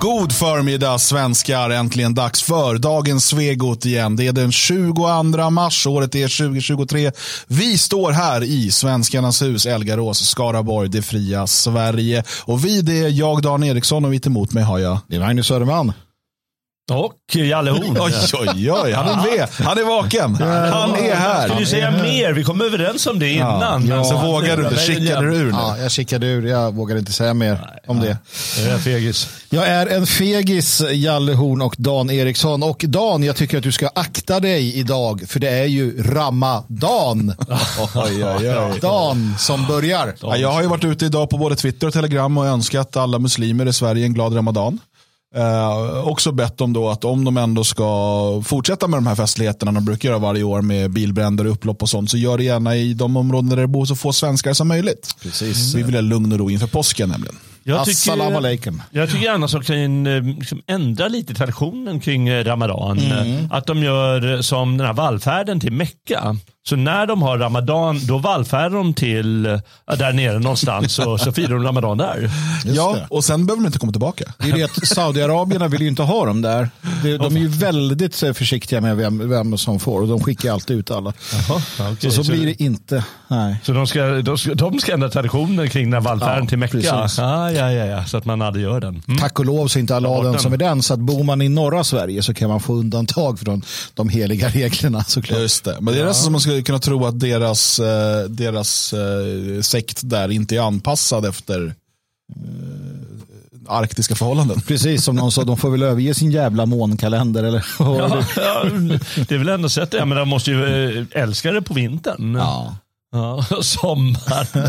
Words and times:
God 0.00 0.32
förmiddag 0.32 0.98
svenskar, 0.98 1.70
äntligen 1.70 2.14
dags 2.14 2.42
för 2.42 2.78
dagens 2.78 3.26
Svegot 3.26 3.86
igen. 3.86 4.16
Det 4.16 4.26
är 4.26 4.32
den 4.32 4.52
22 4.52 5.50
mars, 5.50 5.86
året 5.86 6.14
är 6.14 6.48
2023. 6.48 7.12
Vi 7.46 7.78
står 7.78 8.12
här 8.12 8.42
i 8.42 8.70
Svenskarnas 8.70 9.42
hus, 9.42 9.66
Elgarås, 9.66 10.28
Skaraborg, 10.28 10.88
det 10.88 11.02
fria 11.02 11.46
Sverige. 11.46 12.24
Och 12.44 12.64
vi 12.64 12.82
det 12.82 12.98
är 12.98 13.08
jag, 13.08 13.42
Dan 13.42 13.64
Eriksson 13.64 14.04
och 14.04 14.10
mitt 14.10 14.26
emot 14.26 14.52
mig 14.52 14.64
har 14.64 14.78
jag. 14.78 14.98
Det 15.08 15.16
är 15.16 15.20
Magnus 15.20 15.46
Söderman. 15.46 15.92
Och 16.92 17.36
Jalle 17.36 17.70
Horn. 17.70 17.96
Oj, 18.00 18.12
oj, 18.32 18.72
oj, 18.72 18.92
han 18.92 19.08
är 19.08 19.16
med. 19.16 19.48
Han 19.50 19.78
är 19.78 19.84
vaken. 19.84 20.34
Han 20.34 20.94
är 20.94 21.14
här. 21.14 21.42
Skulle 21.42 21.60
du 21.60 21.66
säga 21.66 21.90
mer? 21.90 22.32
Vi 22.32 22.44
kom 22.44 22.60
överens 22.60 23.06
om 23.06 23.18
det 23.18 23.28
innan. 23.28 23.86
Ja, 23.86 24.04
så 24.04 24.18
vågar 24.18 24.56
du 24.56 24.62
inte, 24.64 24.76
kickade 24.76 25.26
du 25.26 25.36
ur 25.36 25.44
nu? 25.44 25.50
Ja, 25.50 25.78
jag 25.78 25.90
kickade 25.90 26.26
ur. 26.26 26.46
Jag 26.46 26.74
vågar 26.74 26.96
inte 26.98 27.12
säga 27.12 27.34
mer 27.34 27.52
Nej, 27.52 27.80
om 27.86 28.00
det. 28.00 28.18
Jag 28.64 28.74
är 28.74 28.78
fegis. 28.78 29.28
Jag 29.50 29.68
är 29.68 29.86
en 29.86 30.06
fegis, 30.06 30.82
Jalle 30.92 31.32
Horn 31.32 31.62
och 31.62 31.74
Dan 31.78 32.10
Eriksson. 32.10 32.62
Och 32.62 32.84
Dan, 32.88 33.22
jag 33.22 33.36
tycker 33.36 33.56
att 33.58 33.64
du 33.64 33.72
ska 33.72 33.90
akta 33.94 34.40
dig 34.40 34.78
idag, 34.78 35.22
för 35.26 35.40
det 35.40 35.48
är 35.48 35.66
ju 35.66 36.02
Ramadan. 36.02 37.34
oj, 37.94 38.24
oj, 38.24 38.58
oj. 38.58 38.78
Dan 38.80 39.34
som 39.38 39.66
börjar. 39.66 40.14
Ja, 40.20 40.36
jag 40.36 40.52
har 40.52 40.62
ju 40.62 40.68
varit 40.68 40.84
ute 40.84 41.04
idag 41.04 41.30
på 41.30 41.38
både 41.38 41.56
Twitter 41.56 41.86
och 41.86 41.92
Telegram 41.92 42.38
och 42.38 42.46
önskat 42.46 42.96
alla 42.96 43.18
muslimer 43.18 43.66
i 43.66 43.72
Sverige 43.72 44.04
en 44.04 44.14
glad 44.14 44.36
Ramadan. 44.36 44.78
Eh, 45.34 46.08
också 46.08 46.32
bett 46.32 46.60
om 46.60 46.72
då 46.72 46.88
att 46.88 47.04
om 47.04 47.24
de 47.24 47.36
ändå 47.36 47.64
ska 47.64 48.42
fortsätta 48.44 48.88
med 48.88 48.96
de 48.96 49.06
här 49.06 49.14
festligheterna 49.14 49.72
de 49.72 49.84
brukar 49.84 50.08
göra 50.08 50.18
varje 50.18 50.42
år 50.42 50.62
med 50.62 50.90
bilbränder, 50.90 51.44
upplopp 51.44 51.82
och 51.82 51.88
sånt 51.88 52.10
så 52.10 52.16
gör 52.16 52.38
det 52.38 52.44
gärna 52.44 52.76
i 52.76 52.94
de 52.94 53.16
områden 53.16 53.50
där 53.50 53.56
det 53.56 53.66
bor 53.66 53.84
så 53.84 53.96
få 53.96 54.12
svenskar 54.12 54.52
som 54.52 54.68
möjligt. 54.68 55.16
Precis. 55.22 55.74
Vi 55.74 55.82
vill 55.82 55.94
ha 55.94 56.00
lugn 56.00 56.32
och 56.32 56.38
ro 56.38 56.50
inför 56.50 56.66
påsken 56.66 57.08
nämligen. 57.08 57.36
Jag 57.62 57.84
tycker, 57.84 58.36
alaikum. 58.36 58.82
Jag 58.90 59.10
tycker 59.10 59.24
gärna 59.24 59.46
att 59.46 59.66
kan 59.66 60.06
eh, 60.06 60.22
liksom 60.22 60.62
ändra 60.66 61.08
lite 61.08 61.34
traditionen 61.34 62.00
kring 62.00 62.28
eh, 62.28 62.44
Ramadan. 62.44 62.98
Mm. 62.98 63.48
Att 63.50 63.66
de 63.66 63.82
gör 63.82 64.42
som 64.42 64.76
den 64.76 64.86
här 64.86 64.94
vallfärden 64.94 65.60
till 65.60 65.72
Mecka. 65.72 66.36
Så 66.68 66.76
när 66.76 67.06
de 67.06 67.22
har 67.22 67.38
Ramadan, 67.38 68.00
då 68.06 68.18
vallfärdar 68.18 68.76
de 68.76 68.94
till 68.94 69.42
där 69.98 70.12
nere 70.12 70.38
någonstans 70.38 70.98
och 70.98 71.20
så 71.20 71.32
firar 71.32 71.54
de 71.54 71.64
Ramadan 71.64 71.98
där. 71.98 72.30
Just 72.64 72.76
ja, 72.76 72.94
det. 72.94 73.06
och 73.10 73.24
sen 73.24 73.46
behöver 73.46 73.62
de 73.62 73.66
inte 73.66 73.78
komma 73.78 73.92
tillbaka. 73.92 74.24
Det 74.38 74.50
är 74.50 74.52
det 74.52 74.62
att 74.62 74.88
Saudiarabierna 74.88 75.68
vill 75.68 75.80
ju 75.80 75.88
inte 75.88 76.02
ha 76.02 76.26
dem 76.26 76.42
där. 76.42 76.70
De 77.02 77.36
är 77.36 77.40
ju 77.40 77.48
väldigt 77.48 78.16
försiktiga 78.16 78.80
med 78.80 78.96
vem, 78.96 79.28
vem 79.28 79.58
som 79.58 79.80
får 79.80 80.00
och 80.00 80.08
de 80.08 80.20
skickar 80.20 80.52
alltid 80.52 80.78
ut 80.78 80.90
alla. 80.90 81.12
Aha, 81.34 81.60
okay. 81.92 82.10
så, 82.10 82.24
så, 82.24 82.32
blir 82.32 82.46
det 82.46 82.62
inte. 82.62 83.04
Nej. 83.28 83.56
Så 83.62 83.72
de 83.72 83.86
ska, 83.86 84.04
de 84.04 84.38
ska, 84.38 84.54
de 84.54 84.78
ska 84.78 84.92
ändra 84.92 85.08
traditionen 85.08 85.70
kring 85.70 85.90
den 85.90 86.02
vallfärden 86.02 86.44
ja, 86.44 86.48
till 86.48 86.58
Mecka? 86.58 87.08
Ah, 87.18 87.50
ja, 87.50 87.72
ja, 87.72 87.86
ja, 87.86 88.04
så 88.04 88.16
att 88.16 88.24
man 88.24 88.42
aldrig 88.42 88.64
gör 88.64 88.80
den. 88.80 89.02
Mm. 89.08 89.20
Tack 89.20 89.38
och 89.38 89.44
lov 89.44 89.68
så 89.68 89.78
är 89.78 89.80
inte 89.80 89.96
alla 89.96 90.22
den 90.22 90.38
som 90.38 90.52
är 90.52 90.56
den. 90.56 90.82
Så 90.82 90.94
att 90.94 91.00
bor 91.00 91.24
man 91.24 91.42
i 91.42 91.48
norra 91.48 91.84
Sverige 91.84 92.22
så 92.22 92.34
kan 92.34 92.48
man 92.48 92.60
få 92.60 92.74
undantag 92.74 93.38
från 93.38 93.62
de 93.94 94.08
heliga 94.08 94.48
reglerna 94.48 95.04
såklart. 95.04 95.40
Just 95.40 95.64
det. 95.64 95.76
Men 95.80 95.94
det 95.94 96.00
är 96.00 96.02
ja. 96.02 96.08
nästan 96.08 96.24
som 96.24 96.32
man 96.32 96.55
skulle 96.56 96.64
kunna 96.64 96.78
tro 96.78 97.06
att 97.06 97.20
deras, 97.20 97.78
eh, 97.78 98.24
deras 98.24 98.92
eh, 98.92 99.60
sekt 99.60 100.00
där 100.02 100.30
inte 100.30 100.56
är 100.56 100.60
anpassad 100.60 101.24
efter 101.24 101.66
eh, 101.66 101.72
arktiska 103.68 104.14
förhållanden. 104.14 104.60
Precis 104.66 105.04
som 105.04 105.16
någon 105.16 105.32
sa, 105.32 105.44
de 105.44 105.56
får 105.56 105.70
väl 105.70 105.82
överge 105.82 106.14
sin 106.14 106.30
jävla 106.30 106.66
månkalender. 106.66 107.44
Eller? 107.44 107.66
Ja, 107.78 108.22
ja, 108.36 108.64
det 109.28 109.34
är 109.34 109.38
väl 109.38 109.48
ändå 109.48 109.68
sett 109.68 109.90
det. 109.90 110.04
Men 110.04 110.18
de 110.18 110.28
måste 110.28 110.50
ju 110.50 111.06
älska 111.12 111.52
det 111.52 111.62
på 111.62 111.74
vintern. 111.74 112.34
Ja. 112.34 112.76
Ja, 113.12 113.44
sommar. 113.62 114.48
ja. 114.54 114.68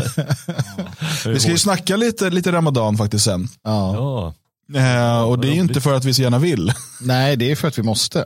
Vi 1.30 1.40
ska 1.40 1.50
ju 1.50 1.58
snacka 1.58 1.96
lite, 1.96 2.30
lite 2.30 2.52
ramadan 2.52 2.96
faktiskt 2.96 3.24
sen. 3.24 3.48
Ja. 3.64 4.34
Eh, 4.74 5.22
och 5.22 5.38
det 5.38 5.48
är 5.48 5.52
inte 5.52 5.80
för 5.80 5.94
att 5.94 6.04
vi 6.04 6.14
så 6.14 6.22
gärna 6.22 6.38
vill. 6.38 6.72
Nej, 7.00 7.36
det 7.36 7.50
är 7.50 7.56
för 7.56 7.68
att 7.68 7.78
vi 7.78 7.82
måste. 7.82 8.24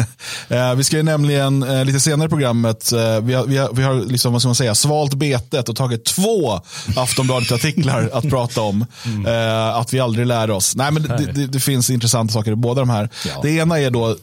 eh, 0.48 0.74
vi 0.74 0.84
ska 0.84 0.96
ju 0.96 1.02
nämligen 1.02 1.62
eh, 1.62 1.84
lite 1.84 2.00
senare 2.00 2.26
i 2.26 2.28
programmet, 2.28 2.92
eh, 2.92 3.20
vi 3.20 3.34
har, 3.34 3.46
vi 3.46 3.56
har, 3.56 3.72
vi 3.72 3.82
har 3.82 3.94
liksom, 3.94 4.32
vad 4.32 4.42
ska 4.42 4.48
man 4.48 4.54
säga, 4.54 4.74
svalt 4.74 5.14
betet 5.14 5.68
och 5.68 5.76
tagit 5.76 6.04
två 6.04 6.60
Aftonbladet-artiklar 6.96 8.10
att 8.12 8.24
prata 8.30 8.60
om. 8.60 8.86
Mm. 9.04 9.26
Eh, 9.26 9.76
att 9.76 9.94
vi 9.94 10.00
aldrig 10.00 10.26
lär 10.26 10.50
oss. 10.50 10.76
Nej, 10.76 10.90
men 10.90 11.02
det, 11.02 11.32
det, 11.34 11.46
det, 11.46 11.60
finns 11.60 11.90
intressanta 11.90 12.32
saker 12.32 12.52
i 12.52 12.56
båda 12.56 12.80
de 12.80 12.90
här. 12.90 13.08
Ja. 13.26 13.40
Det 13.42 13.50
ena 13.50 13.80
är 13.80 13.90
då 13.90 14.08
eh, 14.10 14.14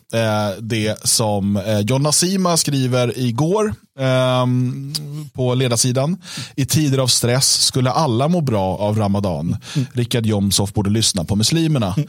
det 0.60 1.08
som 1.08 1.62
Jonna 1.88 2.12
Sima 2.12 2.58
skriver 2.58 3.20
igår 3.20 3.74
på 5.34 5.56
ledarsidan. 5.56 6.18
I 6.56 6.66
tider 6.66 6.98
av 6.98 7.08
stress 7.08 7.48
skulle 7.66 7.92
alla 7.92 8.28
må 8.28 8.42
bra 8.42 8.78
av 8.78 8.98
Ramadan. 8.98 9.58
Mm. 9.76 9.88
Rickard 9.94 10.26
Jomshof 10.26 10.74
borde 10.74 10.90
lyssna 10.90 11.24
på 11.24 11.36
muslimerna. 11.36 11.96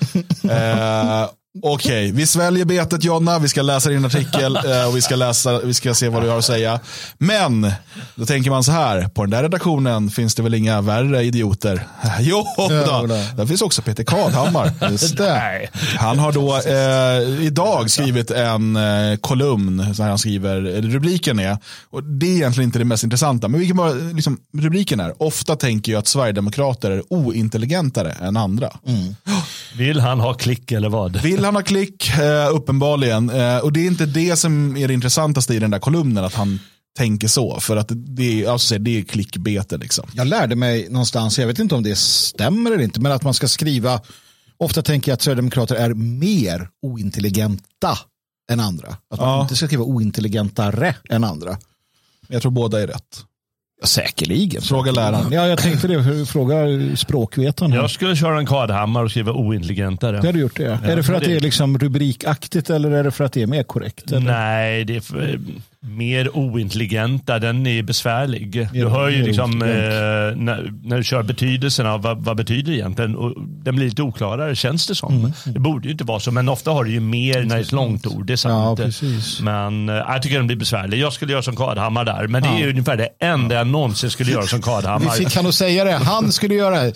Okej, 1.62 2.08
okay, 2.08 2.12
vi 2.12 2.26
sväljer 2.26 2.64
betet 2.64 3.04
Jonna, 3.04 3.38
vi 3.38 3.48
ska 3.48 3.62
läsa 3.62 3.90
din 3.90 4.04
artikel 4.04 4.56
eh, 4.66 4.88
och 4.88 4.96
vi 4.96 5.02
ska, 5.02 5.16
läsa, 5.16 5.60
vi 5.60 5.74
ska 5.74 5.94
se 5.94 6.08
vad 6.08 6.22
du 6.22 6.28
har 6.28 6.38
att 6.38 6.44
säga. 6.44 6.80
Men, 7.18 7.72
då 8.14 8.26
tänker 8.26 8.50
man 8.50 8.64
så 8.64 8.72
här, 8.72 9.08
på 9.08 9.22
den 9.22 9.30
där 9.30 9.42
redaktionen 9.42 10.10
finns 10.10 10.34
det 10.34 10.42
väl 10.42 10.54
inga 10.54 10.80
värre 10.80 11.22
idioter? 11.22 11.86
Jo, 12.20 12.46
då. 12.58 13.06
där 13.36 13.46
finns 13.46 13.62
också 13.62 13.82
Peter 13.82 14.04
Kadhammar. 14.04 14.72
Han 15.98 16.18
har 16.18 16.32
då 16.32 16.56
eh, 16.56 17.46
idag 17.46 17.90
skrivit 17.90 18.30
en 18.30 18.76
eh, 18.76 19.16
kolumn, 19.16 19.94
så 19.94 20.02
här 20.02 20.10
han 20.10 20.18
skriver, 20.18 20.60
rubriken 20.82 21.38
är, 21.38 21.58
och 21.90 22.02
det 22.04 22.26
är 22.26 22.36
egentligen 22.36 22.68
inte 22.68 22.78
det 22.78 22.84
mest 22.84 23.04
intressanta, 23.04 23.48
men 23.48 23.60
vi 23.60 23.66
kan 23.66 23.76
bara, 23.76 23.92
liksom, 23.92 24.38
rubriken 24.58 25.00
är, 25.00 25.22
ofta 25.22 25.56
tänker 25.56 25.92
jag 25.92 25.98
att 25.98 26.06
Sverigedemokrater 26.06 26.90
är 26.90 27.02
ointelligentare 27.08 28.12
än 28.12 28.36
andra. 28.36 28.70
Mm. 28.86 29.14
Vill 29.76 30.00
han 30.00 30.20
ha 30.20 30.34
klick 30.34 30.72
eller 30.72 30.88
vad? 30.88 31.16
Vill 31.22 31.44
han 31.48 31.54
ha 31.54 31.62
klick, 31.62 32.18
eh, 32.18 32.54
uppenbarligen. 32.54 33.30
Eh, 33.30 33.58
och 33.58 33.72
det 33.72 33.80
är 33.80 33.86
inte 33.86 34.06
det 34.06 34.36
som 34.36 34.76
är 34.76 34.88
det 34.88 34.94
intressantaste 34.94 35.54
i 35.54 35.58
den 35.58 35.70
där 35.70 35.78
kolumnen, 35.78 36.24
att 36.24 36.34
han 36.34 36.60
tänker 36.96 37.28
så. 37.28 37.60
För 37.60 37.76
att 37.76 37.88
det 37.90 38.42
är, 38.42 38.50
alltså, 38.50 38.78
det 38.78 38.98
är 38.98 39.02
klickbete. 39.02 39.76
Liksom. 39.76 40.08
Jag 40.12 40.26
lärde 40.26 40.56
mig 40.56 40.88
någonstans, 40.90 41.38
jag 41.38 41.46
vet 41.46 41.58
inte 41.58 41.74
om 41.74 41.82
det 41.82 41.98
stämmer 41.98 42.70
eller 42.70 42.84
inte, 42.84 43.00
men 43.00 43.12
att 43.12 43.22
man 43.22 43.34
ska 43.34 43.48
skriva, 43.48 44.00
ofta 44.56 44.82
tänker 44.82 45.10
jag 45.10 45.14
att 45.14 45.22
Sverigedemokrater 45.22 45.74
är 45.74 45.94
mer 45.94 46.68
ointelligenta 46.82 47.98
än 48.50 48.60
andra. 48.60 48.88
Att 48.88 49.20
man 49.20 49.28
ja. 49.28 49.42
inte 49.42 49.56
ska 49.56 49.66
skriva 49.66 49.84
ointelligentare 49.84 50.94
än 51.08 51.24
andra. 51.24 51.58
Jag 52.28 52.42
tror 52.42 52.52
båda 52.52 52.82
är 52.82 52.86
rätt. 52.86 53.24
Ja, 53.80 53.86
säkerligen. 53.86 54.62
Fråga 54.62 54.92
läraren. 54.92 55.32
Ja, 55.32 55.46
jag 55.46 55.58
tänkte 55.58 55.88
det. 55.88 56.26
Fråga 56.26 56.56
språkvetaren. 56.96 57.72
Jag 57.72 57.90
skulle 57.90 58.16
köra 58.16 58.38
en 58.38 58.46
Kadhammar 58.46 59.04
och 59.04 59.10
skriva 59.10 59.32
ointelligentare. 59.32 60.20
Det 60.20 60.28
har 60.28 60.32
du 60.32 60.40
gjort 60.40 60.56
det. 60.56 60.80
Ja. 60.82 60.90
Är 60.90 60.96
det 60.96 61.02
för 61.02 61.14
att 61.14 61.24
det 61.24 61.36
är 61.36 61.40
liksom 61.40 61.78
rubrikaktigt 61.78 62.70
eller 62.70 62.90
är 62.90 63.04
det 63.04 63.10
för 63.10 63.24
att 63.24 63.32
det 63.32 63.42
är 63.42 63.46
mer 63.46 63.62
korrekt? 63.62 64.12
Eller? 64.12 64.20
Nej, 64.20 64.84
det 64.84 64.96
är 64.96 65.00
för, 65.00 65.40
mer 65.80 66.36
ointelligenta, 66.36 67.38
den 67.38 67.66
är 67.66 67.82
besvärlig. 67.82 68.68
du 68.72 68.88
hör 68.88 69.08
ju 69.08 69.22
liksom 69.22 69.62
eh, 69.62 69.68
när, 69.68 70.72
när, 70.82 70.96
du 70.96 71.04
kör 71.04 71.22
betydelsen 71.22 71.86
av 71.86 72.02
vad, 72.02 72.24
vad 72.24 72.36
betyder 72.36 72.72
egentligen 72.72 73.16
och 73.16 73.34
den 73.38 73.76
blir 73.76 73.86
lite 73.86 74.02
oklarare 74.02 74.56
känns 74.56 74.86
det 74.86 74.94
som. 74.94 75.14
Mm. 75.14 75.32
Det 75.44 75.60
borde 75.60 75.86
ju 75.86 75.92
inte 75.92 76.04
vara 76.04 76.20
så, 76.20 76.30
men 76.30 76.48
ofta 76.48 76.70
har 76.70 76.84
du 76.84 76.90
ju 76.90 77.00
mer 77.00 77.42
när 77.42 77.54
det 77.54 77.54
är 77.54 77.60
ett 77.60 77.72
långt 77.72 78.06
ord. 78.06 78.26
Det 78.26 78.32
är 78.32 78.36
sant. 78.36 78.80
Ja, 78.80 79.44
men 79.44 79.88
eh, 79.88 79.94
jag 79.94 80.22
tycker 80.22 80.36
den 80.36 80.46
blir 80.46 80.56
besvärlig. 80.56 80.98
Jag 80.98 81.12
skulle 81.12 81.32
göra 81.32 81.42
som 81.42 81.56
Kadhammar 81.56 82.04
där, 82.04 82.26
men 82.26 82.42
det 82.42 82.48
är 82.48 82.58
ju 82.58 82.70
ungefär 82.70 82.96
det 82.96 83.08
enda 83.20 83.54
jag 83.54 83.66
någonsin 83.66 84.10
skulle 84.10 84.32
göra 84.32 84.46
som 84.46 84.62
Kadhammar. 84.62 85.16
Vi 85.18 85.24
fick 85.24 85.36
han 85.36 85.46
att 85.46 85.54
säga 85.54 85.84
det. 85.84 85.92
Han 85.92 86.32
skulle 86.32 86.54
göra 86.54 86.92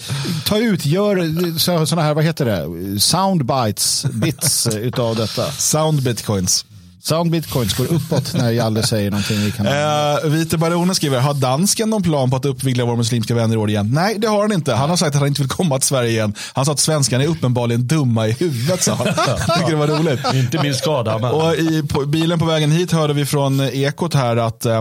Ta 0.47 0.59
ut, 0.59 0.87
gör 0.87 1.59
sådana 1.59 2.03
här, 2.03 2.15
vad 2.15 2.25
heter 2.25 2.45
det, 2.45 3.01
soundbites, 3.01 4.05
bits 4.13 4.67
utav 4.67 5.17
detta. 5.17 5.43
Sound 5.43 6.03
bitcoins. 6.03 6.65
Sound 7.05 7.31
bitcoins 7.31 7.75
går 7.77 7.93
uppåt 7.93 8.35
när 8.35 8.51
Jalle 8.51 8.83
säger 8.83 9.11
någonting. 9.11 9.41
Vi 9.41 9.53
kan... 9.53 9.67
uh, 9.67 10.31
Vite 10.31 10.59
Baronen 10.59 10.95
skriver, 10.95 11.21
har 11.21 11.35
dansken 11.35 11.91
någon 11.91 12.03
plan 12.03 12.31
på 12.31 12.37
att 12.37 12.45
uppvigla 12.45 12.85
våra 12.85 12.97
muslimska 12.97 13.35
vänner 13.35 13.55
i 13.55 13.59
år 13.59 13.71
igen? 13.71 13.91
Nej, 13.95 14.19
det 14.19 14.29
har 14.29 14.43
han 14.43 14.53
inte. 14.53 14.75
Han 14.75 14.91
har 14.91 14.97
sagt 14.97 15.15
att 15.15 15.21
han 15.21 15.29
inte 15.29 15.43
vill 15.43 15.49
komma 15.49 15.79
till 15.79 15.89
Sverige 15.89 16.11
igen. 16.11 16.35
Han 16.53 16.65
sa 16.65 16.73
att 16.73 16.79
svenskarna 16.79 17.25
är 17.25 17.29
uppenbarligen 17.29 17.87
dumma 17.87 18.29
i 18.29 18.33
huvudet, 18.33 18.83
sa 18.83 18.95
han. 18.95 19.07
Jag 19.07 19.59
tycker 19.59 19.71
det 19.71 19.77
var 19.77 19.87
roligt. 19.87 20.21
inte 20.35 20.63
min 20.63 20.75
skada. 20.75 21.19
Men... 21.19 21.31
Och 21.31 21.55
i 21.55 21.83
på, 21.89 22.07
bilen 22.07 22.39
på 22.39 22.45
vägen 22.45 22.73
hit 22.73 22.93
hörde 22.93 23.13
vi 23.13 23.27
från 23.27 23.61
Ekot 23.61 24.15
här 24.15 24.37
att 24.37 24.67
eh, 24.67 24.81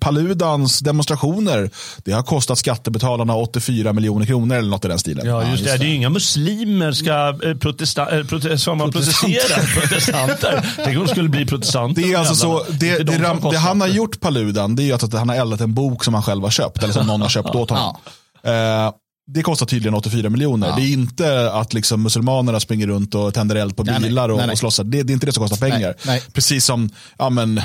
Paludans 0.00 0.78
demonstrationer, 0.78 1.70
det 2.04 2.12
har 2.12 2.22
kostat 2.22 2.58
skattebetalarna 2.58 3.36
84 3.36 3.92
miljoner 3.92 4.26
kronor 4.26 4.56
eller 4.56 4.70
något 4.70 4.84
i 4.84 4.88
den 4.88 4.98
stilen. 4.98 5.26
Ja, 5.26 5.50
just, 5.50 5.66
ja, 5.66 5.72
det. 5.72 5.78
det. 5.78 5.84
är 5.84 5.88
ju 5.88 5.94
inga 5.94 6.10
muslimer 6.10 6.92
ska 6.92 7.38
eh, 7.48 7.56
protesta, 7.56 8.18
eh, 8.18 8.24
prote 8.24 8.58
som 8.58 8.80
har 8.80 8.88
protesterat, 8.88 9.66
protestanter. 9.74 10.66
Tänk 10.84 10.98
om 10.98 11.08
skulle 11.08 11.21
bli 11.28 11.46
protestant. 11.46 11.96
Det, 11.96 12.12
är 12.12 12.18
alltså 12.18 12.34
så, 12.34 12.64
det, 12.70 12.98
det, 12.98 13.04
det, 13.04 13.38
det, 13.50 13.58
han 13.58 13.80
har 13.80 13.88
gjort 13.88 14.20
Paludan, 14.20 14.76
det 14.76 14.90
är 14.90 14.94
att 14.94 15.12
han 15.12 15.28
har 15.28 15.36
eldat 15.36 15.60
en 15.60 15.74
bok 15.74 16.04
som 16.04 16.14
han 16.14 16.22
själv 16.22 16.42
har 16.42 16.50
köpt, 16.50 16.82
eller 16.82 16.92
som 16.92 17.06
någon 17.06 17.22
har 17.22 17.28
köpt 17.28 17.48
åt 17.54 17.70
honom. 17.70 17.96
Ja. 18.42 18.86
Uh, 18.86 18.92
det 19.26 19.42
kostar 19.42 19.66
tydligen 19.66 19.94
84 19.94 20.30
miljoner. 20.30 20.68
Ja. 20.68 20.76
Det 20.76 20.82
är 20.82 20.92
inte 20.92 21.52
att 21.52 21.74
liksom 21.74 22.02
muselmanerna 22.02 22.60
springer 22.60 22.86
runt 22.86 23.14
och 23.14 23.34
tänder 23.34 23.56
eld 23.56 23.76
på 23.76 23.84
bilar 23.84 24.28
nej, 24.28 24.36
nej, 24.36 24.46
och, 24.46 24.52
och 24.52 24.58
slåss. 24.58 24.76
Det, 24.76 25.02
det, 25.02 25.12
är 25.12 25.14
inte 25.14 25.26
det 25.26 25.32
som 25.32 25.48
kostar 25.48 25.70
pengar. 25.70 25.94
Nej, 26.06 26.22
Precis 26.32 26.64
som, 26.64 26.90
ja 27.18 27.30
men, 27.30 27.60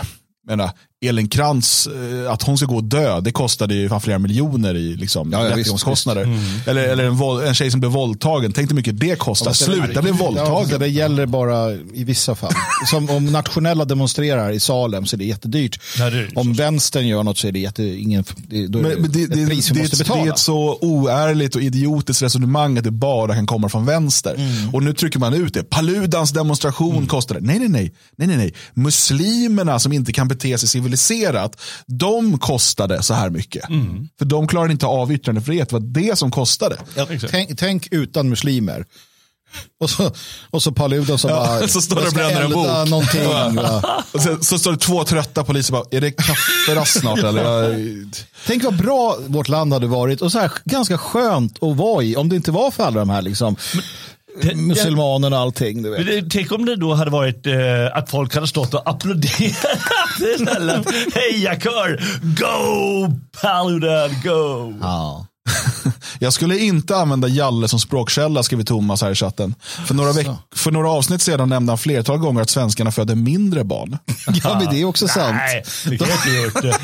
menar, 0.47 0.71
Elin 1.05 1.27
Krantz, 1.29 1.87
eh, 1.87 2.31
att 2.31 2.41
hon 2.43 2.57
ska 2.57 2.65
gå 2.65 2.75
och 2.75 2.83
dö, 2.83 3.19
det 3.21 3.31
kostade 3.31 3.73
ju 3.75 3.89
fan 3.89 4.01
flera 4.01 4.19
miljoner 4.19 4.75
i 4.75 4.95
liksom, 4.95 5.31
Ja, 5.31 5.43
ja, 5.49 5.57
rättegångskostnader. 5.57 6.39
Eller, 6.65 6.81
eller 6.83 7.03
en, 7.03 7.15
våld, 7.15 7.43
en 7.47 7.53
tjej 7.53 7.71
som 7.71 7.79
blev 7.79 7.91
våldtagen, 7.91 8.51
tänk 8.53 8.69
hur 8.71 8.75
mycket 8.75 8.99
det 8.99 9.19
kostar. 9.19 9.53
Sluta 9.53 10.01
bli 10.01 10.11
Ja, 10.11 10.17
våldtagen. 10.17 10.79
det 10.79 10.87
gäller 10.87 11.25
bara 11.25 11.73
i 11.73 12.03
vissa 12.03 12.35
fall. 12.35 12.51
Som 12.89 13.09
om 13.09 13.25
nationella 13.25 13.85
demonstrerar 13.85 14.51
i 14.51 14.59
Salem 14.59 15.05
så 15.05 15.15
är 15.15 15.17
det 15.17 15.25
jättedyrt. 15.25 15.79
Ja, 15.97 16.09
det 16.09 16.17
är 16.17 16.31
om 16.35 16.53
vänstern 16.53 17.07
gör 17.07 17.23
något 17.23 17.37
så 17.37 17.47
är 17.47 17.51
det, 17.51 17.59
jätte, 17.59 17.83
ingen, 17.83 18.23
det, 18.37 18.67
då 18.67 18.79
är 18.79 18.83
det, 18.83 18.89
Men, 19.01 19.11
det, 19.11 19.27
det, 19.27 19.41
ett 19.41 19.49
pris 19.49 19.69
vi 19.71 19.73
det, 19.75 19.79
måste 19.81 19.95
det, 19.97 20.03
betala. 20.03 20.25
är 20.25 20.29
ett 20.29 20.39
så 20.39 20.77
oärligt 20.81 21.55
och 21.55 21.61
idiotiskt 21.61 22.21
resonemang 22.23 22.77
att 22.77 22.83
det 22.83 22.91
bara 22.91 23.35
kan 23.35 23.45
komma 23.47 23.69
från 23.69 23.85
vänster. 23.85 24.35
Mm. 24.35 24.73
Och 24.73 24.83
nu 24.83 24.93
trycker 24.93 25.19
man 25.19 25.33
ut 25.33 25.53
det. 25.53 25.63
Paludans 25.63 26.31
demonstration 26.31 27.07
kostade. 27.07 27.39
Nej, 27.39 27.59
nej, 27.59 27.69
nej, 27.69 27.93
nej, 28.15 28.27
nej, 28.27 28.37
nej. 28.37 28.53
Muslimerna 28.73 29.79
som 29.79 29.93
inte 29.93 30.13
kan 30.13 30.27
bete 30.27 30.57
sig 30.57 30.69
civiliserat, 30.87 31.61
de 31.85 32.39
kostade 32.39 33.03
så 33.03 33.13
här 33.13 33.29
mycket. 33.29 33.69
Mm. 33.69 34.09
För 34.19 34.25
de 34.25 34.47
klarade 34.47 34.71
inte 34.71 34.85
av 34.85 35.11
yttrandefrihet. 35.11 35.69
Det 35.69 35.73
var 35.73 35.79
det 35.79 36.17
som 36.17 36.31
kostade. 36.31 36.77
exakt. 37.09 37.31
tänk, 37.31 37.59
tänk 37.59 37.87
utan 37.91 38.29
muslimer. 38.29 38.85
Och 39.79 39.89
så, 39.89 40.11
och 40.49 40.63
så 40.63 40.71
Paludan 40.71 41.17
som 41.17 41.29
Ja, 41.29 41.35
bara, 41.59 41.67
så 41.67 41.81
står 41.81 41.95
det 41.95 42.01
jag 42.01 42.07
och 42.07 42.11
ska 42.13 42.19
bränner 42.19 42.41
en 42.41 42.51
bok. 42.51 42.89
någonting. 42.89 43.25
Va? 43.55 44.03
Och 44.11 44.21
sen, 44.21 44.43
så 44.43 44.59
står 44.59 44.71
det 44.71 44.77
två 44.77 45.03
trötta 45.03 45.43
poliser 45.43 45.71
bara, 45.73 45.83
är 45.91 46.01
det 46.01 46.11
kafferast 46.11 46.99
snart 46.99 47.19
eller? 47.19 47.43
Jag, 47.43 48.07
Tänk 48.47 48.63
vad 48.63 48.77
bra 48.77 49.17
vårt 49.27 49.47
land 49.47 49.73
hade 49.73 49.87
varit 49.87 50.21
och 50.21 50.31
så 50.31 50.39
här, 50.39 50.51
ganska 50.65 50.97
skönt 50.97 51.63
att 51.63 51.77
vara 51.77 52.03
i 52.03 52.15
om 52.15 52.29
det 52.29 52.35
inte 52.35 52.51
var 52.51 52.71
för 52.71 52.83
alla 52.83 52.99
de 52.99 53.09
här 53.09 53.21
liksom, 53.21 53.55
muselmanerna 54.55 55.35
och 55.35 55.41
allting. 55.41 55.83
Du 55.83 55.89
vet. 55.89 56.31
Tänk 56.31 56.51
om 56.51 56.65
det 56.65 56.75
då 56.75 56.93
hade 56.93 57.11
varit 57.11 57.47
eh, 57.47 57.53
att 57.93 58.09
folk 58.09 58.35
hade 58.35 58.47
stått 58.47 58.73
och 58.73 58.89
applåderat. 58.89 59.35
Hejakör! 61.15 62.01
Go 62.21 63.13
Paludan, 63.41 64.09
go! 64.23 64.73
Ja. 64.81 65.27
Jag 66.19 66.33
skulle 66.33 66.57
inte 66.59 66.95
använda 66.97 67.27
Jalle 67.27 67.67
som 67.67 67.79
språkkälla, 67.79 68.43
skriver 68.43 68.63
Thomas 68.63 69.01
här 69.01 69.11
i 69.11 69.15
chatten. 69.15 69.55
För 69.85 69.93
några, 69.93 70.11
veck- 70.11 70.37
för 70.55 70.71
några 70.71 70.89
avsnitt 70.91 71.21
sedan 71.21 71.49
nämnde 71.49 71.71
han 71.71 71.77
flertal 71.77 72.17
gånger 72.17 72.41
att 72.41 72.49
svenskarna 72.49 72.91
föder 72.91 73.15
mindre 73.15 73.63
barn. 73.63 73.97
ja, 74.43 74.59
men 74.63 74.73
det 74.75 74.81
är 74.81 74.85
också 74.85 75.07
sant. 75.07 75.35
Nej, 75.37 75.63
det 75.85 75.97
kan 75.97 76.07
jag 76.07 76.17
inte 76.17 76.29
gjort. 76.29 76.61
Det. 76.61 76.77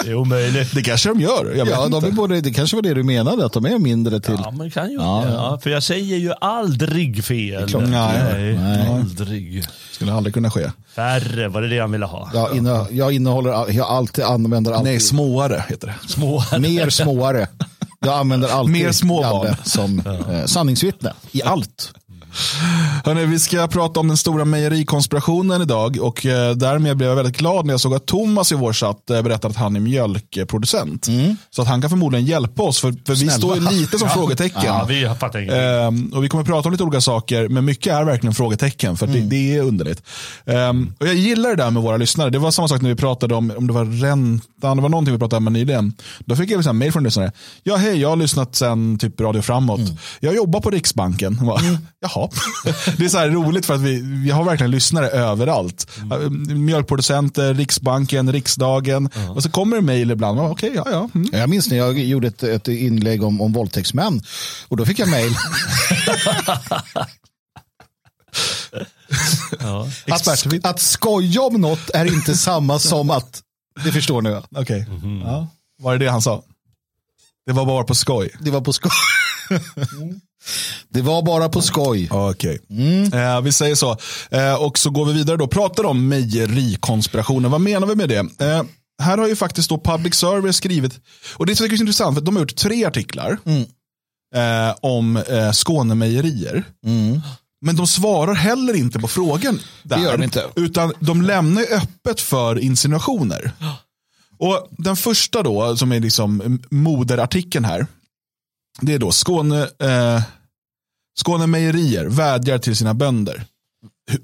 det 0.04 0.10
är 0.10 0.14
omöjligt. 0.14 0.74
Det 0.74 0.82
kanske 0.82 1.08
de 1.08 1.20
gör, 1.20 1.54
jag 1.56 1.64
vet 1.64 1.74
Ja, 1.74 1.88
de 1.88 2.04
är 2.04 2.10
både, 2.10 2.40
det 2.40 2.50
kanske 2.52 2.76
var 2.76 2.82
det 2.82 2.94
du 2.94 3.02
menade, 3.02 3.46
att 3.46 3.52
de 3.52 3.64
är 3.66 3.78
mindre 3.78 4.20
till. 4.20 4.36
Ja, 4.44 4.50
men 4.50 4.70
kan 4.70 4.90
ju 4.90 4.96
Ja, 4.96 5.24
ja. 5.26 5.32
Ja, 5.34 5.58
för 5.62 5.70
jag 5.70 5.82
säger 5.82 6.16
ju 6.16 6.32
aldrig 6.40 7.24
fel. 7.24 7.68
klart. 7.68 7.82
Nej, 7.88 8.58
nej. 8.58 8.88
Aldrig. 8.88 9.64
Skulle 9.92 10.12
aldrig 10.12 10.34
kunna 10.34 10.50
ske. 10.50 10.70
Färre, 10.96 11.48
var 11.48 11.62
det 11.62 11.68
det 11.68 11.78
han 11.78 11.92
ville 11.92 12.06
ha? 12.06 12.30
Jag, 12.34 12.56
inne, 12.56 12.86
jag 12.90 13.12
innehåller, 13.12 13.50
all- 13.50 13.74
jag 13.74 13.86
alltid 13.86 14.24
använder 14.24 14.72
alltid 14.72 14.84
Nej, 14.84 15.00
småare 15.00 15.64
heter 15.68 15.86
det. 15.86 16.08
Små. 16.08 16.44
mer 16.58 16.90
småare. 16.90 17.48
Jag 18.06 18.14
använder 18.14 18.48
alltid 18.48 18.72
Mer 18.72 18.92
småbarn. 18.92 19.44
Jalle 19.44 19.56
som 19.64 19.98
eh, 20.30 20.44
sanningsvittne 20.44 21.12
i 21.32 21.42
allt. 21.42 21.92
Hörrni, 23.04 23.24
vi 23.26 23.38
ska 23.38 23.66
prata 23.68 24.00
om 24.00 24.08
den 24.08 24.16
stora 24.16 24.44
mejerikonspirationen 24.44 25.62
idag 25.62 25.98
och 26.00 26.26
eh, 26.26 26.54
därmed 26.54 26.96
blev 26.96 27.08
jag 27.08 27.16
väldigt 27.16 27.36
glad 27.36 27.66
när 27.66 27.72
jag 27.72 27.80
såg 27.80 27.94
att 27.94 28.06
Thomas 28.06 28.52
i 28.52 28.54
vår 28.54 28.72
chatt 28.72 29.10
eh, 29.10 29.22
berättade 29.22 29.52
att 29.52 29.56
han 29.56 29.76
är 29.76 29.80
mjölkproducent. 29.80 31.06
Så 31.50 31.62
att 31.62 31.68
han 31.68 31.80
kan 31.80 31.90
förmodligen 31.90 32.26
hjälpa 32.26 32.62
oss, 32.62 32.80
för, 32.80 32.92
för 33.06 33.14
vi 33.14 33.16
Snälla. 33.16 33.32
står 33.32 33.54
ju 33.56 33.60
lite 33.70 33.98
som 33.98 34.08
frågetecken. 34.14 34.62
Ja, 34.64 34.84
vi 34.88 35.04
fattar 35.20 35.38
ingenting. 35.38 35.60
Ehm, 35.64 36.12
och 36.14 36.24
vi 36.24 36.28
kommer 36.28 36.44
prata 36.44 36.68
om 36.68 36.72
lite 36.72 36.84
olika 36.84 37.00
saker, 37.00 37.48
men 37.48 37.64
mycket 37.64 37.92
är 37.94 38.04
verkligen 38.04 38.34
frågetecken, 38.34 38.96
för 38.96 39.06
det, 39.06 39.20
det 39.20 39.56
är 39.56 39.62
underligt. 39.62 40.02
Ehm, 40.46 40.92
och 41.00 41.06
jag 41.06 41.14
gillar 41.14 41.50
det 41.50 41.56
där 41.56 41.70
med 41.70 41.82
våra 41.82 41.96
lyssnare. 41.96 42.30
Det 42.30 42.38
var 42.38 42.50
samma 42.50 42.68
sak 42.68 42.82
när 42.82 42.88
vi 42.88 42.96
pratade 42.96 43.34
om, 43.34 43.52
om 43.56 43.66
det 43.66 43.72
var 43.72 43.84
räntan, 43.84 44.76
det 44.76 44.82
var 44.82 44.88
någonting 44.88 45.14
vi 45.14 45.18
pratade 45.18 45.46
om 45.46 45.52
nyligen. 45.52 45.92
Då 46.24 46.36
fick 46.36 46.50
jag 46.50 46.66
ett 46.66 46.74
mejl 46.74 46.92
från 46.92 47.04
lyssnare. 47.04 47.32
Ja, 47.62 47.76
hej, 47.76 48.00
jag 48.00 48.08
har 48.08 48.16
lyssnat 48.16 48.56
sen 48.56 48.98
typ 48.98 49.20
Radio 49.20 49.42
Framåt. 49.42 49.80
Jag 50.20 50.34
jobbar 50.34 50.60
på 50.60 50.70
Riksbanken. 50.70 51.36
Jag 51.40 51.46
Bara, 51.46 51.60
Jaha. 52.00 52.19
Det 52.96 53.04
är 53.04 53.08
så 53.08 53.18
här 53.18 53.28
roligt 53.28 53.66
för 53.66 53.74
att 53.74 53.80
vi, 53.80 54.00
vi 54.02 54.30
har 54.30 54.44
verkligen 54.44 54.70
lyssnare 54.70 55.08
överallt. 55.08 55.90
Mm. 56.00 56.64
Mjölkproducenter, 56.64 57.54
Riksbanken, 57.54 58.32
Riksdagen. 58.32 59.10
Och 59.34 59.42
så 59.42 59.50
kommer 59.50 59.76
det 59.76 59.82
mejl 59.82 60.10
ibland. 60.10 60.38
Ja, 60.38 60.50
Okej, 60.50 60.72
ja, 60.74 60.84
ja. 60.90 61.08
Mm. 61.14 61.28
Jag 61.32 61.48
minns 61.48 61.70
när 61.70 61.76
jag 61.76 61.98
gjorde 61.98 62.28
ett, 62.28 62.42
ett 62.42 62.68
inlägg 62.68 63.22
om, 63.22 63.40
om 63.40 63.52
våldtäktsmän 63.52 64.22
och 64.68 64.76
då 64.76 64.86
fick 64.86 64.98
jag 64.98 65.08
mejl. 65.08 65.34
Ja. 69.60 69.88
att, 70.10 70.64
att 70.64 70.80
skoja 70.80 71.42
om 71.42 71.60
något 71.60 71.90
är 71.90 72.04
inte 72.04 72.36
samma 72.36 72.78
som 72.78 73.10
att, 73.10 73.42
det 73.84 73.92
förstår 73.92 74.22
ni 74.22 74.30
va? 74.30 74.42
Okej. 74.56 74.86
Ja. 75.24 75.48
Var 75.78 75.92
det 75.92 76.04
det 76.04 76.10
han 76.10 76.22
sa? 76.22 76.42
Det 77.46 77.52
var 77.52 77.66
bara 77.66 77.84
på 77.84 77.94
skoj. 77.94 78.30
Det 78.40 78.50
var 78.50 78.60
på 78.60 78.72
skoj. 78.72 78.90
Det 80.88 81.02
var 81.02 81.22
bara 81.22 81.48
på 81.48 81.62
skoj. 81.62 82.08
Okej. 82.10 82.58
Eh, 83.12 83.40
vi 83.40 83.52
säger 83.52 83.74
så. 83.74 83.96
Eh, 84.30 84.54
och 84.54 84.78
så 84.78 84.90
går 84.90 85.04
vi 85.04 85.12
vidare 85.12 85.36
då. 85.36 85.46
Pratar 85.46 85.84
om 85.84 86.08
mejerikonspirationen. 86.08 87.50
Vad 87.50 87.60
menar 87.60 87.86
vi 87.86 87.94
med 87.94 88.08
det? 88.08 88.18
Eh, 88.46 88.62
här 89.02 89.18
har 89.18 89.28
ju 89.28 89.36
faktiskt 89.36 89.68
då 89.68 89.78
Public 89.78 90.14
Service 90.14 90.56
skrivit, 90.56 91.00
och 91.36 91.46
det 91.46 91.60
är 91.60 91.80
intressant, 91.80 92.16
för 92.16 92.22
de 92.24 92.36
har 92.36 92.42
gjort 92.42 92.56
tre 92.56 92.84
artiklar 92.84 93.38
eh, 94.36 94.74
om 94.80 95.16
eh, 95.16 95.52
Skånemejerier. 95.52 96.64
Men 97.62 97.76
de 97.76 97.86
svarar 97.86 98.34
heller 98.34 98.74
inte 98.76 98.98
på 98.98 99.08
frågan. 99.08 99.60
Där, 99.82 99.96
Det 99.96 100.02
gör 100.02 100.16
de 100.18 100.24
inte. 100.24 100.44
Utan 100.56 100.92
de 101.00 101.22
lämnar 101.22 101.62
öppet 101.62 102.20
för 102.20 102.58
insinuationer. 102.58 103.52
Och 104.40 104.68
Den 104.70 104.96
första 104.96 105.42
då, 105.42 105.76
som 105.76 105.92
är 105.92 106.00
liksom 106.00 106.60
moderartikeln 106.70 107.64
här, 107.64 107.86
det 108.80 108.94
är 108.94 108.98
då 108.98 109.10
Skåne, 109.10 109.62
eh, 109.62 110.22
Skåne 111.18 111.46
Mejerier 111.46 112.06
vädjar 112.06 112.58
till 112.58 112.76
sina 112.76 112.94
bönder. 112.94 113.44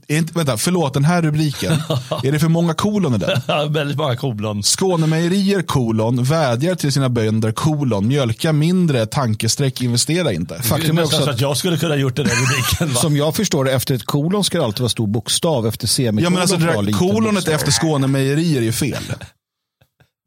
Är 0.09 0.19
inte, 0.19 0.33
vänta, 0.35 0.57
förlåt, 0.57 0.95
den 0.95 1.05
här 1.05 1.23
rubriken, 1.23 1.73
är 2.25 2.33
det 2.33 2.39
för 2.39 2.49
många 2.49 2.75
kolon 2.75 3.15
i 3.15 3.19
den? 3.19 3.41
Ja, 3.47 3.65
väldigt 3.65 3.97
många 3.97 4.17
kolon. 4.17 4.63
Skånemejerier 4.63 5.63
kolon 5.63 6.25
vädjar 6.25 6.75
till 6.75 6.93
sina 6.93 7.09
bönder 7.09 7.53
kolon 7.53 8.09
mjölka 8.09 8.53
mindre 8.53 9.07
tankestreck 9.07 9.83
investera 9.83 10.33
inte. 10.33 10.63
Faktum 10.63 10.97
det 10.97 11.03
är 11.03 11.05
också 11.05 11.23
att 11.23 11.29
att 11.29 11.41
jag 11.41 11.57
skulle 11.57 11.79
kunna 11.79 11.97
gjort 11.97 12.17
den 12.17 12.27
där 12.27 12.35
rubriken. 12.35 12.89
Va? 12.95 13.01
som 13.01 13.17
jag 13.17 13.37
förstår 13.37 13.65
det, 13.65 13.73
efter 13.73 13.95
ett 13.95 14.05
kolon 14.05 14.45
ska 14.45 14.59
det 14.59 14.65
alltid 14.65 14.81
vara 14.81 14.89
stor 14.89 15.07
bokstav. 15.07 15.67
Efter 15.67 15.87
semikolon 15.87 16.25
Ja 16.25 16.31
men 16.31 16.41
alltså 16.41 16.57
det 16.57 16.67
där 16.67 16.93
kolonet 16.93 17.35
bokstav. 17.35 17.55
efter 17.55 17.71
Skånemejerier 17.73 18.63
är 18.63 18.73
fel. 18.73 19.03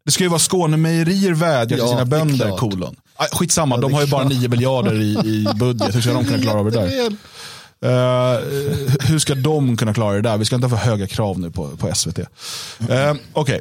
Det 0.09 0.13
ska 0.13 0.23
ju 0.23 0.29
vara 0.29 0.39
Skånemejerier 0.39 1.33
vädjar 1.33 1.77
Ja, 1.77 1.83
till 1.83 1.91
sina 1.91 2.05
bönder 2.05 2.57
kolon. 2.57 2.95
Aj, 3.15 3.27
Skitsamma, 3.31 3.75
Ja, 3.75 3.81
de 3.81 3.93
har 3.93 4.01
ju 4.01 4.07
bara 4.07 4.21
klart. 4.21 4.33
9 4.33 4.49
miljarder 4.49 5.01
i, 5.01 5.13
i 5.13 5.47
budget. 5.55 5.95
Hur 5.95 6.01
ska 6.01 6.13
de 6.13 6.25
kunna 6.25 6.39
klara 6.39 6.59
av 6.59 6.71
det 6.71 6.71
där? 6.71 7.07
Eh, 7.85 8.39
hur 9.09 9.19
ska 9.19 9.35
de 9.35 9.77
kunna 9.77 9.93
klara 9.93 10.15
det 10.15 10.21
där? 10.21 10.37
Vi 10.37 10.45
ska 10.45 10.55
inte 10.55 10.67
ha 10.67 10.77
för 10.77 10.89
höga 10.89 11.07
krav 11.07 11.39
nu 11.39 11.51
på, 11.51 11.77
på 11.77 11.95
SVT. 11.95 12.19
Uh, 12.19 12.25
Okej. 13.33 13.59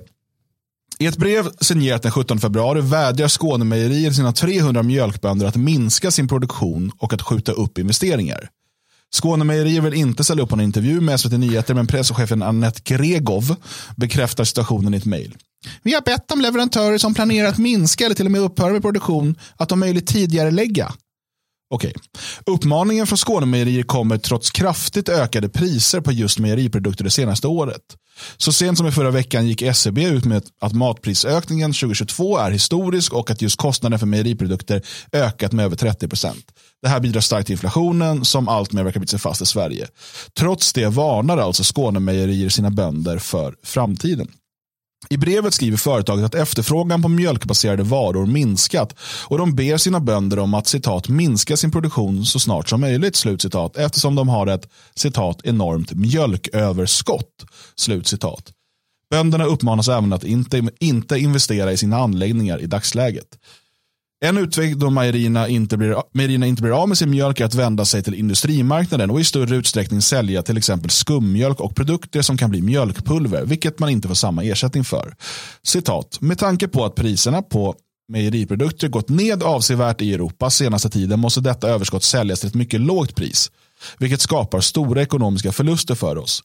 I 0.98 1.06
ett 1.06 1.16
brev 1.16 1.48
signerat 1.60 2.02
den 2.02 2.12
17 2.12 2.38
februari 2.38 2.80
vädjar 2.80 3.28
Skånemejerier 3.28 4.10
sina 4.10 4.32
300 4.32 4.82
mjölkbönder 4.82 5.46
att 5.46 5.56
minska 5.56 6.10
sin 6.10 6.28
produktion 6.28 6.92
och 6.98 7.12
att 7.12 7.22
skjuta 7.22 7.52
upp 7.52 7.78
investeringar. 7.78 8.48
Skånemejerier 9.14 9.80
vill 9.80 9.94
inte 9.94 10.24
ställa 10.24 10.42
upp 10.42 10.48
på 10.48 10.54
en 10.54 10.60
intervju 10.60 11.00
med 11.00 11.20
SVT 11.20 11.32
Nyheter 11.32 11.74
men 11.74 11.86
presschefen 11.86 12.42
Annette 12.42 12.94
Gregov 12.94 13.56
bekräftar 13.96 14.44
situationen 14.44 14.94
i 14.94 14.96
ett 14.96 15.04
mejl. 15.04 15.36
Vi 15.82 15.94
har 15.94 16.00
bett 16.00 16.32
om 16.32 16.40
leverantörer 16.40 16.98
som 16.98 17.14
planerar 17.14 17.48
att 17.48 17.58
minska 17.58 18.04
eller 18.04 18.14
till 18.14 18.26
och 18.26 18.32
med 18.32 18.40
upphöra 18.40 18.72
med 18.72 18.82
produktion 18.82 19.38
att 19.56 19.72
om 19.72 19.80
möjligt 19.80 20.06
tidigare 20.06 20.50
lägga. 20.50 20.92
Okej. 21.70 21.94
Uppmaningen 22.46 23.06
från 23.06 23.16
Skånemejerier 23.16 23.82
kommer 23.82 24.18
trots 24.18 24.50
kraftigt 24.50 25.08
ökade 25.08 25.48
priser 25.48 26.00
på 26.00 26.12
just 26.12 26.38
mejeriprodukter 26.38 27.04
det 27.04 27.10
senaste 27.10 27.46
året. 27.46 27.82
Så 28.36 28.52
sent 28.52 28.78
som 28.78 28.86
i 28.86 28.92
förra 28.92 29.10
veckan 29.10 29.46
gick 29.46 29.62
SCB 29.62 30.04
ut 30.04 30.24
med 30.24 30.42
att 30.60 30.72
matprisökningen 30.72 31.72
2022 31.72 32.38
är 32.38 32.50
historisk 32.50 33.12
och 33.12 33.30
att 33.30 33.42
just 33.42 33.56
kostnaden 33.56 33.98
för 33.98 34.06
mejeriprodukter 34.06 34.82
ökat 35.12 35.52
med 35.52 35.64
över 35.64 35.76
30 35.76 36.08
det 36.82 36.88
här 36.88 37.00
bidrar 37.00 37.20
starkt 37.20 37.46
till 37.46 37.52
inflationen 37.52 38.24
som 38.24 38.48
alltmer 38.48 38.84
verkar 38.84 39.00
bita 39.00 39.10
sig 39.10 39.18
fast 39.18 39.42
i 39.42 39.46
Sverige. 39.46 39.88
Trots 40.38 40.72
det 40.72 40.86
varnar 40.86 41.38
alltså 41.38 41.62
Skånemejerier 41.62 42.48
sina 42.48 42.70
bönder 42.70 43.18
för 43.18 43.54
framtiden. 43.62 44.28
I 45.10 45.16
brevet 45.16 45.54
skriver 45.54 45.76
företaget 45.76 46.24
att 46.24 46.34
efterfrågan 46.34 47.02
på 47.02 47.08
mjölkbaserade 47.08 47.82
varor 47.82 48.26
minskat 48.26 48.94
och 49.24 49.38
de 49.38 49.54
ber 49.54 49.76
sina 49.76 50.00
bönder 50.00 50.38
om 50.38 50.54
att 50.54 50.66
citat 50.66 51.08
minska 51.08 51.56
sin 51.56 51.70
produktion 51.70 52.26
så 52.26 52.38
snart 52.38 52.68
som 52.68 52.80
möjligt 52.80 53.16
slutcitat 53.16 53.76
eftersom 53.76 54.14
de 54.14 54.28
har 54.28 54.46
ett 54.46 54.68
citat 54.94 55.40
enormt 55.44 55.92
mjölköverskott. 55.92 57.44
Slutcitat. 57.76 58.52
Bönderna 59.10 59.44
uppmanas 59.44 59.88
även 59.88 60.12
att 60.12 60.24
inte, 60.24 60.70
inte 60.80 61.18
investera 61.18 61.72
i 61.72 61.76
sina 61.76 61.96
anläggningar 61.96 62.58
i 62.58 62.66
dagsläget. 62.66 63.38
En 64.20 64.38
utväg 64.38 64.78
då 64.78 64.90
mejerierna 64.90 65.48
inte, 65.48 65.76
blir, 65.76 65.96
mejerierna 66.12 66.46
inte 66.46 66.62
blir 66.62 66.82
av 66.82 66.88
med 66.88 66.98
sin 66.98 67.10
mjölk 67.10 67.40
är 67.40 67.44
att 67.44 67.54
vända 67.54 67.84
sig 67.84 68.02
till 68.02 68.14
industrimarknaden 68.14 69.10
och 69.10 69.20
i 69.20 69.24
större 69.24 69.56
utsträckning 69.56 70.02
sälja 70.02 70.42
till 70.42 70.56
exempel 70.56 70.90
skummjölk 70.90 71.60
och 71.60 71.76
produkter 71.76 72.22
som 72.22 72.36
kan 72.36 72.50
bli 72.50 72.62
mjölkpulver, 72.62 73.44
vilket 73.44 73.78
man 73.78 73.88
inte 73.88 74.08
får 74.08 74.14
samma 74.14 74.44
ersättning 74.44 74.84
för. 74.84 75.14
Citat, 75.62 76.20
med 76.20 76.38
tanke 76.38 76.68
på 76.68 76.84
att 76.84 76.94
priserna 76.94 77.42
på 77.42 77.74
mejeriprodukter 78.08 78.88
gått 78.88 79.08
ned 79.08 79.42
avsevärt 79.42 80.00
i 80.00 80.14
Europa 80.14 80.50
senaste 80.50 80.90
tiden 80.90 81.20
måste 81.20 81.40
detta 81.40 81.68
överskott 81.68 82.04
säljas 82.04 82.40
till 82.40 82.48
ett 82.48 82.54
mycket 82.54 82.80
lågt 82.80 83.14
pris, 83.14 83.50
vilket 83.98 84.20
skapar 84.20 84.60
stora 84.60 85.02
ekonomiska 85.02 85.52
förluster 85.52 85.94
för 85.94 86.18
oss, 86.18 86.42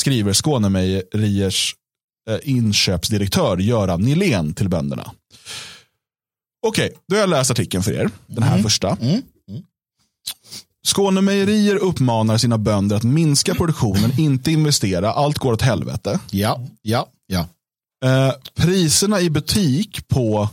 skriver 0.00 0.32
Skånemejeriers 0.32 1.74
eh, 2.30 2.38
inköpsdirektör 2.42 3.56
Göran 3.56 4.02
Nilén 4.02 4.54
till 4.54 4.68
bönderna. 4.68 5.10
Okej, 6.66 6.92
då 7.08 7.16
har 7.16 7.20
jag 7.20 7.30
läst 7.30 7.50
artikeln 7.50 7.82
för 7.82 7.92
er. 7.92 8.10
Den 8.26 8.42
här 8.42 8.62
första. 8.62 8.96
Skånemejerier 10.86 11.76
uppmanar 11.76 12.38
sina 12.38 12.58
bönder 12.58 12.96
att 12.96 13.02
minska 13.02 13.54
produktionen, 13.54 14.12
inte 14.20 14.50
investera. 14.52 15.12
Allt 15.12 15.38
går 15.38 15.52
åt 15.52 15.62
helvete. 15.62 16.20
Ja, 16.30 16.60
ja, 16.82 17.08
ja. 17.26 17.48
Eh, 18.04 18.32
priserna 18.54 19.20
i 19.20 19.30
butik 19.30 20.08
på 20.08 20.48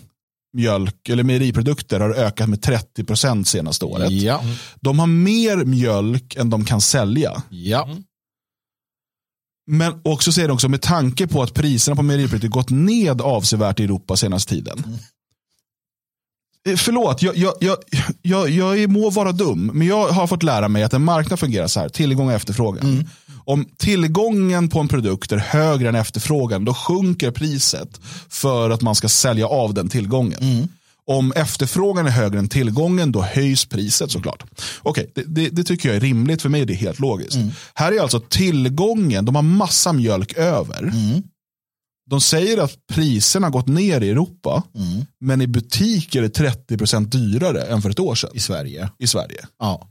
mjölk 0.58 1.10
eller 1.10 1.24
mejeriprodukter 1.24 2.00
har 2.00 2.10
ökat 2.10 2.50
med 2.50 2.62
30 2.62 3.04
procent 3.04 3.48
senaste 3.48 3.86
året. 3.86 4.12
Ja, 4.12 4.44
De 4.76 5.00
har 5.00 5.08
mer 5.08 5.58
mjölk 5.58 6.36
än 6.36 6.50
de 6.50 6.66
kan 6.66 6.82
sälja. 6.82 7.44
ja. 7.50 7.90
Men 9.72 10.02
också 10.04 10.32
säger 10.32 10.48
de 10.48 10.54
också 10.54 10.70
med 10.70 10.82
tanke 10.82 11.28
på 11.28 11.44
att 11.44 11.54
priserna 11.54 11.96
på 11.96 12.02
mejeriprodukter 12.04 12.48
gått 12.48 12.70
ned 12.70 13.22
avsevärt 13.22 13.80
i 13.80 13.84
Europa 13.84 14.18
senaste 14.18 14.50
tiden. 14.50 14.98
Eh, 16.70 16.76
Förlåt, 16.76 17.22
jag, 17.22 17.38
jag, 17.38 17.54
jag, 17.60 17.78
jag, 18.22 18.50
jag 18.50 18.90
må 18.90 19.10
vara 19.10 19.32
dum, 19.32 19.72
men 19.74 19.88
jag 19.88 20.08
har 20.08 20.28
fått 20.28 20.44
lära 20.44 20.68
mig 20.68 20.84
att 20.84 20.94
en 20.94 21.04
marknad 21.04 21.40
fungerar 21.40 21.68
så 21.68 21.80
här, 21.80 21.90
tillgång 21.90 22.28
och 22.28 22.34
efterfrågan. 22.34 22.86
Om 23.46 23.66
tillgången 23.78 24.70
på 24.70 24.80
en 24.80 24.88
produkt 24.88 25.32
är 25.32 25.38
högre 25.38 25.90
än 25.90 25.96
efterfrågan, 25.96 26.66
då 26.66 26.74
sjunker 26.74 27.32
priset 27.32 28.02
för 28.30 28.70
att 28.70 28.82
man 28.82 28.96
ska 28.96 29.10
sälja 29.10 29.48
av 29.48 29.74
den 29.74 29.90
tillgången. 29.90 30.68
Om 31.08 31.32
efterfrågan 31.36 32.06
är 32.08 32.12
högre 32.12 32.40
än 32.40 32.50
tillgången, 32.50 33.12
då 33.12 33.22
höjs 33.22 33.66
priset 33.66 34.12
såklart. 34.12 34.44
Okej, 34.82 35.12
det, 35.16 35.24
det, 35.28 35.50
det 35.50 35.64
tycker 35.64 35.90
jag 35.90 35.96
är 35.96 36.02
rimligt. 36.02 36.42
För 36.42 36.50
mig 36.50 36.62
är 36.62 36.66
det 36.66 36.74
helt 36.74 37.00
logiskt. 37.00 37.38
Här 37.74 37.92
är 37.92 38.00
alltså 38.02 38.20
tillgången, 38.20 39.26
de 39.26 39.36
har 39.36 39.42
massa 39.42 39.94
mjölk 39.94 40.34
över. 40.34 40.92
De 42.10 42.22
säger 42.22 42.58
att 42.58 42.88
priserna 42.94 43.48
har 43.48 43.52
gått 43.52 43.68
ner 43.68 44.02
i 44.02 44.10
Europa, 44.10 44.64
men 45.20 45.42
i 45.42 45.48
butik 45.48 46.16
är 46.16 46.22
det 46.22 46.40
30% 46.70 47.06
dyrare 47.06 47.62
än 47.62 47.82
för 47.82 47.90
ett 47.90 48.00
år 48.00 48.16
sedan 48.16 48.30
I 48.34 48.40
Sverige. 48.40 48.90
i 49.00 49.08
Sverige. 49.08 49.48
Ja. 49.60 49.90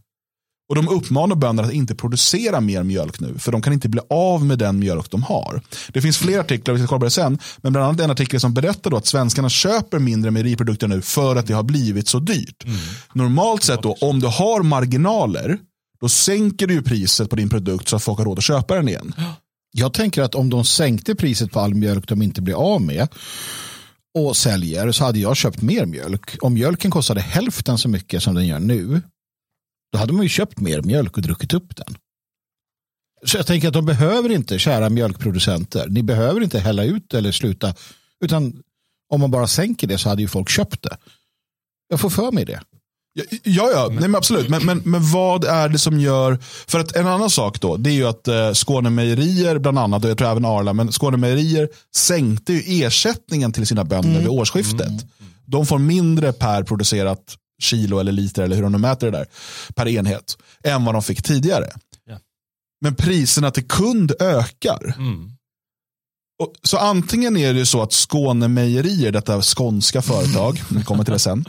Och 0.69 0.76
de 0.76 0.88
uppmanar 0.88 1.37
bönder 1.37 1.64
att 1.64 1.73
inte 1.73 1.95
producera 1.95 2.61
mer 2.61 2.83
mjölk 2.83 3.21
nu, 3.21 3.38
för 3.38 3.52
de 3.52 3.62
kan 3.62 3.73
inte 3.73 3.88
bli 3.88 4.00
av 4.11 4.45
med 4.45 4.59
den 4.59 4.78
mjölk 4.78 5.11
de 5.11 5.23
har. 5.23 5.62
Det 5.92 6.02
finns 6.02 6.19
fler 6.19 6.38
artiklar, 6.40 6.75
vi 6.75 6.81
ska 6.81 6.88
kolla 6.88 6.99
på 6.99 7.04
det 7.04 7.11
sen, 7.11 7.38
men 7.57 7.73
bland 7.73 7.87
annat 7.87 8.00
en 8.00 8.11
artikel 8.11 8.40
som 8.40 8.54
berättar 8.54 8.90
då 8.90 8.97
att 8.97 9.07
svenskarna 9.07 9.49
köper 9.49 9.99
mindre 9.99 10.31
mejeriprodukter 10.31 10.88
nu 10.88 11.02
för 11.02 11.37
att 11.37 11.47
det 11.47 11.54
har 11.54 11.62
blivit 11.62 12.09
så 12.09 12.19
dyrt. 12.19 12.64
Normalt 13.14 13.62
sett 13.62 13.83
då, 13.83 13.97
om 14.00 14.21
du 14.21 14.26
har 14.26 14.62
marginaler, 14.62 15.59
då 16.00 16.09
sänker 16.09 16.66
du 16.66 16.83
priset 16.83 17.31
på 17.31 17.37
din 17.37 17.49
produkt 17.49 17.88
så 17.88 17.97
att 17.97 18.02
folk 18.02 18.19
har 18.19 18.25
råd 18.25 18.38
att 18.38 18.45
köpa 18.45 18.75
den 18.75 18.88
igen. 18.88 19.14
Jag 19.73 19.95
tänker 19.95 20.23
att 20.23 20.35
om 20.35 20.50
de 20.50 20.64
sänkte 20.64 21.14
priset 21.14 21.52
på 21.52 21.61
all 21.61 21.75
mjölk 21.75 22.09
de 22.09 22.23
inte 22.23 22.43
blir 22.43 22.55
av 22.55 22.83
med 22.83 23.09
och 24.14 24.37
säljer 24.37 24.93
så 24.93 25.05
hade 25.05 25.19
jag 25.19 25.37
köpt 25.37 25.62
mer 25.62 25.87
mjölk. 25.87 26.37
Om 26.41 26.55
mjölken 26.55 26.91
kostade 26.91 27.21
hälften 27.21 27.79
så 27.79 27.88
mycket 27.88 28.23
som 28.23 28.35
den 28.35 28.47
gör 28.47 28.59
nu 28.59 29.02
då 29.93 29.99
hade 29.99 30.12
man 30.12 30.23
ju 30.23 30.29
köpt 30.29 30.61
mer 30.61 30.83
mjölk 30.83 31.17
och 31.17 31.23
druckit 31.23 31.55
upp 31.55 31.76
den. 31.76 31.97
Så 33.25 33.37
jag 33.37 33.47
tänker 33.47 33.69
att 33.69 33.75
de 33.75 33.87
behöver 33.87 34.31
inte, 34.31 34.59
kära 34.59 34.91
mjölkproducenter, 34.91 35.88
ni 35.88 36.02
behöver 36.02 36.41
inte 36.41 36.59
hälla 36.59 36.85
ut 36.85 37.14
eller 37.14 37.33
sluta, 37.33 37.75
utan 38.25 38.62
om 39.09 39.21
man 39.21 39.31
bara 39.31 39.47
sänker 39.47 39.87
det 39.87 39.99
så 39.99 40.09
hade 40.09 40.23
ju 40.23 40.29
folk 40.29 40.49
köpt 40.49 40.83
det. 40.83 40.97
Jag 41.88 42.00
får 42.00 42.11
för 42.11 42.33
mig 42.33 42.45
det. 42.45 42.61
Ja, 43.14 43.25
ja, 43.42 43.71
ja. 43.73 43.88
Nej, 43.90 44.00
men 44.00 44.14
absolut. 44.14 44.49
Men, 44.49 44.66
men, 44.66 44.83
men 44.85 45.11
vad 45.11 45.45
är 45.45 45.69
det 45.69 45.78
som 45.78 46.00
gör... 46.00 46.38
För 46.66 46.78
att 46.78 46.97
en 46.97 47.07
annan 47.07 47.31
sak 47.31 47.61
då, 47.61 47.76
det 47.76 47.90
är 47.90 47.95
ju 47.95 48.07
att 48.07 48.28
eh, 48.28 48.52
Skånemejerier 48.52 49.59
bland 49.59 49.78
annat, 49.78 50.04
och 50.04 50.11
jag 50.11 50.19
tror 50.19 50.31
även 50.31 50.45
Arla, 50.45 50.73
men 50.73 50.92
Skånemejerier 50.92 51.69
sänkte 51.97 52.52
ju 52.52 52.85
ersättningen 52.85 53.52
till 53.52 53.66
sina 53.66 53.85
bönder 53.85 54.21
vid 54.21 54.28
årsskiftet. 54.28 55.07
De 55.45 55.66
får 55.66 55.78
mindre 55.78 56.33
per 56.33 56.62
producerat 56.62 57.37
kilo 57.62 57.99
eller 57.99 58.12
liter, 58.12 58.42
eller 58.42 58.57
hur 58.57 58.62
de 58.62 58.73
nu 58.73 58.78
mäter 58.78 59.11
det 59.11 59.19
där, 59.19 59.26
per 59.75 59.88
enhet, 59.88 60.37
än 60.64 60.85
vad 60.85 60.95
de 60.95 61.02
fick 61.02 61.23
tidigare. 61.23 61.71
Ja. 62.07 62.19
Men 62.81 62.95
priserna 62.95 63.50
till 63.50 63.69
kund 63.69 64.12
ökar. 64.21 64.95
Och, 66.43 66.55
så 66.63 66.79
antingen 66.79 67.37
är 67.37 67.53
det 67.53 67.59
ju 67.59 67.67
så 67.67 67.83
att 67.83 67.93
Skånemejerier, 67.93 69.13
detta 69.13 69.43
skånska 69.43 70.03
företag, 70.03 70.63
vi 70.71 70.83
kommer 70.83 71.05
till 71.05 71.13
det 71.13 71.19
sen, 71.19 71.45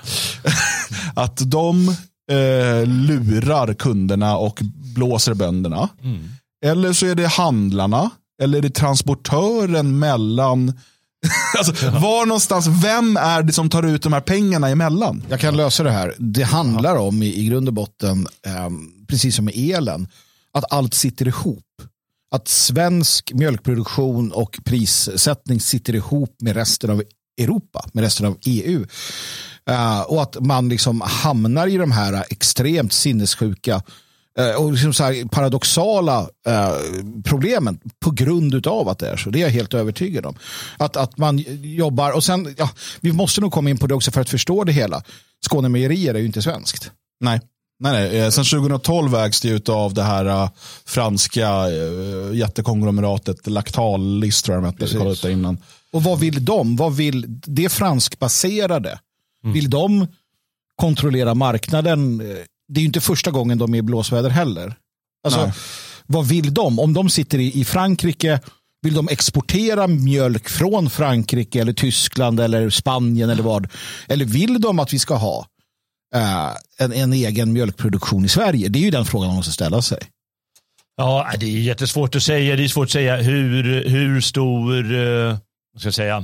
att 1.16 1.52
de 1.52 1.90
eh, 2.32 2.88
lurar 2.88 3.74
kunderna 3.74 4.38
och 4.38 4.60
blåser 4.96 5.34
bönderna. 5.34 5.90
Eller 6.66 6.94
så 6.94 7.06
är 7.06 7.16
det 7.16 7.28
handlarna, 7.28 8.10
eller 8.42 8.58
är 8.58 8.62
det 8.62 8.70
transportören 8.70 10.00
mellan 10.00 10.74
Alltså, 11.58 11.90
var 11.90 12.26
någonstans, 12.26 12.68
vem 12.68 13.18
är 13.18 13.44
det 13.44 13.54
som 13.54 13.70
tar 13.70 13.84
ut 13.84 14.04
de 14.04 14.14
här 14.14 14.22
pengarna 14.22 14.70
emellan? 14.70 15.24
Jag 15.30 15.40
kan 15.40 15.58
lösa 15.58 15.84
det 15.84 15.92
här. 15.92 16.14
Det 16.18 16.44
handlar 16.44 16.96
om 16.96 17.24
i, 17.24 17.40
i 17.40 17.46
grund 17.46 17.68
och 17.68 17.74
botten, 17.74 18.28
ehm, 18.48 18.92
precis 19.08 19.36
som 19.36 19.46
med 19.46 19.54
elen, 19.58 20.08
att 20.54 20.74
allt 20.74 20.94
sitter 20.94 21.28
ihop. 21.28 21.64
Att 22.34 22.48
svensk 22.48 23.32
mjölkproduktion 23.34 24.32
och 24.32 24.60
prissättning 24.66 25.60
sitter 25.60 25.96
ihop 25.96 26.36
med 26.42 26.56
resten 26.56 26.90
av 26.90 27.04
Europa, 27.42 27.86
med 27.94 28.04
resten 28.04 28.26
av 28.26 28.38
EU. 28.46 28.80
Uh, 29.70 29.76
eh, 29.76 30.02
och 30.02 30.22
att 30.22 30.38
man 30.40 30.70
liksom 30.70 31.02
hamnar 31.02 31.68
i 31.68 31.78
de 31.78 31.92
här 31.92 32.26
extremt 32.30 32.94
sinnessjuka 32.94 33.82
uh, 34.40 34.56
och 34.56 34.72
liksom 34.72 34.94
så 34.94 35.04
här 35.04 35.28
paradoxala 35.28 36.22
uh, 36.22 37.22
problemen 37.24 37.80
på 38.00 38.12
grund 38.12 38.68
av 38.68 38.90
att 38.90 39.00
det 39.00 39.10
är 39.10 39.18
så. 39.18 39.30
Det 39.30 39.40
är 39.40 39.44
jag 39.44 39.50
helt 39.50 39.74
övertygad 39.74 40.26
om. 40.26 40.36
Att, 40.78 40.98
att 40.98 41.18
man 41.18 41.38
jobbar, 41.62 42.12
och 42.12 42.24
sen, 42.24 42.56
ja, 42.58 42.70
vi 43.02 43.12
måste 43.12 43.42
nog 43.42 43.52
komma 43.52 43.70
in 43.70 43.78
på 43.78 43.88
det 43.88 43.94
också 43.94 44.12
för 44.12 44.22
att 44.22 44.30
förstå 44.30 44.64
det 44.64 44.72
hela. 44.72 45.04
Skånemejerier 45.50 46.14
är 46.14 46.20
ju 46.20 46.26
inte 46.26 46.42
svenskt. 46.42 46.92
Nej. 47.20 47.42
Nej, 47.84 47.92
nej. 47.92 48.20
Eh, 48.20 48.30
Sen 48.30 48.44
2012 48.44 49.16
ägs 49.16 49.42
det 49.42 49.48
ut 49.50 49.70
av 49.70 49.94
det 49.94 50.04
här 50.04 50.26
uh, 50.26 50.50
franska 50.86 51.70
uh, 51.70 52.36
jättekonglomeratet 52.36 53.48
Lactalis 53.48 54.44
tror 54.44 54.56
jag 54.56 54.64
de 54.64 54.68
hette. 54.68 54.80
Precis. 54.80 54.98
Kolla 54.98 55.12
ut 55.12 55.22
det 55.22 55.32
innan. 55.32 55.58
Och 55.94 56.04
vad 56.04 56.20
vill 56.20 56.46
de? 56.46 56.76
Vad 56.76 56.96
vill 56.96 57.26
det 57.28 57.70
franskbaserade? 57.70 59.00
Vill 59.54 59.70
de 59.70 60.08
kontrollera 60.76 61.36
marknaden? 61.36 62.18
Det 62.68 62.80
är 62.80 62.82
ju 62.82 62.86
inte 62.86 63.02
första 63.02 63.32
gången 63.32 63.58
de 63.58 63.74
är 63.74 63.78
i 63.78 63.82
blåsväder 63.82 64.30
heller. 64.30 64.76
Alltså, 65.24 65.42
Nej. 65.42 65.54
vad 66.06 66.28
vill 66.28 66.54
de? 66.54 66.80
Om 66.80 66.94
de 66.94 67.10
sitter 67.10 67.40
i, 67.40 67.60
i 67.60 67.66
Frankrike, 67.66 68.40
vill 68.82 68.94
de 68.94 69.08
exportera 69.12 69.88
mjölk 69.88 70.50
från 70.50 70.90
Frankrike 70.90 71.62
eller 71.62 71.74
Tyskland 71.74 72.40
eller 72.40 72.70
Spanien 72.70 73.30
eller 73.30 73.44
vad? 73.44 73.68
Eller 74.08 74.26
vill 74.26 74.62
de 74.62 74.80
att 74.80 74.94
vi 74.94 75.00
ska 75.00 75.16
ha 75.16 75.40
eh, 75.40 75.46
Eh, 76.16 76.52
en, 76.78 76.94
en 76.94 77.14
egen 77.14 77.54
mjölkproduktion 77.54 78.26
i 78.26 78.28
Sverige? 78.28 78.70
Det 78.70 78.80
är 78.80 78.84
ju 78.84 78.92
den 78.92 79.06
frågan 79.06 79.28
man 79.28 79.36
måste 79.36 79.52
ställa 79.52 79.82
sig. 79.82 80.00
Ja, 80.98 81.32
det 81.40 81.46
är 81.46 81.50
jättesvårt 81.50 82.16
att 82.16 82.24
säga. 82.24 82.56
Det 82.56 82.64
är 82.64 82.68
svårt 82.68 82.86
att 82.86 82.92
säga 82.92 83.16
hur, 83.16 83.90
hur 83.90 84.22
stor 84.22 84.96
eh, 84.96 85.38
vad 85.74 85.82
ska 85.82 85.88
jag 85.88 85.94
säga, 85.94 86.24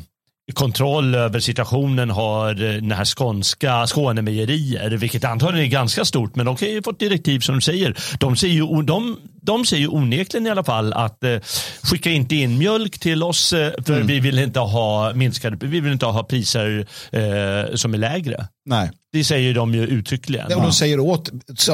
kontroll 0.53 1.15
över 1.15 1.39
situationen 1.39 2.09
har 2.09 2.49
eh, 2.49 2.73
den 2.73 2.91
här 2.91 3.05
skånska 3.05 3.87
Skånemejerier, 3.87 4.89
vilket 4.89 5.23
antagligen 5.23 5.65
är 5.65 5.71
ganska 5.71 6.05
stort, 6.05 6.35
men 6.35 6.45
de 6.45 6.55
kan 6.55 6.69
ju 6.69 6.81
fått 6.81 6.99
direktiv 6.99 7.39
som 7.39 7.55
du 7.55 7.61
säger. 7.61 7.95
De 8.19 8.35
säger 8.35 8.53
ju, 8.53 8.81
de, 8.81 9.17
de 9.41 9.65
säger 9.65 9.81
ju 9.81 9.87
onekligen 9.87 10.47
i 10.47 10.49
alla 10.49 10.63
fall 10.63 10.93
att 10.93 11.23
eh, 11.23 11.37
skicka 11.81 12.09
inte 12.09 12.35
in 12.35 12.57
mjölk 12.57 12.99
till 12.99 13.23
oss 13.23 13.53
eh, 13.53 13.71
för 13.85 14.01
vi 14.01 14.19
vill 14.19 14.39
inte 14.39 14.59
ha 14.59 15.13
minskade, 15.13 15.67
vi 15.67 15.79
vill 15.79 15.91
inte 15.91 16.05
ha 16.05 16.23
priser 16.23 16.87
eh, 17.11 17.75
som 17.75 17.93
är 17.93 17.97
lägre. 17.97 18.47
Nej. 18.65 18.91
Det 19.11 19.23
säger 19.23 19.53
de 19.53 19.73
ju 19.73 19.85
uttryckligen. 19.87 20.45
Och 20.45 20.61
de 20.61 20.73
säger 20.73 20.99
åt 20.99 21.31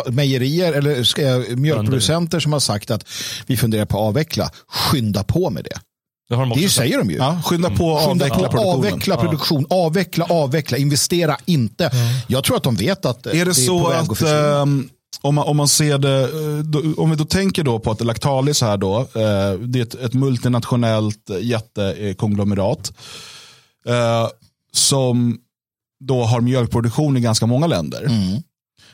mejerier 0.08 0.74
eller 0.74 1.55
mjölkproducenter 1.55 2.39
som 2.39 2.53
har 2.53 2.60
sagt 2.60 2.91
att 2.91 3.08
vi 3.48 3.58
funderar 3.58 3.86
på 3.86 3.98
att 3.98 4.03
avveckla, 4.03 4.51
skynda 4.67 5.24
på 5.24 5.50
med 5.50 5.63
det. 5.63 5.79
Det 6.29 6.36
har 6.36 6.41
de 6.44 6.51
också 6.51 6.63
Det 6.63 6.70
säger 6.70 6.98
de 6.98 7.10
ju. 7.10 7.17
Ja, 7.17 7.41
skynda 7.46 7.70
på 7.70 7.98
att 7.98 8.05
Skynda 8.05 8.25
avveckla 8.25 8.50
produktionen. 8.50 8.77
avveckla 8.77 9.17
produktion, 9.17 9.65
avveckla, 9.70 10.25
avveckla, 10.29 10.77
investera 10.77 11.38
inte. 11.46 11.91
Jag 12.27 12.44
tror 12.44 12.58
att 12.58 12.63
de 12.63 12.75
vet 12.75 13.05
att 13.05 13.25
Är 13.25 13.32
det, 13.32 13.46
på 13.46 13.53
så 13.53 13.89
väg 13.89 13.98
att 14.00 14.08
försvinna. 14.08 14.62
ehm, 14.62 14.89
om, 15.22 15.36
man, 15.36 15.48
om 15.48 15.58
man 15.58 15.67
ser 15.67 15.98
det, 15.98 16.22
eh, 16.24 16.58
då, 16.63 17.01
om 17.03 17.10
vi 17.10 17.15
då 17.15 17.25
tänker 17.25 17.63
då 17.63 17.79
på 17.79 17.91
att 17.91 18.01
Lactalis 18.05 18.62
här 18.62 18.77
då, 18.77 19.00
eh, 19.00 19.60
det 19.60 19.79
är 19.79 19.84
ett, 19.84 19.96
ett 19.96 20.13
multinationellt 20.13 21.29
jättekonglomerat 21.41 22.94
eh, 23.88 24.27
som 24.74 25.38
då 26.03 26.24
har 26.24 26.41
mjölkproduktion 26.41 27.17
i 27.17 27.20
ganska 27.22 27.46
många 27.46 27.67
länder. 27.67 28.03
Mm. 28.03 28.41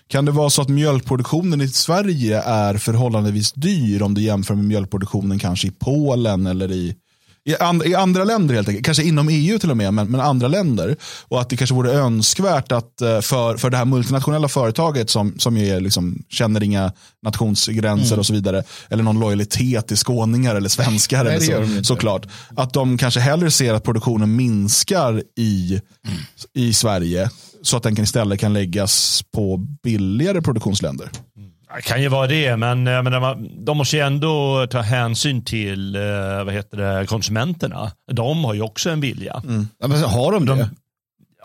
Kan 0.07 0.25
det 0.25 0.31
vara 0.31 0.49
så 0.49 0.61
att 0.61 0.69
mjölkproduktionen 0.69 1.61
i 1.61 1.67
Sverige 1.67 2.41
är 2.41 2.77
förhållandevis 2.77 3.51
dyr 3.51 4.01
om 4.01 4.13
du 4.13 4.21
jämför 4.21 4.55
med 4.55 4.65
mjölkproduktionen 4.65 5.39
kanske 5.39 5.67
i 5.67 5.71
Polen 5.71 6.47
eller 6.47 6.71
i, 6.71 6.95
i, 7.45 7.55
and, 7.55 7.85
i 7.85 7.95
andra 7.95 8.23
länder 8.23 8.55
helt 8.55 8.67
enkelt. 8.67 8.85
Kanske 8.85 9.03
inom 9.03 9.29
EU 9.29 9.59
till 9.59 9.71
och 9.71 9.77
med, 9.77 9.93
men, 9.93 10.11
men 10.11 10.21
andra 10.21 10.47
länder. 10.47 10.95
Och 11.27 11.41
att 11.41 11.49
det 11.49 11.57
kanske 11.57 11.73
vore 11.73 11.91
önskvärt 11.91 12.71
att 12.71 13.01
eh, 13.01 13.21
för, 13.21 13.57
för 13.57 13.69
det 13.69 13.77
här 13.77 13.85
multinationella 13.85 14.47
företaget 14.47 15.09
som, 15.09 15.39
som 15.39 15.57
är 15.57 15.79
liksom, 15.79 16.23
känner 16.29 16.63
inga 16.63 16.91
nationsgränser 17.23 18.11
Mm. 18.11 18.19
och 18.19 18.25
så 18.25 18.33
vidare. 18.33 18.63
Eller 18.89 19.03
någon 19.03 19.19
lojalitet 19.19 19.87
till 19.87 19.97
skåningar 19.97 20.55
eller 20.55 20.69
svenskar. 20.69 21.23
Nej, 21.23 21.33
eller 21.51 21.77
så, 21.77 21.83
såklart. 21.83 22.27
Att 22.55 22.73
de 22.73 22.97
kanske 22.97 23.19
hellre 23.19 23.51
ser 23.51 23.73
att 23.73 23.83
produktionen 23.83 24.35
minskar 24.35 25.23
i, 25.37 25.81
i 26.53 26.73
Sverige. 26.73 27.29
Så 27.63 27.77
att 27.77 27.83
den 27.83 27.95
kan 27.95 28.03
istället 28.03 28.39
kan 28.39 28.53
läggas 28.53 29.23
på 29.33 29.57
billigare 29.83 30.41
produktionsländer. 30.41 31.09
Det 31.75 31.81
kan 31.81 32.01
ju 32.01 32.07
vara 32.07 32.27
det, 32.27 32.57
men 32.57 32.85
jag 32.85 33.03
menar, 33.03 33.19
man- 33.19 33.65
de 33.65 33.77
måste 33.77 33.95
ju 33.97 34.01
ändå 34.03 34.67
ta 34.69 34.81
hänsyn 34.81 35.45
till 35.45 35.95
eh, 35.95 36.01
vad 36.45 36.53
heter 36.53 36.77
det, 36.77 37.05
konsumenterna. 37.07 37.91
De 38.11 38.43
har 38.45 38.53
ju 38.53 38.61
också 38.61 38.89
en 38.89 39.01
vilja. 39.01 39.41
Ja, 39.79 39.87
men 39.87 40.03
har 40.03 40.31
de 40.31 40.45
det? 40.57 40.69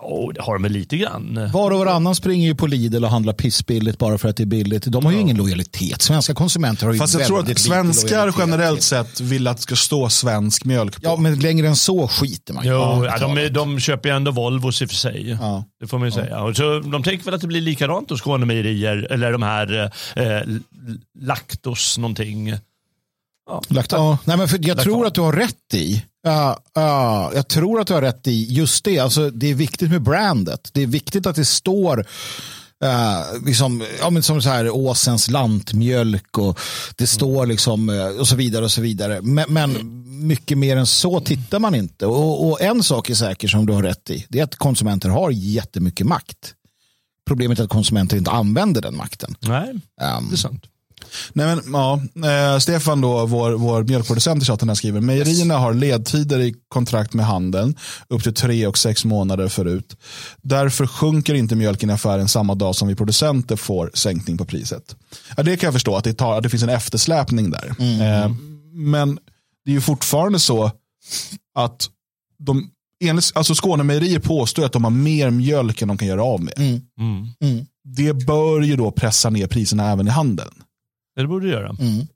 Oh, 0.03 0.33
det 0.33 0.41
har 0.43 0.53
de 0.55 0.63
väl 0.63 0.73
lite 0.73 0.97
grann. 0.97 1.51
Var 1.53 1.71
och 1.71 1.79
varannan 1.79 2.15
springer 2.15 2.47
ju 2.49 2.55
på 2.55 2.67
Lidl 2.67 3.05
och 3.05 3.11
handlar 3.11 3.33
pissbilligt 3.33 3.99
bara 3.99 4.19
för 4.19 4.29
att 4.29 4.37
det 4.37 4.43
är 4.43 4.47
billigt. 4.47 4.85
De 4.87 5.05
har 5.05 5.13
ju 5.13 5.19
ingen 5.19 5.37
lojalitet. 5.37 6.03
Svenska 6.03 6.35
konsumenter 6.35 6.87
har 6.87 6.93
ju 6.93 6.99
Fast 6.99 7.15
jag 7.19 7.27
tror 7.27 7.41
att 7.51 7.59
svenskar 7.59 8.35
generellt 8.39 8.83
sett 8.83 9.21
vill 9.21 9.47
att 9.47 9.57
det 9.57 9.63
ska 9.63 9.77
stå 9.77 10.09
svensk 10.09 10.65
mjölk 10.65 10.95
på. 10.97 11.01
Ja, 11.03 11.17
men 11.17 11.39
längre 11.41 11.69
än 11.69 11.77
så 11.77 12.09
skiter 12.09 12.55
man. 12.55 12.63
Jo, 12.67 12.73
Ja, 12.73 13.05
ja, 13.07 13.19
de, 13.19 13.39
är- 13.39 13.51
de 13.51 13.81
köper 13.81 14.09
ju 14.09 14.15
ändå 14.17 14.31
Volvos 14.31 14.83
i 14.83 14.85
och 14.85 14.89
för 14.89 14.97
sig. 14.97 15.31
Ja. 15.41 15.65
Det 15.81 15.87
får 15.87 15.99
man 15.99 16.09
ju 16.09 16.13
säga. 16.13 16.43
Och 16.43 16.57
så, 16.57 16.81
de 16.81 17.03
tänker 17.03 17.25
väl 17.25 17.35
att 17.35 17.41
det 17.41 17.47
blir 17.47 17.61
likadant 17.61 18.11
hos 18.11 18.21
Skånemejerier 18.21 19.07
eller 19.11 19.33
de 19.33 19.43
här 19.43 19.93
eh, 20.17 20.43
Lactos 21.21 21.99
någonting. 21.99 22.55
Lagt, 23.69 23.93
ja. 23.93 24.19
Nej, 24.25 24.37
men 24.37 24.49
för 24.49 24.59
jag 24.59 24.69
Lagt 24.69 24.83
tror 24.83 25.07
att 25.07 25.15
du 25.15 25.21
har 25.21 25.33
rätt 25.33 25.75
i. 25.75 26.05
Ja, 26.27 26.61
ja, 26.75 27.33
jag 27.35 27.49
tror 27.49 27.81
att 27.81 27.87
du 27.87 27.95
har 27.95 28.03
rätt 28.03 28.27
i 28.27 28.45
just 28.45 28.85
det. 28.85 28.99
Alltså, 28.99 29.31
det 29.31 29.51
är 29.51 29.55
viktigt 29.55 29.91
med 29.91 30.03
brandet. 30.03 30.71
Det 30.73 30.83
är 30.83 30.87
viktigt 30.87 31.27
att 31.27 31.37
det 31.37 31.45
står 31.45 32.07
Uh, 32.85 33.45
liksom, 33.47 33.85
ja, 34.01 34.11
men 34.11 34.23
som 34.23 34.43
så 34.43 34.49
här 34.49 34.71
Åsens 34.71 35.31
lantmjölk 35.31 36.39
och 36.39 36.61
det 36.97 37.07
står 37.07 37.47
liksom 37.47 37.89
eh, 37.89 38.07
och 38.07 38.29
så 38.29 38.37
vidare 38.37 38.65
och 38.65 38.71
så 38.71 38.81
vidare. 38.81 39.23
Men, 39.23 39.45
men 39.49 40.03
mycket 40.27 40.59
mer 40.59 40.77
än 40.77 40.87
så 40.87 41.21
tittar 41.21 41.59
man 41.59 41.75
inte. 41.75 42.07
Och, 42.07 42.49
och 42.49 42.61
en 42.61 42.83
sak 42.83 43.11
är 43.11 43.15
säker 43.15 43.49
som 43.49 43.67
du 43.67 43.73
har 43.73 43.83
rätt 43.83 44.11
i. 44.11 44.27
Det 44.29 44.41
är 44.41 44.45
att 44.45 44.57
konsumenter 44.57 45.09
har 45.09 45.31
jättemycket 45.31 46.07
makt. 46.07 46.55
Problemet 47.27 47.59
är 47.59 47.65
att 47.65 47.71
konsumenter 47.71 48.17
inte 48.17 48.31
använder 48.31 48.83
den 48.83 48.97
makten. 48.97 49.35
Nej, 49.41 49.71
Um, 49.71 50.29
det 50.29 50.35
är 50.35 50.37
sant. 50.37 50.65
Nej, 51.33 51.57
men, 51.57 51.73
ja, 51.73 52.01
eh, 52.31 52.59
Stefan, 52.59 53.01
då, 53.01 53.27
vår, 53.27 53.53
vår 53.53 53.83
mjölkproducent 53.83 54.43
i 54.43 54.47
chatten, 54.47 54.69
här 54.69 54.75
skriver 54.75 55.01
mejerierna 55.01 55.57
har 55.59 55.75
ledtider 55.75 56.39
i 56.41 56.55
kontrakt 56.69 57.15
med 57.15 57.27
handeln 57.27 57.77
upp 58.09 58.23
till 58.23 58.35
tre 58.35 58.67
och 58.67 58.79
sex 58.79 59.05
månader 59.05 59.49
förut. 59.49 59.97
Därför 60.43 60.87
sjunker 60.87 61.35
inte 61.35 61.57
mjölken 61.57 61.91
i 61.91 61.93
affären 61.93 62.29
samma 62.29 62.55
dag 62.55 62.77
som 62.77 62.89
vi 62.89 62.95
producenter 62.95 63.57
får 63.57 63.91
sänkning 63.95 64.39
på 64.39 64.45
priset. 64.45 64.97
Ja, 65.37 65.43
det 65.43 65.57
kan 65.57 65.67
jag 65.67 65.75
förstå, 65.75 65.97
att 65.97 66.05
det, 66.05 66.15
tar, 66.15 66.37
att 66.37 66.43
det 66.43 66.49
finns 66.51 66.63
en 66.63 66.69
eftersläpning 66.69 67.51
där. 67.51 67.75
Eh, 67.79 68.31
men 68.73 69.19
det 69.65 69.71
är 69.71 69.75
ju 69.75 69.81
fortfarande 69.81 70.39
så 70.39 70.71
att 71.59 71.89
de, 72.39 72.71
enligt, 73.05 73.33
alltså 73.35 73.55
Skånemejerier 73.55 74.19
påstår 74.19 74.65
att 74.65 74.73
de 74.73 74.85
har 74.85 74.91
mer 74.91 75.31
mjölk 75.31 75.83
än 75.83 75.89
de 75.89 75.99
kan 75.99 76.09
göra 76.09 76.23
av 76.25 76.41
med. 76.41 76.55
mm, 76.59 76.81
Mm. 77.01 77.29
mm, 77.41 77.67
Det 77.85 78.13
bör 78.13 78.61
ju 78.61 78.77
då 78.77 78.91
pressa 78.91 79.31
ner 79.31 79.47
priserna 79.47 79.91
även 79.93 80.07
i 80.07 80.11
handeln. 80.11 80.51
Det 81.17 81.27
borde 81.27 81.47
du 81.47 81.53
göra. 81.53 81.69
mm. 81.69 82.07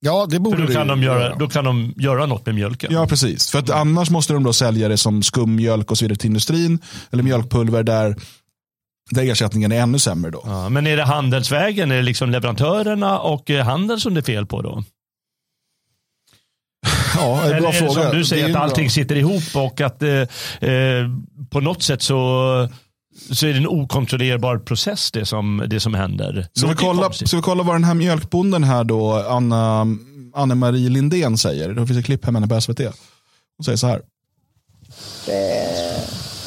Ja, 0.00 0.26
det 0.30 0.38
borde 0.40 0.56
För 0.56 0.66
då 0.66 0.72
kan, 0.72 0.86
de 0.86 1.02
göra, 1.02 1.34
då 1.34 1.48
kan 1.48 1.64
de 1.64 1.94
göra 1.96 2.26
något 2.26 2.46
med 2.46 2.54
mjölken. 2.54 2.92
Ja, 2.92 3.06
precis. 3.06 3.50
För 3.50 3.58
att 3.58 3.70
annars 3.70 4.10
måste 4.10 4.32
de 4.32 4.42
då 4.42 4.52
sälja 4.52 4.88
det 4.88 4.96
som 4.96 5.22
skummjölk 5.22 5.90
och 5.90 5.98
så 5.98 6.04
vidare 6.04 6.16
till 6.18 6.26
industrin. 6.26 6.78
Eller 7.10 7.22
mjölkpulver 7.22 7.82
där, 7.82 8.16
där 9.10 9.22
ersättningen 9.30 9.72
är 9.72 9.80
ännu 9.80 9.98
sämre. 9.98 10.30
då. 10.30 10.42
Ja, 10.44 10.68
men 10.68 10.86
är 10.86 10.96
det 10.96 11.04
handelsvägen, 11.04 11.90
är 11.90 11.96
det 11.96 12.02
liksom 12.02 12.30
leverantörerna 12.30 13.18
och 13.18 13.50
eh, 13.50 13.64
handeln 13.64 14.00
som 14.00 14.14
det 14.14 14.20
är 14.20 14.22
fel 14.22 14.46
på 14.46 14.62
då? 14.62 14.84
Ja, 17.16 17.42
en 17.42 17.46
Eller 17.50 17.60
bra 17.60 17.68
är 17.68 17.72
det 17.72 17.78
fråga. 17.78 17.92
som 18.02 18.10
du 18.12 18.18
Det 18.18 18.24
säger 18.24 18.44
är 18.46 18.50
att 18.50 18.56
allting 18.56 18.84
bra. 18.84 18.90
sitter 18.90 19.16
ihop 19.16 19.42
och 19.54 19.80
att 19.80 20.02
eh, 20.02 20.10
eh, 20.70 21.08
på 21.50 21.60
något 21.60 21.82
sätt 21.82 22.02
så, 22.02 22.68
så 23.30 23.46
är 23.46 23.50
det 23.50 23.58
en 23.58 23.66
okontrollerbar 23.66 24.58
process 24.58 25.10
det 25.10 25.26
som, 25.26 25.64
det 25.66 25.80
som 25.80 25.94
händer. 25.94 26.46
Ska 26.52 26.66
vi, 26.66 26.74
kolla, 26.74 27.12
ska 27.12 27.36
vi 27.36 27.42
kolla 27.42 27.62
vad 27.62 27.74
den 27.74 27.84
här 27.84 27.94
mjölkbonden 27.94 28.64
här 28.64 28.84
då, 28.84 29.14
Anna, 29.28 29.86
Anne-Marie 30.34 30.88
Lindén 30.88 31.38
säger. 31.38 31.68
Det 31.68 31.86
finns 31.86 31.98
ett 31.98 32.04
klipp 32.04 32.24
här 32.24 32.32
med 32.32 32.42
henne 32.42 32.54
på 32.54 32.60
SVT. 32.60 32.80
Hon 33.56 33.64
säger 33.64 33.76
så 33.76 33.86
här. 33.86 34.00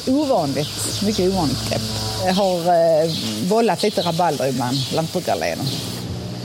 ovanligt, 0.06 1.02
mycket 1.06 1.32
ovanligt 1.32 1.68
grepp. 1.70 1.82
Det 2.24 2.32
har 2.32 2.58
eh, 2.58 3.10
vållat 3.48 3.82
lite 3.82 4.02
rabalder 4.02 4.48
ibland, 4.48 4.76
lantbrukarleden. 4.94 5.66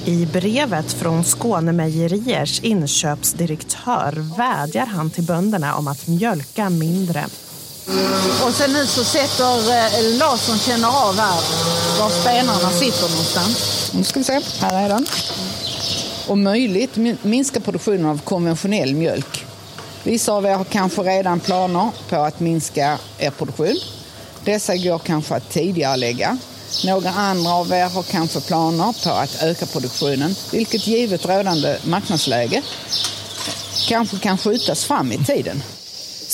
I 0.05 0.25
brevet 0.25 0.93
från 0.93 1.23
Skånemejeriers 1.23 2.59
inköpsdirektör 2.63 4.37
vädjar 4.37 4.85
han 4.85 5.09
till 5.09 5.23
bönderna 5.23 5.75
om 5.75 5.87
att 5.87 6.07
mjölka 6.07 6.69
mindre. 6.69 7.25
Och 8.45 8.53
sen 8.53 8.73
nu 8.73 8.87
så 8.87 9.03
sätter 9.03 9.43
eh, 9.71 10.17
Larsson 10.17 10.59
känner 10.59 10.87
av 10.87 11.15
här 11.17 11.41
var 11.99 12.09
spenarna 12.09 12.71
sitter 12.71 13.09
någonstans. 13.09 13.89
Nu 13.93 14.03
ska 14.03 14.19
vi 14.19 14.23
se, 14.23 14.41
här 14.59 14.83
är 14.85 14.89
den. 14.89 15.05
Om 16.27 16.43
möjligt 16.43 16.95
min- 16.95 17.17
minska 17.21 17.59
produktionen 17.59 18.05
av 18.05 18.21
konventionell 18.23 18.95
mjölk. 18.95 19.45
Vissa 20.03 20.33
av 20.33 20.45
er 20.45 20.55
har 20.55 20.63
kanske 20.63 21.01
redan 21.01 21.39
planer 21.39 21.89
på 22.09 22.15
att 22.15 22.39
minska 22.39 22.97
er 23.19 23.29
produktion. 23.29 23.75
Dessa 24.43 24.75
går 24.75 24.99
kanske 24.99 25.35
att 25.35 25.49
tidigare 25.49 25.97
lägga. 25.97 26.37
Några 26.85 27.09
andra 27.09 27.51
av 27.53 27.71
er 27.71 27.89
har 27.89 28.03
kanske 28.03 28.41
planer 28.41 29.03
på 29.03 29.09
att 29.09 29.43
öka 29.43 29.65
produktionen, 29.65 30.35
vilket 30.51 30.87
givet 30.87 31.25
rådande 31.25 31.77
marknadsläge 31.83 32.61
kanske 33.87 34.19
kan 34.19 34.37
skjutas 34.37 34.85
fram 34.85 35.11
i 35.11 35.17
tiden. 35.25 35.63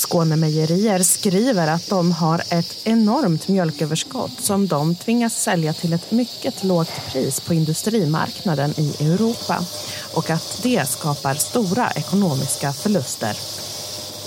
Skånemejerier 0.01 0.99
skriver 1.03 1.67
att 1.67 1.89
de 1.89 2.11
har 2.11 2.43
ett 2.49 2.77
enormt 2.83 3.47
mjölköverskott 3.47 4.41
som 4.41 4.67
de 4.67 4.95
tvingas 4.95 5.41
sälja 5.41 5.73
till 5.73 5.93
ett 5.93 6.11
mycket 6.11 6.63
lågt 6.63 6.91
pris 7.11 7.39
på 7.39 7.53
industrimarknaden 7.53 8.73
i 8.77 8.95
Europa 8.99 9.65
och 10.13 10.29
att 10.29 10.59
det 10.63 10.89
skapar 10.89 11.35
stora 11.35 11.91
ekonomiska 11.91 12.73
förluster. 12.73 13.37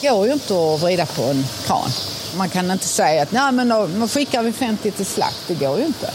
Det 0.00 0.08
går 0.08 0.26
ju 0.26 0.32
inte 0.32 0.54
att 0.54 0.82
vrida 0.82 1.06
på 1.06 1.22
en 1.22 1.44
kran. 1.66 1.90
Man 2.36 2.48
kan 2.48 2.70
inte 2.70 2.86
säga 2.88 3.22
att 3.22 3.32
Nej, 3.32 3.52
men 3.52 3.68
då, 3.68 3.86
då 3.86 4.08
skickar 4.08 4.42
vi 4.42 4.52
50 4.52 4.90
till 4.90 5.06
slakt. 5.06 5.38
Det 5.46 5.54
går 5.54 5.78
ju 5.78 5.86
inte. 5.86 6.10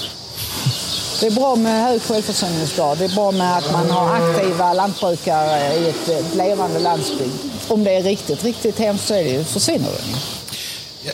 Det 1.19 1.28
är 1.28 1.32
bra 1.32 1.56
med 1.56 1.84
hög 1.84 2.02
självförsörjningsgrad. 2.02 2.98
Det 2.98 3.06
är 3.06 3.15
bra 3.15 3.32
med 3.32 3.58
att 3.58 3.72
man 3.72 3.91
har 3.91 4.15
aktiva 4.15 4.74
lantbrukare 4.74 5.74
i 5.74 5.89
ett, 5.89 6.10
ett 6.10 6.36
levande 6.36 6.80
landsbygd. 6.80 7.48
Om 7.69 7.84
det 7.84 7.91
är 7.91 8.03
riktigt, 8.03 8.43
riktigt 8.43 8.79
hemskt 8.79 9.08
så 9.08 9.13
är 9.13 9.23
det 9.23 9.29
ju, 9.29 9.43
försvinner 9.43 9.89
det. 9.89 10.19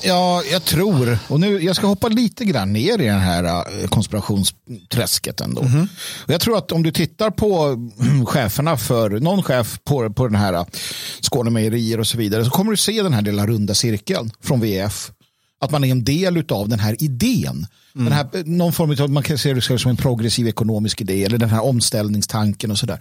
Ja, 0.03 0.43
jag 0.51 0.65
tror, 0.65 1.17
och 1.27 1.39
nu, 1.39 1.59
jag 1.63 1.75
ska 1.75 1.87
hoppa 1.87 2.07
lite 2.07 2.45
grann 2.45 2.73
ner 2.73 3.01
i 3.01 3.05
den 3.05 3.19
här 3.19 3.43
eh, 3.43 3.87
konspirationsträsket 3.87 5.41
ändå. 5.41 5.61
Och 6.25 6.33
jag 6.33 6.41
tror 6.41 6.57
att 6.57 6.71
om 6.71 6.83
du 6.83 6.91
tittar 6.91 7.29
på 7.29 7.77
cheferna 8.25 8.77
för, 8.77 9.09
någon 9.09 9.43
chef 9.43 9.79
på, 9.83 10.09
på 10.09 10.27
den 10.27 10.35
här 10.35 10.53
eh, 10.53 10.65
Skånemejerier 11.21 11.99
och 11.99 12.07
så 12.07 12.17
vidare, 12.17 12.45
så 12.45 12.51
kommer 12.51 12.71
du 12.71 12.77
se 12.77 13.03
den 13.03 13.13
här 13.13 13.21
lilla 13.21 13.47
runda 13.47 13.73
cirkeln 13.73 14.31
från 14.43 14.61
VF. 14.61 15.11
Att 15.65 15.71
man 15.71 15.84
är 15.84 15.91
en 15.91 16.04
del 16.04 16.43
av 16.49 16.69
den 16.69 16.80
här 16.80 17.04
idén. 17.04 17.67
Den 17.93 18.12
här, 18.12 18.28
någon 18.45 18.73
form 18.73 19.04
av, 19.04 19.10
man 19.10 19.23
kan 19.23 19.38
se 19.38 19.54
det 19.54 19.62
som 19.62 19.89
en 19.89 19.97
progressiv 19.97 20.47
ekonomisk 20.47 21.01
idé 21.01 21.23
eller 21.23 21.38
den 21.38 21.49
här 21.49 21.63
omställningstanken 21.63 22.71
och 22.71 22.78
sådär. 22.78 22.99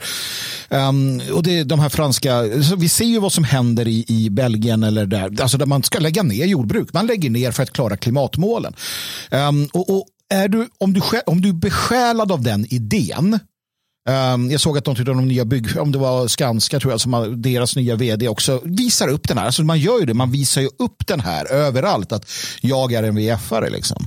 Um, 0.69 1.21
och 1.33 1.43
det 1.43 1.59
är 1.59 1.65
de 1.65 1.81
här 1.81 1.89
franska, 1.89 2.63
så 2.63 2.77
vi 2.77 2.89
ser 2.89 3.05
ju 3.05 3.19
vad 3.19 3.33
som 3.33 3.45
händer 3.45 3.89
i, 3.89 4.05
i 4.09 4.31
Belgien 4.31 4.83
eller 4.83 5.07
där, 5.07 5.43
alltså 5.43 5.59
där 5.59 5.67
man 5.67 5.83
ska 5.83 5.99
lägga 5.99 6.23
ner 6.23 6.47
jordbruk. 6.47 6.93
Man 6.93 7.07
lägger 7.07 7.31
ner 7.31 7.51
för 7.51 7.63
att 7.63 7.73
klara 7.73 7.97
klimatmålen. 7.97 8.75
Um, 9.31 9.69
och, 9.73 9.91
och 9.91 10.07
är 10.29 10.49
du, 10.49 10.69
om, 10.79 10.93
du, 10.93 11.01
om 11.27 11.41
du 11.41 11.49
är 11.49 11.53
besjälad 11.53 12.33
av 12.33 12.43
den 12.43 12.67
idén 12.75 13.39
Um, 14.09 14.51
jag 14.51 14.61
såg 14.61 14.79
att 14.79 14.85
de 14.85 14.95
tyckte 14.95 15.13
de 15.13 15.29
nya 15.29 15.45
bygg, 15.45 15.81
om 15.81 15.93
det 15.93 15.99
var 15.99 16.29
Skanska 16.29 16.81
tror 16.81 16.93
jag, 16.93 17.01
som 17.01 17.43
deras 17.43 17.77
nya 17.77 17.97
vd 17.97 18.29
också 18.29 18.61
visar 18.65 19.09
upp 19.09 19.29
den 19.29 19.39
här. 19.39 19.47
Alltså 19.47 19.63
man 19.63 19.79
gör 19.79 20.01
ju 20.01 20.07
det, 20.07 20.15
man 20.15 20.31
visar 20.31 20.61
ju 20.61 20.69
upp 20.79 21.07
den 21.07 21.21
här 21.21 21.53
överallt 21.53 22.13
att 22.13 22.31
jag 22.61 22.93
är 22.93 23.03
en 23.03 23.19
VF-are. 23.19 23.71
Liksom. 23.71 24.07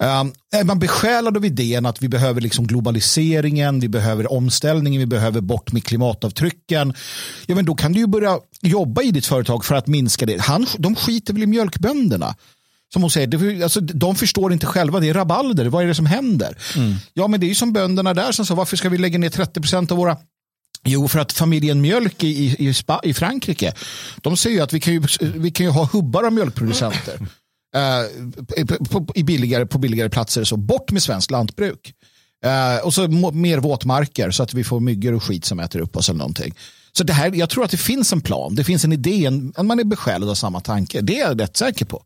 Um, 0.00 0.32
är 0.52 0.64
man 0.64 0.78
besjälad 0.78 1.36
av 1.36 1.44
idén 1.44 1.86
att 1.86 2.02
vi 2.02 2.08
behöver 2.08 2.40
liksom 2.40 2.66
globaliseringen, 2.66 3.80
vi 3.80 3.88
behöver 3.88 4.32
omställningen, 4.32 5.00
vi 5.00 5.06
behöver 5.06 5.40
bort 5.40 5.72
med 5.72 5.84
klimatavtrycken. 5.84 6.94
Ja, 7.46 7.54
men 7.54 7.64
då 7.64 7.74
kan 7.74 7.92
du 7.92 8.00
ju 8.00 8.06
börja 8.06 8.38
jobba 8.62 9.02
i 9.02 9.10
ditt 9.10 9.26
företag 9.26 9.64
för 9.64 9.74
att 9.74 9.86
minska 9.86 10.26
det. 10.26 10.40
Han, 10.40 10.66
de 10.78 10.96
skiter 10.96 11.32
väl 11.32 11.42
i 11.42 11.46
mjölkbönderna 11.46 12.34
som 12.92 13.02
hon 13.02 13.10
säger, 13.10 13.26
det, 13.26 13.62
alltså, 13.62 13.80
de 13.80 14.16
förstår 14.16 14.52
inte 14.52 14.66
själva, 14.66 15.00
det 15.00 15.08
är 15.08 15.14
rabalder, 15.14 15.66
vad 15.66 15.82
är 15.82 15.86
det 15.86 15.94
som 15.94 16.06
händer? 16.06 16.58
Mm. 16.76 16.94
Ja, 17.14 17.28
men 17.28 17.40
det 17.40 17.46
är 17.46 17.48
ju 17.48 17.54
som 17.54 17.72
bönderna 17.72 18.14
där 18.14 18.32
som 18.32 18.46
sa, 18.46 18.54
varför 18.54 18.76
ska 18.76 18.88
vi 18.88 18.98
lägga 18.98 19.18
ner 19.18 19.30
30 19.30 19.60
procent 19.60 19.90
av 19.90 19.98
våra 19.98 20.16
Jo, 20.84 21.08
för 21.08 21.18
att 21.18 21.32
familjen 21.32 21.80
Mjölk 21.80 22.24
i, 22.24 22.28
i, 22.68 22.74
i 23.02 23.14
Frankrike, 23.14 23.74
de 24.16 24.36
säger 24.36 24.56
ju 24.56 24.62
att 24.62 24.72
vi 24.72 24.80
kan 24.80 24.94
ju, 24.94 25.02
vi 25.20 25.50
kan 25.50 25.66
ju 25.66 25.72
ha 25.72 25.84
hubbar 25.84 26.22
av 26.22 26.32
mjölkproducenter 26.32 27.18
uh, 27.76 28.66
på, 28.90 29.06
i 29.14 29.22
billigare, 29.22 29.66
på 29.66 29.78
billigare 29.78 30.08
platser. 30.08 30.44
Så 30.44 30.56
bort 30.56 30.90
med 30.90 31.02
svenskt 31.02 31.30
lantbruk. 31.30 31.94
Uh, 32.46 32.86
och 32.86 32.94
så 32.94 33.08
mer 33.32 33.58
våtmarker 33.58 34.30
så 34.30 34.42
att 34.42 34.54
vi 34.54 34.64
får 34.64 34.80
myggor 34.80 35.12
och 35.12 35.24
skit 35.24 35.44
som 35.44 35.60
äter 35.60 35.80
upp 35.80 35.96
oss 35.96 36.08
eller 36.08 36.18
någonting. 36.18 36.54
Så 36.92 37.04
det 37.04 37.12
här, 37.12 37.32
jag 37.34 37.50
tror 37.50 37.64
att 37.64 37.70
det 37.70 37.76
finns 37.76 38.12
en 38.12 38.20
plan, 38.20 38.54
det 38.54 38.64
finns 38.64 38.84
en 38.84 38.92
idé, 38.92 39.26
en, 39.26 39.52
man 39.62 39.80
är 39.80 39.84
besjälad 39.84 40.28
av 40.28 40.34
samma 40.34 40.60
tanke. 40.60 41.00
Det 41.00 41.20
är 41.20 41.28
jag 41.28 41.40
rätt 41.40 41.56
säker 41.56 41.84
på. 41.84 42.02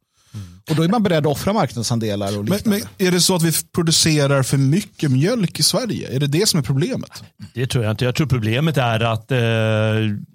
Och 0.71 0.77
då 0.77 0.83
är 0.83 0.89
man 0.89 1.03
beredd 1.03 1.27
att 1.27 1.33
offra 1.33 1.53
marknadsandelar. 1.53 2.39
Och 2.39 2.49
men, 2.49 2.59
men, 2.65 2.81
är 2.99 3.11
det 3.11 3.21
så 3.21 3.37
att 3.37 3.43
vi 3.43 3.53
producerar 3.75 4.43
för 4.43 4.57
mycket 4.57 5.11
mjölk 5.11 5.59
i 5.59 5.63
Sverige? 5.63 6.17
Är 6.17 6.21
det 6.21 6.27
det 6.27 6.49
som 6.49 6.59
är 6.59 6.65
problemet? 6.65 7.11
Det 7.55 7.67
tror 7.67 7.85
jag 7.85 7.91
inte. 7.91 8.05
Jag 8.05 8.15
tror 8.15 8.27
problemet 8.27 8.77
är 8.77 9.01
att 9.01 9.33
eh, 9.33 9.39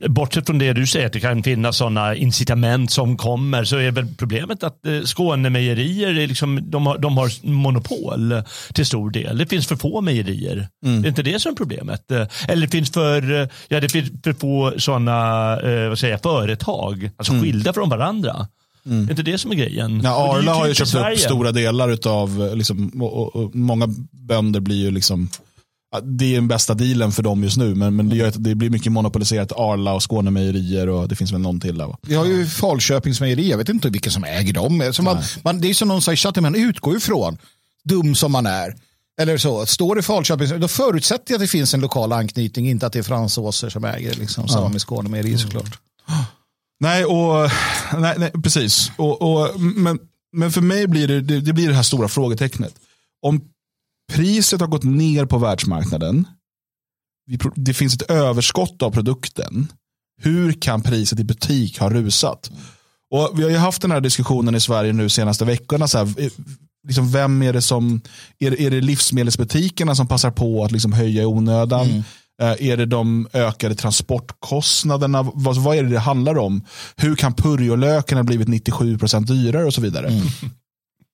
bortsett 0.10 0.46
från 0.46 0.58
det 0.60 0.74
du 0.74 0.88
säger 0.88 1.06
att 1.06 1.14
det 1.14 1.20
kan 1.20 1.44
finnas 1.44 1.78
sådana 1.78 2.16
incitament 2.16 2.92
som 2.92 3.18
kommer 3.18 3.64
så 3.64 3.78
är 3.78 3.92
väl 3.92 4.08
problemet 4.18 4.64
att 4.64 4.86
eh, 4.86 5.02
Skånemejerier 5.02 6.20
är 6.20 6.28
liksom, 6.28 6.72
de, 6.72 6.86
har, 6.86 6.98
de 6.98 7.18
har 7.18 7.48
monopol 7.48 8.44
till 8.74 8.86
stor 8.86 9.10
del. 9.10 9.38
Det 9.38 9.48
finns 9.48 9.68
för 9.68 9.76
få 9.76 10.02
mejerier. 10.02 10.68
Mm. 10.86 11.02
Det 11.02 11.08
är 11.08 11.10
inte 11.10 11.24
det 11.24 11.40
som 11.40 11.52
är 11.52 11.56
problemet. 11.56 12.12
Eh, 12.12 12.28
eller 12.48 12.62
det 12.62 12.72
finns 12.72 12.92
för, 12.92 13.42
eh, 13.42 13.48
ja, 13.68 13.80
det 13.80 13.90
finns 13.90 14.12
för 14.24 14.34
få 14.34 14.74
sådana 14.78 15.52
eh, 15.60 15.90
vad 15.90 16.00
säger 16.00 16.14
jag, 16.14 16.22
företag, 16.22 17.10
alltså 17.18 17.34
mm. 17.34 17.44
skilda 17.44 17.74
från 17.74 17.90
varandra. 17.90 18.48
Mm. 18.86 19.06
Det 19.06 19.10
är 19.10 19.12
inte 19.12 19.32
det 19.32 19.38
som 19.38 19.52
är 19.52 19.56
grejen. 19.56 20.02
Ja, 20.04 20.36
Arla 20.36 20.54
har 20.54 20.68
ju 20.68 20.74
köpt 20.74 20.96
upp 20.96 21.20
stora 21.20 21.52
delar 21.52 22.08
av, 22.08 22.56
liksom, 22.56 22.90
och, 22.90 23.36
och, 23.36 23.56
många 23.56 23.88
bönder 24.12 24.60
blir 24.60 24.76
ju 24.76 24.92
liksom, 24.92 25.30
det 26.04 26.26
är 26.26 26.36
den 26.36 26.48
bästa 26.48 26.74
dealen 26.74 27.12
för 27.12 27.24
dem 27.24 27.44
just 27.44 27.58
nu, 27.58 27.76
men, 27.76 27.96
men 27.96 28.10
det, 28.10 28.16
gör 28.16 28.28
att 28.28 28.44
det 28.44 28.56
blir 28.56 28.70
mycket 28.70 28.92
monopoliserat. 28.92 29.52
Arla 29.52 29.94
och 29.94 30.12
Skånemejerier 30.12 30.90
och 30.90 31.08
det 31.08 31.16
finns 31.16 31.32
väl 31.32 31.42
någon 31.42 31.60
till 31.60 31.78
där. 31.78 31.86
Va? 31.86 31.98
Vi 32.02 32.16
har 32.16 32.26
ju 32.26 32.46
Falköpings 32.46 33.22
mejeri, 33.22 33.50
jag 33.50 33.58
vet 33.58 33.70
inte 33.70 33.90
vilka 33.90 34.10
som 34.10 34.24
äger 34.24 34.54
dem. 34.54 34.92
Så 34.94 35.04
man, 35.04 35.18
man, 35.44 35.62
det 35.62 35.70
är 35.70 35.74
som 35.74 35.88
någon 35.88 36.02
säger 36.02 36.14
i 36.14 36.18
chatten, 36.18 36.44
man 36.44 36.56
utgår 36.56 36.98
ifrån, 36.98 37.38
dum 37.84 38.16
som 38.16 38.32
man 38.32 38.46
är. 38.46 38.76
Eller 39.22 39.38
så, 39.38 39.66
står 39.66 39.96
det 39.96 40.02
Falköping, 40.02 40.60
då 40.60 40.68
förutsätter 40.68 41.34
jag 41.34 41.36
att 41.36 41.42
det 41.42 41.48
finns 41.48 41.74
en 41.74 41.82
lokal 41.82 42.14
anknytning, 42.14 42.70
inte 42.70 42.88
att 42.88 42.94
det 42.94 43.00
är 43.00 43.04
fransåser 43.04 43.70
som 43.70 43.86
äger, 43.86 44.16
liksom, 44.16 44.48
samma 44.48 44.66
ja. 44.66 44.70
med 44.70 44.82
Skånemejeri 44.82 45.38
såklart. 45.38 45.80
Mm. 46.10 46.22
Nej, 46.80 47.06
och, 47.06 47.52
nej, 47.98 48.16
nej 48.18 48.32
precis. 48.32 48.92
Och, 48.98 49.22
och, 49.22 49.62
men, 49.62 50.00
men 50.32 50.52
för 50.52 50.62
mig 50.62 50.88
blir 50.88 51.08
det, 51.08 51.22
det, 51.22 51.42
det, 51.42 51.54
blir 51.54 51.68
det 51.68 51.76
här 51.76 51.84
stora 51.84 52.08
frågetecknet. 52.08 52.74
Om 53.22 53.42
priset 54.14 54.62
har 54.62 54.68
gått 54.68 54.84
ner 54.84 55.26
på 55.26 55.38
världsmarknaden, 55.38 56.28
det 57.56 57.74
finns 57.74 57.96
ett 57.96 58.12
överskott 58.12 58.82
av 58.82 58.92
produkten, 58.92 59.68
hur 60.22 60.52
kan 60.52 60.82
priset 60.82 61.20
i 61.20 61.24
butik 61.24 61.80
ha 61.80 61.90
rusat? 61.90 62.52
Och 63.12 63.40
Vi 63.40 63.44
har 63.44 63.50
ju 63.50 63.58
haft 63.58 63.82
den 63.82 63.92
här 63.92 64.02
diskussionen 64.02 64.56
i 64.56 64.60
Sverige 64.60 64.94
nu 64.94 65.10
senaste 65.10 65.46
veckorna. 65.46 65.88
Så 65.88 65.98
här, 65.98 66.22
eh, 66.22 66.32
liksom 66.88 67.12
vem 67.12 67.42
är 67.42 67.54
det 67.54 67.62
som, 67.62 68.02
är, 68.40 68.62
är 68.62 68.72
det 68.72 68.82
livsmedelsbutikerna 68.82 69.96
som 69.96 70.08
passar 70.08 70.32
på 70.32 70.66
att 70.66 70.72
liksom 70.72 70.94
höja 70.94 71.22
i 71.22 71.26
onödan? 71.26 71.90
Mm. 71.90 72.04
Eh, 72.40 72.70
är 72.70 72.78
det 72.78 72.86
de 72.86 73.28
ökade 73.34 73.76
transportkostnaderna? 73.76 75.32
Vad, 75.34 75.58
vad 75.58 75.78
är 75.78 75.84
det 75.84 75.90
det 75.90 76.00
handlar 76.00 76.38
om? 76.38 76.66
Hur 76.96 77.16
kan 77.16 77.34
purjolöken 77.34 78.18
ha 78.18 78.24
blivit 78.24 78.48
97% 78.48 79.26
dyrare 79.26 79.66
och 79.66 79.74
så 79.74 79.82
vidare? 79.82 80.08
Mm. 80.08 80.28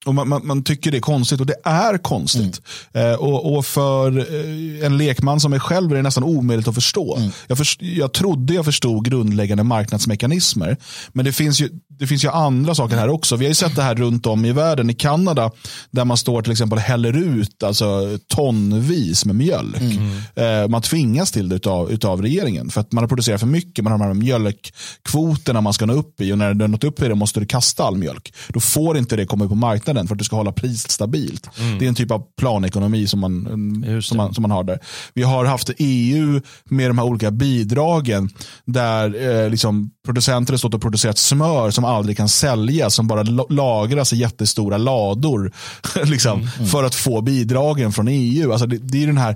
Och 0.05 0.15
man, 0.15 0.29
man, 0.29 0.47
man, 0.47 0.63
tycker 0.63 0.91
det 0.91 0.97
är 0.97 1.01
konstigt 1.01 1.39
och 1.39 1.45
det 1.45 1.55
är 1.63 1.97
konstigt. 1.97 2.61
Mm. 2.93 3.11
Eh, 3.11 3.15
och, 3.15 3.55
och, 3.55 3.65
för 3.65 4.17
eh, 4.17 4.85
en 4.85 4.97
lekman 4.97 5.39
som 5.39 5.51
mig 5.51 5.59
själv 5.59 5.91
är 5.91 5.95
det 5.95 6.01
nästan 6.01 6.23
omöjligt 6.23 6.67
att 6.67 6.75
förstå. 6.75 7.15
Mm. 7.15 7.29
Jag, 7.47 7.57
först, 7.57 7.81
jag 7.81 8.13
trodde 8.13 8.53
jag 8.53 8.65
förstod 8.65 9.05
grundläggande 9.05 9.63
marknadsmekanismer. 9.63 10.77
Men 11.13 11.25
det 11.25 11.31
finns, 11.31 11.61
ju, 11.61 11.69
det 11.99 12.07
finns 12.07 12.25
ju 12.25 12.29
andra 12.29 12.75
saker 12.75 12.95
här 12.95 13.09
också. 13.09 13.35
Vi 13.35 13.45
har 13.45 13.49
ju 13.49 13.55
sett 13.55 13.75
det 13.75 13.81
här 13.81 13.95
runt 13.95 14.25
om 14.25 14.45
i 14.45 14.51
världen. 14.51 14.89
I 14.89 14.93
Kanada 14.93 15.51
där 15.91 16.05
man 16.05 16.17
står 16.17 16.41
till 16.41 16.51
exempel 16.51 16.79
häller 16.79 17.17
ut 17.17 17.63
alltså, 17.63 18.17
tonvis 18.27 19.25
med 19.25 19.35
mjölk. 19.35 19.81
Mm. 19.81 20.63
Eh, 20.63 20.67
man 20.67 20.81
tvingas 20.81 21.31
till 21.31 21.49
det 21.49 21.55
utav, 21.55 21.91
utav 21.91 22.21
regeringen. 22.21 22.69
För 22.69 22.81
att 22.81 22.91
man 22.91 23.03
har 23.03 23.07
producerat 23.07 23.39
för 23.39 23.47
mycket. 23.47 23.83
Man 23.83 23.91
har 23.91 23.99
de 23.99 24.05
här 24.05 24.13
mjölkkvoterna 24.13 25.61
man 25.61 25.73
ska 25.73 25.85
nå 25.85 25.93
upp 25.93 26.21
i. 26.21 26.33
Och 26.33 26.37
när 26.37 26.53
du 26.53 26.63
har 26.63 26.67
nått 26.67 26.83
upp 26.83 27.01
i 27.01 27.07
det 27.07 27.15
måste 27.15 27.39
du 27.39 27.45
kasta 27.45 27.83
all 27.83 27.97
mjölk. 27.97 28.33
Då 28.49 28.59
får 28.59 28.97
inte 28.97 29.15
det 29.15 29.25
komma 29.25 29.43
upp 29.43 29.49
på 29.49 29.55
marknaden 29.55 29.94
marknaden 29.95 30.07
för 30.07 30.15
att 30.15 30.19
du 30.19 30.25
ska 30.25 30.35
hålla 30.35 30.51
priset 30.51 30.91
stabilt. 30.91 31.49
Mm. 31.59 31.79
Det 31.79 31.85
är 31.85 31.89
en 31.89 31.95
typ 31.95 32.11
av 32.11 32.23
planekonomi 32.37 33.07
som 33.07 33.19
man, 33.19 34.01
som, 34.01 34.17
man, 34.17 34.33
som 34.33 34.41
man 34.41 34.51
har 34.51 34.63
där. 34.63 34.79
Vi 35.13 35.23
har 35.23 35.45
haft 35.45 35.71
EU 35.77 36.41
med 36.69 36.89
de 36.89 36.97
här 36.97 37.05
olika 37.05 37.31
bidragen 37.31 38.29
där 38.65 39.15
eh, 39.15 39.49
liksom 39.49 39.91
producenter 40.05 40.53
har 40.53 40.57
stått 40.57 40.73
och 40.73 40.81
producerat 40.81 41.17
smör 41.17 41.71
som 41.71 41.85
aldrig 41.85 42.17
kan 42.17 42.29
säljas, 42.29 42.95
som 42.95 43.07
bara 43.07 43.23
lagras 43.49 44.13
i 44.13 44.17
jättestora 44.17 44.77
lador 44.77 45.51
liksom, 46.03 46.39
mm. 46.39 46.49
Mm. 46.57 46.67
för 46.67 46.83
att 46.83 46.95
få 46.95 47.21
bidragen 47.21 47.91
från 47.91 48.07
EU. 48.07 48.51
Alltså 48.51 48.67
det, 48.67 48.77
det 48.77 49.03
är 49.03 49.07
den 49.07 49.17
här 49.17 49.35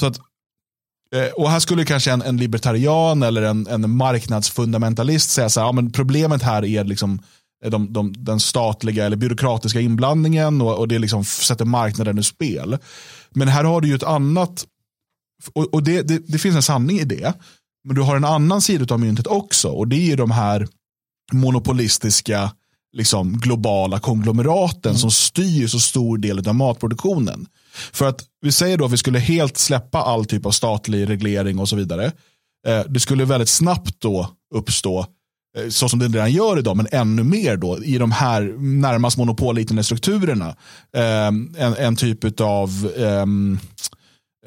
så 0.00 0.06
att 0.06 0.18
eh, 1.14 1.32
och 1.36 1.50
här 1.50 1.60
skulle 1.60 1.84
kanske 1.84 2.12
en, 2.12 2.22
en 2.22 2.36
libertarian 2.36 3.22
eller 3.22 3.42
en, 3.42 3.66
en 3.66 3.90
marknadsfundamentalist 3.90 5.30
säga 5.30 5.48
så 5.48 5.60
här, 5.60 5.66
ja, 5.66 5.72
men 5.72 5.92
problemet 5.92 6.42
här 6.42 6.64
är 6.64 6.84
liksom 6.84 7.20
de, 7.64 7.92
de, 7.92 8.14
den 8.18 8.40
statliga 8.40 9.06
eller 9.06 9.16
byråkratiska 9.16 9.80
inblandningen 9.80 10.60
och, 10.60 10.78
och 10.78 10.88
det 10.88 10.98
liksom 10.98 11.24
sätter 11.24 11.64
marknaden 11.64 12.18
ur 12.18 12.22
spel. 12.22 12.78
Men 13.30 13.48
här 13.48 13.64
har 13.64 13.80
du 13.80 13.88
ju 13.88 13.94
ett 13.94 14.02
annat, 14.02 14.66
och, 15.52 15.74
och 15.74 15.82
det, 15.82 16.02
det, 16.02 16.18
det, 16.26 16.38
finns 16.38 16.56
en 16.56 16.62
sanning 16.62 16.98
i 16.98 17.04
det, 17.04 17.34
men 17.84 17.96
du 17.96 18.02
har 18.02 18.16
en 18.16 18.24
annan 18.24 18.60
sida 18.60 18.94
av 18.94 19.00
myntet 19.00 19.26
också 19.26 19.68
och 19.68 19.88
det 19.88 19.96
är 19.96 20.06
ju 20.06 20.16
de 20.16 20.30
här 20.30 20.68
monopolistiska 21.32 22.52
liksom, 22.92 23.38
globala 23.38 23.98
konglomeraten 23.98 24.90
mm. 24.90 24.98
som 24.98 25.10
styr 25.10 25.66
så 25.66 25.80
stor 25.80 26.18
del 26.18 26.48
av 26.48 26.54
matproduktionen. 26.54 27.46
För 27.92 28.08
att 28.08 28.24
vi 28.40 28.52
säger 28.52 28.78
då 28.78 28.84
att 28.84 28.92
vi 28.92 28.96
skulle 28.96 29.18
helt 29.18 29.58
släppa 29.58 29.98
all 29.98 30.24
typ 30.24 30.46
av 30.46 30.50
statlig 30.50 31.08
reglering 31.08 31.58
och 31.58 31.68
så 31.68 31.76
vidare. 31.76 32.12
Eh, 32.66 32.80
det 32.88 33.00
skulle 33.00 33.24
väldigt 33.24 33.48
snabbt 33.48 34.00
då 34.00 34.30
uppstå 34.54 35.00
Eh, 35.00 35.06
så 35.68 35.88
som 35.88 35.98
det 35.98 36.08
redan 36.08 36.32
gör 36.32 36.58
idag, 36.58 36.76
men 36.76 36.86
ännu 36.92 37.24
mer 37.24 37.56
då 37.56 37.84
i 37.84 37.98
de 37.98 38.12
här 38.12 38.42
närmast 38.58 39.18
monopolliknande 39.18 39.84
strukturerna. 39.84 40.56
Um, 41.28 41.54
en, 41.58 41.74
en, 41.76 41.96
typ 41.96 42.40
av, 42.40 42.90
um, 42.96 43.58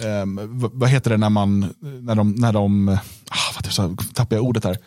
um, 0.04 0.39
vad 0.74 0.89
heter 0.89 1.10
det 1.10 1.17
när 1.17 1.30
man, 1.30 1.74
när 1.80 2.15
de, 2.15 2.32
när 2.32 2.54
de 2.54 2.89
ah, 3.30 3.54
vad 3.56 3.72
så 3.72 3.95
tappar 4.13 4.36
jag 4.36 4.45
ordet 4.45 4.63
här. 4.63 4.74
Uh, 4.74 4.78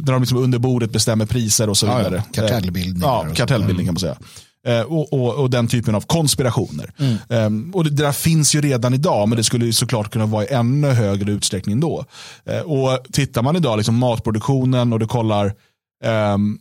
när 0.00 0.12
de 0.12 0.22
liksom 0.22 0.38
under 0.38 0.58
bordet 0.58 0.92
bestämmer 0.92 1.26
priser 1.26 1.68
och 1.68 1.76
så 1.76 1.86
vidare. 1.86 2.24
Ja, 2.32 2.42
kartellbildning. 2.42 3.02
Ja, 3.02 3.26
kartellbildning 3.34 3.86
kan 3.86 3.94
man 3.94 4.00
säga. 4.00 4.16
Eh, 4.66 4.80
och, 4.80 5.12
och, 5.12 5.34
och, 5.34 5.50
den 5.50 5.68
typen 5.68 5.94
av 5.94 6.00
konspirationer. 6.00 6.92
Mm. 6.98 7.46
Um, 7.46 7.74
och 7.74 7.84
det, 7.84 7.90
det, 7.90 8.02
där 8.02 8.12
finns 8.12 8.54
ju 8.54 8.60
redan 8.60 8.94
idag, 8.94 9.28
men 9.28 9.36
det 9.36 9.44
skulle 9.44 9.72
såklart 9.72 10.10
kunna 10.10 10.26
vara 10.26 10.44
i 10.44 10.52
ännu 10.52 10.88
högre 10.88 11.32
utsträckning 11.32 11.80
då. 11.80 12.04
Uh, 12.50 12.60
och 12.60 13.04
Tittar 13.12 13.42
man 13.42 13.56
idag, 13.56 13.76
liksom 13.76 13.96
matproduktionen 13.96 14.92
och 14.92 14.98
du 14.98 15.06
kollar 15.06 15.54
um, 16.34 16.58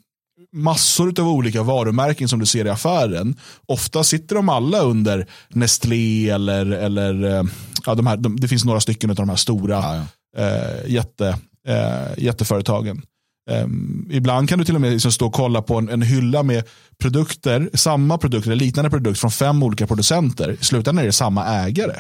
massor 0.54 1.20
av 1.20 1.30
olika 1.30 1.64
varumärken 1.64 2.28
som 2.28 2.40
du 2.40 2.46
ser 2.46 2.66
i 2.66 2.70
affären. 2.70 3.36
Ofta 3.66 4.04
sitter 4.04 4.36
de 4.36 4.50
alla 4.50 4.80
under 4.80 5.28
Nestlé 5.50 6.30
eller, 6.30 6.66
eller 6.66 7.24
uh, 7.24 7.44
ja, 7.86 7.96
de 7.96 8.08
här, 8.08 8.18
de, 8.18 8.40
det 8.40 8.48
finns 8.48 8.66
några 8.66 8.80
stycken 8.80 9.10
av 9.10 9.16
de 9.16 9.30
här 9.30 9.36
stora 9.36 9.76
ja, 9.76 10.06
ja. 10.38 10.88
jätte, 10.88 11.38
jätteföretagen. 12.18 13.02
Um, 13.50 14.08
ibland 14.12 14.50
kan 14.50 14.60
du 14.60 14.66
till 14.66 14.76
och 14.76 14.82
med 14.82 14.92
liksom 14.92 15.12
stå 15.12 15.28
och 15.28 15.34
kolla 15.34 15.62
på 15.62 15.78
en, 15.78 15.90
en, 15.90 16.02
hylla 16.02 16.44
med 16.44 16.64
produkter, 16.98 17.70
samma 17.74 18.18
produkter, 18.18 18.56
liknande 18.56 18.90
produkter 18.90 19.20
från 19.20 19.32
fem 19.32 19.64
olika 19.64 19.88
producenter. 19.88 20.58
I 20.62 20.66
slutändan 20.66 21.04
är 21.04 21.06
det 21.06 21.12
samma 21.12 21.46
ägare. 21.46 21.96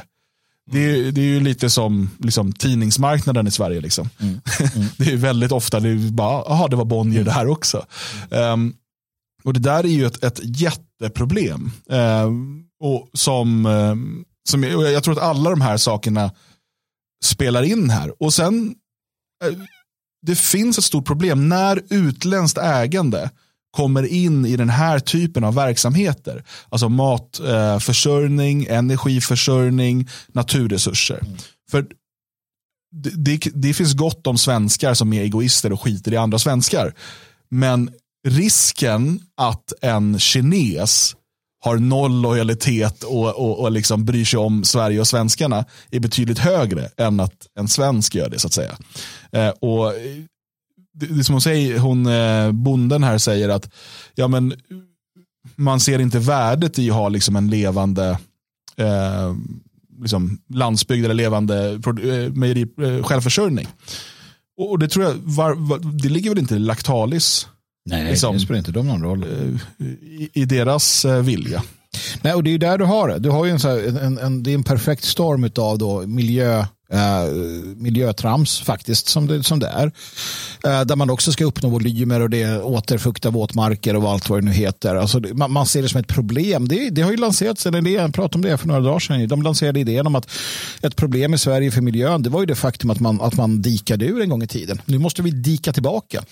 Det 0.71 0.79
är, 0.79 1.11
det 1.11 1.21
är 1.21 1.25
ju 1.25 1.39
lite 1.39 1.69
som 1.69 2.09
liksom, 2.19 2.53
tidningsmarknaden 2.53 3.47
i 3.47 3.51
Sverige. 3.51 3.81
Liksom. 3.81 4.09
Mm. 4.19 4.41
Mm. 4.75 4.87
det 4.97 5.11
är 5.11 5.17
väldigt 5.17 5.51
ofta, 5.51 5.79
det 5.79 5.89
är 5.89 6.11
bara, 6.11 6.41
aha, 6.41 6.67
det 6.67 6.75
var 6.75 6.85
Bonnier 6.85 7.23
det 7.23 7.31
här 7.31 7.47
också. 7.47 7.85
Um, 8.29 8.73
och 9.43 9.53
det 9.53 9.59
där 9.59 9.83
är 9.83 9.89
ju 9.89 10.05
ett, 10.05 10.23
ett 10.23 10.39
jätteproblem. 10.43 11.71
Um, 11.87 12.65
och 12.79 13.09
som, 13.13 13.65
som 14.49 14.63
jag, 14.63 14.91
jag 14.91 15.03
tror 15.03 15.17
att 15.17 15.23
alla 15.23 15.49
de 15.49 15.61
här 15.61 15.77
sakerna 15.77 16.31
spelar 17.23 17.63
in 17.63 17.89
här. 17.89 18.23
Och 18.23 18.33
sen 18.33 18.75
uh, 19.45 19.57
det 20.21 20.35
finns 20.35 20.77
ett 20.77 20.83
stort 20.83 21.05
problem 21.05 21.49
när 21.49 21.81
utländskt 21.89 22.57
ägande 22.57 23.29
kommer 23.71 24.03
in 24.03 24.45
i 24.45 24.55
den 24.57 24.69
här 24.69 24.99
typen 24.99 25.43
av 25.43 25.55
verksamheter. 25.55 26.43
Alltså 26.69 26.89
matförsörjning, 26.89 28.65
eh, 28.65 28.77
energiförsörjning, 28.77 30.09
naturresurser. 30.27 31.19
Mm. 31.21 31.37
För 31.71 31.85
det, 32.91 33.09
det, 33.09 33.51
det, 33.53 33.73
finns 33.73 33.93
gott 33.93 34.27
om 34.27 34.37
svenskar 34.37 34.93
som 34.93 35.13
är 35.13 35.21
egoister 35.21 35.73
och 35.73 35.81
skiter 35.81 36.13
i 36.13 36.17
andra 36.17 36.39
svenskar. 36.39 36.93
Men 37.49 37.91
risken 38.27 39.21
att 39.37 39.73
en 39.81 40.19
kines 40.19 41.15
har 41.59 41.77
noll 41.77 42.21
lojalitet 42.21 43.03
och, 43.03 43.35
och, 43.35 43.59
och 43.59 43.71
liksom 43.71 44.05
bryr 44.05 44.25
sig 44.25 44.39
om 44.39 44.63
Sverige 44.63 44.99
och 44.99 45.07
svenskarna 45.07 45.65
är 45.91 45.99
betydligt 45.99 46.39
högre 46.39 46.89
än 46.97 47.19
att 47.19 47.47
en 47.59 47.67
svensk 47.67 48.15
gör 48.15 48.29
det 48.29 48.39
så 48.39 48.47
att 48.47 48.53
säga. 48.53 48.77
Eh, 49.31 49.49
och 49.49 49.93
det, 50.93 51.05
det 51.05 51.23
som 51.23 51.33
hon 51.33 51.41
säger, 51.41 51.79
hon 51.79 52.05
eh, 52.05 52.51
bonden 52.51 53.03
här 53.03 53.17
säger 53.17 53.49
att 53.49 53.69
ja, 54.15 54.27
men, 54.27 54.53
man 55.55 55.79
ser 55.79 55.99
inte 55.99 56.19
värdet 56.19 56.79
i 56.79 56.89
att 56.89 56.95
ha 56.95 57.09
liksom 57.09 57.35
en 57.35 57.49
levande 57.49 58.19
eh, 58.77 59.35
liksom 60.01 60.41
landsbygd 60.53 61.05
eller 61.05 61.13
levande 61.13 61.71
eh, 61.71 62.33
mejeri, 62.33 62.67
eh, 62.81 63.03
självförsörjning. 63.03 63.67
Och 64.57 64.79
det 64.79 64.87
tror 64.87 65.05
jag, 65.05 65.13
var, 65.13 65.53
var, 65.53 65.79
det 65.79 66.09
ligger 66.09 66.29
väl 66.29 66.39
inte 66.39 66.55
i 66.55 66.59
Lactalis 66.59 67.47
Nej, 67.85 68.03
liksom, 68.03 68.33
det 68.33 68.39
spelar 68.39 68.57
inte 68.57 68.71
de 68.71 68.87
någon 68.87 69.03
roll. 69.03 69.23
Eh, 69.23 69.85
I, 69.85 70.29
i 70.33 70.45
deras 70.45 71.05
vilja. 71.05 71.63
Nej, 72.21 72.33
och 72.33 72.43
det 72.43 72.53
är 72.53 72.57
där 72.57 72.77
du 72.77 72.85
har 72.85 73.07
det. 73.07 73.19
Du 73.19 73.29
har 73.29 73.45
ju 73.45 73.51
en, 73.51 73.59
så 73.59 73.67
här, 73.67 74.03
en, 74.03 74.17
en, 74.17 74.43
det 74.43 74.51
är 74.51 74.55
en 74.55 74.63
perfekt 74.63 75.03
storm 75.03 75.49
av 75.57 75.77
då 75.77 76.07
miljö, 76.07 76.65
Eh, 76.93 77.33
miljötrams 77.75 78.61
faktiskt 78.61 79.07
som 79.07 79.27
det, 79.27 79.43
som 79.43 79.59
det 79.59 79.67
är. 79.67 79.91
Eh, 80.63 80.85
där 80.85 80.95
man 80.95 81.09
också 81.09 81.31
ska 81.31 81.45
uppnå 81.45 81.69
volymer 81.69 82.19
och 82.19 82.29
det 82.29 82.61
återfukta 82.61 83.29
våtmarker 83.29 83.95
och 83.95 84.09
allt 84.09 84.29
vad 84.29 84.41
det 84.41 84.45
nu 84.45 84.51
heter. 84.51 84.95
Alltså, 84.95 85.21
man, 85.33 85.51
man 85.51 85.65
ser 85.65 85.81
det 85.81 85.89
som 85.89 85.99
ett 85.99 86.07
problem. 86.07 86.67
Det, 86.67 86.89
det 86.89 87.01
har 87.01 87.11
ju 87.11 87.17
lanserats 87.17 87.65
en 87.65 87.75
idé, 87.75 87.91
jag 87.91 88.13
pratade 88.13 88.35
om 88.35 88.41
det 88.41 88.57
för 88.57 88.67
några 88.67 88.81
dagar 88.81 88.99
sedan. 88.99 89.27
De 89.27 89.41
lanserade 89.41 89.79
idén 89.79 90.07
om 90.07 90.15
att 90.15 90.29
ett 90.81 90.95
problem 90.95 91.33
i 91.33 91.37
Sverige 91.37 91.71
för 91.71 91.81
miljön 91.81 92.23
det 92.23 92.29
var 92.29 92.39
ju 92.39 92.45
det 92.45 92.55
faktum 92.55 92.89
att 92.89 92.99
man, 92.99 93.21
att 93.21 93.33
man 93.33 93.61
dikade 93.61 94.05
ur 94.05 94.21
en 94.21 94.29
gång 94.29 94.43
i 94.43 94.47
tiden. 94.47 94.81
Nu 94.85 94.97
måste 94.97 95.21
vi 95.21 95.31
dika 95.31 95.73
tillbaka. 95.73 96.23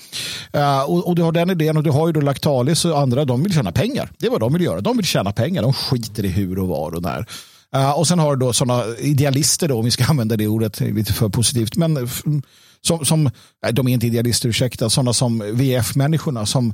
Uh, 0.56 0.82
och, 0.82 1.08
och, 1.08 1.15
du 1.15 1.22
har 1.22 1.32
den 1.32 1.50
idén 1.50 1.78
och 1.78 1.84
du 1.84 1.91
har 1.91 2.08
ju 2.08 2.13
då 2.13 2.22
Lactalis 2.22 2.86
och 2.86 3.00
andra, 3.00 3.26
de 3.26 3.43
vill 3.43 3.54
tjäna 3.54 3.72
pengar. 3.72 4.12
Det 4.17 4.26
är 4.26 4.32
vad 4.32 4.39
de 4.39 4.54
vill 4.54 4.62
göra. 4.62 4.82
De 4.82 4.98
vill 4.98 5.06
tjäna 5.06 5.32
pengar. 5.32 5.62
De 5.62 5.74
skiter 5.74 6.26
i 6.26 6.28
hur 6.28 6.60
och 6.60 6.67
var 6.67 6.96
och 6.96 7.02
när. 7.02 7.26
Uh, 7.75 7.91
och 7.91 8.08
sen 8.08 8.19
har 8.19 8.36
du 8.36 8.45
då 8.45 8.53
sådana 8.53 8.84
idealister, 8.97 9.67
då, 9.67 9.77
om 9.80 9.86
vi 9.86 9.91
ska 9.91 10.06
använda 10.10 10.38
det 10.38 10.47
ordet 10.47 10.80
lite 10.80 11.13
för 11.13 11.30
positivt, 11.30 11.75
men 11.75 12.10
som, 12.82 13.06
som 13.06 13.30
de 13.71 13.88
är 13.88 13.91
inte 13.91 14.08
idealister, 14.08 14.49
ursäkta, 14.49 14.89
sådana 14.89 15.13
som 15.13 15.43
VF-människorna 15.53 16.45
som 16.45 16.73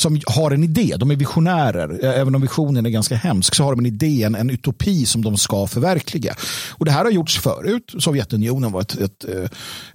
som 0.00 0.20
har 0.26 0.50
en 0.50 0.64
idé, 0.64 0.94
de 0.98 1.10
är 1.10 1.16
visionärer, 1.16 2.04
även 2.04 2.34
om 2.34 2.42
visionen 2.42 2.86
är 2.86 2.90
ganska 2.90 3.16
hemsk, 3.16 3.54
så 3.54 3.64
har 3.64 3.70
de 3.72 3.80
en 3.80 3.86
idé, 3.86 4.22
en, 4.22 4.34
en 4.34 4.50
utopi 4.50 5.06
som 5.06 5.22
de 5.24 5.36
ska 5.36 5.66
förverkliga. 5.66 6.34
Och 6.70 6.84
det 6.84 6.90
här 6.90 7.04
har 7.04 7.10
gjorts 7.10 7.38
förut, 7.38 7.94
Sovjetunionen 7.98 8.72
var 8.72 8.80
ett, 8.80 9.00
ett, 9.00 9.24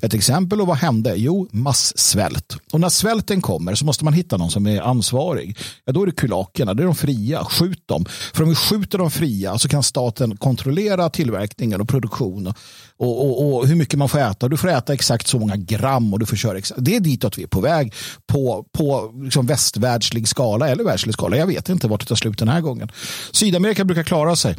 ett 0.01 0.13
exempel 0.13 0.61
och 0.61 0.67
vad 0.67 0.77
hände? 0.77 1.13
Jo, 1.15 1.47
massvält. 1.51 2.57
Och 2.71 2.79
när 2.79 2.89
svälten 2.89 3.41
kommer 3.41 3.75
så 3.75 3.85
måste 3.85 4.03
man 4.03 4.13
hitta 4.13 4.37
någon 4.37 4.51
som 4.51 4.67
är 4.67 4.81
ansvarig. 4.81 5.57
Ja, 5.85 5.93
då 5.93 6.01
är 6.01 6.05
det 6.05 6.11
kulakerna, 6.11 6.73
det 6.73 6.83
är 6.83 6.85
de 6.85 6.95
fria, 6.95 7.43
skjut 7.45 7.87
dem. 7.87 8.05
För 8.33 8.43
om 8.43 8.49
vi 8.49 8.55
skjuter 8.55 8.97
de 8.97 9.11
fria 9.11 9.57
så 9.57 9.67
kan 9.67 9.83
staten 9.83 10.37
kontrollera 10.37 11.09
tillverkningen 11.09 11.81
och 11.81 11.89
produktion 11.89 12.53
och, 12.97 13.25
och, 13.25 13.55
och, 13.55 13.67
hur 13.67 13.75
mycket 13.75 13.99
man 13.99 14.09
får 14.09 14.19
äta. 14.19 14.47
Du 14.47 14.57
får 14.57 14.69
äta 14.69 14.93
exakt 14.93 15.27
så 15.27 15.39
många 15.39 15.55
gram 15.55 16.13
och 16.13 16.19
du 16.19 16.25
får 16.25 16.35
köra 16.35 16.57
exakt. 16.57 16.79
Det 16.83 16.95
är 16.95 16.99
ditåt 16.99 17.37
vi 17.37 17.43
är 17.43 17.47
på 17.47 17.61
väg 17.61 17.93
på, 18.27 18.65
på 18.77 19.13
liksom 19.23 19.45
västvärldslig 19.45 20.27
skala 20.27 20.69
eller 20.69 20.83
världslig 20.83 21.13
skala. 21.13 21.37
Jag 21.37 21.47
vet 21.47 21.69
inte 21.69 21.87
vart 21.87 21.99
det 21.99 22.05
tar 22.05 22.15
slut 22.15 22.37
den 22.37 22.47
här 22.47 22.61
gången. 22.61 22.89
Sydamerika 23.31 23.85
brukar 23.85 24.03
klara 24.03 24.35
sig. 24.35 24.55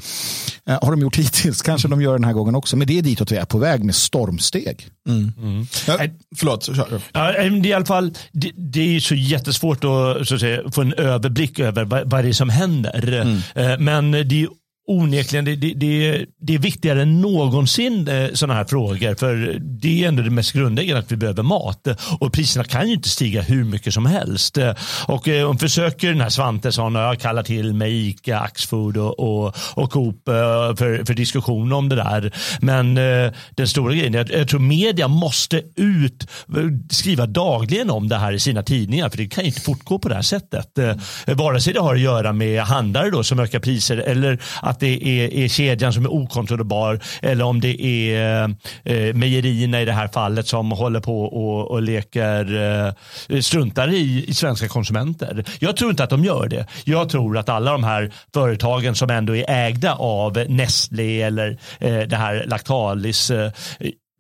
Eh, 0.67 0.79
har 0.83 0.91
de 0.91 1.01
gjort 1.01 1.17
hittills. 1.19 1.63
Kanske 1.63 1.89
de 1.89 2.03
gör 2.03 2.13
den 2.13 2.25
här 2.25 2.33
gången 2.33 2.55
också. 2.55 2.77
Men 2.77 2.87
det 2.87 2.99
är 2.99 3.03
ditåt 3.03 3.33
vi 3.33 3.37
är 3.37 3.45
på 3.45 3.59
väg 3.59 3.85
med 3.85 3.95
stormsteg. 3.95 4.89
Mm. 5.09 5.33
Mm. 5.39 5.67
Ja, 5.87 5.99
förlåt. 6.37 6.71
Ja, 7.13 7.43
I 7.43 7.73
alla 7.73 7.87
fall, 7.87 8.15
det, 8.33 8.51
det 8.57 8.97
är 8.97 9.01
så 9.01 9.15
jättesvårt 9.15 9.85
att, 9.85 10.29
så 10.29 10.35
att 10.35 10.41
säga, 10.41 10.71
få 10.73 10.81
en 10.81 10.95
överblick 10.95 11.59
över 11.59 11.85
vad, 11.85 12.11
vad 12.11 12.25
det 12.25 12.29
är 12.29 12.33
som 12.33 12.49
händer. 12.49 13.23
Mm. 13.23 13.39
Eh, 13.55 13.79
men 13.79 14.11
det 14.11 14.43
är 14.43 14.49
onekligen, 14.87 15.45
det, 15.45 15.57
det, 15.57 15.75
det, 15.75 16.27
det 16.41 16.55
är 16.55 16.59
viktigare 16.59 17.03
än 17.03 17.21
någonsin 17.21 18.09
eh, 18.09 18.29
sådana 18.33 18.55
här 18.55 18.65
frågor. 18.65 19.15
För 19.15 19.59
det 19.61 20.05
är 20.05 20.09
ändå 20.09 20.23
det 20.23 20.31
mest 20.31 20.53
grundläggande 20.53 21.01
att 21.01 21.13
vi 21.13 21.17
behöver 21.17 21.43
mat. 21.43 21.87
Eh, 21.87 21.97
och 22.21 22.33
priserna 22.33 22.65
kan 22.65 22.89
ju 22.89 22.95
inte 22.95 23.09
stiga 23.09 23.43
hur 23.43 23.65
mycket 23.65 23.95
som 23.95 24.07
helst. 24.07 24.59
Eh. 24.59 24.75
Och 25.07 25.27
hon 25.27 25.45
om 25.45 25.59
försöker 25.59 26.09
den 26.09 26.21
här 26.21 26.29
Svantesson, 26.29 26.95
jag 26.95 27.21
kallar 27.21 27.43
till 27.43 27.75
mig 27.75 28.09
Ica, 28.09 28.39
Axfood 28.39 28.97
och, 28.97 29.21
och, 29.21 29.55
och 29.75 29.91
Coop 29.91 30.23
för, 30.25 31.05
för 31.05 31.15
diskussion 31.15 31.73
om 31.73 31.89
det 31.89 31.97
där. 31.97 32.33
Men 32.61 32.95
den 33.55 33.69
stora 33.69 33.95
grejen 33.95 34.15
är 34.15 34.21
att 34.21 34.31
jag 34.31 34.49
tror 34.49 34.61
media 34.61 35.09
måste 35.09 35.63
ut, 35.77 36.27
skriva 36.91 37.27
dagligen 37.27 37.91
om 37.91 38.09
det 38.09 38.17
här 38.17 38.33
i 38.33 38.41
sina 38.41 38.63
tidningar. 38.63 39.09
För 39.09 39.19
det 39.19 39.27
kan 39.27 39.45
ju 39.45 39.49
inte 39.49 39.61
fortgå 39.61 39.99
på 39.99 40.09
det 40.09 40.15
här 40.15 40.23
sättet. 40.23 40.79
Vare 41.27 41.61
sig 41.61 41.73
det 41.73 41.81
har 41.81 41.95
att 41.95 42.01
göra 42.01 42.33
med 42.33 42.63
handlare 42.63 43.11
då 43.11 43.25
som 43.25 43.39
ökar 43.39 43.59
priser 43.59 43.97
eller 43.97 44.39
att 44.75 44.81
det 44.81 45.09
är, 45.09 45.35
är 45.35 45.49
kedjan 45.49 45.93
som 45.93 46.05
är 46.05 46.13
okontrollerbar 46.13 47.01
eller 47.23 47.45
om 47.45 47.61
det 47.61 47.83
är 47.83 48.45
eh, 48.45 48.51
eh, 48.85 49.15
mejerierna 49.15 49.83
i 49.83 49.85
det 49.85 49.93
här 49.93 50.09
fallet 50.09 50.47
som 50.47 50.71
håller 50.71 51.01
på 51.01 51.25
och, 51.25 51.71
och 51.71 51.83
leker 51.83 52.45
eh, 53.29 53.41
struntar 53.41 53.89
i, 53.89 54.25
i 54.29 54.35
svenska 54.35 54.69
konsumenter. 54.69 55.45
Jag 55.59 55.77
tror 55.77 55.91
inte 55.91 56.05
att 56.05 56.11
de 56.11 56.25
gör 56.25 56.49
det. 56.49 56.67
Jag 56.85 57.09
tror 57.09 57.39
att 57.39 57.49
alla 57.49 57.73
de 57.73 57.85
här 57.85 58.13
företagen 58.35 58.95
som 58.95 59.11
ändå 59.11 59.37
är 59.37 59.45
ägda 59.49 59.95
av 59.95 60.45
Nestlé 60.49 61.23
eller 61.23 61.59
eh, 61.79 61.99
det 61.99 62.17
här 62.17 62.45
Lactalis 62.47 63.31
eh, 63.31 63.51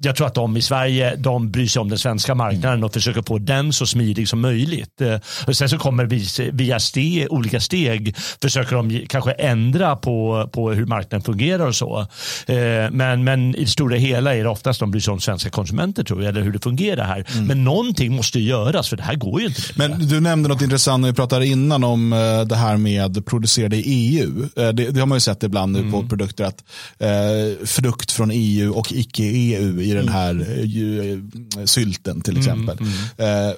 jag 0.05 0.17
tror 0.17 0.27
att 0.27 0.35
de 0.35 0.57
i 0.57 0.63
Sverige 0.63 1.17
de 1.17 1.51
bryr 1.51 1.67
sig 1.67 1.81
om 1.81 1.89
den 1.89 1.99
svenska 1.99 2.35
marknaden 2.35 2.85
och 2.85 2.93
försöker 2.93 3.23
få 3.23 3.39
den 3.39 3.73
så 3.73 3.87
smidig 3.87 4.29
som 4.29 4.41
möjligt. 4.41 5.01
Eh, 5.01 5.19
och 5.47 5.57
sen 5.57 5.69
så 5.69 5.79
kommer 5.79 6.05
vi 6.05 6.51
via 6.53 6.81
steg, 6.81 7.27
olika 7.31 7.61
steg 7.61 8.17
försöker 8.43 8.77
de 8.77 9.07
kanske 9.09 9.33
ändra 9.33 9.97
på, 9.97 10.49
på 10.53 10.73
hur 10.73 10.87
marknaden 10.87 11.25
fungerar 11.25 11.67
och 11.67 11.75
så. 11.75 12.01
Eh, 12.47 12.91
men, 12.91 13.25
men 13.25 13.55
i 13.55 13.65
det 13.65 13.71
stora 13.71 13.97
hela 13.97 14.35
är 14.35 14.43
det 14.43 14.49
oftast 14.49 14.81
de 14.81 14.91
bryr 14.91 15.01
sig 15.01 15.13
om 15.13 15.21
svenska 15.21 15.51
konsumenter 15.51 16.05
tror 16.05 16.23
jag, 16.23 16.29
eller 16.29 16.43
hur 16.43 16.53
det 16.53 16.63
fungerar 16.63 17.05
här. 17.05 17.25
Mm. 17.33 17.47
Men 17.47 17.65
någonting 17.65 18.17
måste 18.17 18.41
göras 18.41 18.89
för 18.89 18.97
det 18.97 19.03
här 19.03 19.15
går 19.15 19.41
ju 19.41 19.47
inte. 19.47 19.61
Men 19.75 20.09
du 20.09 20.21
nämnde 20.21 20.49
något 20.49 20.63
intressant 20.63 21.01
när 21.01 21.09
vi 21.09 21.15
pratade 21.15 21.47
innan 21.47 21.85
om 21.85 22.13
eh, 22.13 22.41
det 22.41 22.57
här 22.57 22.77
med 22.77 23.27
producerade 23.27 23.77
i 23.77 23.83
EU. 23.87 24.49
Det, 24.55 24.73
det 24.73 25.01
har 25.01 25.07
man 25.07 25.17
ju 25.17 25.21
sett 25.21 25.43
ibland 25.43 25.73
nu 25.73 25.79
mm. 25.79 25.93
på 25.93 26.09
produkter 26.09 26.45
att 26.45 26.65
eh, 26.99 27.67
frukt 27.67 28.13
från 28.13 28.31
EU 28.33 28.73
och 28.73 28.93
icke-EU 28.93 29.81
den 29.95 30.09
här 30.09 30.35
eh, 30.61 31.65
sylten 31.65 32.21
till 32.21 32.37
mm, 32.37 32.41
exempel. 32.41 32.79
Mm, 32.79 32.93
mm. 33.19 33.49
Eh, 33.49 33.55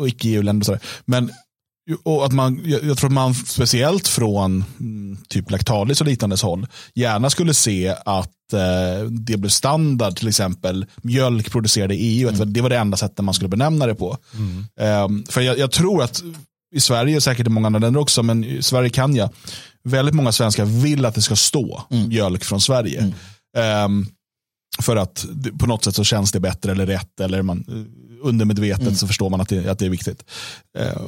och 0.00 0.08
icke-EU-länder. 0.08 0.80
Men 1.04 1.30
och 2.02 2.26
att 2.26 2.32
man, 2.32 2.60
jag 2.64 2.98
tror 2.98 3.08
att 3.08 3.14
man 3.14 3.34
speciellt 3.34 4.08
från 4.08 4.64
mm, 4.80 5.18
typ 5.28 5.50
Lactalis 5.50 6.00
och 6.00 6.06
liknande 6.06 6.36
håll 6.42 6.66
gärna 6.94 7.30
skulle 7.30 7.54
se 7.54 7.88
att 8.04 8.52
eh, 8.52 9.08
det 9.10 9.36
blev 9.36 9.50
standard, 9.50 10.16
till 10.16 10.28
exempel 10.28 10.86
mjölk 11.02 11.50
producerad 11.50 11.92
i 11.92 11.94
EU. 11.94 12.28
Mm. 12.28 12.52
Det 12.52 12.60
var 12.60 12.70
det 12.70 12.78
enda 12.78 12.96
sättet 12.96 13.24
man 13.24 13.34
skulle 13.34 13.48
benämna 13.48 13.86
det 13.86 13.94
på. 13.94 14.18
Mm. 14.34 14.64
Eh, 14.80 15.32
för 15.32 15.40
jag, 15.40 15.58
jag, 15.58 15.70
tror 15.70 16.02
att 16.02 16.22
i 16.74 16.80
Sverige, 16.80 17.20
säkert 17.20 17.46
i 17.46 17.50
många 17.50 17.66
andra 17.66 17.80
länder 17.80 18.00
också, 18.00 18.22
men 18.22 18.44
i 18.44 18.62
Sverige 18.62 18.90
kan 18.90 19.16
jag, 19.16 19.30
väldigt 19.84 20.14
många 20.14 20.32
svenskar 20.32 20.64
vill 20.64 21.04
att 21.04 21.14
det 21.14 21.22
ska 21.22 21.36
stå 21.36 21.82
mm. 21.90 22.08
mjölk 22.08 22.44
från 22.44 22.60
Sverige. 22.60 23.12
Um, 23.86 24.06
för 24.82 24.96
att 24.96 25.26
på 25.58 25.66
något 25.66 25.84
sätt 25.84 25.94
så 25.94 26.04
känns 26.04 26.32
det 26.32 26.40
bättre 26.40 26.72
eller 26.72 26.86
rätt. 26.86 27.20
Eller 27.20 27.42
man, 27.42 27.64
undermedvetet 28.24 28.82
mm. 28.82 28.94
så 28.94 29.06
förstår 29.06 29.30
man 29.30 29.40
att 29.40 29.48
det, 29.48 29.68
att 29.68 29.78
det 29.78 29.86
är 29.86 29.90
viktigt. 29.90 30.24
Eh, 30.78 31.02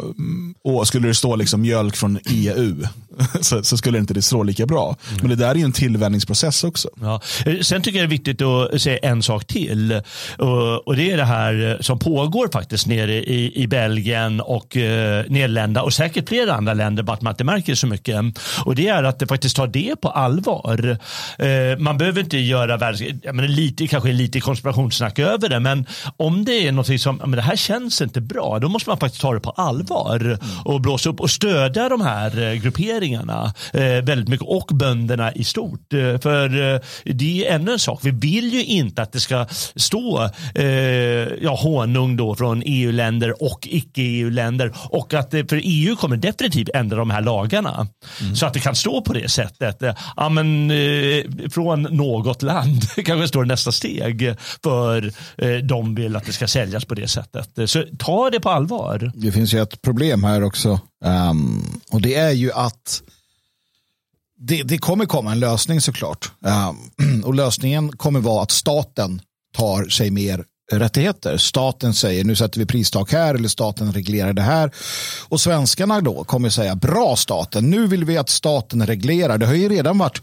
och 0.64 0.88
skulle 0.88 1.08
det 1.08 1.14
stå 1.14 1.36
liksom 1.36 1.60
mjölk 1.60 1.96
från 1.96 2.18
EU 2.30 2.82
så, 3.40 3.62
så, 3.62 3.76
skulle 3.76 3.98
inte 3.98 4.14
det 4.14 4.22
stå 4.22 4.42
lika 4.42 4.66
bra. 4.66 4.96
Mm. 5.08 5.20
Men 5.20 5.30
det 5.30 5.36
där 5.36 5.50
är 5.50 5.54
ju 5.54 5.64
en 5.64 5.72
tillvänjningsprocess 5.72 6.64
också. 6.64 6.88
Ja. 7.00 7.20
Eh, 7.46 7.58
sen 7.60 7.82
tycker 7.82 7.98
jag 7.98 8.08
det 8.08 8.14
är 8.14 8.18
viktigt 8.18 8.42
att 8.42 8.82
säga 8.82 8.98
en 8.98 9.22
sak 9.22 9.46
till. 9.46 10.00
Och, 10.38 10.88
och 10.88 10.96
det 10.96 11.10
är 11.10 11.16
det 11.16 11.24
här 11.24 11.78
som 11.80 11.98
pågår 11.98 12.48
faktiskt 12.52 12.86
nere 12.86 13.14
i, 13.14 13.62
i 13.62 13.66
Belgien 13.66 14.40
och 14.40 14.76
eh, 14.76 15.24
Nederländerna 15.28 15.82
och 15.82 15.92
säkert 15.92 16.28
flera 16.28 16.54
andra 16.54 16.74
länder, 16.74 17.02
bara 17.02 17.12
att 17.12 17.22
man 17.22 17.32
inte 17.32 17.44
märker 17.44 17.74
så 17.74 17.86
mycket. 17.86 18.16
Och 18.64 18.74
det 18.74 18.88
är 18.88 19.02
att 19.02 19.18
det 19.18 19.26
faktiskt 19.26 19.56
tar 19.56 19.66
det 19.66 19.96
på 20.00 20.08
allvar. 20.08 20.98
Eh, 21.38 21.78
man 21.78 21.98
behöver 21.98 22.20
inte 22.20 22.38
göra 22.38 22.76
världs 22.76 23.02
lite, 23.56 23.86
kanske 23.86 24.12
lite 24.12 24.40
konspirationssnack 24.40 25.18
över 25.18 25.48
det, 25.48 25.60
men 25.60 25.86
om 26.16 26.44
det 26.44 26.68
är 26.68 26.72
något 26.72 27.00
som 27.00 27.16
men 27.16 27.30
det 27.30 27.42
här 27.42 27.56
känns 27.56 28.02
inte 28.02 28.20
bra, 28.20 28.58
då 28.58 28.68
måste 28.68 28.90
man 28.90 28.98
faktiskt 28.98 29.22
ta 29.22 29.34
det 29.34 29.40
på 29.40 29.50
allvar 29.50 30.20
mm. 30.20 30.38
och 30.64 30.80
blåsa 30.80 31.10
upp 31.10 31.20
och 31.20 31.30
stödja 31.30 31.88
de 31.88 32.00
här 32.00 32.42
eh, 32.42 32.54
grupperingarna 32.54 33.54
eh, 33.72 33.80
väldigt 33.80 34.28
mycket 34.28 34.46
och 34.46 34.70
bönderna 34.72 35.32
i 35.32 35.44
stort. 35.44 35.92
Eh, 35.92 36.18
för 36.18 36.74
eh, 36.74 36.80
det 37.04 37.46
är 37.46 37.54
ännu 37.54 37.72
en 37.72 37.78
sak, 37.78 38.00
vi 38.02 38.10
vill 38.10 38.52
ju 38.52 38.64
inte 38.64 39.02
att 39.02 39.12
det 39.12 39.20
ska 39.20 39.46
stå 39.76 40.30
eh, 40.54 40.64
ja, 41.42 41.58
honung 41.62 42.16
då 42.16 42.34
från 42.34 42.62
EU-länder 42.66 43.42
och 43.42 43.68
icke-EU-länder 43.70 44.72
och 44.90 45.14
att 45.14 45.34
eh, 45.34 45.44
för 45.46 45.60
EU 45.64 45.96
kommer 45.96 46.16
definitivt 46.16 46.68
ändra 46.74 46.96
de 46.96 47.10
här 47.10 47.22
lagarna 47.22 47.86
så 48.34 48.46
att 48.46 48.54
det 48.54 48.60
kan 48.60 48.74
stå 48.74 49.00
på 49.00 49.12
det 49.12 49.28
sättet. 49.30 49.82
Ja, 50.16 50.28
men, 50.28 50.72
från 51.50 51.82
något 51.82 52.42
land 52.42 52.82
kanske 53.04 53.28
står 53.28 53.44
nästa 53.46 53.72
steg 53.72 54.34
för 54.62 55.12
eh, 55.38 55.50
de 55.50 55.94
vill 55.94 56.16
att 56.16 56.24
det 56.24 56.32
ska 56.32 56.48
säljas 56.48 56.84
på 56.84 56.94
det 56.94 57.08
sättet. 57.08 57.58
Eh, 57.58 57.66
så 57.66 57.84
ta 57.98 58.30
det 58.30 58.40
på 58.40 58.50
allvar. 58.50 59.12
Det 59.14 59.32
finns 59.32 59.54
ju 59.54 59.62
ett 59.62 59.82
problem 59.82 60.24
här 60.24 60.42
också 60.42 60.80
um, 61.04 61.80
och 61.90 62.00
det 62.00 62.14
är 62.14 62.30
ju 62.30 62.52
att 62.52 63.02
det, 64.38 64.62
det 64.62 64.78
kommer 64.78 65.06
komma 65.06 65.32
en 65.32 65.40
lösning 65.40 65.80
såklart. 65.80 66.32
Um, 66.98 67.22
och 67.24 67.34
lösningen 67.34 67.96
kommer 67.96 68.20
vara 68.20 68.42
att 68.42 68.50
staten 68.50 69.20
tar 69.56 69.88
sig 69.88 70.10
mer 70.10 70.44
rättigheter. 70.72 71.36
Staten 71.36 71.94
säger 71.94 72.24
nu 72.24 72.36
sätter 72.36 72.58
vi 72.58 72.66
pristak 72.66 73.12
här 73.12 73.34
eller 73.34 73.48
staten 73.48 73.92
reglerar 73.92 74.32
det 74.32 74.42
här. 74.42 74.70
Och 75.28 75.40
svenskarna 75.40 76.00
då 76.00 76.24
kommer 76.24 76.50
säga 76.50 76.74
bra 76.74 77.16
staten, 77.16 77.70
nu 77.70 77.86
vill 77.86 78.04
vi 78.04 78.18
att 78.18 78.28
staten 78.28 78.86
reglerar. 78.86 79.38
Det 79.38 79.46
har 79.46 79.54
ju 79.54 79.68
redan 79.68 79.98
varit, 79.98 80.20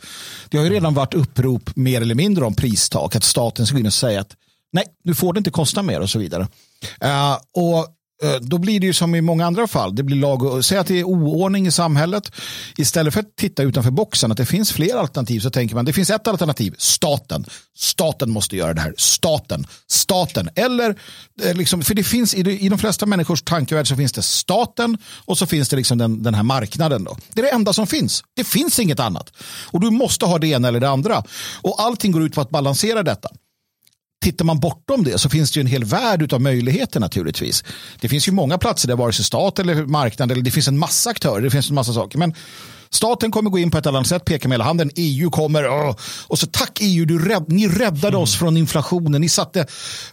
det 0.49 0.57
har 0.57 0.65
ju 0.65 0.71
redan 0.71 0.93
varit 0.93 1.13
upprop 1.13 1.75
mer 1.75 2.01
eller 2.01 2.15
mindre 2.15 2.45
om 2.45 2.55
pristak. 2.55 3.15
Att 3.15 3.23
staten 3.23 3.65
ska 3.65 3.73
gå 3.73 3.79
in 3.79 3.85
och 3.85 3.93
säga 3.93 4.21
att 4.21 4.31
nej, 4.71 4.85
nu 5.03 5.15
får 5.15 5.33
det 5.33 5.37
inte 5.37 5.51
kosta 5.51 5.83
mer 5.83 5.99
och 5.99 6.09
så 6.09 6.19
vidare. 6.19 6.47
Uh, 7.03 7.37
och 7.53 7.87
Eh, 8.23 8.35
då 8.41 8.57
blir 8.57 8.79
det 8.79 8.85
ju 8.85 8.93
som 8.93 9.15
i 9.15 9.21
många 9.21 9.45
andra 9.45 9.67
fall. 9.67 9.95
Det 9.95 10.03
blir 10.03 10.17
lag 10.17 10.43
och, 10.43 10.65
säg 10.65 10.77
att 10.77 10.87
det 10.87 10.99
är 10.99 11.03
oordning 11.03 11.67
i 11.67 11.71
samhället. 11.71 12.31
Istället 12.77 13.13
för 13.13 13.19
att 13.19 13.35
titta 13.35 13.63
utanför 13.63 13.91
boxen, 13.91 14.31
att 14.31 14.37
det 14.37 14.45
finns 14.45 14.71
fler 14.71 14.95
alternativ, 14.95 15.39
så 15.39 15.49
tänker 15.49 15.75
man 15.75 15.85
det 15.85 15.93
finns 15.93 16.09
ett 16.09 16.27
alternativ, 16.27 16.75
staten. 16.77 17.45
Staten 17.77 18.31
måste 18.31 18.55
göra 18.55 18.73
det 18.73 18.81
här. 18.81 18.93
Staten, 18.97 19.67
staten. 19.87 20.49
Eller, 20.55 20.95
eh, 21.43 21.55
liksom, 21.55 21.81
för 21.81 21.95
det 21.95 22.03
finns 22.03 22.33
i, 22.35 22.65
i 22.65 22.69
de 22.69 22.79
flesta 22.79 23.05
människors 23.05 23.41
tankevärld 23.41 23.87
så 23.87 23.95
finns 23.95 24.11
det 24.11 24.21
staten 24.21 24.97
och 25.25 25.37
så 25.37 25.45
finns 25.45 25.69
det 25.69 25.75
liksom 25.75 25.97
den, 25.97 26.23
den 26.23 26.33
här 26.33 26.43
marknaden. 26.43 27.03
Då. 27.03 27.17
Det 27.33 27.41
är 27.41 27.45
det 27.45 27.51
enda 27.51 27.73
som 27.73 27.87
finns. 27.87 28.23
Det 28.35 28.43
finns 28.43 28.79
inget 28.79 28.99
annat. 28.99 29.33
Och 29.71 29.79
du 29.79 29.89
måste 29.89 30.25
ha 30.25 30.37
det 30.37 30.47
ena 30.47 30.67
eller 30.67 30.79
det 30.79 30.89
andra. 30.89 31.23
Och 31.61 31.81
allting 31.81 32.11
går 32.11 32.23
ut 32.23 32.35
på 32.35 32.41
att 32.41 32.49
balansera 32.49 33.03
detta 33.03 33.29
tittar 34.23 34.45
man 34.45 34.59
bortom 34.59 35.03
det 35.03 35.17
så 35.17 35.29
finns 35.29 35.51
det 35.51 35.59
ju 35.59 35.61
en 35.61 35.67
hel 35.67 35.83
värld 35.83 36.33
av 36.33 36.41
möjligheter 36.41 36.99
naturligtvis. 36.99 37.63
Det 38.01 38.09
finns 38.09 38.27
ju 38.27 38.31
många 38.31 38.57
platser 38.57 38.87
där 38.87 38.95
vare 38.95 39.13
sig 39.13 39.25
stat 39.25 39.59
eller 39.59 39.75
marknad 39.75 40.31
eller 40.31 40.41
det 40.41 40.51
finns 40.51 40.67
en 40.67 40.77
massa 40.77 41.09
aktörer, 41.09 41.41
det 41.41 41.49
finns 41.49 41.69
en 41.69 41.75
massa 41.75 41.93
saker. 41.93 42.17
Men 42.17 42.33
staten 42.89 43.31
kommer 43.31 43.49
gå 43.49 43.59
in 43.59 43.71
på 43.71 43.77
ett 43.77 43.85
annat 43.85 44.07
sätt, 44.07 44.25
peka 44.25 44.47
med 44.47 44.55
hela 44.55 44.63
handen. 44.63 44.91
EU 44.95 45.29
kommer, 45.29 45.69
åh. 45.69 45.95
och 46.27 46.39
så 46.39 46.47
tack 46.47 46.79
EU, 46.81 47.05
du 47.05 47.29
rädd, 47.29 47.45
ni 47.47 47.67
räddade 47.67 48.07
mm. 48.07 48.21
oss 48.21 48.35
från 48.35 48.57
inflationen. 48.57 49.21
Ni 49.21 49.29
satte, 49.29 49.65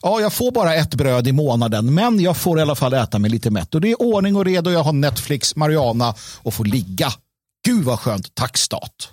ja 0.03 0.20
jag 0.20 0.33
får 0.33 0.53
bara 0.53 0.75
ett 0.75 0.94
bröd 0.94 1.29
i 1.29 1.33
månaden, 1.33 1.94
men 1.94 2.20
jag 2.20 2.37
får 2.37 2.59
i 2.59 2.62
alla 2.62 2.75
fall 2.75 2.94
äta 2.94 3.18
mig 3.18 3.31
lite 3.31 3.51
mätt. 3.51 3.75
Och 3.75 3.81
det 3.81 3.90
är 3.90 4.03
ordning 4.03 4.37
och 4.37 4.44
reda 4.44 4.70
och 4.70 4.77
jag 4.77 4.83
har 4.83 4.92
Netflix, 4.92 5.57
Mariana 5.57 6.14
och 6.42 6.55
får 6.55 6.64
ligga. 6.64 7.12
Gud 7.66 7.85
vad 7.85 8.01
skönt, 8.01 8.35
tack 8.35 8.59
stat. 8.59 9.09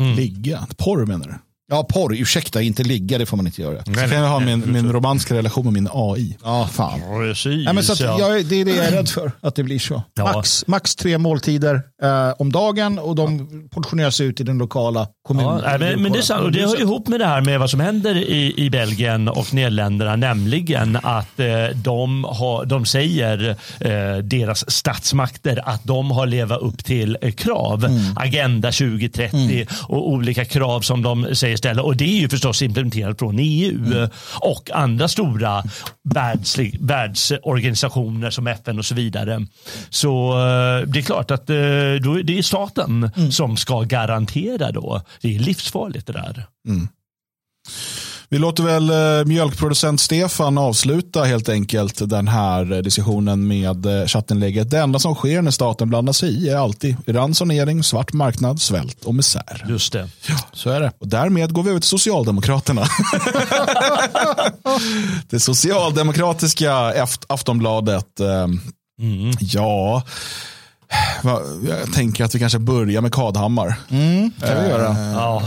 Mm. 0.00 0.16
Ligga, 0.16 0.66
porr 0.76 1.06
menar 1.06 1.26
du? 1.26 1.45
Ja, 1.68 1.86
porr. 1.90 2.14
Ursäkta, 2.14 2.62
inte 2.62 2.82
ligga, 2.82 3.18
det 3.18 3.26
får 3.26 3.36
man 3.36 3.46
inte 3.46 3.62
göra. 3.62 3.84
Så 3.84 3.92
kan 3.92 4.10
jag 4.10 4.28
ha 4.28 4.40
min, 4.40 4.72
min 4.72 4.92
romantiska 4.92 5.34
relation 5.34 5.64
med 5.64 5.72
min 5.72 5.88
AI. 5.92 6.36
Ja, 6.44 6.68
fan. 6.72 7.00
Precis, 7.00 7.64
Nej, 7.64 7.74
men 7.74 7.84
så 7.84 7.92
att 7.92 8.00
jag, 8.00 8.46
det 8.46 8.60
är 8.60 8.64
det 8.64 8.70
jag 8.70 8.86
är 8.86 8.90
rädd 8.90 9.08
för, 9.08 9.32
att 9.40 9.54
det 9.54 9.62
blir 9.62 9.78
så. 9.78 10.02
Ja. 10.14 10.32
Max, 10.32 10.66
max 10.66 10.96
tre 10.96 11.18
måltider 11.18 11.82
eh, 12.02 12.34
om 12.38 12.52
dagen 12.52 12.98
och 12.98 13.14
de 13.14 13.48
portioneras 13.70 14.20
ut 14.20 14.40
i 14.40 14.44
den 14.44 14.58
lokala 14.58 15.08
kommunen. 15.26 15.60
Ja, 15.64 15.78
men, 15.78 16.02
men, 16.02 16.12
det 16.12 16.18
är 16.18 16.22
sant, 16.22 16.42
och 16.42 16.52
det 16.52 16.60
hör 16.60 16.80
ihop 16.80 17.08
med 17.08 17.20
det 17.20 17.26
här 17.26 17.40
med 17.40 17.60
vad 17.60 17.70
som 17.70 17.80
händer 17.80 18.16
i, 18.16 18.54
i 18.56 18.70
Belgien 18.70 19.28
och 19.28 19.54
Nederländerna, 19.54 20.16
nämligen 20.16 20.98
att 21.02 21.40
eh, 21.40 21.46
de, 21.74 22.24
har, 22.24 22.64
de 22.64 22.86
säger, 22.86 23.48
eh, 23.80 24.16
deras 24.22 24.70
statsmakter, 24.70 25.68
att 25.68 25.84
de 25.84 26.10
har 26.10 26.26
levat 26.26 26.60
upp 26.60 26.84
till 26.84 27.18
eh, 27.22 27.32
krav. 27.32 27.84
Mm. 27.84 28.00
Agenda 28.16 28.72
2030 28.72 29.36
mm. 29.36 29.66
och 29.88 30.10
olika 30.10 30.44
krav 30.44 30.80
som 30.80 31.02
de 31.02 31.34
säger 31.34 31.55
istället. 31.56 31.84
Och 31.84 31.96
det 31.96 32.04
är 32.04 32.20
ju 32.20 32.28
förstås 32.28 32.62
implementerat 32.62 33.18
från 33.18 33.36
EU 33.38 33.86
mm. 33.86 34.10
och 34.40 34.70
andra 34.70 35.08
stora 35.08 35.62
världslig, 36.02 36.76
världsorganisationer 36.80 38.30
som 38.30 38.46
FN 38.46 38.78
och 38.78 38.84
så 38.84 38.94
vidare. 38.94 39.46
Så 39.90 40.30
eh, 40.30 40.88
det 40.88 40.98
är 40.98 41.02
klart 41.02 41.30
att 41.30 41.50
eh, 41.50 41.56
då, 42.02 42.14
det 42.24 42.38
är 42.38 42.42
staten 42.42 43.10
mm. 43.16 43.32
som 43.32 43.56
ska 43.56 43.82
garantera 43.82 44.72
då. 44.72 45.02
Det 45.20 45.36
är 45.36 45.38
livsfarligt 45.38 46.06
det 46.06 46.12
där. 46.12 46.46
Mm. 46.68 46.88
Vi 48.28 48.38
låter 48.38 48.62
väl 48.62 48.90
eh, 48.90 49.24
mjölkproducent 49.26 50.00
Stefan 50.00 50.58
avsluta 50.58 51.24
helt 51.24 51.48
enkelt 51.48 52.08
den 52.10 52.28
här 52.28 52.72
eh, 52.72 52.78
diskussionen 52.78 53.48
med 53.48 53.86
eh, 53.86 54.06
chattinlägget. 54.06 54.70
Det 54.70 54.78
enda 54.78 54.98
som 54.98 55.14
sker 55.14 55.42
när 55.42 55.50
staten 55.50 55.88
blandar 55.88 56.12
sig 56.12 56.28
i 56.28 56.48
är 56.48 56.56
alltid 56.56 56.96
ransonering, 57.06 57.82
svart 57.82 58.12
marknad, 58.12 58.60
svält 58.60 59.04
och 59.04 59.14
misär. 59.14 59.66
Just 59.68 59.92
det. 59.92 60.08
Ja, 60.28 60.38
så 60.52 60.70
är 60.70 60.80
det. 60.80 60.92
Och 60.98 61.08
därmed 61.08 61.52
går 61.52 61.62
vi 61.62 61.70
över 61.70 61.80
till 61.80 61.88
Socialdemokraterna. 61.88 62.86
det 65.30 65.40
socialdemokratiska 65.40 66.94
Aftonbladet. 67.26 68.20
Mm. 69.00 69.32
Ja, 69.40 70.02
jag 71.68 71.92
tänker 71.94 72.24
att 72.24 72.34
vi 72.34 72.38
kanske 72.38 72.58
börjar 72.58 73.00
med 73.00 73.12
Kadhammar. 73.12 73.74
Mm, 73.88 74.30
kan 74.40 74.62
vi 74.62 74.68
göra. 74.68 74.96
Ja. 75.12 75.42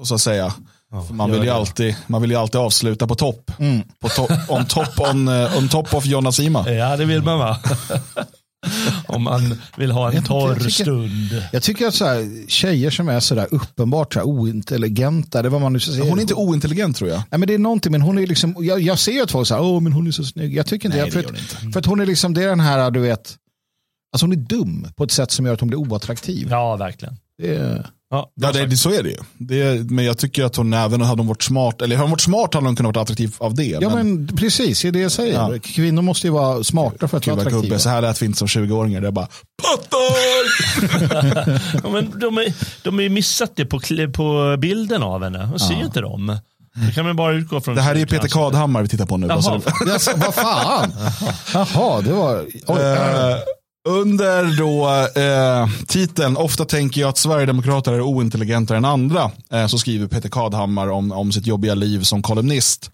Och 0.00 0.08
så 0.08 0.14
att 0.14 0.20
säga. 0.20 0.52
Ja, 0.92 1.06
man, 1.10 1.32
vill 1.32 1.42
ju 1.42 1.50
alltid, 1.50 1.96
man 2.06 2.22
vill 2.22 2.30
ju 2.30 2.36
alltid 2.36 2.60
avsluta 2.60 3.06
på 3.06 3.14
topp. 3.14 3.50
Mm. 3.58 3.82
På 4.00 4.08
to 4.08 4.26
on, 4.48 4.66
top 4.66 5.00
on, 5.00 5.28
uh, 5.28 5.58
on 5.58 5.68
top 5.68 5.94
of 5.94 6.06
Jonna 6.06 6.32
Sima. 6.32 6.70
Ja, 6.70 6.96
det 6.96 7.04
vill 7.04 7.22
man 7.22 7.38
va? 7.38 7.58
Om 9.06 9.22
man 9.22 9.54
vill 9.76 9.90
ha 9.90 10.12
en 10.12 10.24
torr 10.24 10.48
jag 10.48 10.58
tycker, 10.58 10.70
stund. 10.70 11.42
Jag 11.52 11.62
tycker 11.62 11.86
att 11.86 11.94
så 11.94 12.04
här, 12.04 12.48
tjejer 12.48 12.90
som 12.90 13.08
är 13.08 13.20
så 13.20 13.34
där 13.34 13.48
uppenbart 13.50 14.12
så 14.14 14.18
här, 14.18 14.26
ointelligenta, 14.26 15.42
det 15.42 15.48
var 15.48 15.58
man 15.58 15.72
nu 15.72 15.80
säga. 15.80 16.04
Hon 16.04 16.18
är 16.18 16.22
inte 16.22 16.34
ointelligent 16.34 16.96
tror 16.96 17.10
jag. 17.10 17.22
Nej, 17.30 17.38
men 17.38 17.46
det 17.46 17.54
är 17.54 17.58
någonting, 17.58 17.92
men 17.92 18.02
hon 18.02 18.18
är 18.18 18.26
liksom, 18.26 18.56
jag, 18.58 18.80
jag 18.80 18.98
ser 18.98 19.12
ju 19.12 19.22
att 19.22 19.30
folk 19.30 19.48
säger, 19.48 19.62
åh 19.62 19.80
men 19.80 19.92
hon 19.92 20.06
är 20.06 20.10
så 20.10 20.24
snygg. 20.24 20.54
Jag 20.54 20.66
tycker 20.66 20.88
inte 20.88 20.98
Nej, 20.98 21.06
det. 21.06 21.12
För, 21.12 21.28
inte. 21.28 21.72
för 21.72 21.80
att 21.80 21.86
hon 21.86 22.00
är 22.00 22.06
liksom, 22.06 22.34
det 22.34 22.42
är 22.42 22.48
den 22.48 22.60
här, 22.60 22.90
du 22.90 23.00
vet, 23.00 23.36
alltså 24.12 24.26
hon 24.26 24.32
är 24.32 24.36
dum 24.36 24.86
på 24.96 25.04
ett 25.04 25.10
sätt 25.10 25.30
som 25.30 25.46
gör 25.46 25.54
att 25.54 25.60
hon 25.60 25.68
blir 25.68 25.78
oattraktiv. 25.78 26.48
Ja, 26.50 26.76
verkligen. 26.76 27.16
Det 27.38 27.54
är... 27.54 27.86
Ja, 28.12 28.30
ja 28.34 28.52
det, 28.52 28.66
det, 28.66 28.76
så 28.76 28.90
är 28.90 29.02
det 29.02 29.08
ju. 29.08 29.16
Det, 29.38 29.90
men 29.90 30.04
jag 30.04 30.18
tycker 30.18 30.44
att 30.44 30.56
hon 30.56 30.72
även 30.72 31.00
hade 31.00 31.20
hon 31.20 31.26
varit 31.26 31.42
smart, 31.42 31.82
eller 31.82 31.96
hade 31.96 32.04
hon 32.04 32.10
varit 32.10 32.20
smart 32.20 32.54
hade 32.54 32.66
hon 32.66 32.76
kunnat 32.76 32.94
vara 32.94 33.02
attraktiv 33.02 33.34
av 33.38 33.54
det. 33.54 33.64
Ja 33.64 33.80
men, 33.80 34.14
men 34.14 34.36
precis, 34.36 34.82
det 34.82 34.88
är 34.88 34.92
det 34.92 34.98
jag 34.98 35.12
säger. 35.12 35.34
Ja. 35.34 35.58
Kvinnor 35.62 36.02
måste 36.02 36.26
ju 36.26 36.32
vara 36.32 36.64
smarta 36.64 37.08
för 37.08 37.16
att 37.16 37.26
vara 37.26 37.36
attraktiva. 37.36 37.62
Gubbe, 37.62 37.78
så 37.78 37.88
här 37.88 38.02
lät 38.02 38.22
vi 38.22 38.26
inte 38.26 38.38
som 38.38 38.48
20-åringar. 38.48 39.00
Det 39.00 39.06
är 39.06 39.10
bara 39.12 39.28
pattar! 39.62 40.50
ja, 41.82 41.90
men 41.90 42.20
de, 42.20 42.38
är, 42.38 42.54
de 42.82 43.00
är 43.00 43.08
missat 43.08 43.52
det 43.56 43.66
på, 43.66 43.80
på 44.14 44.56
bilden 44.58 45.02
av 45.02 45.24
henne. 45.24 45.48
De 45.52 45.58
ser 45.58 45.74
ja. 45.74 45.84
inte 45.84 46.00
dem. 46.00 46.38
Det 46.74 46.92
kan 46.94 47.04
man 47.04 47.16
bara 47.16 47.32
utgå 47.32 47.60
från. 47.60 47.74
Det 47.74 47.82
här 47.82 47.94
är 47.94 47.98
ju 47.98 48.06
Peter 48.06 48.28
Kadhammar 48.28 48.82
vi 48.82 48.88
tittar 48.88 49.06
på 49.06 49.16
nu. 49.16 49.26
Jaha, 49.26 49.60
vad 50.16 50.34
fan. 50.34 50.92
Jaha, 51.54 52.00
det 52.00 52.12
var... 52.12 52.44
Oj, 52.66 52.80
uh, 52.80 53.36
under 53.84 54.56
då 54.58 54.88
eh, 55.20 55.86
titeln 55.86 56.36
Ofta 56.36 56.64
tänker 56.64 57.00
jag 57.00 57.08
att 57.08 57.18
Sverigedemokrater 57.18 57.92
är 57.92 58.00
ointelligentare 58.00 58.78
än 58.78 58.84
andra 58.84 59.30
eh, 59.52 59.66
så 59.66 59.78
skriver 59.78 60.06
Peter 60.06 60.28
Kadhammar 60.28 60.88
om, 60.88 61.12
om 61.12 61.32
sitt 61.32 61.46
jobbiga 61.46 61.74
liv 61.74 62.02
som 62.02 62.22
kolumnist. 62.22 62.90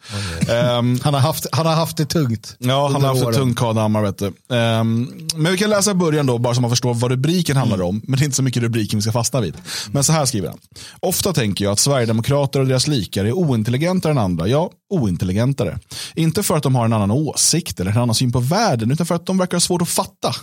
Um, 0.79 1.01
han, 1.03 1.15
har 1.15 1.21
haft, 1.21 1.47
han 1.53 1.67
har 1.67 1.75
haft 1.75 1.97
det 1.97 2.07
tungt. 2.07 2.57
Ja, 2.59 2.89
han 2.93 3.03
har 3.03 3.09
haft 3.09 3.27
det 3.27 3.33
tungt 3.33 3.59
Kadhammar. 3.59 4.03
Vet 4.03 4.19
du. 4.19 4.27
Um, 4.27 5.29
men 5.37 5.53
vi 5.53 5.59
kan 5.59 5.71
läsa 5.71 5.95
början 5.95 6.27
då 6.27 6.39
bara 6.39 6.55
så 6.55 6.61
man 6.61 6.71
förstår 6.71 6.95
vad 6.95 7.11
rubriken 7.11 7.57
handlar 7.57 7.77
mm. 7.77 7.87
om. 7.87 8.01
Men 8.05 8.19
det 8.19 8.23
är 8.23 8.25
inte 8.25 8.37
så 8.37 8.43
mycket 8.43 8.63
rubriken 8.63 8.99
vi 8.99 9.03
ska 9.03 9.13
fastna 9.13 9.41
vid. 9.41 9.55
Men 9.93 10.05
så 10.05 10.13
här 10.13 10.27
skriver 10.27 10.49
han. 10.49 10.59
Ofta 11.01 11.33
tänker 11.33 11.65
jag 11.65 11.73
att 11.73 11.79
Sverigedemokrater 11.79 12.61
och 12.61 12.67
deras 12.67 12.87
likare 12.87 13.29
är 13.29 13.33
ointelligentare 13.33 14.13
än 14.13 14.19
andra. 14.19 14.47
Ja, 14.49 14.71
ointelligentare. 14.91 15.79
Inte 16.15 16.43
för 16.43 16.57
att 16.57 16.63
de 16.63 16.75
har 16.75 16.85
en 16.85 16.93
annan 16.93 17.11
åsikt 17.11 17.81
eller 17.81 17.91
en 17.91 17.99
annan 17.99 18.15
syn 18.15 18.33
på 18.33 18.41
världen 18.41 18.91
utan 18.91 19.07
för 19.07 19.15
att 19.15 19.27
de 19.27 19.39
verkar 19.39 19.57
ha 19.57 19.61
svårt 19.61 19.83
att 19.83 19.89
fatta. 19.89 20.35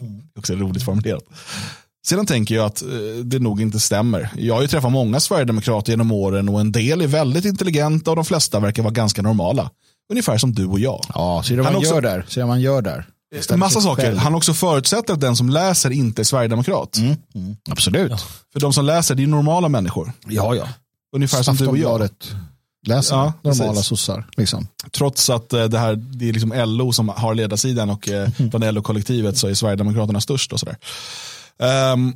Mm. 0.00 0.22
Också 0.38 0.54
roligt 0.54 0.84
formulerat. 0.84 1.24
Sedan 2.06 2.26
tänker 2.26 2.54
jag 2.54 2.66
att 2.66 2.82
eh, 2.82 2.88
det 3.24 3.38
nog 3.38 3.60
inte 3.60 3.80
stämmer. 3.80 4.30
Jag 4.36 4.54
har 4.54 4.62
ju 4.62 4.68
träffat 4.68 4.92
många 4.92 5.20
sverigedemokrater 5.20 5.92
genom 5.92 6.12
åren 6.12 6.48
och 6.48 6.60
en 6.60 6.72
del 6.72 7.00
är 7.00 7.06
väldigt 7.06 7.44
intelligenta 7.44 8.10
och 8.10 8.16
de 8.16 8.24
flesta 8.24 8.60
verkar 8.60 8.82
vara 8.82 8.92
ganska 8.92 9.22
normala. 9.22 9.70
Ungefär 10.10 10.38
som 10.38 10.54
du 10.54 10.66
och 10.66 10.80
jag. 10.80 11.04
Ja, 11.14 11.42
ser 11.44 11.56
du 11.56 11.62
vad 11.62 11.72
man 11.72 11.76
också, 11.76 11.94
gör 11.94 12.00
där? 12.00 12.26
Ser 12.28 12.46
man 12.46 12.60
gör 12.60 12.82
där? 12.82 13.06
En 13.50 13.58
massa 13.58 13.80
saker. 13.80 14.02
Själv. 14.02 14.18
Han 14.18 14.34
också 14.34 14.54
förutsätter 14.54 15.14
att 15.14 15.20
den 15.20 15.36
som 15.36 15.48
läser 15.48 15.90
inte 15.90 16.22
är 16.22 16.24
sverigedemokrat. 16.24 16.96
Mm, 16.96 17.16
mm, 17.34 17.56
absolut. 17.70 18.10
Ja. 18.10 18.18
För 18.52 18.60
de 18.60 18.72
som 18.72 18.84
läser, 18.84 19.14
det 19.14 19.22
är 19.22 19.26
normala 19.26 19.68
människor. 19.68 20.12
Ja, 20.26 20.54
ja. 20.54 20.68
Ungefär 21.16 21.42
som 21.42 21.56
du 21.56 21.66
och 21.66 21.78
jag 21.78 22.08
läser 22.84 23.16
ja, 23.16 23.32
normala 23.42 23.82
sossar. 23.82 24.26
Liksom. 24.36 24.68
Trots 24.90 25.30
att 25.30 25.52
eh, 25.52 25.64
det, 25.64 25.78
här, 25.78 25.94
det 25.96 26.28
är 26.28 26.32
liksom 26.32 26.52
LO 26.66 26.92
som 26.92 27.08
har 27.08 27.34
ledarsidan 27.34 27.90
och 27.90 28.08
eh, 28.08 28.30
mm. 28.38 28.50
bland 28.50 28.74
LO-kollektivet 28.74 29.38
så 29.38 29.48
är 29.48 29.54
Sverigedemokraterna 29.54 30.20
störst. 30.20 30.52
och 30.52 30.60
sådär. 30.60 30.76
Um, 31.92 32.12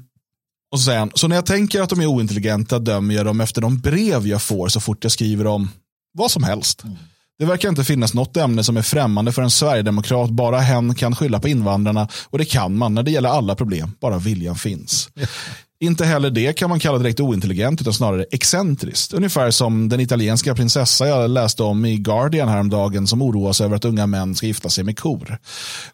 och 0.72 0.80
så 0.80 0.84
säger 0.84 0.98
han, 0.98 1.10
så 1.14 1.28
när 1.28 1.36
jag 1.36 1.46
tänker 1.46 1.82
att 1.82 1.90
de 1.90 2.00
är 2.00 2.06
ointelligenta 2.06 2.78
dömer 2.78 3.14
jag 3.14 3.26
dem 3.26 3.40
efter 3.40 3.60
de 3.60 3.78
brev 3.78 4.26
jag 4.26 4.42
får 4.42 4.68
så 4.68 4.80
fort 4.80 5.04
jag 5.04 5.12
skriver 5.12 5.46
om 5.46 5.70
vad 6.12 6.30
som 6.30 6.42
helst. 6.42 6.84
Mm. 6.84 6.96
Det 7.38 7.44
verkar 7.44 7.68
inte 7.68 7.84
finnas 7.84 8.14
något 8.14 8.36
ämne 8.36 8.64
som 8.64 8.76
är 8.76 8.82
främmande 8.82 9.32
för 9.32 9.42
en 9.42 9.50
sverigedemokrat. 9.50 10.30
Bara 10.30 10.58
hen 10.58 10.94
kan 10.94 11.16
skylla 11.16 11.40
på 11.40 11.48
invandrarna 11.48 12.08
och 12.24 12.38
det 12.38 12.44
kan 12.44 12.76
man 12.76 12.94
när 12.94 13.02
det 13.02 13.10
gäller 13.10 13.28
alla 13.28 13.54
problem. 13.54 13.92
Bara 14.00 14.18
viljan 14.18 14.56
finns. 14.56 15.08
Inte 15.80 16.04
heller 16.04 16.30
det 16.30 16.52
kan 16.52 16.70
man 16.70 16.80
kalla 16.80 16.98
direkt 16.98 17.20
ointelligent 17.20 17.80
utan 17.80 17.92
snarare 17.92 18.24
excentriskt. 18.30 19.12
Ungefär 19.12 19.50
som 19.50 19.88
den 19.88 20.00
italienska 20.00 20.54
prinsessa 20.54 21.08
jag 21.08 21.30
läste 21.30 21.62
om 21.62 21.84
i 21.84 21.96
Guardian 21.96 22.48
häromdagen 22.48 23.06
som 23.06 23.22
oroas 23.22 23.60
över 23.60 23.76
att 23.76 23.84
unga 23.84 24.06
män 24.06 24.34
ska 24.34 24.46
gifta 24.46 24.68
sig 24.68 24.84
med 24.84 24.98
kor. 24.98 25.38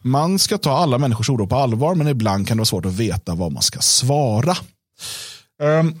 Man 0.01 0.39
ska 0.39 0.57
ta 0.57 0.71
alla 0.71 0.97
människors 0.97 1.29
oro 1.29 1.47
på 1.47 1.55
allvar 1.55 1.95
men 1.95 2.07
ibland 2.07 2.47
kan 2.47 2.57
det 2.57 2.59
vara 2.59 2.65
svårt 2.65 2.85
att 2.85 2.93
veta 2.93 3.35
vad 3.35 3.51
man 3.51 3.63
ska 3.63 3.79
svara. 3.79 4.57
Um, 5.63 5.99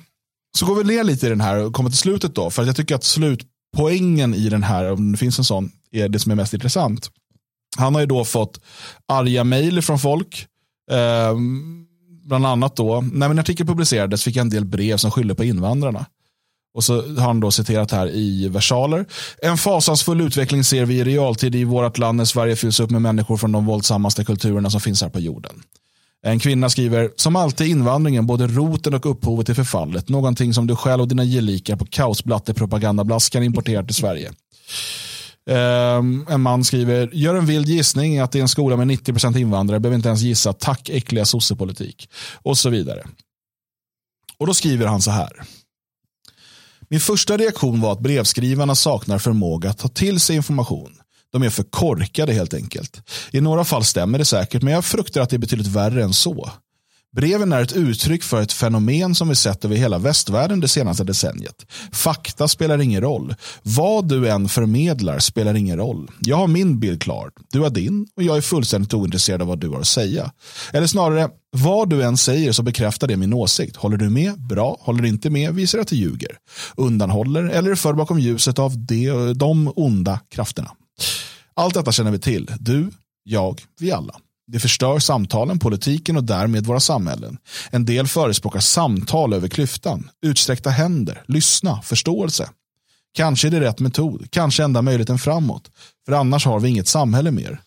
så 0.57 0.65
går 0.65 0.75
vi 0.75 0.95
ner 0.95 1.03
lite 1.03 1.25
i 1.25 1.29
den 1.29 1.41
här 1.41 1.57
och 1.57 1.73
kommer 1.73 1.89
till 1.89 1.99
slutet 1.99 2.35
då. 2.35 2.49
För 2.49 2.63
jag 2.63 2.75
tycker 2.75 2.95
att 2.95 3.03
slutpoängen 3.03 4.33
i 4.33 4.49
den 4.49 4.63
här, 4.63 4.91
om 4.91 5.11
det 5.11 5.17
finns 5.17 5.39
en 5.39 5.45
sån, 5.45 5.71
är 5.91 6.09
det 6.09 6.19
som 6.19 6.31
är 6.31 6.35
mest 6.35 6.53
intressant. 6.53 7.09
Han 7.77 7.93
har 7.93 8.01
ju 8.01 8.07
då 8.07 8.25
fått 8.25 8.59
arga 9.07 9.43
mejl 9.43 9.81
från 9.81 9.99
folk. 9.99 10.47
Um, 10.91 11.84
bland 12.25 12.45
annat 12.45 12.75
då, 12.75 13.01
när 13.13 13.29
min 13.29 13.39
artikel 13.39 13.67
publicerades 13.67 14.23
fick 14.23 14.35
jag 14.35 14.41
en 14.41 14.49
del 14.49 14.65
brev 14.65 14.97
som 14.97 15.11
skyllde 15.11 15.35
på 15.35 15.43
invandrarna. 15.43 16.05
Och 16.75 16.83
så 16.83 17.01
har 17.01 17.27
han 17.27 17.39
då 17.39 17.51
citerat 17.51 17.91
här 17.91 18.15
i 18.15 18.47
versaler. 18.47 19.05
En 19.41 19.57
fasansfull 19.57 20.21
utveckling 20.21 20.63
ser 20.63 20.85
vi 20.85 20.95
i 20.95 21.03
realtid 21.03 21.55
i 21.55 21.63
vårt 21.63 21.97
land 21.97 22.17
när 22.17 22.25
Sverige 22.25 22.55
fylls 22.55 22.79
upp 22.79 22.89
med 22.89 23.01
människor 23.01 23.37
från 23.37 23.51
de 23.51 23.65
våldsammaste 23.65 24.25
kulturerna 24.25 24.69
som 24.69 24.81
finns 24.81 25.01
här 25.01 25.09
på 25.09 25.19
jorden. 25.19 25.63
En 26.23 26.39
kvinna 26.39 26.69
skriver, 26.69 27.11
som 27.15 27.35
alltid 27.35 27.67
invandringen 27.67 28.25
både 28.25 28.47
roten 28.47 28.93
och 28.93 29.05
upphovet 29.05 29.45
till 29.45 29.55
förfallet. 29.55 30.09
Någonting 30.09 30.53
som 30.53 30.67
du 30.67 30.75
själv 30.75 31.01
och 31.01 31.07
dina 31.07 31.23
gelikar 31.23 31.75
på 31.75 31.85
kaosblatte 31.85 32.53
propagandablaskan 32.53 33.43
importerar 33.43 33.83
till 33.83 33.95
Sverige. 33.95 34.31
Um, 35.49 36.27
en 36.29 36.41
man 36.41 36.63
skriver, 36.63 37.09
gör 37.13 37.35
en 37.35 37.45
vild 37.45 37.67
gissning 37.67 38.19
att 38.19 38.31
det 38.31 38.39
är 38.39 38.41
en 38.41 38.47
skola 38.47 38.77
med 38.77 38.87
90% 38.87 39.37
invandrare, 39.37 39.79
behöver 39.79 39.95
inte 39.95 40.09
ens 40.09 40.21
gissa, 40.21 40.53
tack 40.53 40.89
äckliga 40.89 41.25
sossepolitik. 41.25 42.09
Och 42.33 42.57
så 42.57 42.69
vidare. 42.69 43.03
Och 44.37 44.47
då 44.47 44.53
skriver 44.53 44.87
han 44.87 45.01
så 45.01 45.11
här. 45.11 45.43
Min 46.89 46.99
första 46.99 47.37
reaktion 47.37 47.81
var 47.81 47.91
att 47.91 47.99
brevskrivarna 47.99 48.75
saknar 48.75 49.19
förmåga 49.19 49.69
att 49.69 49.77
ta 49.77 49.87
till 49.87 50.19
sig 50.19 50.35
information. 50.35 50.95
De 51.31 51.43
är 51.43 51.49
för 51.49 51.63
korkade 51.63 52.33
helt 52.33 52.53
enkelt. 52.53 53.01
I 53.31 53.41
några 53.41 53.63
fall 53.63 53.83
stämmer 53.83 54.19
det 54.19 54.25
säkert, 54.25 54.61
men 54.61 54.73
jag 54.73 54.85
fruktar 54.85 55.21
att 55.21 55.29
det 55.29 55.35
är 55.35 55.37
betydligt 55.39 55.67
värre 55.67 56.03
än 56.03 56.13
så. 56.13 56.51
Breven 57.15 57.53
är 57.53 57.61
ett 57.61 57.73
uttryck 57.73 58.23
för 58.23 58.41
ett 58.41 58.51
fenomen 58.51 59.15
som 59.15 59.29
vi 59.29 59.35
sett 59.35 59.65
över 59.65 59.75
hela 59.75 59.97
västvärlden 59.97 60.59
det 60.59 60.67
senaste 60.67 61.03
decenniet. 61.03 61.65
Fakta 61.91 62.47
spelar 62.47 62.81
ingen 62.81 63.01
roll. 63.01 63.35
Vad 63.63 64.07
du 64.07 64.29
än 64.29 64.49
förmedlar 64.49 65.19
spelar 65.19 65.53
ingen 65.53 65.77
roll. 65.77 66.11
Jag 66.19 66.37
har 66.37 66.47
min 66.47 66.79
bild 66.79 67.01
klar, 67.01 67.31
du 67.51 67.59
har 67.59 67.69
din 67.69 68.07
och 68.15 68.23
jag 68.23 68.37
är 68.37 68.41
fullständigt 68.41 68.93
ointresserad 68.93 69.41
av 69.41 69.47
vad 69.47 69.59
du 69.59 69.69
har 69.69 69.79
att 69.79 69.87
säga. 69.87 70.31
Eller 70.73 70.87
snarare, 70.87 71.29
vad 71.51 71.89
du 71.89 72.03
än 72.03 72.17
säger 72.17 72.51
så 72.51 72.63
bekräftar 72.63 73.07
det 73.07 73.17
min 73.17 73.33
åsikt. 73.33 73.75
Håller 73.75 73.97
du 73.97 74.09
med? 74.09 74.41
Bra. 74.41 74.77
Håller 74.81 75.01
du 75.01 75.07
inte 75.07 75.29
med? 75.29 75.55
Visar 75.55 75.79
att 75.79 75.87
du 75.87 75.95
ljuger. 75.95 76.37
Undanhåller 76.75 77.43
eller 77.43 77.75
för 77.75 77.93
bakom 77.93 78.19
ljuset 78.19 78.59
av 78.59 78.77
de, 78.77 79.33
de 79.33 79.73
onda 79.75 80.19
krafterna. 80.29 80.71
Allt 81.53 81.73
detta 81.73 81.91
känner 81.91 82.11
vi 82.11 82.19
till. 82.19 82.51
Du, 82.59 82.91
jag, 83.23 83.61
vi 83.79 83.91
alla. 83.91 84.15
Det 84.47 84.59
förstör 84.59 84.99
samtalen, 84.99 85.59
politiken 85.59 86.17
och 86.17 86.23
därmed 86.23 86.65
våra 86.65 86.79
samhällen. 86.79 87.37
En 87.69 87.85
del 87.85 88.07
förespråkar 88.07 88.59
samtal 88.59 89.33
över 89.33 89.47
klyftan, 89.47 90.09
utsträckta 90.21 90.69
händer, 90.69 91.23
lyssna, 91.27 91.81
förståelse. 91.81 92.49
Kanske 93.13 93.47
är 93.47 93.51
det 93.51 93.61
rätt 93.61 93.79
metod, 93.79 94.27
kanske 94.29 94.63
enda 94.63 94.81
möjligheten 94.81 95.17
framåt. 95.17 95.71
För 96.05 96.13
annars 96.13 96.45
har 96.45 96.59
vi 96.59 96.69
inget 96.69 96.87
samhälle 96.87 97.31
mer. 97.31 97.61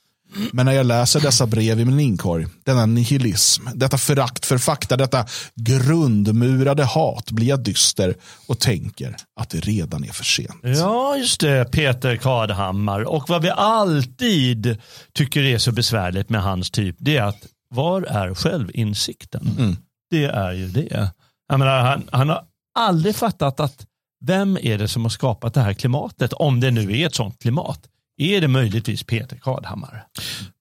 Men 0.53 0.67
när 0.67 0.73
jag 0.73 0.87
läser 0.87 1.21
dessa 1.21 1.47
brev 1.47 1.81
i 1.81 1.85
min 1.85 2.01
inkorg, 2.01 2.47
denna 2.65 2.87
nihilism, 2.87 3.69
detta 3.75 3.99
förakt 3.99 4.47
för 4.47 4.59
fakta, 4.59 4.97
detta 4.97 5.27
grundmurade 5.55 6.85
hat 6.85 7.31
blir 7.31 7.47
jag 7.47 7.61
dyster 7.61 8.15
och 8.47 8.59
tänker 8.59 9.17
att 9.41 9.51
det 9.51 9.61
redan 9.61 10.05
är 10.05 10.13
för 10.13 10.25
sent. 10.25 10.61
Ja, 10.63 11.17
just 11.17 11.41
det, 11.41 11.73
Peter 11.73 12.17
Kadhammar. 12.17 13.03
Och 13.03 13.29
vad 13.29 13.43
vi 13.43 13.51
alltid 13.51 14.79
tycker 15.13 15.43
är 15.43 15.59
så 15.59 15.73
besvärligt 15.73 16.29
med 16.29 16.43
hans 16.43 16.71
typ, 16.71 16.97
det 16.99 17.17
är 17.17 17.23
att 17.23 17.47
var 17.75 18.03
är 18.03 18.35
självinsikten? 18.35 19.57
Mm. 19.59 19.77
Det 20.11 20.25
är 20.25 20.53
ju 20.53 20.69
det. 20.69 21.11
Menar, 21.53 21.81
han, 21.81 22.09
han 22.13 22.29
har 22.29 22.43
aldrig 22.79 23.17
fattat 23.17 23.61
att 23.61 23.87
vem 24.25 24.59
är 24.63 24.79
det 24.79 24.89
som 24.89 25.03
har 25.03 25.11
skapat 25.11 25.55
det 25.55 25.61
här 25.61 25.73
klimatet, 25.73 26.33
om 26.33 26.61
det 26.61 26.71
nu 26.71 26.99
är 27.01 27.07
ett 27.07 27.15
sånt 27.15 27.39
klimat. 27.39 27.81
Är 28.19 28.41
det 28.41 28.49
möjligtvis 28.49 29.03
Peter 29.03 29.37
Kadhammar? 29.37 30.07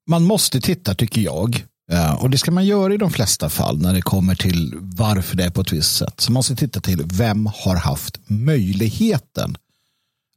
Man 0.08 0.24
måste 0.24 0.62
titta 0.62 0.94
tycker 0.96 1.22
jag. 1.22 1.66
Och 2.20 2.30
det 2.30 2.38
ska 2.38 2.52
man 2.52 2.66
göra 2.66 2.94
i 2.94 2.98
de 2.98 3.12
flesta 3.12 3.50
fall 3.50 3.82
när 3.82 3.94
det 3.94 4.02
kommer 4.02 4.36
till 4.36 4.74
varför 4.76 5.38
det 5.38 5.44
är 5.44 5.50
på 5.50 5.62
ett 5.62 5.74
visst 5.74 5.98
sätt. 5.98 6.22
Så 6.22 6.32
man 6.32 6.34
måste 6.34 6.56
titta 6.56 6.80
till 6.80 7.02
vem 7.06 7.46
har 7.46 7.76
haft 7.76 8.20
möjligheten 8.28 9.58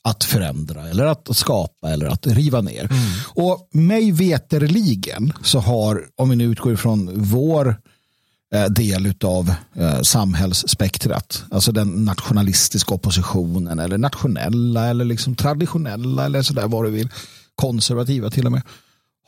att 0.03 0.25
förändra 0.25 0.89
eller 0.89 1.05
att 1.05 1.37
skapa 1.37 1.91
eller 1.91 2.07
att 2.07 2.27
riva 2.27 2.61
ner. 2.61 2.85
Mm. 2.85 3.03
Och 3.47 3.69
mig 3.73 4.13
veterligen 4.13 5.33
så 5.43 5.59
har, 5.59 6.07
om 6.17 6.31
vi 6.31 6.37
nu 6.37 6.45
utgår 6.45 6.73
ifrån 6.73 7.11
vår 7.15 7.69
eh, 7.69 7.75
Eh, 8.55 8.65
del 8.65 9.15
av 9.25 9.55
eh, 9.75 10.01
samhällsspektrat, 10.01 11.45
alltså 11.51 11.73
den 11.73 12.05
nationalistiska 12.05 12.95
oppositionen 12.95 13.79
eller 13.79 13.99
nationella 13.99 14.87
eller 14.87 15.05
liksom 15.05 15.37
traditionella 15.37 16.25
eller 16.25 16.43
sådär 16.43 16.69
vad 16.69 16.85
du 16.85 16.91
vill, 16.91 17.09
konservativa 17.55 18.31
till 18.31 18.47
och 18.47 18.53
med, 18.53 18.63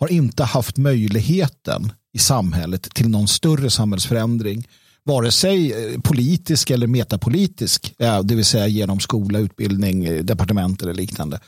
har 0.00 0.08
inte 0.08 0.44
haft 0.44 0.76
möjligheten 0.76 1.92
i 2.12 2.18
samhället 2.18 2.82
till 2.94 3.08
någon 3.08 3.28
större 3.28 3.70
samhällsförändring 3.70 4.68
vare 5.04 5.30
sig 5.30 5.72
eh, 5.72 6.00
politisk 6.00 6.70
eller 6.70 6.86
metapolitisk, 6.86 7.94
det 8.24 8.34
vill 8.34 8.44
säga 8.44 8.66
genom 8.66 9.00
skola, 9.00 9.38
utbildning, 9.38 10.26
departement 10.26 10.82
eller 10.82 10.94
liknande. 10.94 11.40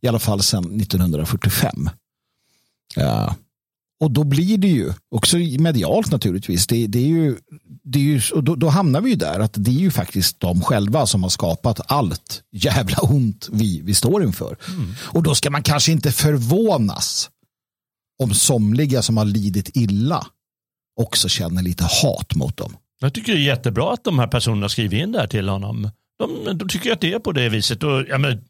I 0.00 0.08
alla 0.08 0.18
fall 0.18 0.42
sedan 0.42 0.80
1945. 0.80 1.90
Ja. 2.96 3.36
Och 4.02 4.10
då 4.10 4.24
blir 4.24 4.58
det 4.58 4.68
ju, 4.68 4.92
också 5.10 5.36
medialt 5.36 6.10
naturligtvis, 6.10 6.66
det, 6.66 6.86
det 6.86 6.98
är 6.98 7.08
ju, 7.08 7.36
det 7.84 7.98
är 7.98 8.02
ju, 8.02 8.20
och 8.34 8.44
då, 8.44 8.54
då, 8.54 8.68
hamnar 8.68 9.00
vi 9.00 9.10
ju 9.10 9.16
där 9.16 9.40
att 9.40 9.52
det 9.56 9.70
är 9.70 9.80
ju 9.80 9.90
faktiskt 9.90 10.40
de 10.40 10.60
själva 10.60 11.06
som 11.06 11.22
har 11.22 11.30
skapat 11.30 11.80
allt 11.86 12.42
jävla 12.52 12.98
ont 12.98 13.48
vi, 13.52 13.80
vi 13.84 13.94
står 13.94 14.22
inför. 14.22 14.56
Mm. 14.68 14.94
Och 15.00 15.22
då 15.22 15.34
ska 15.34 15.50
man 15.50 15.62
kanske 15.62 15.92
inte 15.92 16.12
förvånas 16.12 17.30
om 18.22 18.34
somliga 18.34 19.02
som 19.02 19.16
har 19.16 19.24
lidit 19.24 19.76
illa 19.76 20.26
också 21.00 21.28
känner 21.28 21.62
lite 21.62 21.84
hat 21.84 22.34
mot 22.34 22.56
dem. 22.56 22.76
Jag 23.00 23.14
tycker 23.14 23.32
det 23.32 23.38
är 23.38 23.42
jättebra 23.42 23.92
att 23.92 24.04
de 24.04 24.18
här 24.18 24.26
personerna 24.26 24.68
skriver 24.68 24.96
in 24.96 25.12
det 25.12 25.18
här 25.18 25.26
till 25.26 25.48
honom. 25.48 25.90
De, 26.18 26.58
de 26.58 26.68
tycker 26.68 26.92
att 26.92 27.00
det 27.00 27.12
är 27.12 27.18
på 27.18 27.32
det 27.32 27.48
viset. 27.48 27.82
Och, 27.82 28.04
ja, 28.08 28.18
men, 28.18 28.44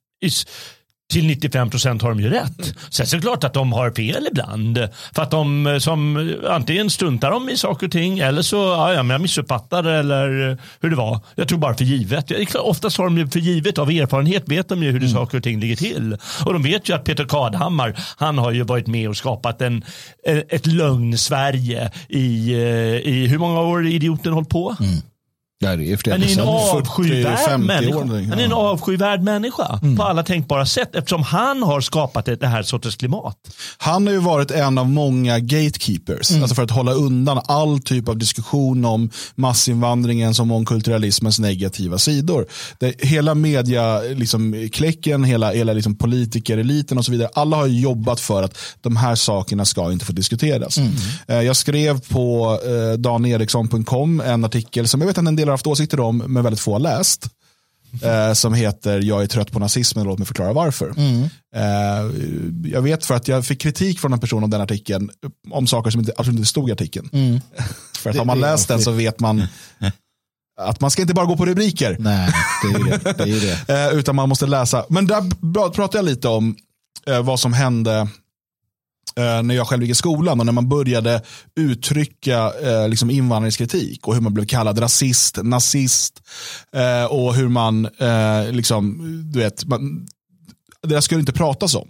till 1.12 1.26
95 1.26 1.70
procent 1.70 2.02
har 2.02 2.08
de 2.08 2.20
ju 2.20 2.30
rätt. 2.30 2.74
Sen 2.90 3.06
så 3.06 3.16
är 3.16 3.20
det 3.20 3.22
klart 3.22 3.44
att 3.44 3.52
de 3.52 3.72
har 3.72 3.90
fel 3.90 4.28
ibland. 4.30 4.88
För 5.14 5.22
att 5.22 5.30
de 5.30 5.78
som 5.80 6.30
antingen 6.48 6.90
struntar 6.90 7.30
de 7.30 7.48
i 7.48 7.56
saker 7.56 7.86
och 7.86 7.92
ting 7.92 8.18
eller 8.18 8.42
så 8.42 8.56
ja, 8.56 8.94
jag 8.94 9.20
missuppfattar 9.20 9.84
eller 9.84 10.58
hur 10.80 10.90
det 10.90 10.96
var. 10.96 11.20
Jag 11.34 11.48
tror 11.48 11.58
bara 11.58 11.74
för 11.74 11.84
givet. 11.84 12.54
Oftast 12.54 12.98
har 12.98 13.04
de 13.04 13.18
ju 13.18 13.28
för 13.28 13.40
givet 13.40 13.78
av 13.78 13.90
erfarenhet 13.90 14.42
vet 14.46 14.68
de 14.68 14.82
ju 14.82 14.90
hur 14.90 15.00
det 15.00 15.06
mm. 15.06 15.16
saker 15.16 15.38
och 15.38 15.44
ting 15.44 15.60
ligger 15.60 15.76
till. 15.76 16.16
Och 16.44 16.52
de 16.52 16.62
vet 16.62 16.88
ju 16.88 16.94
att 16.94 17.04
Peter 17.04 17.24
Kadhammar 17.24 17.98
han 18.16 18.38
har 18.38 18.52
ju 18.52 18.62
varit 18.62 18.86
med 18.86 19.08
och 19.08 19.16
skapat 19.16 19.62
en, 19.62 19.84
ett 20.48 20.66
lögn-Sverige 20.66 21.90
i, 22.08 22.54
i 23.04 23.26
hur 23.26 23.38
många 23.38 23.60
år 23.60 23.86
idioten 23.86 24.32
hållit 24.32 24.48
på? 24.48 24.76
Mm. 24.80 25.02
Ja, 25.62 25.76
det 25.76 25.92
är 25.92 25.96
flera 25.96 26.16
han 26.16 26.22
är 26.22 26.32
en 26.32 26.48
avskyvärd 26.48 27.60
människa. 27.60 27.98
Han 28.30 28.38
är 28.38 28.44
en 28.44 28.52
avskyvärd 28.52 29.22
människa 29.22 29.78
mm. 29.82 29.96
på 29.96 30.02
alla 30.02 30.22
tänkbara 30.22 30.66
sätt 30.66 30.94
eftersom 30.94 31.22
han 31.22 31.62
har 31.62 31.80
skapat 31.80 32.24
det 32.24 32.46
här 32.46 32.62
sortens 32.62 32.96
klimat. 32.96 33.36
Han 33.78 34.06
har 34.06 34.14
ju 34.14 34.20
varit 34.20 34.50
en 34.50 34.78
av 34.78 34.88
många 34.88 35.38
gatekeepers, 35.38 36.30
mm. 36.30 36.42
alltså 36.42 36.54
för 36.54 36.62
att 36.62 36.70
hålla 36.70 36.92
undan 36.92 37.40
all 37.46 37.80
typ 37.80 38.08
av 38.08 38.16
diskussion 38.16 38.84
om 38.84 39.10
massinvandringens 39.34 40.40
och 40.40 40.46
mångkulturalismens 40.46 41.38
negativa 41.38 41.98
sidor. 41.98 42.46
Det, 42.78 43.04
hela 43.04 43.34
media, 43.34 44.00
liksom, 44.00 44.68
kläcken, 44.72 45.24
hela, 45.24 45.52
hela 45.52 45.72
liksom, 45.72 45.94
politikereliten 45.96 46.98
och 46.98 47.04
så 47.04 47.12
vidare, 47.12 47.28
alla 47.34 47.56
har 47.56 47.66
jobbat 47.66 48.20
för 48.20 48.42
att 48.42 48.58
de 48.80 48.96
här 48.96 49.14
sakerna 49.14 49.64
ska 49.64 49.92
inte 49.92 50.04
få 50.04 50.12
diskuteras. 50.12 50.78
Mm. 50.78 50.92
Eh, 51.28 51.40
jag 51.40 51.56
skrev 51.56 52.00
på 52.00 52.58
eh, 52.64 52.98
daneriksson.com 52.98 54.20
en 54.20 54.44
artikel 54.44 54.88
som 54.88 55.00
jag 55.00 55.08
vet 55.08 55.18
att 55.18 55.26
en 55.26 55.36
del 55.36 55.51
haft 55.52 55.66
åsikter 55.66 56.00
om, 56.00 56.18
men 56.18 56.42
väldigt 56.42 56.60
få 56.60 56.72
har 56.72 56.80
läst. 56.80 57.28
Eh, 58.02 58.32
som 58.32 58.54
heter 58.54 59.00
Jag 59.00 59.22
är 59.22 59.26
trött 59.26 59.52
på 59.52 59.58
nazismen, 59.58 60.04
låt 60.04 60.18
mig 60.18 60.26
förklara 60.26 60.52
varför. 60.52 60.94
Mm. 60.96 61.22
Eh, 61.56 62.72
jag 62.72 62.82
vet 62.82 63.04
för 63.04 63.14
att 63.14 63.28
jag 63.28 63.46
fick 63.46 63.60
kritik 63.60 64.00
från 64.00 64.12
en 64.12 64.20
person 64.20 64.44
om 64.44 64.50
den 64.50 64.60
artikeln, 64.60 65.10
om 65.50 65.66
saker 65.66 65.90
som 65.90 66.00
inte, 66.00 66.12
absolut 66.16 66.38
inte 66.38 66.48
stod 66.48 66.68
i 66.68 66.72
artikeln. 66.72 67.08
Mm. 67.12 67.40
för 67.98 68.10
att 68.10 68.16
har 68.16 68.24
man 68.24 68.40
läst 68.40 68.68
den 68.68 68.80
så 68.80 68.90
vet 68.90 69.20
man 69.20 69.46
att 70.60 70.80
man 70.80 70.90
ska 70.90 71.02
inte 71.02 71.14
bara 71.14 71.26
gå 71.26 71.36
på 71.36 71.46
rubriker. 71.46 71.96
Nej, 71.98 72.32
det 72.62 72.78
är 72.78 72.84
det. 72.84 73.24
det, 73.24 73.30
är 73.30 73.66
det. 73.66 73.88
eh, 73.92 73.98
utan 73.98 74.16
man 74.16 74.28
måste 74.28 74.46
läsa. 74.46 74.84
Men 74.88 75.06
där 75.06 75.70
pratade 75.70 75.98
jag 75.98 76.04
lite 76.04 76.28
om 76.28 76.56
eh, 77.06 77.22
vad 77.22 77.40
som 77.40 77.52
hände 77.52 78.08
eh, 79.16 79.42
när 79.42 79.54
jag 79.54 79.66
själv 79.66 79.82
gick 79.82 79.90
i 79.90 79.94
skolan 79.94 80.40
och 80.40 80.46
när 80.46 80.52
man 80.52 80.68
började 80.68 81.22
uttrycka 81.56 82.52
eh, 82.62 82.88
liksom 82.88 83.10
invandringskritik 83.10 84.06
och 84.06 84.14
hur 84.14 84.20
man 84.20 84.34
blev 84.34 84.46
kallad 84.46 84.80
rasist, 84.82 85.38
nazist 85.42 86.22
eh, 86.72 87.04
och 87.04 87.34
hur 87.34 87.48
man, 87.48 87.84
eh, 87.84 88.52
liksom, 88.52 88.98
du 89.32 89.38
vet, 89.38 89.64
man, 89.64 90.06
det 90.82 90.94
där 90.94 91.00
skulle 91.00 91.20
inte 91.20 91.32
pratas 91.32 91.74
om. 91.74 91.88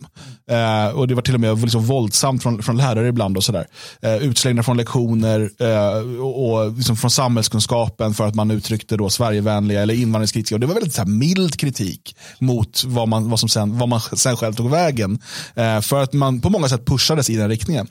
Eh, 0.50 0.88
och 0.88 1.08
det 1.08 1.14
var 1.14 1.22
till 1.22 1.34
och 1.34 1.40
med 1.40 1.60
liksom 1.60 1.84
våldsamt 1.84 2.42
från, 2.42 2.62
från 2.62 2.76
lärare 2.76 3.08
ibland 3.08 3.36
och 3.36 3.44
sådär. 3.44 3.66
Eh, 4.02 4.16
utslängda 4.16 4.62
från 4.62 4.76
lektioner 4.76 5.50
eh, 5.58 6.20
och, 6.20 6.52
och 6.52 6.72
liksom 6.72 6.96
från 6.96 7.10
samhällskunskapen 7.10 8.14
för 8.14 8.26
att 8.26 8.34
man 8.34 8.50
uttryckte 8.50 8.96
då 8.96 9.10
Sverigevänliga 9.10 9.82
eller 9.82 9.94
invandringskritiska. 9.94 10.56
Och 10.56 10.60
det 10.60 10.66
var 10.66 10.74
väldigt 10.74 10.94
så 10.94 11.02
här, 11.02 11.08
mild 11.08 11.56
kritik 11.56 12.16
mot 12.38 12.84
vad 12.84 13.08
man, 13.08 13.30
vad 13.30 13.40
som 13.40 13.48
sen, 13.48 13.78
vad 13.78 13.88
man 13.88 14.00
sen 14.12 14.36
själv 14.36 14.54
tog 14.54 14.70
vägen. 14.70 15.18
Eh, 15.54 15.80
för 15.80 16.02
att 16.02 16.12
man 16.12 16.40
på 16.40 16.50
många 16.50 16.68
sätt 16.68 16.86
pushades 16.86 17.30
i 17.30 17.36
den 17.36 17.48
riktningen. 17.48 17.86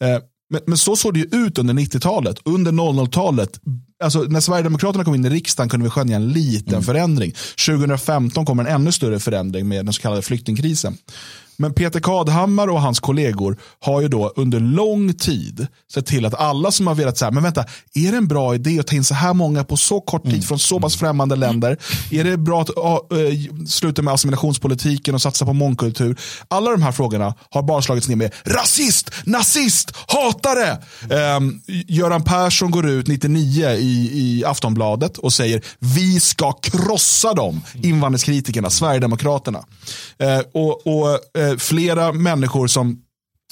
Eh, 0.00 0.18
men, 0.50 0.60
men, 0.66 0.78
så 0.78 0.96
såg 0.96 1.14
det 1.14 1.20
ju 1.20 1.28
ut 1.46 1.58
under 1.58 1.74
90-talet. 1.74 2.38
Under 2.44 2.72
00-talet, 2.72 3.60
alltså 4.00 4.18
när 4.18 4.40
Sverigedemokraterna 4.40 5.04
kom 5.04 5.14
in 5.14 5.24
i 5.24 5.28
riksdagen 5.28 5.68
kunde 5.68 5.84
vi 5.84 5.90
skönja 5.90 6.16
en 6.16 6.28
liten 6.28 6.74
mm. 6.74 6.84
förändring. 6.84 7.34
2015 7.66 8.44
kom 8.44 8.58
en 8.58 8.66
ännu 8.66 8.92
större 8.92 9.20
förändring 9.20 9.68
med 9.68 9.84
den 9.84 9.92
så 9.92 10.02
kallade 10.02 10.22
flyktingkrisen. 10.22 10.98
Men 11.60 11.74
Peter 11.74 12.00
Kadhammar 12.00 12.68
och 12.68 12.80
hans 12.80 13.00
kollegor 13.00 13.58
har 13.80 14.00
ju 14.00 14.08
då 14.08 14.32
under 14.36 14.60
lång 14.60 15.14
tid 15.14 15.66
sett 15.92 16.06
till 16.06 16.26
att 16.26 16.34
alla 16.34 16.70
som 16.70 16.86
har 16.86 16.94
velat 16.94 17.18
säga, 17.18 17.30
men 17.30 17.42
vänta, 17.42 17.64
är 17.94 18.12
det 18.12 18.16
en 18.18 18.28
bra 18.28 18.54
idé 18.54 18.80
att 18.80 18.86
ta 18.86 18.96
in 18.96 19.04
så 19.04 19.14
här 19.14 19.34
många 19.34 19.64
på 19.64 19.76
så 19.76 20.00
kort 20.00 20.22
tid 20.22 20.32
mm. 20.32 20.42
från 20.42 20.58
så 20.58 20.80
pass 20.80 20.96
främmande 20.96 21.36
länder? 21.36 21.76
Är 22.10 22.24
det 22.24 22.36
bra 22.36 22.62
att 22.62 22.70
uh, 22.70 23.64
sluta 23.66 24.02
med 24.02 24.14
assimilationspolitiken 24.14 25.14
och 25.14 25.22
satsa 25.22 25.44
på 25.44 25.52
mångkultur? 25.52 26.18
Alla 26.48 26.70
de 26.70 26.82
här 26.82 26.92
frågorna 26.92 27.34
har 27.50 27.62
bara 27.62 27.82
slagits 27.82 28.08
ner 28.08 28.16
med 28.16 28.34
rasist, 28.44 29.10
nazist, 29.24 29.94
hatare. 30.06 30.78
Um, 31.36 31.60
Göran 31.66 32.24
Persson 32.24 32.70
går 32.70 32.88
ut 32.88 33.06
99 33.06 33.70
i, 33.70 34.10
i 34.14 34.44
Aftonbladet 34.44 35.18
och 35.18 35.32
säger 35.32 35.62
vi 35.78 36.20
ska 36.20 36.52
krossa 36.52 37.34
dem, 37.34 37.60
invandringskritikerna, 37.82 38.70
Sverigedemokraterna. 38.70 39.58
Uh, 40.22 40.38
och, 40.52 40.86
och 40.86 41.08
uh, 41.38 41.47
flera 41.56 42.12
människor 42.12 42.66
som 42.66 43.02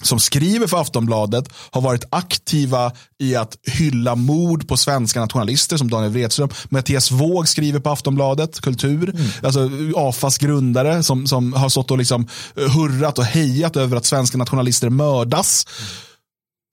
som 0.03 0.21
skriver 0.21 0.67
för 0.67 0.81
Aftonbladet 0.81 1.49
har 1.71 1.81
varit 1.81 2.05
aktiva 2.11 2.93
i 3.19 3.37
att 3.37 3.57
hylla 3.67 4.15
mord 4.15 4.69
på 4.69 4.77
svenska 4.77 5.21
nationalister 5.21 5.77
som 5.77 5.91
Daniel 5.91 6.13
Wretström. 6.13 6.49
Mattias 6.69 7.11
Våg 7.11 7.49
skriver 7.49 7.81
på 7.81 7.91
Aftonbladet, 7.91 8.61
kultur. 8.61 9.11
Mm. 9.11 9.27
Alltså 9.43 9.71
AFAs 9.97 10.39
grundare 10.39 11.03
som, 11.03 11.27
som 11.27 11.53
har 11.53 11.69
stått 11.69 11.91
och 11.91 11.99
liksom 11.99 12.29
hurrat 12.55 13.19
och 13.19 13.25
hejat 13.25 13.77
över 13.77 13.97
att 13.97 14.05
svenska 14.05 14.39
nationalister 14.39 14.91
mördas. 14.91 15.67
Mm 15.79 16.07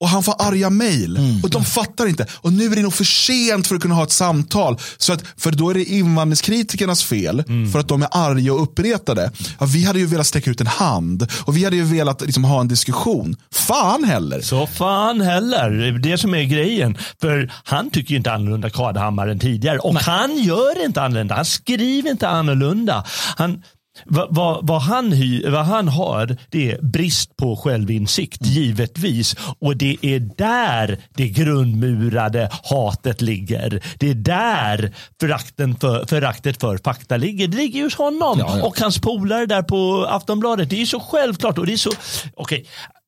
och 0.04 0.10
han 0.10 0.22
får 0.22 0.34
arga 0.38 0.70
mejl. 0.70 1.16
Mm. 1.16 1.40
Och 1.42 1.50
de 1.50 1.64
fattar 1.64 2.06
inte. 2.06 2.26
Och 2.34 2.52
nu 2.52 2.64
är 2.72 2.76
det 2.76 2.82
nog 2.82 2.94
för 2.94 3.04
sent 3.04 3.66
för 3.66 3.74
att 3.74 3.82
kunna 3.82 3.94
ha 3.94 4.04
ett 4.04 4.10
samtal. 4.12 4.78
Så 4.96 5.12
att, 5.12 5.24
för 5.36 5.50
då 5.50 5.70
är 5.70 5.74
det 5.74 5.84
invandringskritikernas 5.84 7.04
fel. 7.04 7.44
Mm. 7.48 7.72
För 7.72 7.78
att 7.78 7.88
de 7.88 8.02
är 8.02 8.08
arga 8.12 8.52
och 8.52 8.62
uppretade. 8.62 9.30
Ja, 9.60 9.66
vi 9.66 9.84
hade 9.84 9.98
ju 9.98 10.06
velat 10.06 10.26
sträcka 10.26 10.50
ut 10.50 10.60
en 10.60 10.66
hand. 10.66 11.28
Och 11.44 11.56
vi 11.56 11.64
hade 11.64 11.76
ju 11.76 11.84
velat 11.84 12.20
liksom, 12.20 12.44
ha 12.44 12.60
en 12.60 12.68
diskussion. 12.68 13.36
Fan 13.52 14.04
heller. 14.04 14.40
Så 14.40 14.66
fan 14.66 15.20
heller. 15.20 15.70
Det 15.70 15.86
är 15.86 15.92
det 15.92 16.18
som 16.18 16.34
är 16.34 16.42
grejen. 16.42 16.98
För 17.20 17.52
han 17.64 17.90
tycker 17.90 18.10
ju 18.10 18.16
inte 18.16 18.32
annorlunda 18.32 18.70
Kadhammar 18.70 19.28
än 19.28 19.38
tidigare. 19.38 19.78
Och 19.78 19.94
Nej. 19.94 20.02
han 20.06 20.38
gör 20.38 20.84
inte 20.84 21.02
annorlunda. 21.02 21.34
Han 21.34 21.44
skriver 21.44 22.10
inte 22.10 22.28
annorlunda. 22.28 23.04
Han, 23.36 23.62
vad, 24.04 24.34
vad, 24.34 24.66
vad, 24.66 24.82
han 24.82 25.12
hy, 25.12 25.50
vad 25.50 25.64
han 25.64 25.88
har 25.88 26.36
det 26.50 26.72
är 26.72 26.82
brist 26.82 27.36
på 27.36 27.56
självinsikt, 27.56 28.40
mm. 28.40 28.52
givetvis. 28.52 29.36
Och 29.58 29.76
det 29.76 29.96
är 30.02 30.20
där 30.36 30.98
det 31.16 31.28
grundmurade 31.28 32.50
hatet 32.70 33.20
ligger. 33.20 33.82
Det 33.98 34.10
är 34.10 34.14
där 34.14 34.94
förakten 35.20 35.76
för, 35.76 36.06
föraktet 36.06 36.60
för 36.60 36.78
fakta 36.84 37.16
ligger. 37.16 37.48
Det 37.48 37.56
ligger 37.56 37.84
hos 37.84 37.94
honom 37.94 38.38
ja, 38.38 38.58
ja. 38.58 38.66
och 38.66 38.80
hans 38.80 38.98
polare 39.00 39.46
där 39.46 39.62
på 39.62 40.06
Aftonbladet. 40.08 40.70
Det 40.70 40.82
är 40.82 40.86
så 40.86 41.00
självklart. 41.00 41.58
och 41.58 41.66
det 41.66 41.72
är 41.72 41.76
så, 41.76 41.90
okay, 42.36 42.64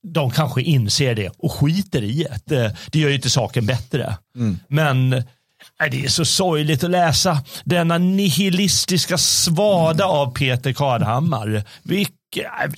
De 0.09 0.31
kanske 0.31 0.63
inser 0.63 1.15
det 1.15 1.31
och 1.39 1.53
skiter 1.53 2.03
i 2.03 2.27
det. 2.45 2.77
Det 2.91 2.99
gör 2.99 3.09
ju 3.09 3.15
inte 3.15 3.31
saken 3.31 3.67
bättre. 3.67 4.17
Mm. 4.37 4.59
Men 4.69 5.23
det 5.91 6.05
är 6.05 6.09
så 6.09 6.25
sorgligt 6.25 6.85
att 6.85 6.91
läsa 6.91 7.39
denna 7.65 7.99
nihilistiska 7.99 9.19
svada 9.19 10.05
av 10.05 10.33
Peter 10.33 10.73
Kadhammar. 10.73 11.65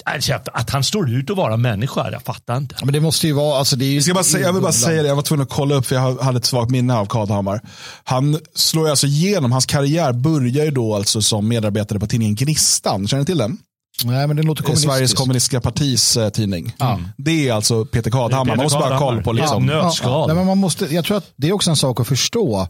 Alltså, 0.04 0.34
att 0.52 0.70
han 0.70 0.84
står 0.84 1.10
ut 1.10 1.30
att 1.30 1.36
vara 1.36 1.56
människa, 1.56 2.10
jag 2.10 2.22
fattar 2.22 2.56
inte. 2.56 2.76
Men 2.82 2.92
det 2.92 3.00
måste 3.00 3.26
ju 3.26 3.32
vara, 3.32 3.58
alltså 3.58 3.76
det 3.76 3.84
är 3.84 3.88
ju, 3.88 4.00
jag, 4.00 4.14
bara 4.14 4.24
säga, 4.24 4.46
jag 4.46 4.52
vill 4.52 4.62
bara 4.62 4.72
säga 4.72 5.02
det, 5.02 5.08
jag 5.08 5.16
var 5.16 5.22
tvungen 5.22 5.42
att 5.42 5.50
kolla 5.52 5.74
upp 5.74 5.86
för 5.86 5.94
jag 5.94 6.16
hade 6.16 6.38
ett 6.38 6.44
svagt 6.44 6.70
minne 6.70 6.94
av 6.94 7.06
Kadhammar. 7.06 7.60
Han 8.04 8.38
slår 8.54 8.90
alltså 8.90 9.06
igenom, 9.06 9.52
hans 9.52 9.66
karriär 9.66 10.12
börjar 10.12 10.64
ju 10.64 10.70
då 10.70 10.96
alltså 10.96 11.22
som 11.22 11.48
medarbetare 11.48 11.98
på 11.98 12.06
tidningen 12.06 12.34
Gnistan, 12.34 13.08
känner 13.08 13.22
ni 13.22 13.26
till 13.26 13.38
den? 13.38 13.58
Nej, 14.04 14.26
men 14.26 14.36
det 14.36 14.42
låter. 14.42 14.74
Sveriges 14.74 15.14
kommunistiska 15.14 15.60
partis 15.60 16.16
eh, 16.16 16.28
tidning. 16.28 16.74
Mm. 16.80 17.08
Det 17.16 17.48
är 17.48 17.52
alltså 17.52 17.84
Peter 17.84 18.10
Kadhammar. 18.10 18.56
Man 18.56 18.64
måste 18.64 18.78
bara 18.78 18.94
ha 18.94 18.98
koll 18.98 19.22
på 19.22 19.32
liksom. 19.32 19.68
Ja, 19.68 19.92
ja, 20.02 20.26
ja. 20.28 20.34
men 20.34 20.46
man 20.46 20.58
måste, 20.58 20.94
jag 20.94 21.04
tror 21.04 21.16
att 21.16 21.32
det 21.36 21.48
är 21.48 21.52
också 21.52 21.70
en 21.70 21.76
sak 21.76 22.00
att 22.00 22.08
förstå. 22.08 22.68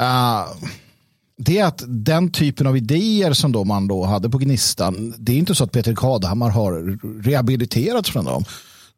Uh, 0.00 0.68
det 1.36 1.58
är 1.58 1.64
att 1.64 1.82
den 1.86 2.32
typen 2.32 2.66
av 2.66 2.76
idéer 2.76 3.32
som 3.32 3.52
då 3.52 3.64
man 3.64 3.88
då 3.88 4.04
hade 4.04 4.30
på 4.30 4.38
Gnistan, 4.38 5.14
det 5.18 5.32
är 5.32 5.36
inte 5.36 5.54
så 5.54 5.64
att 5.64 5.72
Peter 5.72 5.94
Kadhammar 5.94 6.50
har 6.50 6.98
rehabiliterats 7.22 8.10
från 8.10 8.24
dem. 8.24 8.44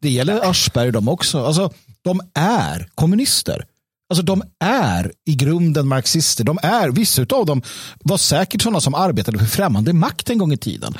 Det 0.01 0.11
gäller 0.11 0.51
Aschberg 0.51 0.86
och 0.86 0.92
dem 0.92 1.09
också. 1.09 1.45
Alltså, 1.45 1.72
de 2.03 2.20
är 2.34 2.88
kommunister. 2.95 3.64
Alltså 4.09 4.24
de 4.24 4.42
är 4.64 5.12
i 5.26 5.34
grunden 5.34 5.88
marxister. 5.88 6.44
De 6.44 6.59
är, 6.62 6.88
vissa 6.88 7.22
av 7.22 7.46
dem 7.46 7.62
var 8.05 8.18
säkert 8.18 8.62
sådana 8.62 8.80
som 8.80 8.94
arbetade 8.94 9.38
för 9.38 9.46
främmande 9.46 9.92
makt 9.92 10.30
en 10.30 10.38
gång 10.38 10.52
i 10.52 10.57
tiden. 10.57 10.94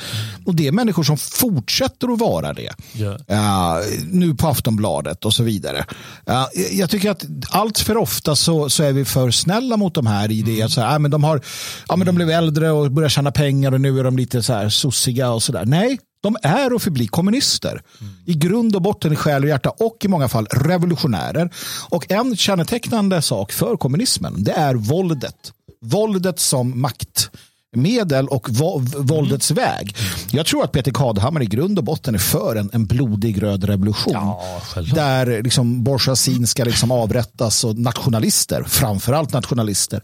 Och 0.45 0.55
det 0.55 0.67
är 0.67 0.71
människor 0.71 1.03
som 1.03 1.17
fortsätter 1.17 2.13
att 2.13 2.19
vara 2.19 2.53
det. 2.53 2.73
Yeah. 2.95 3.79
Uh, 3.79 3.85
nu 4.11 4.35
på 4.35 4.47
Aftonbladet 4.47 5.25
och 5.25 5.33
så 5.33 5.43
vidare. 5.43 5.85
Uh, 6.29 6.45
jag 6.71 6.89
tycker 6.89 7.11
att 7.11 7.25
allt 7.49 7.79
för 7.79 7.97
ofta 7.97 8.35
så, 8.35 8.69
så 8.69 8.83
är 8.83 8.93
vi 8.93 9.05
för 9.05 9.31
snälla 9.31 9.77
mot 9.77 9.93
de 9.93 10.07
här 10.07 10.31
i 10.31 10.41
det 10.41 10.51
mm. 10.51 10.65
att 10.65 10.71
så 10.71 10.81
här, 10.81 10.99
men 10.99 11.11
de, 11.11 11.23
har, 11.23 11.41
ja, 11.87 11.95
men 11.95 12.05
de 12.05 12.15
blev 12.15 12.29
äldre 12.29 12.71
och 12.71 12.91
började 12.91 13.09
tjäna 13.09 13.31
pengar 13.31 13.71
och 13.71 13.81
nu 13.81 13.99
är 13.99 14.03
de 14.03 14.17
lite 14.17 14.43
så 14.43 14.53
här 14.53 14.69
sossiga 14.69 15.31
och 15.31 15.43
sådär. 15.43 15.65
Nej, 15.65 15.99
de 16.25 16.37
är 16.41 16.73
och 16.73 16.81
förblir 16.81 17.07
kommunister. 17.07 17.81
Mm. 18.01 18.13
I 18.25 18.33
grund 18.33 18.75
och 18.75 18.81
botten 18.81 19.13
i 19.13 19.15
själ 19.15 19.43
och 19.43 19.49
hjärta 19.49 19.69
och 19.69 19.97
i 20.03 20.07
många 20.07 20.27
fall 20.27 20.45
revolutionärer. 20.45 21.49
Och 21.89 22.11
en 22.11 22.35
kännetecknande 22.35 23.21
sak 23.21 23.51
för 23.51 23.77
kommunismen 23.77 24.43
det 24.43 24.51
är 24.51 24.75
våldet. 24.75 25.53
Våldet 25.81 26.39
som 26.39 26.81
maktmedel 26.81 28.27
och 28.27 28.47
våldets 28.95 29.51
mm. 29.51 29.63
väg. 29.63 29.95
Jag 30.31 30.45
tror 30.45 30.63
att 30.63 30.71
Peter 30.71 30.91
Kadhammar 30.91 31.43
i 31.43 31.45
grund 31.45 31.77
och 31.77 31.83
botten 31.83 32.15
är 32.15 32.19
för 32.19 32.55
en, 32.55 32.69
en 32.73 32.85
blodig 32.85 33.43
röd 33.43 33.63
revolution. 33.63 34.13
Ja, 34.13 34.61
där 34.93 35.43
liksom 35.43 35.83
bourgeoisien 35.83 36.47
ska 36.47 36.63
liksom 36.63 36.91
avrättas 36.91 37.63
och 37.63 37.77
nationalister, 37.77 38.63
framförallt 38.63 39.33
nationalister, 39.33 40.01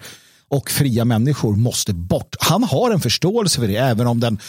och 0.51 0.69
fria 0.69 1.05
människor 1.05 1.55
måste 1.55 1.93
bort. 1.93 2.35
Han 2.39 2.63
har 2.63 2.91
en 2.91 2.99
förståelse 2.99 3.59
för 3.59 3.67
det, 3.67 3.75
även 3.75 4.07
om 4.07 4.19
den 4.19 4.39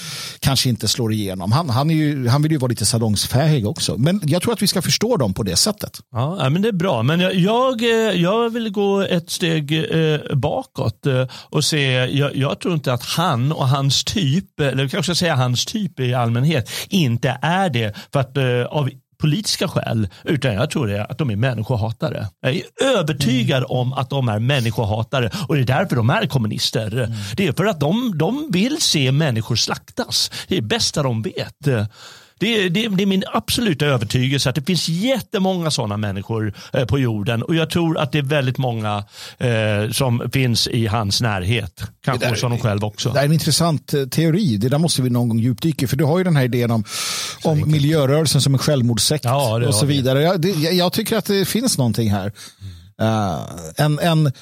kanske 0.40 0.68
inte 0.68 0.88
slår 0.88 1.12
igenom. 1.12 1.52
Han, 1.52 1.70
han, 1.70 1.90
är 1.90 1.94
ju, 1.94 2.28
han 2.28 2.42
vill 2.42 2.52
ju 2.52 2.58
vara 2.58 2.68
lite 2.68 2.86
salongsfähig 2.86 3.66
också. 3.66 3.98
Men 3.98 4.20
jag 4.24 4.42
tror 4.42 4.52
att 4.52 4.62
vi 4.62 4.66
ska 4.66 4.82
förstå 4.82 5.16
dem 5.16 5.34
på 5.34 5.42
det 5.42 5.56
sättet. 5.56 6.00
Ja, 6.12 6.48
men 6.50 6.62
Det 6.62 6.68
är 6.68 6.72
bra, 6.72 7.02
men 7.02 7.20
jag, 7.20 7.34
jag, 7.34 7.82
eh, 7.82 8.20
jag 8.22 8.50
vill 8.50 8.70
gå 8.70 9.00
ett 9.00 9.30
steg 9.30 9.72
eh, 9.72 10.36
bakåt 10.36 11.06
eh, 11.06 11.26
och 11.50 11.64
se, 11.64 11.92
jag, 11.92 12.36
jag, 12.36 12.60
tror 12.60 12.74
inte 12.74 12.92
att 12.92 13.02
han 13.02 13.52
och 13.52 13.68
hans 13.68 14.04
typ, 14.04 14.60
eh, 14.60 14.66
eller 14.66 14.88
kanske 14.88 15.14
säga 15.14 15.34
hans 15.34 15.64
typ 15.64 16.00
i 16.00 16.14
allmänhet, 16.14 16.70
inte 16.88 17.38
är 17.42 17.70
det 17.70 17.96
för 18.12 18.20
att 18.20 18.36
av 18.70 18.90
politiska 19.22 19.68
skäl, 19.68 20.08
utan 20.24 20.54
jag 20.54 20.70
tror 20.70 20.86
det 20.86 21.04
att 21.04 21.18
de 21.18 21.30
är 21.30 21.36
människohatare. 21.36 22.28
Jag 22.40 22.56
är 22.56 22.62
övertygad 22.98 23.58
mm. 23.58 23.70
om 23.70 23.92
att 23.92 24.10
de 24.10 24.28
är 24.28 24.38
människohatare 24.38 25.30
och 25.48 25.54
det 25.54 25.60
är 25.60 25.64
därför 25.64 25.96
de 25.96 26.10
är 26.10 26.26
kommunister. 26.26 26.92
Mm. 26.92 27.12
Det 27.36 27.46
är 27.46 27.52
för 27.52 27.64
att 27.64 27.80
de, 27.80 28.18
de 28.18 28.48
vill 28.52 28.80
se 28.80 29.12
människor 29.12 29.56
slaktas. 29.56 30.30
Det 30.48 30.56
är 30.56 30.60
det 30.60 30.66
bästa 30.66 31.02
de 31.02 31.22
vet. 31.22 31.66
Det 32.42 32.64
är, 32.64 32.70
det, 32.70 32.88
det 32.88 33.02
är, 33.02 33.06
min 33.06 33.24
absoluta 33.32 33.86
övertygelse 33.86 34.48
att 34.48 34.54
det 34.54 34.62
finns 34.62 34.88
jättemånga 34.88 35.70
sådana 35.70 35.96
människor 35.96 36.54
eh, 36.72 36.84
på 36.84 36.98
jorden 36.98 37.42
och 37.42 37.54
jag 37.54 37.70
tror 37.70 37.98
att 37.98 38.12
det 38.12 38.18
är 38.18 38.22
väldigt 38.22 38.58
många 38.58 39.04
eh, 39.38 39.90
som 39.92 40.30
finns 40.32 40.68
i 40.68 40.86
hans 40.86 41.20
närhet. 41.20 41.82
Kanske 42.04 42.28
hos 42.28 42.42
honom 42.42 42.58
själv 42.58 42.84
också. 42.84 43.10
Det 43.10 43.20
är 43.20 43.24
en 43.24 43.32
intressant 43.32 43.94
eh, 43.94 44.04
teori. 44.04 44.56
Det 44.56 44.68
där 44.68 44.78
måste 44.78 45.02
vi 45.02 45.10
någon 45.10 45.28
gång 45.28 45.38
djupdyka 45.38 45.88
för 45.88 45.96
du 45.96 46.04
har 46.04 46.18
ju 46.18 46.24
den 46.24 46.36
här 46.36 46.44
idén 46.44 46.70
om, 46.70 46.84
om 47.44 47.70
miljörörelsen 47.70 48.40
som 48.40 48.54
en 48.54 48.58
självmordssekt 48.58 49.24
ja, 49.24 49.66
och 49.66 49.74
så 49.74 49.86
vidare. 49.86 50.22
Jag, 50.22 50.40
det, 50.40 50.48
jag, 50.50 50.92
tycker 50.92 51.16
att 51.16 51.24
det 51.24 51.44
finns 51.44 51.78
någonting 51.78 52.10
här. 52.10 52.26
Uh, 53.02 53.40
en, 53.76 53.98
en, 53.98 54.32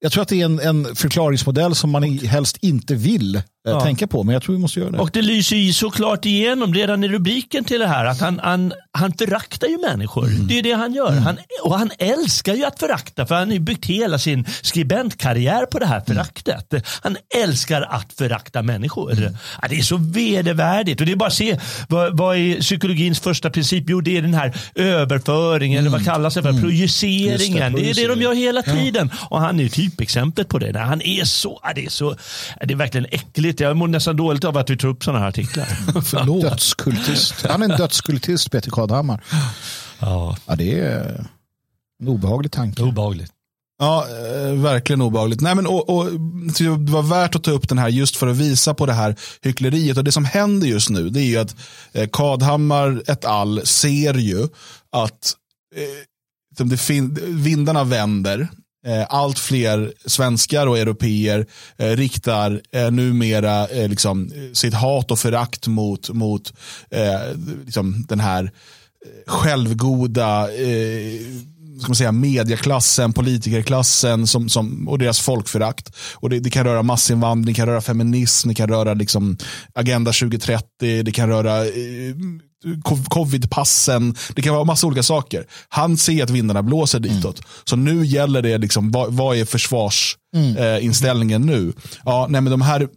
jag 0.00 0.12
tror 0.12 0.22
att 0.22 0.28
det 0.28 0.40
är 0.40 0.44
en, 0.44 0.60
en 0.60 0.94
förklaringsmodell 0.96 1.74
som 1.74 1.90
man 1.90 2.02
helst 2.18 2.56
inte 2.60 2.94
vill 2.94 3.42
ja. 3.70 3.80
tänka 3.80 4.06
på, 4.06 4.24
men 4.24 4.32
jag 4.32 4.42
tror 4.42 4.54
vi 4.54 4.60
måste 4.60 4.80
göra 4.80 4.90
det. 4.90 4.98
Och 4.98 5.10
det 5.12 5.22
lyser 5.22 5.56
ju 5.56 5.72
såklart 5.72 6.24
igenom 6.24 6.74
redan 6.74 7.04
i 7.04 7.08
rubriken 7.08 7.64
till 7.64 7.80
det 7.80 7.86
här 7.86 8.04
att 8.04 8.20
han, 8.20 8.40
han, 8.42 8.72
han 8.92 9.12
föraktar 9.12 9.68
ju 9.68 9.78
människor. 9.78 10.26
Mm. 10.26 10.46
Det 10.46 10.58
är 10.58 10.62
det 10.62 10.72
han 10.72 10.94
gör. 10.94 11.12
Mm. 11.12 11.22
Han, 11.22 11.38
och 11.62 11.78
han 11.78 11.90
älskar 11.98 12.54
ju 12.54 12.64
att 12.64 12.78
förakta 12.78 13.26
för 13.26 13.34
han 13.34 13.48
har 13.48 13.54
ju 13.54 13.60
byggt 13.60 13.86
hela 13.86 14.18
sin 14.18 14.44
skribentkarriär 14.62 15.66
på 15.66 15.78
det 15.78 15.86
här 15.86 16.00
föraktet. 16.00 16.72
Mm. 16.72 16.84
Han 17.02 17.16
älskar 17.42 17.82
att 17.82 18.12
förakta 18.12 18.62
människor. 18.62 19.12
Mm. 19.12 19.36
Ja, 19.62 19.68
det 19.68 19.78
är 19.78 19.82
så 19.82 19.96
vedervärdigt 19.96 21.00
och 21.00 21.06
det 21.06 21.12
är 21.12 21.16
bara 21.16 21.26
att 21.26 21.34
se 21.34 21.58
vad, 21.88 22.16
vad 22.16 22.36
är 22.36 22.60
psykologins 22.60 23.20
första 23.20 23.50
princip? 23.50 23.84
Jo, 23.88 24.00
det 24.00 24.16
är 24.16 24.22
den 24.22 24.34
här 24.34 24.56
överföringen, 24.74 25.78
eller 25.78 25.90
vad 25.90 26.00
mm. 26.00 26.12
kallas 26.12 26.34
det 26.34 26.42
för? 26.42 26.48
Mm. 26.48 26.62
Projiceringen. 26.62 27.72
Det, 27.72 27.80
det, 27.80 27.90
är 27.90 27.94
det 27.94 28.14
de 28.14 28.22
gör 28.22 28.34
hela 28.34 28.62
tiden. 28.62 29.10
Ja. 29.12 29.26
Och 29.30 29.40
han 29.40 29.60
är 29.60 29.68
typexemplet 29.68 30.48
på 30.48 30.58
det. 30.58 30.78
Han 30.78 31.02
är 31.02 31.24
så, 31.24 31.60
det 31.74 31.84
är 31.84 31.90
så, 31.90 32.16
det 32.64 32.74
är 32.74 32.76
verkligen 32.76 33.06
äckligt. 33.10 33.57
Jag 33.60 33.76
mår 33.76 33.88
nästan 33.88 34.16
dåligt 34.16 34.44
av 34.44 34.56
att 34.56 34.70
vi 34.70 34.76
tar 34.76 34.88
upp 34.88 35.04
sådana 35.04 35.20
här 35.20 35.28
artiklar. 35.28 35.64
Förlåt. 36.02 36.42
Dödskultist. 36.42 37.46
Han 37.46 37.62
är 37.62 37.68
en 37.70 37.78
dödskultist, 37.78 38.50
Peter 38.50 38.70
Kadhammar. 38.70 39.24
Ja. 40.00 40.36
ja, 40.46 40.56
det 40.56 40.80
är 40.80 41.26
en 42.02 42.08
obehaglig 42.08 42.52
tanke. 42.52 42.82
Obehagligt. 42.82 43.32
Ja, 43.78 44.06
eh, 44.08 44.52
verkligen 44.52 45.02
obehagligt. 45.02 45.40
Nej, 45.40 45.54
men, 45.54 45.66
och, 45.66 45.90
och, 45.90 46.06
det 46.58 46.92
var 46.92 47.02
värt 47.02 47.34
att 47.34 47.44
ta 47.44 47.50
upp 47.50 47.68
den 47.68 47.78
här 47.78 47.88
just 47.88 48.16
för 48.16 48.26
att 48.26 48.36
visa 48.36 48.74
på 48.74 48.86
det 48.86 48.92
här 48.92 49.16
hyckleriet. 49.42 49.98
Och 49.98 50.04
Det 50.04 50.12
som 50.12 50.24
händer 50.24 50.66
just 50.66 50.90
nu 50.90 51.10
det 51.10 51.20
är 51.20 51.24
ju 51.24 51.36
att 51.36 51.56
eh, 51.92 52.08
Kadhammar 52.12 53.02
et 53.06 53.24
al. 53.24 53.66
ser 53.66 54.14
ju 54.14 54.42
att 54.92 55.34
eh, 55.76 56.64
det 56.64 56.90
vindarna 57.26 57.84
vänder. 57.84 58.48
Eh, 58.86 59.06
allt 59.08 59.38
fler 59.38 59.92
svenskar 60.06 60.66
och 60.66 60.78
europeer 60.78 61.46
eh, 61.76 61.96
riktar 61.96 62.62
eh, 62.72 62.90
numera 62.90 63.68
eh, 63.68 63.88
liksom, 63.88 64.30
sitt 64.52 64.74
hat 64.74 65.10
och 65.10 65.18
förakt 65.18 65.66
mot, 65.66 66.10
mot 66.10 66.52
eh, 66.90 67.20
liksom 67.64 68.04
den 68.08 68.20
här 68.20 68.44
eh, 68.44 69.32
självgoda 69.32 70.52
eh, 70.52 71.20
ska 71.78 71.88
man 71.88 71.96
säga, 71.96 72.12
mediaklassen, 72.12 73.12
politikerklassen 73.12 74.26
som, 74.26 74.48
som, 74.48 74.88
och 74.88 74.98
deras 74.98 75.20
folkförakt. 75.20 75.96
Och 76.14 76.30
det, 76.30 76.40
det, 76.40 76.50
kan 76.50 76.64
röra 76.64 76.82
massinvandring, 76.82 77.54
det 77.54 77.56
kan 77.56 77.66
röra 77.66 77.80
feminism, 77.80 78.48
det 78.48 78.54
kan 78.54 78.68
röra 78.68 78.94
liksom, 78.94 79.36
Agenda 79.74 80.12
2030, 80.12 81.02
det 81.02 81.12
kan 81.12 81.28
röra 81.28 81.64
eh, 81.64 81.72
covidpassen, 83.08 84.14
det 84.34 84.42
kan 84.42 84.54
vara 84.54 84.64
massa 84.64 84.86
olika 84.86 85.02
saker. 85.02 85.46
Han 85.68 85.96
ser 85.96 86.22
att 86.22 86.30
vindarna 86.30 86.62
blåser 86.62 87.00
ditåt. 87.00 87.38
Mm. 87.38 87.48
Så 87.64 87.76
nu 87.76 88.06
gäller 88.06 88.42
det, 88.42 88.58
liksom, 88.58 88.90
vad, 88.90 89.12
vad 89.12 89.36
är 89.36 89.44
försvarsinställningen 89.44 91.42
mm. 91.42 91.54
eh, 91.54 91.60
nu? 91.60 91.72
Ja, 92.04 92.26
nej, 92.30 92.40
men 92.40 92.50
de 92.50 92.60
här 92.60 92.88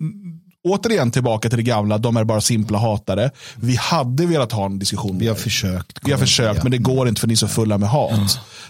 återigen 0.64 1.12
tillbaka 1.12 1.50
till 1.50 1.58
det 1.58 1.64
gamla, 1.64 1.98
de 1.98 2.18
är 2.18 2.24
bara 2.24 2.42
simpla 2.42 2.78
hatare. 2.78 3.32
Vi 3.56 3.76
hade 3.76 4.26
velat 4.26 4.52
ha 4.52 4.66
en 4.66 4.80
diskussion. 4.80 5.18
Vi 5.18 5.28
har 5.28 5.36
försökt. 5.36 6.00
Vi 6.04 6.12
har 6.12 6.20
försökt, 6.20 6.64
men 6.64 6.72
det 6.72 6.78
går 6.78 7.08
inte 7.08 7.22
för 7.22 7.28
ni 7.28 7.34
är 7.34 7.38
så 7.38 7.48
fulla 7.48 7.78
med 7.78 7.90
hat. 7.90 8.12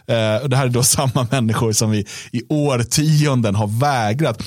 Mm. 0.08 0.42
Uh, 0.42 0.48
det 0.50 0.58
här 0.58 0.66
är 0.66 0.70
då 0.70 0.84
samma 0.98 1.28
människor 1.32 1.72
som 1.72 1.92
vi 1.92 2.06
i 2.32 2.42
årtionden 2.50 3.56
har 3.56 3.68
vägrat. 3.80 4.44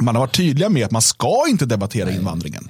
Man 0.00 0.14
har 0.14 0.22
varit 0.22 0.36
tydliga 0.36 0.68
med 0.68 0.84
att 0.84 0.90
man 0.90 1.02
ska 1.02 1.44
inte 1.48 1.66
debattera 1.66 2.10
invandringen. 2.10 2.68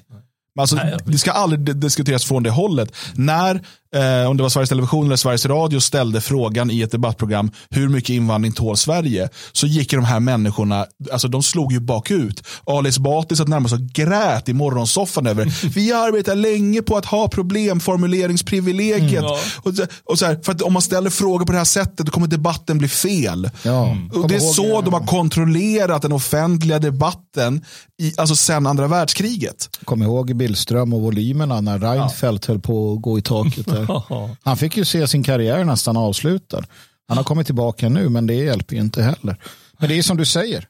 Alltså, 0.60 0.78
det 1.06 1.18
ska 1.18 1.32
aldrig 1.32 1.76
diskuteras 1.76 2.24
från 2.24 2.42
det 2.42 2.50
hållet. 2.50 2.96
När 3.14 3.66
eh, 3.95 4.30
om 4.30 4.36
det 4.36 4.42
var 4.42 4.51
Sveriges 4.51 4.68
Television 4.68 5.07
eller 5.07 5.16
Sveriges 5.16 5.47
Radio 5.47 5.80
ställde 5.80 6.20
frågan 6.20 6.70
i 6.70 6.82
ett 6.82 6.90
debattprogram 6.90 7.51
hur 7.70 7.88
mycket 7.88 8.11
invandring 8.11 8.53
tål 8.53 8.76
Sverige 8.76 9.28
så 9.53 9.66
gick 9.66 9.90
de 9.90 10.05
här 10.05 10.20
människorna, 10.20 10.86
alltså 11.12 11.28
de 11.28 11.42
slog 11.42 11.72
ju 11.72 11.80
bakut. 11.80 12.42
Ali 12.64 12.88
Esbati 12.88 13.36
satt 13.36 13.49
närmast 13.49 13.74
och 13.74 13.80
grät 13.80 14.49
i 14.49 14.53
morgonsoffan 14.53 15.26
över 15.26 15.68
vi 15.74 15.92
arbetar 15.92 16.34
länge 16.34 16.82
på 16.82 16.97
att 16.97 17.05
ha 17.05 17.28
problemformuleringsprivilegiet. 17.28 19.12
Mm, 19.12 19.24
ja. 19.24 19.38
och, 19.62 19.72
och 20.05 20.18
så 20.18 20.26
här, 20.26 20.40
för 20.42 20.53
att 20.53 20.62
om 20.62 20.72
man 20.72 20.82
ställer 20.82 21.11
frågor 21.11 21.47
på 21.47 21.53
det 21.53 21.59
här 21.59 21.64
sättet 21.64 22.07
då 22.07 22.12
kommer 22.12 22.26
debatten 22.26 22.78
bli 22.78 22.88
fel. 22.88 23.51
Ja. 23.62 23.86
Mm. 23.86 24.11
Och 24.11 24.28
det 24.28 24.34
är 24.34 24.40
så 24.40 24.80
de 24.80 24.92
har 24.92 25.07
kontrollerat 25.07 26.03
den 26.03 26.12
offentliga 26.12 26.78
debatten 26.78 27.64
i, 28.03 28.14
alltså 28.16 28.36
sen 28.36 28.66
andra 28.66 28.88
världskriget. 28.88 29.68
Kom 29.84 30.03
ihåg 30.03 30.36
Billström 30.36 30.92
och 30.92 31.01
volymerna 31.01 31.61
när 31.61 31.78
Reinfeldt 31.78 32.49
ja. 32.49 32.53
höll 32.53 32.61
på 32.61 32.92
att 32.92 33.03
gå 33.03 33.18
i 33.18 33.22
taket. 33.22 33.66
Han 34.43 34.57
fick 34.57 34.76
ju 34.76 34.85
se 34.85 35.09
sin 35.09 35.22
karriär 35.22 35.64
nästan 35.64 35.97
avslutad. 35.97 36.64
Han 37.09 37.16
har 37.16 37.24
kommit 37.24 37.47
tillbaka 37.47 37.89
nu, 37.89 38.09
men 38.09 38.26
det 38.26 38.35
hjälper 38.35 38.74
ju 38.74 38.80
inte 38.80 39.03
heller. 39.03 39.37
Men 39.78 39.89
det 39.89 39.99
är 39.99 40.03
som 40.03 40.16
du 40.16 40.24
säger, 40.24 40.68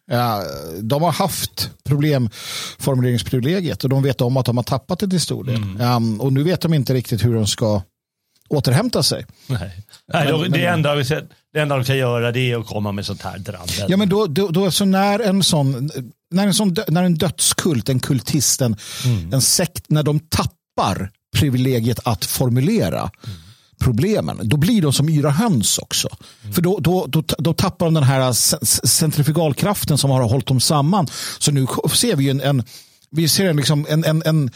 de 0.80 1.02
har 1.02 1.12
haft 1.12 1.70
problemformuleringsprivilegiet 1.84 3.84
och 3.84 3.90
de 3.90 4.02
vet 4.02 4.20
om 4.20 4.36
att 4.36 4.46
de 4.46 4.56
har 4.56 4.64
tappat 4.64 4.98
det 4.98 5.08
till 5.08 5.20
stor 5.20 5.44
del. 5.44 5.56
Mm. 5.56 6.20
och 6.20 6.32
nu 6.32 6.42
vet 6.42 6.60
de 6.60 6.74
inte 6.74 6.94
riktigt 6.94 7.24
hur 7.24 7.34
de 7.34 7.46
ska 7.46 7.82
återhämta 8.48 9.02
sig. 9.02 9.26
Nej. 9.46 9.84
Nej, 10.12 10.28
då, 10.28 10.44
det, 10.44 10.66
enda, 10.66 10.94
det 10.94 11.60
enda 11.60 11.76
de 11.76 11.84
kan 11.84 11.96
göra 11.96 12.32
det 12.32 12.52
är 12.52 12.60
att 12.60 12.66
komma 12.66 12.92
med 12.92 13.06
sånt 13.06 13.22
här 13.22 13.38
drabbel. 13.38 13.86
Ja, 13.88 13.96
men 13.96 14.08
då, 14.08 14.26
då, 14.26 14.48
då, 14.48 14.64
alltså 14.64 14.84
när, 14.84 15.18
en 15.18 15.42
sån, 15.42 15.90
när, 16.30 16.46
en 16.46 16.54
sån, 16.54 16.76
när 16.88 17.02
en 17.02 17.14
dödskult, 17.14 17.88
en 17.88 18.00
kultist, 18.00 18.60
en, 18.60 18.76
mm. 19.04 19.32
en 19.32 19.40
sekt, 19.40 19.90
när 19.90 20.02
de 20.02 20.20
tappar 20.20 21.10
privilegiet 21.34 22.00
att 22.04 22.24
formulera 22.24 23.00
mm. 23.00 23.36
problemen. 23.78 24.40
Då 24.42 24.56
blir 24.56 24.82
de 24.82 24.92
som 24.92 25.08
yra 25.08 25.30
höns 25.30 25.78
också. 25.78 26.08
Mm. 26.42 26.54
För 26.54 26.62
då, 26.62 26.78
då, 26.80 27.06
då, 27.06 27.22
då, 27.38 27.52
tappar 27.52 27.86
de 27.86 27.94
den 27.94 28.02
här 28.02 28.32
centrifugalkraften 28.86 29.98
som 29.98 30.10
har 30.10 30.22
hållit 30.22 30.46
dem 30.46 30.60
samman. 30.60 31.06
Så 31.38 31.52
nu 31.52 31.66
ser 31.94 32.16
vi 32.16 32.30
en, 32.30 32.40
en 32.40 32.62
vi 33.14 33.28
ser 33.28 33.48
en, 33.48 33.56
liksom, 33.56 33.86
en, 33.88 34.04
en, 34.04 34.22
en, 34.24 34.50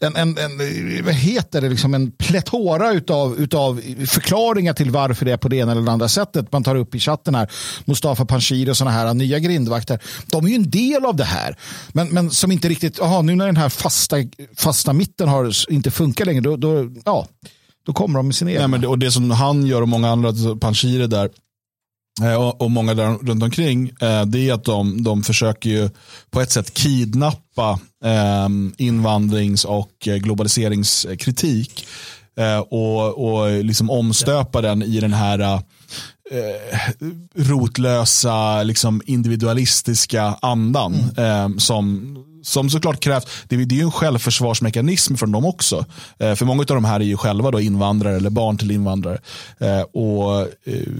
en, 0.00 0.16
en, 0.16 0.38
en, 0.38 1.04
vad 1.04 1.14
heter 1.14 1.60
det, 1.60 1.68
liksom 1.68 1.94
en 1.94 2.10
plätora 2.10 2.92
utav, 2.92 3.36
utav 3.38 3.80
förklaringar 4.06 4.72
till 4.72 4.90
varför 4.90 5.24
det 5.24 5.32
är 5.32 5.36
på 5.36 5.48
det 5.48 5.56
ena 5.56 5.72
eller 5.72 5.92
andra 5.92 6.08
sättet. 6.08 6.52
Man 6.52 6.64
tar 6.64 6.76
upp 6.76 6.94
i 6.94 7.00
chatten 7.00 7.34
här, 7.34 7.50
Mustafa 7.84 8.24
Panshir 8.24 8.70
och 8.70 8.76
sådana 8.76 8.96
här 8.96 9.14
nya 9.14 9.38
grindvakter. 9.38 9.98
De 10.26 10.44
är 10.44 10.48
ju 10.48 10.54
en 10.54 10.70
del 10.70 11.04
av 11.04 11.16
det 11.16 11.24
här. 11.24 11.56
Men, 11.92 12.08
men 12.08 12.30
som 12.30 12.52
inte 12.52 12.68
riktigt, 12.68 13.00
aha, 13.00 13.22
nu 13.22 13.34
när 13.36 13.46
den 13.46 13.56
här 13.56 13.68
fasta, 13.68 14.16
fasta 14.56 14.92
mitten 14.92 15.28
har, 15.28 15.72
inte 15.72 15.90
funkar 15.90 16.24
längre, 16.24 16.40
då, 16.40 16.56
då, 16.56 16.90
ja, 17.04 17.26
då 17.86 17.92
kommer 17.92 18.18
de 18.18 18.26
med 18.26 18.34
sin 18.34 18.48
egen. 18.48 18.84
och 18.84 18.98
det 18.98 19.10
som 19.10 19.30
han 19.30 19.66
gör 19.66 19.82
och 19.82 19.88
många 19.88 20.10
andra, 20.10 20.32
Panshir 20.60 21.08
där, 21.08 21.30
Eh, 22.22 22.34
och, 22.34 22.70
många 22.70 22.94
där 22.94 23.26
runt 23.26 23.42
omkring, 23.42 23.90
eh, 24.00 24.24
det 24.24 24.48
är 24.48 24.54
att 24.54 24.64
de, 24.64 25.02
de 25.02 25.22
försöker 25.22 25.70
ju 25.70 25.90
på 26.30 26.40
ett 26.40 26.50
sätt 26.50 26.74
kidnappa 26.74 27.78
eh, 28.04 28.48
invandrings 28.76 29.64
och 29.64 29.92
globaliseringskritik 30.00 31.86
och, 32.68 33.24
och 33.24 33.64
liksom 33.64 33.90
omstöpa 33.90 34.60
den 34.60 34.82
i 34.82 35.00
den 35.00 35.12
här 35.12 35.38
eh, 35.38 35.60
rotlösa, 37.34 38.62
liksom 38.62 39.02
individualistiska 39.06 40.38
andan 40.42 40.94
mm. 41.16 41.58
som, 41.60 42.16
som 42.42 42.70
såklart 42.70 43.00
krävs. 43.00 43.24
Det, 43.48 43.56
det 43.64 43.74
är 43.74 43.76
ju 43.76 43.82
en 43.82 43.92
självförsvarsmekanism 43.92 45.14
från 45.14 45.32
dem 45.32 45.44
också. 45.44 45.84
Eh, 46.18 46.34
för 46.34 46.44
många 46.44 46.60
av 46.60 46.66
de 46.66 46.84
här 46.84 47.00
är 47.00 47.04
ju 47.04 47.16
själva 47.16 47.50
då 47.50 47.60
invandrare 47.60 48.16
eller 48.16 48.30
barn 48.30 48.58
till 48.58 48.70
invandrare. 48.70 49.18
Eh, 49.58 49.80
och, 49.80 50.48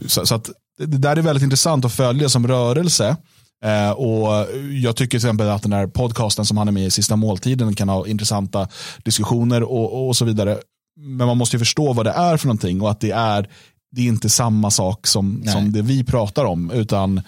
så, 0.07 0.27
så, 0.27 0.35
att 0.35 0.51
det 0.79 0.99
där 0.99 1.16
är 1.16 1.22
väldigt 1.22 1.43
intressant 1.43 1.85
att 1.85 1.93
följa 1.93 2.29
som 2.29 2.47
rörelse. 2.47 3.16
Eh, 3.64 3.91
och 3.91 4.47
Jag 4.83 4.97
tycker 4.97 5.11
till 5.11 5.16
exempel 5.27 5.49
att 5.49 5.62
den 5.62 5.72
här 5.72 5.87
podcasten 5.87 6.45
som 6.45 6.57
han 6.57 6.68
är 6.68 6.72
med 6.72 6.87
i, 6.87 6.91
Sista 6.91 7.16
måltiden, 7.16 7.75
kan 7.75 7.89
ha 7.89 8.07
intressanta 8.07 8.68
diskussioner 9.05 9.62
och, 9.62 10.09
och 10.09 10.16
så 10.16 10.25
vidare. 10.25 10.59
Men 11.01 11.27
man 11.27 11.37
måste 11.37 11.57
ju 11.57 11.59
förstå 11.59 11.93
vad 11.93 12.07
det 12.07 12.12
är 12.12 12.37
för 12.37 12.47
någonting 12.47 12.81
och 12.81 12.91
att 12.91 13.01
det 13.01 13.11
är 13.11 13.49
det 13.95 14.03
är 14.03 14.07
inte 14.07 14.29
samma 14.29 14.70
sak 14.70 15.07
som, 15.07 15.45
som 15.47 15.72
det 15.72 15.83
vi 15.83 16.05
pratar 16.05 16.45
om. 16.45 16.70
Utan, 16.70 17.20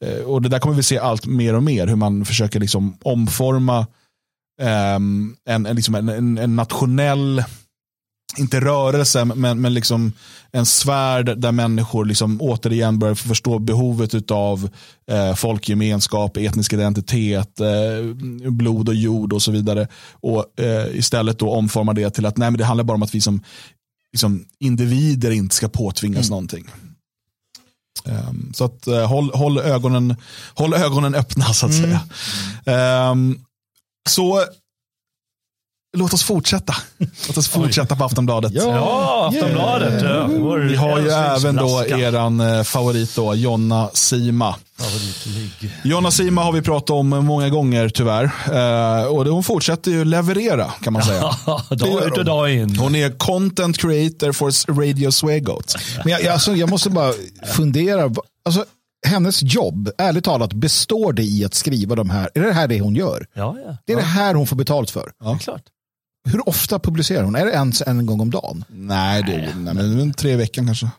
eh, 0.00 0.24
och 0.24 0.42
Det 0.42 0.48
där 0.48 0.58
kommer 0.58 0.76
vi 0.76 0.82
se 0.82 0.98
allt 0.98 1.26
mer 1.26 1.54
och 1.54 1.62
mer, 1.62 1.86
hur 1.86 1.96
man 1.96 2.24
försöker 2.24 2.60
liksom 2.60 2.98
omforma 3.02 3.86
um, 4.96 5.36
en, 5.48 5.66
en, 5.66 5.76
liksom 5.76 5.94
en, 5.94 6.38
en 6.38 6.56
nationell 6.56 7.44
inte 8.36 8.60
rörelse, 8.60 9.24
men, 9.24 9.60
men 9.60 9.74
liksom 9.74 10.12
en 10.52 10.66
svärd 10.66 11.38
där 11.38 11.52
människor 11.52 12.04
liksom 12.04 12.40
återigen 12.40 12.98
börjar 12.98 13.14
förstå 13.14 13.58
behovet 13.58 14.30
av 14.30 14.68
eh, 15.10 15.34
folkgemenskap, 15.34 16.36
etnisk 16.36 16.72
identitet, 16.72 17.60
eh, 17.60 18.14
blod 18.50 18.88
och 18.88 18.94
jord 18.94 19.32
och 19.32 19.42
så 19.42 19.52
vidare. 19.52 19.88
Och 20.12 20.60
eh, 20.60 20.96
istället 20.96 21.38
då 21.38 21.50
omforma 21.50 21.92
det 21.92 22.10
till 22.10 22.26
att 22.26 22.36
nej, 22.36 22.50
men 22.50 22.58
det 22.58 22.64
handlar 22.64 22.84
bara 22.84 22.94
om 22.94 23.02
att 23.02 23.14
vi 23.14 23.20
som 23.20 23.42
liksom, 24.12 24.44
individer 24.58 25.30
inte 25.30 25.54
ska 25.54 25.68
påtvingas 25.68 26.26
mm. 26.26 26.30
någonting. 26.30 26.68
Um, 28.04 28.52
så 28.54 28.64
att, 28.64 28.88
uh, 28.88 29.06
håll, 29.06 29.30
håll, 29.34 29.58
ögonen, 29.58 30.16
håll 30.54 30.74
ögonen 30.74 31.14
öppna 31.14 31.44
så 31.44 31.66
att 31.66 31.72
mm. 31.72 31.98
säga. 32.64 33.10
Um, 33.10 33.44
så 34.08 34.44
låt 35.94 36.12
oss 36.12 36.22
fortsätta. 36.22 36.74
Låt 37.28 37.36
oss 37.36 37.48
fortsätta 37.52 37.96
på 37.96 38.04
Aftonbladet. 38.04 38.52
Ja, 38.54 39.28
Aftonbladet. 39.28 40.02
Yeah. 40.02 40.28
Vi 40.56 40.76
har 40.76 41.00
ju 41.00 41.08
även 41.08 41.56
då 41.56 41.84
eran 41.86 42.40
eh, 42.40 42.62
favorit 42.62 43.16
då, 43.16 43.34
Jonna 43.34 43.90
Sima. 43.92 44.54
Jonna 45.84 46.10
Sima 46.10 46.42
har 46.42 46.52
vi 46.52 46.62
pratat 46.62 46.90
om 46.90 47.08
många 47.08 47.48
gånger 47.48 47.88
tyvärr. 47.88 48.24
Eh, 48.52 49.06
och 49.06 49.26
hon 49.26 49.44
fortsätter 49.44 49.90
ju 49.90 50.04
leverera 50.04 50.70
kan 50.82 50.92
man 50.92 51.02
säga. 51.02 51.20
dag 51.70 52.06
ut 52.06 52.18
och 52.18 52.24
dag 52.24 52.52
in. 52.52 52.76
Hon 52.76 52.94
är 52.94 53.18
content 53.18 53.78
creator 53.78 54.32
for 54.32 54.72
Radio 54.72 55.10
Svegot. 55.10 55.76
Men 56.04 56.12
jag, 56.12 56.26
alltså, 56.26 56.54
jag 56.54 56.70
måste 56.70 56.90
bara 56.90 57.12
fundera. 57.56 58.10
Alltså, 58.44 58.64
hennes 59.06 59.42
jobb, 59.42 59.90
ärligt 59.98 60.24
talat, 60.24 60.52
består 60.52 61.12
det 61.12 61.22
i 61.22 61.44
att 61.44 61.54
skriva 61.54 61.94
de 61.94 62.10
här? 62.10 62.30
Är 62.34 62.40
det 62.40 62.52
här 62.52 62.68
det 62.68 62.80
hon 62.80 62.94
gör? 62.94 63.26
Ja, 63.34 63.56
ja. 63.66 63.76
Det 63.86 63.92
är 63.92 63.96
ja. 63.96 64.02
det 64.02 64.08
här 64.08 64.34
hon 64.34 64.46
får 64.46 64.56
betalt 64.56 64.90
för? 64.90 65.12
Ja, 65.20 65.38
klart. 65.40 65.62
Hur 66.24 66.48
ofta 66.48 66.78
publicerar 66.78 67.24
hon? 67.24 67.34
Är 67.34 67.44
det 67.44 67.52
ens 67.52 67.82
en 67.82 68.06
gång 68.06 68.20
om 68.20 68.30
dagen? 68.30 68.64
Nej, 68.68 69.22
det 69.22 69.34
är 69.34 69.54
nej, 69.54 69.74
men 69.74 70.14
tre 70.14 70.36
veckor 70.36 70.66
kanske. 70.66 70.90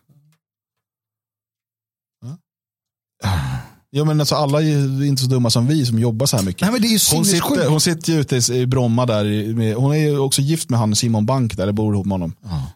Ja, 3.89 4.05
men 4.05 4.19
alltså, 4.19 4.35
alla 4.35 4.61
är 4.61 5.03
inte 5.03 5.21
så 5.21 5.29
dumma 5.29 5.49
som 5.49 5.67
vi 5.67 5.85
som 5.85 5.99
jobbar 5.99 6.25
så 6.25 6.37
här 6.37 6.43
mycket. 6.43 6.61
Nej, 6.61 6.71
men 6.71 6.81
det 6.81 6.87
är 6.87 6.89
ju 6.89 6.99
hon, 7.15 7.25
sitter, 7.25 7.69
hon 7.69 7.81
sitter 7.81 8.13
ju 8.13 8.19
ute 8.19 8.53
i 8.53 8.65
Bromma 8.65 9.05
där. 9.05 9.53
Med, 9.53 9.75
hon 9.75 9.93
är 9.93 9.97
ju 9.97 10.19
också 10.19 10.41
gift 10.41 10.69
med 10.69 10.79
han 10.79 10.95
Simon 10.95 11.25
Bank 11.25 11.57
där, 11.57 11.65
det 11.65 11.73
bor 11.73 11.93
ihop 11.93 12.05
med 12.05 12.13
honom. 12.13 12.35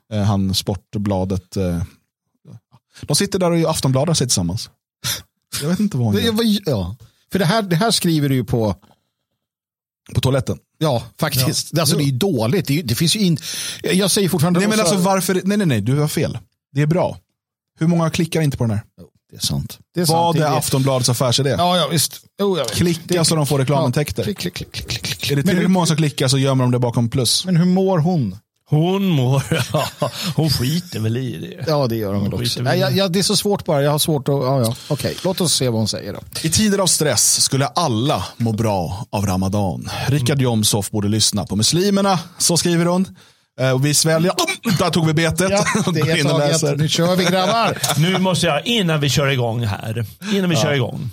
Ja. 0.09 0.23
Han 0.23 0.53
Sportbladet. 0.53 1.57
De 3.01 3.15
sitter 3.15 3.39
där 3.39 3.51
och 3.51 3.69
Aftonbladet 3.69 4.17
sitter 4.17 4.27
tillsammans. 4.27 4.69
Jag 5.61 5.69
vet 5.69 5.79
inte 5.79 5.97
vad 5.97 6.05
hon 6.05 6.15
gör. 6.15 6.61
Ja. 6.65 6.95
För 7.31 7.39
det 7.39 7.45
här, 7.45 7.61
det 7.61 7.75
här 7.75 7.91
skriver 7.91 8.29
du 8.29 8.35
ju 8.35 8.43
på 8.43 8.75
på 10.13 10.21
toaletten. 10.21 10.57
Ja, 10.81 11.03
faktiskt. 11.19 11.69
Ja. 11.71 11.81
Alltså, 11.81 11.97
det 11.97 12.03
är 12.03 12.11
dåligt. 12.11 12.67
Det, 12.67 12.81
det, 12.81 12.95
finns 12.95 13.15
ju 13.15 13.19
in... 13.19 13.37
Jag 13.83 14.11
säger 14.11 14.29
fortfarande... 14.29 14.59
Nej, 14.59 14.69
men 14.69 14.79
alltså 14.79 14.97
varför... 14.97 15.41
Nej, 15.43 15.57
nej, 15.57 15.67
nej. 15.67 15.81
Du 15.81 15.99
har 15.99 16.07
fel. 16.07 16.37
Det 16.71 16.81
är 16.81 16.87
bra. 16.87 17.17
Hur 17.79 17.87
många 17.87 18.09
klickar 18.09 18.41
inte 18.41 18.57
på 18.57 18.63
den 18.63 18.71
här? 18.71 18.83
Det 19.29 19.35
är 19.35 19.39
sant. 19.39 19.79
Det 19.93 20.01
är 20.01 20.05
Vad 20.05 20.35
sant. 20.35 20.45
är 20.45 20.57
Aftonbladets 20.57 21.09
affärsidé? 21.09 21.49
Ja, 21.49 21.77
ja, 21.77 21.87
visst. 21.87 22.21
Oh, 22.41 22.63
Klicka 22.63 23.25
så 23.25 23.35
de 23.35 23.47
får 23.47 23.59
reklamintäkter. 23.59 24.23
Ja, 24.27 24.33
klick, 24.33 24.53
klick, 24.53 24.71
klick, 24.71 24.87
klick, 24.87 25.01
klick. 25.01 25.31
Är 25.31 25.35
det 25.35 25.43
tillräckligt 25.43 25.71
många 25.71 25.85
som 25.85 25.95
klickar 25.97 26.27
så 26.27 26.37
gömmer 26.37 26.63
de 26.63 26.71
det 26.71 26.79
bakom 26.79 27.09
plus. 27.09 27.45
Men 27.45 27.57
hur 27.57 27.65
mår 27.65 27.97
hon? 27.97 28.37
Hon 28.69 29.05
mår, 29.05 29.43
ja, 29.73 30.09
hon 30.35 30.49
skiter 30.49 30.99
väl 30.99 31.17
i 31.17 31.37
det. 31.37 31.63
Ja, 31.67 31.87
det 31.87 31.95
gör 31.95 32.13
hon, 32.13 32.21
hon 32.21 32.41
också. 32.41 32.61
Nej, 32.61 32.79
jag, 32.79 32.95
jag, 32.95 33.11
det 33.11 33.19
är 33.19 33.23
så 33.23 33.35
svårt 33.35 33.65
bara, 33.65 33.81
jag 33.81 33.91
har 33.91 33.99
svårt 33.99 34.29
att, 34.29 34.35
ja, 34.35 34.61
ja. 34.61 34.75
okej, 34.87 35.15
låt 35.23 35.41
oss 35.41 35.53
se 35.53 35.69
vad 35.69 35.79
hon 35.79 35.87
säger 35.87 36.13
då. 36.13 36.19
I 36.41 36.49
tider 36.49 36.79
av 36.79 36.87
stress 36.87 37.41
skulle 37.41 37.67
alla 37.67 38.25
må 38.37 38.51
bra 38.51 39.05
av 39.09 39.25
Ramadan. 39.25 39.89
Richard 40.07 40.41
Jomshof 40.41 40.91
borde 40.91 41.07
lyssna 41.07 41.45
på 41.45 41.55
muslimerna, 41.55 42.19
så 42.37 42.57
skriver 42.57 42.85
hon. 42.85 43.07
Eh, 43.59 43.71
och 43.71 43.85
vi 43.85 43.93
sväljer, 43.93 44.31
oh, 44.31 44.77
där 44.77 44.89
tog 44.89 45.07
vi 45.07 45.13
betet. 45.13 45.49
Ja, 45.49 45.63
det 45.93 45.99
är 45.99 46.23
taget. 46.23 46.77
Nu 46.77 46.87
kör 46.87 47.15
vi 47.15 47.25
grabbar. 47.25 47.99
nu 47.99 48.17
måste 48.17 48.47
jag, 48.47 48.67
innan 48.67 48.99
vi 48.99 49.09
kör 49.09 49.27
igång 49.27 49.65
här, 49.65 50.05
innan 50.33 50.49
vi 50.49 50.55
ja. 50.55 50.61
kör 50.61 50.73
igång. 50.73 51.09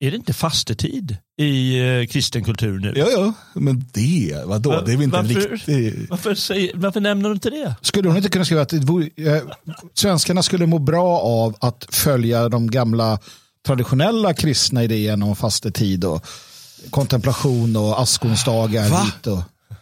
Är 0.00 0.10
det 0.10 0.16
inte 0.16 0.32
fastetid 0.32 1.16
i 1.40 1.78
eh, 1.78 2.06
kristen 2.06 2.44
kultur 2.44 2.78
nu? 2.78 2.92
Ja, 2.96 3.06
ja, 3.10 3.32
men 3.54 3.84
det, 3.92 4.42
vadå? 4.44 4.70
Va, 4.70 4.82
det 4.82 4.92
är 4.92 4.96
väl 4.96 5.04
inte 5.04 5.16
varför, 5.16 5.34
en 5.34 5.50
riktig... 5.50 6.06
Varför, 6.10 6.34
säger, 6.34 6.70
varför 6.74 7.00
nämner 7.00 7.28
du 7.28 7.34
inte 7.34 7.50
det? 7.50 7.74
Skulle 7.82 8.08
hon 8.08 8.16
inte 8.16 8.28
kunna 8.28 8.44
skriva 8.44 8.62
att 8.62 8.72
eh, 8.72 8.80
svenskarna 9.94 10.42
skulle 10.42 10.66
må 10.66 10.78
bra 10.78 11.20
av 11.20 11.56
att 11.60 11.86
följa 11.90 12.48
de 12.48 12.70
gamla 12.70 13.18
traditionella 13.66 14.34
kristna 14.34 14.84
idéerna 14.84 15.26
om 15.26 15.36
fastetid 15.36 16.04
och 16.04 16.26
kontemplation 16.90 17.76
och 17.76 18.00
askonsdagar? 18.00 18.88
Va? 18.88 19.06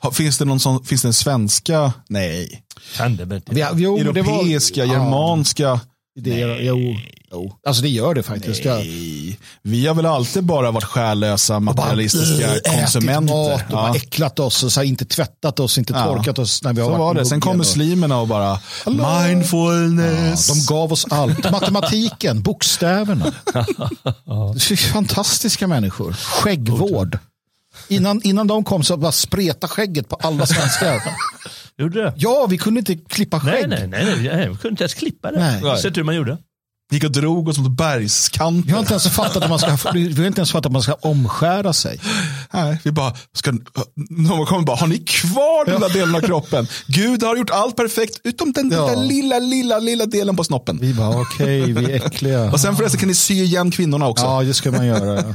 Och... 0.01 0.17
Finns 0.17 0.39
det 0.39 0.45
någon 0.45 0.61
sån, 0.61 0.85
finns 0.85 1.03
det 1.03 1.09
en 1.09 1.13
svenska? 1.13 1.93
Nej. 2.09 2.63
Kan 2.97 3.17
det, 3.17 3.25
vi, 3.25 3.67
jo, 3.75 3.99
Europeiska, 3.99 4.81
det 4.81 4.87
var, 4.87 4.95
germanska? 4.95 5.63
Ja. 5.63 5.81
Det, 6.19 6.39
jo, 6.61 6.97
jo. 7.33 7.53
Alltså 7.67 7.83
det 7.83 7.89
gör 7.89 8.15
det 8.15 8.23
faktiskt. 8.23 8.65
Nej. 8.65 9.39
Vi 9.63 9.87
har 9.87 9.95
väl 9.95 10.07
alltid 10.07 10.45
bara 10.45 10.71
varit 10.71 10.85
själlösa, 10.85 11.61
materialistiska 11.61 12.47
bara, 12.47 12.77
konsumenter. 12.77 13.35
Mat 13.35 13.63
och 13.63 13.79
ja. 13.79 13.97
äcklat 13.97 14.39
oss 14.39 14.65
och 14.65 14.73
så 14.73 14.83
inte 14.83 15.05
tvättat 15.05 15.61
oss, 15.61 15.79
inte 15.79 15.93
ja. 15.93 16.05
torkat 16.05 16.39
oss. 16.39 16.63
När 16.63 16.73
vi 16.73 16.81
har 16.81 16.91
så 16.91 16.97
var 16.97 17.15
det. 17.15 17.27
Sen 17.27 17.41
kom 17.41 17.59
muslimerna 17.59 18.19
och 18.21 18.29
bara 18.29 18.61
Hallå. 18.85 19.21
mindfulness. 19.23 20.49
Ja, 20.49 20.55
de 20.55 20.75
gav 20.75 20.93
oss 20.93 21.07
allt. 21.11 21.51
Matematiken, 21.51 22.43
bokstäverna. 22.43 23.33
Fantastiska 24.93 25.67
människor. 25.67 26.13
Skäggvård. 26.13 27.19
Innan, 27.89 28.21
innan 28.25 28.47
de 28.47 28.65
kom 28.65 28.83
så 28.83 28.97
bara 28.97 29.13
spreta 29.13 29.69
skägget 29.69 30.09
på 30.09 30.17
alla 30.17 30.47
svenskar. 30.47 31.03
Gjorde 31.79 32.03
det? 32.03 32.15
Ja, 32.17 32.47
vi 32.51 32.59
kunde 32.59 32.79
inte 32.79 32.97
klippa 32.97 33.41
skägg. 33.41 33.69
Nej, 33.69 33.89
nej, 33.89 34.05
nej, 34.05 34.29
nej. 34.37 34.49
vi 34.49 34.57
kunde 34.57 34.69
inte 34.69 34.83
ens 34.83 34.95
klippa 34.95 35.33
det. 35.33 35.61
Nej. 35.63 35.79
Sett 35.79 35.97
hur 35.97 36.05
man 36.05 36.17
gjorde. 36.17 36.39
Gick 36.93 37.05
och 37.05 37.13
drog 37.13 37.49
oss 37.49 37.59
mot 37.59 37.71
bergskanten. 37.71 38.63
Vi 38.67 38.73
har 38.73 38.81
inte 38.81 38.93
ens 38.93 39.09
fattat 39.09 39.43
att 39.43 39.51
man 39.51 39.59
ska, 39.59 39.77
vi 39.93 40.15
har 40.15 40.27
inte 40.27 40.41
ens 40.41 40.53
fattat 40.53 40.67
att 40.67 40.73
man 40.73 40.83
ska 40.83 40.93
omskära 40.93 41.73
sig. 41.73 42.01
Nej, 42.53 42.81
vi 42.85 42.93
bara, 42.93 43.13
ska, 43.35 43.53
någon 44.11 44.47
kommer 44.47 44.63
bara, 44.63 44.77
har 44.77 44.87
ni 44.87 44.99
kvar 44.99 45.65
den 45.65 45.81
där 45.81 45.89
delen 45.89 46.15
av 46.15 46.21
kroppen? 46.21 46.67
Gud 46.87 47.23
har 47.23 47.37
gjort 47.37 47.51
allt 47.51 47.77
perfekt 47.77 48.21
utom 48.25 48.53
den 48.53 48.71
ja. 48.71 48.87
där 48.87 48.97
lilla, 48.97 49.39
lilla, 49.39 49.79
lilla 49.79 50.07
delen 50.07 50.37
på 50.37 50.45
snoppen. 50.45 50.79
Vi 50.81 50.95
bara, 50.95 51.21
okej, 51.21 51.63
okay, 51.63 51.73
vi 51.73 51.93
är 51.93 52.07
äckliga. 52.07 52.53
och 52.53 52.61
sen 52.61 52.77
förresten 52.77 53.01
kan 53.01 53.09
ni 53.09 53.15
sy 53.15 53.35
igen 53.35 53.71
kvinnorna 53.71 54.09
också. 54.09 54.25
Ja, 54.25 54.43
det 54.43 54.55
ska 54.55 54.71
man 54.71 54.87
göra. 54.87 55.35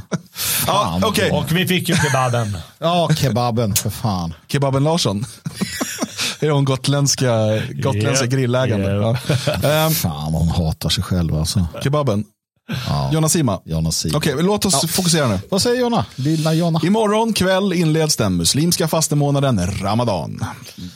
ja, 0.66 1.00
okay. 1.08 1.30
Och 1.30 1.52
vi 1.52 1.66
fick 1.66 1.88
ju 1.88 1.94
kebaben. 1.94 2.58
ja, 2.78 3.10
kebaben, 3.16 3.74
för 3.74 3.90
fan. 3.90 4.34
Kebaben 4.48 4.84
Larsson. 4.84 5.24
Är 6.46 6.50
hon 6.50 6.64
gotländska, 6.64 7.62
gotländska 7.70 8.24
yeah. 8.24 8.36
grillägaren. 8.36 8.80
Yeah. 8.80 9.18
Ja. 9.62 9.86
Um, 9.86 9.94
Fan 9.94 10.34
hon 10.34 10.48
hatar 10.48 10.88
sig 10.88 11.04
själv 11.04 11.34
alltså. 11.34 11.66
Kebaben. 11.82 12.24
Ja. 12.86 13.10
Jonna 13.12 13.28
Sima. 13.28 13.60
Jonna 13.64 13.92
Sima. 13.92 14.18
Okej, 14.18 14.34
okay, 14.34 14.46
låt 14.46 14.64
oss 14.64 14.78
ja. 14.82 14.88
fokusera 14.88 15.28
nu. 15.28 15.38
Vad 15.50 15.62
säger 15.62 15.80
Jonna? 15.80 16.06
Lilla 16.14 16.54
Jonna. 16.54 16.80
Imorgon 16.82 17.32
kväll 17.32 17.72
inleds 17.72 18.16
den 18.16 18.36
muslimska 18.36 18.88
fastemånaden 18.88 19.66
Ramadan. 19.80 20.44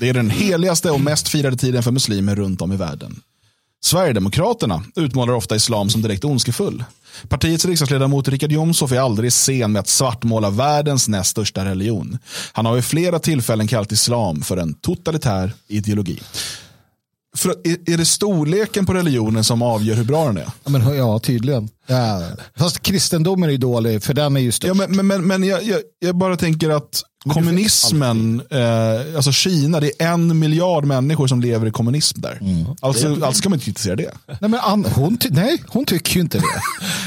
Det 0.01 0.09
är 0.09 0.15
den 0.15 0.31
heligaste 0.31 0.91
och 0.91 1.01
mest 1.01 1.29
firade 1.29 1.57
tiden 1.57 1.83
för 1.83 1.91
muslimer 1.91 2.37
runt 2.37 2.63
om 2.63 2.73
i 2.73 2.77
världen. 2.77 3.21
Sverigedemokraterna 3.85 4.85
utmålar 4.97 5.35
ofta 5.35 5.57
islam 5.57 5.91
som 5.91 6.03
direkt 6.03 6.25
ondskefull. 6.25 6.85
Partiets 7.29 7.65
riksdagsledamot 7.65 8.29
Richard 8.29 8.53
Jomshof 8.53 8.93
är 8.93 9.01
aldrig 9.01 9.33
sen 9.33 9.73
med 9.73 9.81
att 9.81 9.89
svartmåla 9.89 10.51
världens 10.51 11.09
näst 11.09 11.31
största 11.31 11.65
religion. 11.65 12.19
Han 12.53 12.67
har 12.67 12.75
vid 12.75 12.85
flera 12.85 13.19
tillfällen 13.19 13.67
kallat 13.67 13.93
islam 13.93 14.43
för 14.43 14.57
en 14.57 14.75
totalitär 14.75 15.53
ideologi. 15.69 16.21
För, 17.37 17.51
är 17.87 17.97
det 17.97 18.05
storleken 18.05 18.87
på 18.87 18.95
religionen 18.95 19.45
som 19.45 19.63
avgör 19.63 19.95
hur 19.95 20.05
bra 20.05 20.27
den 20.27 20.37
är? 20.37 20.51
Ja, 20.65 20.71
men, 20.71 20.97
ja 20.97 21.19
tydligen. 21.19 21.69
Ja. 21.87 22.23
Fast 22.57 22.83
kristendomen 22.83 23.49
är 23.49 23.53
ju 23.53 23.59
dålig, 23.59 24.03
för 24.03 24.15
den 24.15 24.37
är 24.37 24.41
ju 24.41 24.53
störst. 24.53 24.69
Ja, 24.69 24.87
men 24.89 25.07
men, 25.07 25.27
men, 25.27 25.45
jag, 25.45 25.63
jag, 25.63 25.81
jag 25.99 26.17
bara 26.17 26.37
tänker 26.37 26.71
att 26.71 27.03
kommunismen, 27.35 28.43
eh, 28.51 29.17
alltså 29.17 29.33
Kina, 29.33 29.81
det 29.81 30.03
är 30.03 30.09
en 30.09 30.39
miljard 30.39 30.85
människor 30.85 31.27
som 31.27 31.41
lever 31.41 31.67
i 31.67 31.71
kommunism 31.71 32.21
där. 32.21 32.39
Mm. 32.41 32.67
Alltså, 32.81 33.09
alltså 33.09 33.33
ska 33.33 33.49
man 33.49 33.57
inte 33.57 33.65
kritisera 33.65 33.97
det. 33.97 34.11
Nej, 34.27 34.51
men 34.51 34.55
Ann, 34.55 34.85
hon, 34.95 35.19
nej, 35.31 35.63
hon 35.67 35.85
tycker 35.85 36.15
ju 36.15 36.21
inte 36.21 36.39
det. 36.39 36.45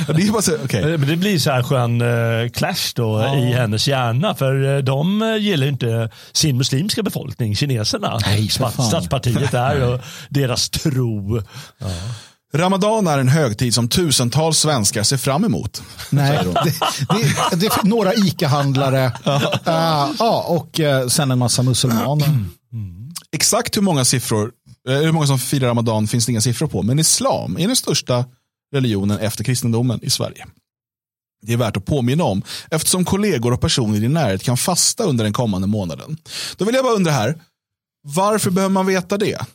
det, 0.13 0.21
är 0.21 0.31
bara 0.31 0.41
så, 0.41 0.55
okay. 0.55 0.97
det 0.97 1.15
blir 1.15 1.39
så 1.39 1.51
här 1.51 1.63
skön 1.63 2.01
uh, 2.01 2.49
clash 2.49 2.93
då 2.95 3.19
ja. 3.19 3.35
i 3.35 3.53
hennes 3.53 3.87
hjärna. 3.87 4.35
För 4.35 4.55
uh, 4.55 4.83
de 4.83 5.21
uh, 5.21 5.37
gillar 5.37 5.67
inte 5.67 6.09
sin 6.31 6.57
muslimska 6.57 7.03
befolkning, 7.03 7.55
kineserna. 7.55 8.19
Nej, 8.25 8.49
Statspartiet 8.89 9.51
där 9.51 9.93
och 9.93 10.01
deras 10.29 10.69
tro. 10.69 11.41
Ja. 11.77 11.87
Ramadan 12.53 13.07
är 13.07 13.17
en 13.17 13.27
högtid 13.27 13.73
som 13.73 13.89
tusentals 13.89 14.59
svenskar 14.59 15.03
ser 15.03 15.17
fram 15.17 15.45
emot. 15.45 15.83
Nej, 16.09 16.39
det, 16.43 16.73
det, 17.09 17.55
det 17.55 17.65
är 17.65 17.87
några 17.87 18.13
ICA-handlare 18.13 19.05
uh, 19.27 20.13
ja, 20.19 20.45
och 20.47 20.79
uh, 20.79 21.07
sen 21.07 21.31
en 21.31 21.39
massa 21.39 21.63
muselmaner. 21.63 22.25
Mm. 22.25 23.11
Exakt 23.31 23.77
hur 23.77 23.81
många 23.81 24.05
siffror, 24.05 24.51
uh, 24.89 24.95
hur 24.95 25.11
många 25.11 25.27
som 25.27 25.39
firar 25.39 25.67
Ramadan 25.67 26.07
finns 26.07 26.25
det 26.25 26.31
inga 26.31 26.41
siffror 26.41 26.67
på. 26.67 26.83
Men 26.83 26.99
islam 26.99 27.57
är 27.57 27.67
den 27.67 27.75
största 27.75 28.25
religionen 28.73 29.19
efter 29.19 29.43
kristendomen 29.43 29.99
i 30.03 30.09
Sverige. 30.09 30.45
Det 31.41 31.53
är 31.53 31.57
värt 31.57 31.77
att 31.77 31.85
påminna 31.85 32.23
om 32.23 32.41
eftersom 32.71 33.05
kollegor 33.05 33.53
och 33.53 33.61
personer 33.61 33.97
i 33.97 33.99
din 33.99 34.13
närhet 34.13 34.43
kan 34.43 34.57
fasta 34.57 35.03
under 35.03 35.23
den 35.23 35.33
kommande 35.33 35.67
månaden. 35.67 36.17
Då 36.57 36.65
vill 36.65 36.75
jag 36.75 36.83
bara 36.83 36.93
undra 36.93 37.11
här, 37.11 37.41
varför 38.03 38.51
behöver 38.51 38.73
man 38.73 38.85
veta 38.85 39.17
det? 39.17 39.45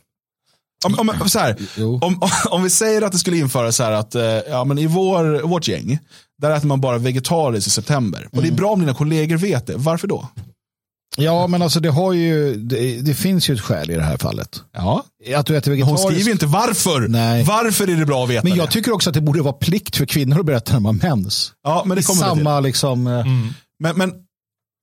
Om, 0.85 1.11
om, 1.21 1.29
så 1.29 1.39
här, 1.39 1.57
om, 2.01 2.21
om, 2.51 2.63
vi 2.63 2.71
säger 2.71 3.03
att 3.03 3.13
det 3.13 3.19
skulle 3.19 3.37
införas 3.37 3.77
så 3.77 3.83
här 3.83 3.93
att 3.93 4.15
eh, 4.15 4.23
ja, 4.23 4.65
men 4.65 4.79
i 4.79 4.87
vår, 4.87 5.43
vårt 5.43 5.69
gäng, 5.69 5.99
där 6.43 6.51
äter 6.51 6.67
man 6.67 6.81
bara 6.81 6.99
vegetariskt 6.99 7.67
i 7.67 7.71
september. 7.71 8.29
Och 8.33 8.37
det 8.43 8.47
är 8.47 8.51
mm. 8.51 8.57
bra 8.57 8.71
om 8.71 8.81
dina 8.81 8.95
kollegor 8.95 9.37
vet 9.37 9.67
det. 9.67 9.75
Varför 9.77 10.09
då? 10.09 10.29
Ja, 11.17 11.47
men 11.47 11.63
alltså 11.63 11.81
det, 11.81 11.91
har 11.91 12.13
ju, 12.13 12.55
det, 12.55 13.01
det, 13.01 13.15
finns 13.15 13.51
ju 13.51 13.55
ett 13.55 13.61
skäl 13.61 13.91
i 13.91 13.95
det 13.95 14.03
här 14.03 14.17
fallet. 14.17 14.63
Ja. 14.73 15.05
Att 15.37 15.47
du 15.47 15.57
äter 15.57 15.71
vegetariskt. 15.71 16.05
Hon 16.05 16.13
skriver 16.13 16.31
inte 16.31 16.47
varför. 16.47 17.09
Nej. 17.09 17.45
Varför 17.45 17.91
är 17.91 17.97
det 17.97 18.07
bra 18.07 18.25
att 18.25 18.31
veta 18.31 18.49
Men 18.49 18.57
jag 18.57 18.69
det? 18.69 18.73
tycker 18.73 18.93
också 18.93 19.11
att 19.11 19.15
det 19.15 19.21
borde 19.21 19.43
vara 19.43 19.53
plikt 19.53 19.97
för 19.97 20.07
kvinnor 20.07 20.41
att 20.41 20.47
berätta 20.47 20.73
när 20.73 20.81
man 20.81 21.01
har 21.01 21.09
mens. 21.09 21.53
Ja, 21.65 21.83
men 21.87 21.97
det 21.97 22.03
kommer 22.03 22.21
Samma 22.21 22.61
liksom. 22.61 23.07
Eh, 23.07 23.13
mm. 23.13 23.49
Men, 23.79 23.97
men 23.97 24.13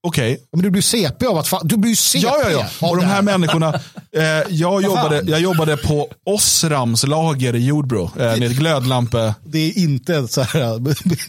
Okej. 0.04 0.38
Men 0.54 0.64
du 0.64 0.70
blir 0.70 0.82
CP 0.82 1.26
av 1.28 1.38
att 1.38 1.52
Du 1.64 1.78
blir 1.78 1.96
CP 1.96 2.24
Ja, 2.28 2.38
ja, 2.44 2.50
ja. 2.80 2.88
Och 2.90 2.98
de 2.98 3.06
här 3.06 3.22
människorna. 3.22 3.74
Eh, 4.18 4.24
jag, 4.50 4.82
jobbade, 4.84 5.22
jag 5.26 5.40
jobbade 5.42 5.78
på 5.78 6.08
Osrams 6.26 7.08
lager 7.08 7.56
i 7.56 7.66
Jordbro. 7.66 8.04
Eh, 8.04 8.10
med 8.20 8.44
ett 8.44 8.52
glödlampe. 8.58 9.36
Det 9.44 9.60
är 9.60 9.78
inte 9.78 10.28
så 10.28 10.42
här, 10.42 10.80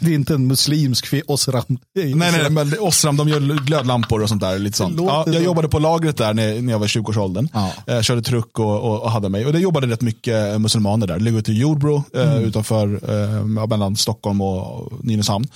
det 0.00 0.10
är 0.10 0.14
inte 0.14 0.34
en 0.34 0.46
muslimsk 0.46 1.14
osram. 1.26 1.62
Nej, 1.94 2.14
nej, 2.14 2.50
men 2.50 2.74
Osram 2.80 3.16
de 3.16 3.28
gör 3.28 3.40
glödlampor 3.64 4.22
och 4.22 4.28
sånt 4.28 4.40
där. 4.40 4.58
Lite 4.58 4.76
sånt. 4.76 4.96
Ja, 5.00 5.24
jag 5.26 5.42
jobbade 5.42 5.68
på 5.68 5.78
lagret 5.78 6.16
där 6.16 6.34
när, 6.34 6.62
när 6.62 6.72
jag 6.72 6.78
var 6.78 6.86
i 6.86 6.88
20-årsåldern. 6.88 7.48
Ja. 7.52 7.72
Eh, 7.86 8.00
körde 8.00 8.22
truck 8.22 8.58
och, 8.58 8.80
och, 8.80 9.02
och 9.02 9.10
hade 9.10 9.28
mig. 9.28 9.46
Och 9.46 9.52
det 9.52 9.58
jobbade 9.60 9.86
rätt 9.86 10.00
mycket 10.02 10.60
muselmaner 10.60 11.06
där. 11.06 11.18
Det 11.18 11.24
ligger 11.24 11.38
ute 11.38 11.52
i 11.52 11.58
Jordbro 11.58 12.04
eh, 12.14 12.22
Mm. 12.32 12.44
utanför 12.44 13.00
eh, 13.10 13.66
mellan 13.66 13.96
Stockholm 13.96 14.40
och 14.40 14.92
Nynäshamn. 15.04 15.46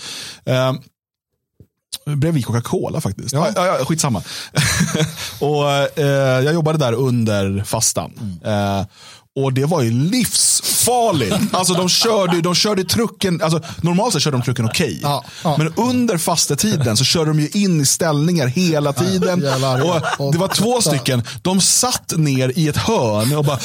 Bredvid 2.15 2.47
Coca-Cola 2.47 3.01
faktiskt. 3.01 3.33
Ja. 3.33 3.49
Ja, 3.57 3.67
ja, 3.67 3.85
skitsamma. 3.85 4.23
och, 5.41 5.99
eh, 5.99 6.45
jag 6.45 6.55
jobbade 6.55 6.79
där 6.79 6.93
under 6.93 7.65
fastan. 7.65 8.13
Mm. 8.43 8.79
Eh, 8.81 8.87
och 9.37 9.53
det 9.53 9.64
var 9.64 9.82
ju 9.82 9.91
livsfarligt. 9.91 11.37
Alltså 11.53 11.74
de 11.74 11.89
körde, 11.89 12.41
de 12.41 12.55
körde 12.55 12.84
trucken, 12.84 13.43
alltså 13.43 13.61
normalt 13.80 14.12
sett 14.12 14.22
körde 14.22 14.37
de 14.37 14.43
trucken 14.43 14.64
okej. 14.64 15.01
Ja, 15.03 15.24
ja. 15.45 15.57
Men 15.59 15.72
under 15.76 16.18
fastetiden 16.18 16.97
så 16.97 17.05
körde 17.05 17.30
de 17.30 17.41
ju 17.41 17.49
in 17.49 17.80
i 17.80 17.87
ställningar 17.87 18.47
hela 18.47 18.93
tiden. 18.93 19.41
jävlar. 19.41 19.80
och 20.18 20.32
det 20.32 20.39
var 20.39 20.49
två 20.49 20.80
stycken, 20.80 21.22
de 21.43 21.61
satt 21.61 22.12
ner 22.16 22.53
i 22.57 22.68
ett 22.68 22.76
hörn 22.76 23.37
och 23.37 23.45
bara 23.45 23.59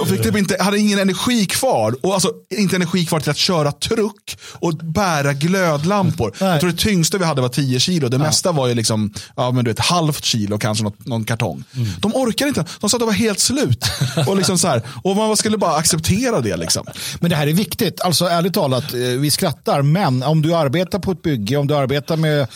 och 0.00 0.08
fick 0.08 0.22
typ 0.22 0.36
inte, 0.36 0.56
hade 0.60 0.78
ingen 0.78 0.98
energi 0.98 1.46
kvar. 1.46 1.96
Och 2.02 2.14
alltså 2.14 2.32
inte 2.56 2.76
energi 2.76 3.06
kvar 3.06 3.20
till 3.20 3.30
att 3.30 3.36
köra 3.36 3.72
truck 3.72 4.38
och 4.52 4.74
bära 4.74 5.32
glödlampor. 5.32 6.34
Nej. 6.40 6.50
Jag 6.50 6.60
tror 6.60 6.70
det 6.70 6.78
tyngsta 6.78 7.18
vi 7.18 7.24
hade 7.24 7.42
var 7.42 7.48
10 7.48 7.80
kilo. 7.80 8.08
Det 8.08 8.18
mesta 8.18 8.52
var 8.52 8.66
ju 8.66 8.74
liksom, 8.74 9.12
ja 9.36 9.50
men 9.50 9.64
du 9.64 9.70
vet, 9.70 9.78
halvt 9.78 10.24
kilo, 10.24 10.58
kanske 10.58 10.84
något, 10.84 11.06
någon 11.06 11.24
kartong. 11.24 11.64
Mm. 11.76 11.88
De 12.00 12.14
orkade 12.14 12.48
inte, 12.48 12.64
de 12.80 12.90
sa 12.90 12.96
att 12.96 13.00
de 13.00 13.06
var 13.06 13.12
helt 13.12 13.40
slut. 13.40 13.84
Och, 14.32 14.38
liksom 14.38 14.58
så 14.58 14.68
här, 14.68 14.82
och 15.02 15.16
man 15.16 15.36
skulle 15.36 15.58
bara 15.58 15.76
acceptera 15.76 16.40
det. 16.40 16.56
Liksom. 16.56 16.86
Men 17.20 17.30
det 17.30 17.36
här 17.36 17.46
är 17.46 17.52
viktigt. 17.52 18.00
Alltså 18.00 18.24
ärligt 18.24 18.54
talat, 18.54 18.94
eh, 18.94 19.00
vi 19.00 19.30
skrattar, 19.30 19.82
men 19.82 20.22
om 20.22 20.42
du 20.42 20.54
arbetar 20.54 20.98
på 20.98 21.12
ett 21.12 21.22
bygge, 21.22 21.56
om 21.56 21.66
du 21.66 21.76
arbetar 21.76 22.16
med 22.16 22.46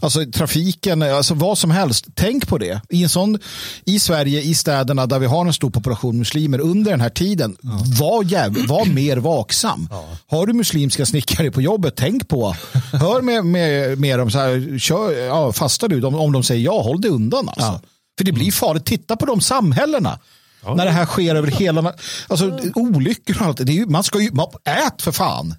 alltså, 0.00 0.24
trafiken, 0.34 1.02
alltså 1.02 1.34
vad 1.34 1.58
som 1.58 1.70
helst, 1.70 2.06
tänk 2.14 2.48
på 2.48 2.58
det. 2.58 2.80
I, 2.88 3.02
en 3.02 3.08
sån, 3.08 3.38
I 3.84 4.00
Sverige, 4.00 4.40
i 4.40 4.54
städerna 4.54 5.06
där 5.06 5.18
vi 5.18 5.26
har 5.26 5.46
en 5.46 5.52
stor 5.52 5.70
population 5.70 6.18
muslimer 6.18 6.60
under 6.60 6.90
den 6.90 7.00
här 7.00 7.10
tiden, 7.10 7.56
var, 8.00 8.24
jäv, 8.24 8.66
var 8.66 8.84
mer 8.84 9.16
vaksam. 9.16 9.88
Har 10.26 10.46
du 10.46 10.52
muslimska 10.52 11.06
snickare 11.06 11.50
på 11.50 11.62
jobbet, 11.62 11.94
tänk 11.96 12.28
på, 12.28 12.56
hör 12.92 13.22
med, 13.22 13.44
med, 13.44 13.98
med 13.98 14.18
dem, 14.18 14.30
så 14.30 14.38
här, 14.38 14.78
kör, 14.78 15.26
ja, 15.26 15.52
fastar 15.52 15.88
du, 15.88 16.02
om, 16.04 16.14
om 16.14 16.32
de 16.32 16.42
säger 16.42 16.64
ja, 16.64 16.82
håll 16.82 17.00
dig 17.00 17.10
undan. 17.10 17.48
Alltså. 17.48 17.80
För 18.18 18.24
det 18.24 18.32
blir 18.32 18.52
farligt, 18.52 18.84
titta 18.84 19.16
på 19.16 19.26
de 19.26 19.40
samhällena. 19.40 20.18
När 20.66 20.84
det 20.84 20.90
här 20.90 21.06
sker 21.06 21.34
över 21.34 21.48
hela... 21.50 21.94
Alltså 22.28 22.58
olyckor 22.74 23.36
och 23.40 23.46
allt. 23.46 23.56
Det 23.56 23.72
är 23.72 23.74
ju, 23.74 23.86
man 23.86 24.04
ska 24.04 24.20
ju... 24.20 24.30
Man, 24.32 24.46
ät 24.64 25.02
för 25.02 25.12
fan. 25.12 25.54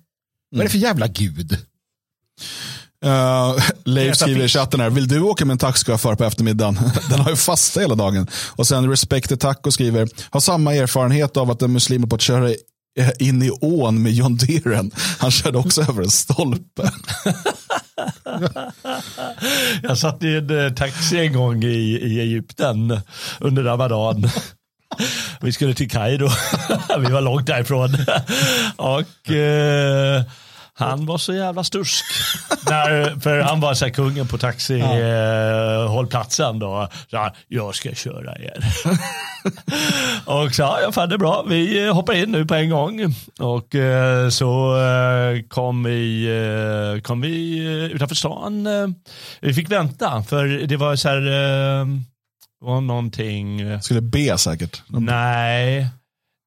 Vad 0.51 0.59
är 0.59 0.63
det 0.63 0.69
för 0.69 0.77
jävla 0.77 1.07
gud? 1.07 1.57
Uh, 3.05 3.63
Leif 3.85 4.15
skriver 4.15 4.45
i 4.45 4.47
chatten 4.47 4.79
här, 4.79 4.89
vill 4.89 5.07
du 5.07 5.19
åka 5.19 5.45
med 5.45 5.51
en 5.51 5.57
taxichaufför 5.57 6.15
på 6.15 6.23
eftermiddagen? 6.23 6.79
Den 7.09 7.19
har 7.19 7.29
ju 7.29 7.35
fasta 7.35 7.79
hela 7.79 7.95
dagen. 7.95 8.27
Och 8.55 8.67
sen 8.67 8.89
Respect 8.89 9.39
Taco 9.39 9.71
skriver, 9.71 10.09
har 10.29 10.39
samma 10.39 10.73
erfarenhet 10.73 11.37
av 11.37 11.51
att 11.51 11.61
en 11.61 11.73
muslim 11.73 12.03
är 12.03 12.07
på 12.07 12.15
att 12.15 12.21
köra 12.21 12.49
in 13.19 13.43
i 13.43 13.51
ån 13.61 14.03
med 14.03 14.13
John 14.13 14.37
Deeren. 14.37 14.91
Han 15.19 15.31
körde 15.31 15.57
också 15.57 15.81
över 15.81 16.03
en 16.03 16.11
stolpe. 16.11 16.91
Jag 19.83 19.97
satt 19.97 20.23
i 20.23 20.35
en 20.35 20.65
eh, 20.65 20.73
taxi 20.73 21.19
en 21.19 21.33
gång 21.33 21.63
i, 21.63 21.99
i 22.01 22.19
Egypten 22.19 22.99
under 23.39 23.63
Ramadan. 23.63 24.29
Vi 25.41 25.51
skulle 25.51 25.73
till 25.73 25.89
Kairo. 25.89 26.29
Vi 26.99 27.11
var 27.11 27.21
långt 27.21 27.47
därifrån. 27.47 27.89
Och 28.77 29.31
eh, 29.31 30.23
han 30.77 31.05
var 31.05 31.17
så 31.17 31.33
jävla 31.33 31.63
stursk. 31.63 32.05
När, 32.69 33.19
för 33.19 33.39
han 33.39 33.59
var 33.59 33.73
så 33.73 33.91
kungen 33.91 34.27
på 34.27 34.37
taxihållplatsen. 34.37 36.59
Då. 36.59 36.87
Så 37.11 37.17
han, 37.17 37.31
jag 37.47 37.75
ska 37.75 37.93
köra 37.93 38.35
er. 38.37 38.63
och 40.25 40.55
sa, 40.55 40.81
ja 40.81 40.91
fan 40.91 41.09
det 41.09 41.15
är 41.15 41.19
bra. 41.19 41.45
Vi 41.47 41.87
hoppar 41.87 42.13
in 42.13 42.31
nu 42.31 42.45
på 42.45 42.55
en 42.55 42.69
gång. 42.69 43.15
Och 43.39 43.75
eh, 43.75 44.29
så 44.29 44.77
eh, 44.77 45.41
kom 45.47 45.83
vi, 45.83 46.25
eh, 46.25 47.01
kom 47.01 47.21
vi 47.21 47.65
eh, 47.65 47.85
utanför 47.95 48.15
stan. 48.15 48.67
Eh, 48.67 48.87
vi 49.39 49.53
fick 49.53 49.71
vänta 49.71 50.23
för 50.23 50.45
det 50.45 50.77
var 50.77 50.95
så 50.95 51.09
här, 51.09 51.21
eh, 51.81 51.85
var 52.65 52.81
någonting. 52.81 53.61
eh, 53.61 53.79
Skulle 53.79 54.01
be 54.01 54.37
säkert. 54.37 54.83
Nej, 54.87 55.87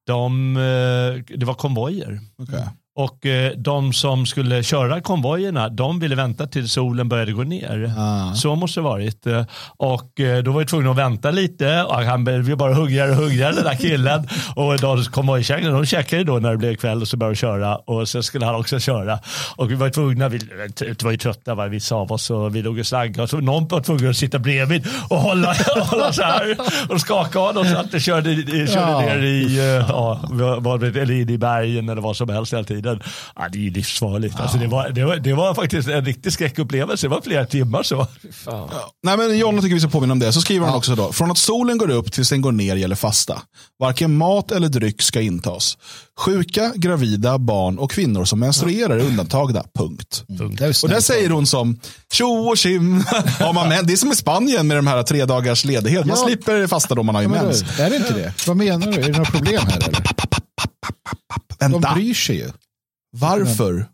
de, 0.07 0.57
eh, 0.57 1.37
det 1.37 1.45
var 1.45 1.53
konvojer. 1.53 2.19
Okej. 2.37 2.67
Och 2.99 3.25
eh, 3.25 3.51
de 3.57 3.93
som 3.93 4.25
skulle 4.25 4.63
köra 4.63 5.01
konvojerna, 5.01 5.69
de 5.69 5.99
ville 5.99 6.15
vänta 6.15 6.47
till 6.47 6.69
solen 6.69 7.09
började 7.09 7.31
gå 7.31 7.43
ner. 7.43 7.93
Ah. 7.97 8.33
Så 8.33 8.55
måste 8.55 8.79
det 8.79 8.83
varit. 8.83 9.25
Och 9.77 10.19
eh, 10.19 10.43
då 10.43 10.51
var 10.51 10.59
vi 10.59 10.65
tvungna 10.65 10.91
att 10.91 10.97
vänta 10.97 11.31
lite. 11.31 11.83
Och 11.83 11.95
han 11.95 12.23
blev 12.23 12.57
bara 12.57 12.73
hungrigare 12.73 13.09
och 13.11 13.15
hungrigare 13.15 13.53
den 13.55 13.63
där 13.63 13.75
killen. 13.75 14.27
och 14.55 14.79
de 14.79 15.03
konvojkängorna, 15.03 15.73
de 15.73 15.85
käkade 15.85 16.23
då 16.23 16.33
när 16.39 16.51
det 16.51 16.57
blev 16.57 16.75
kväll 16.75 17.01
och 17.01 17.07
så 17.07 17.17
började 17.17 17.33
de 17.33 17.37
köra. 17.37 17.75
Och 17.75 18.09
så 18.09 18.23
skulle 18.23 18.45
han 18.45 18.55
också 18.55 18.79
köra. 18.79 19.19
Och 19.55 19.71
vi 19.71 19.75
var 19.75 19.89
tvungna, 19.89 20.29
vi 20.29 20.37
vi 20.81 20.95
var 21.03 21.11
ju 21.11 21.17
trötta 21.17 21.55
va, 21.55 21.67
vissa 21.67 21.95
av 21.95 22.11
oss 22.11 22.29
och 22.29 22.55
vi 22.55 22.61
låg 22.61 22.79
och 22.79 22.85
slaggade. 22.87 23.23
Och 23.23 23.29
så 23.29 23.37
någon 23.37 23.67
var 23.67 23.81
tvungen 23.81 24.09
att 24.09 24.17
sitta 24.17 24.39
bredvid 24.39 24.87
och 25.09 25.17
hålla, 25.17 25.53
hålla 25.75 26.13
så 26.13 26.21
här. 26.23 26.57
Och 26.89 27.01
skaka 27.01 27.39
honom 27.39 27.65
så 27.65 27.77
att 27.77 27.91
det 27.91 27.99
körde, 27.99 28.35
körde 28.67 28.67
Ja. 28.73 28.99
ner 28.99 29.17
i, 29.23 29.57
eh, 29.59 29.85
ja, 29.89 30.19
vad- 30.59 30.83
eller 30.83 31.11
in 31.13 31.29
i 31.29 31.37
bergen 31.37 31.89
eller 31.89 32.01
vad 32.01 32.15
som 32.17 32.29
helst 32.29 32.53
hela 32.53 32.63
tiden. 32.63 32.88
Ja, 33.35 33.49
det 33.51 33.57
är 33.57 33.61
ju 33.61 33.69
livsfarligt. 33.71 34.39
Alltså, 34.39 34.57
det, 34.57 34.67
var, 34.67 34.89
det, 34.89 35.05
var, 35.05 35.15
det 35.15 35.33
var 35.33 35.53
faktiskt 35.53 35.87
en 35.89 36.05
riktig 36.05 36.33
skräckupplevelse. 36.33 37.05
Det 37.05 37.09
var 37.11 37.21
flera 37.21 37.45
timmar 37.45 37.83
så. 37.83 38.07
Nej, 39.03 39.17
men 39.17 39.37
Jonna 39.37 39.61
tycker 39.61 39.73
vi 39.75 39.79
ska 39.81 39.89
påminna 39.89 40.11
om 40.11 40.19
det. 40.19 40.33
Så 40.33 40.41
skriver 40.41 40.65
han 40.65 40.75
också 40.75 40.95
då. 40.95 41.11
Från 41.11 41.31
att 41.31 41.37
solen 41.37 41.77
går 41.77 41.89
upp 41.89 42.11
tills 42.11 42.29
den 42.29 42.41
går 42.41 42.51
ner 42.51 42.75
gäller 42.75 42.95
fasta. 42.95 43.41
Varken 43.79 44.17
mat 44.17 44.51
eller 44.51 44.69
dryck 44.69 45.01
ska 45.01 45.21
intas. 45.21 45.77
Sjuka, 46.19 46.71
gravida, 46.75 47.37
barn 47.37 47.77
och 47.79 47.91
kvinnor 47.91 48.25
som 48.25 48.39
menstruerar 48.39 48.97
är 48.97 48.99
undantagna. 49.05 49.63
Punkt. 49.77 50.23
Det 50.27 50.65
är 50.65 50.83
Och 50.83 50.89
där 50.89 50.99
säger 51.01 51.29
hon 51.29 51.45
som 51.47 51.79
tjo 52.13 52.25
och 52.49 52.57
tjim. 52.57 52.97
Har 53.39 53.53
man 53.53 53.69
det 53.69 53.93
är 53.93 53.97
som 53.97 54.11
i 54.11 54.15
Spanien 54.15 54.67
med 54.67 54.77
de 54.77 54.87
här 54.87 55.03
tre 55.03 55.25
dagars 55.25 55.65
ledighet. 55.65 56.05
Man 56.05 56.17
Ja. 56.19 56.25
slipper 56.25 56.67
fasta 56.67 56.95
då 56.95 57.03
man 57.03 57.15
har 57.15 57.21
ju 57.21 57.27
Men 57.27 57.45
mens. 57.45 57.79
Är 57.79 57.89
det 57.89 57.95
inte 57.95 58.13
det? 58.13 58.33
Vad 58.47 58.57
menar 58.57 58.87
du? 58.87 58.97
Är 58.97 59.03
det 59.03 59.17
några 59.17 59.31
problem 59.31 59.61
här 59.67 59.77
eller? 59.77 59.91
De 61.59 61.71
Vänta, 61.71 61.93
bryr 61.93 62.13
sig 62.13 62.35
ju. 62.35 62.49
Varför 63.11 63.87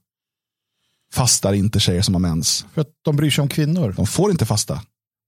fastar 1.13 1.53
inte 1.53 1.79
tjejer 1.79 2.01
som 2.01 2.13
har 2.13 2.21
mens? 2.21 2.65
För 2.73 2.81
att 2.81 2.89
de 3.01 3.15
bryr 3.15 3.31
sig 3.31 3.41
om 3.41 3.49
kvinnor. 3.49 3.93
De 3.97 4.07
får 4.07 4.31
inte 4.31 4.45
fasta. 4.45 4.81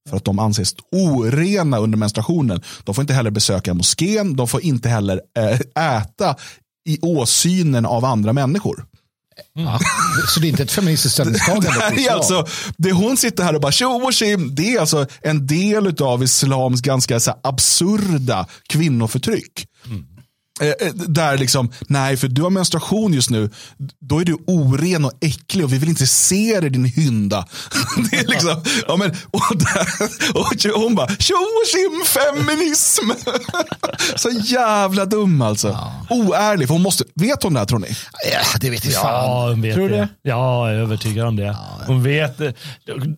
För 0.08 0.16
att 0.16 0.24
de 0.24 0.38
anses 0.38 0.74
orena 0.92 1.78
under 1.78 1.98
menstruationen. 1.98 2.62
De 2.84 2.94
får 2.94 3.02
inte 3.02 3.14
heller 3.14 3.30
besöka 3.30 3.74
moskén. 3.74 4.36
De 4.36 4.48
får 4.48 4.62
inte 4.62 4.88
heller 4.88 5.20
eh, 5.38 5.96
äta 5.96 6.36
i 6.88 6.98
åsynen 7.02 7.86
av 7.86 8.04
andra 8.04 8.32
människor. 8.32 8.86
Ja. 9.52 9.78
Så 10.28 10.40
det 10.40 10.46
är 10.46 10.48
inte 10.48 10.62
ett 10.62 10.72
feministiskt 10.72 11.14
ställningstagande? 11.14 11.92
Det, 11.96 12.06
är 12.06 12.12
alltså, 12.12 12.46
det 12.76 12.92
hon 12.92 13.16
sitter 13.16 13.44
här 13.44 13.54
och 13.54 13.60
bara 13.60 13.72
tjo 13.72 13.86
och 13.86 14.12
tjim, 14.12 14.54
det 14.54 14.74
är 14.74 14.80
alltså 14.80 15.06
en 15.22 15.46
del 15.46 16.02
av 16.02 16.22
islams 16.22 16.80
ganska 16.80 17.20
så 17.20 17.34
absurda 17.42 18.46
kvinnoförtryck. 18.68 19.66
Eh, 19.84 20.17
Där 20.94 21.38
liksom, 21.38 21.70
nej 21.88 22.16
för 22.16 22.28
du 22.28 22.42
har 22.42 22.50
menstruation 22.50 23.12
just 23.14 23.30
nu, 23.30 23.50
då 24.00 24.18
är 24.20 24.24
du 24.24 24.36
oren 24.46 25.04
och 25.04 25.12
äcklig 25.20 25.64
och 25.64 25.72
vi 25.72 25.78
vill 25.78 25.88
inte 25.88 26.06
se 26.06 26.60
dig 26.60 26.70
din 26.70 26.84
hynda. 26.84 27.46
Det 28.10 28.16
är 28.16 28.26
liksom, 28.26 28.62
ja 28.88 28.96
men, 28.96 29.10
och, 29.10 29.56
där, 29.58 30.74
och 30.74 30.80
hon 30.82 30.94
bara, 30.94 31.08
tjo 31.08 31.34
tjim 31.72 32.02
feminism. 32.06 33.10
Så 34.16 34.30
jävla 34.30 35.04
dum 35.04 35.42
alltså. 35.42 35.78
Oärlig, 36.10 36.68
för 36.68 36.74
hon 36.74 36.82
måste, 36.82 37.04
vet 37.14 37.42
hon 37.42 37.52
det 37.54 37.58
här 37.60 37.66
tror 37.66 37.78
ni? 37.78 37.88
Ja, 38.32 38.58
det 38.60 38.70
vet 38.70 38.84
jag 38.84 38.92
Ja, 38.94 39.48
hon 39.48 39.62
vet 39.62 39.74
Tror 39.74 39.88
du 39.88 39.94
det. 39.94 40.00
det? 40.00 40.08
Ja, 40.22 40.68
jag 40.70 40.76
är 40.78 40.80
övertygad 40.82 41.26
om 41.26 41.36
det. 41.36 41.56
Hon 41.86 42.02
vet 42.02 42.38
det. 42.38 42.54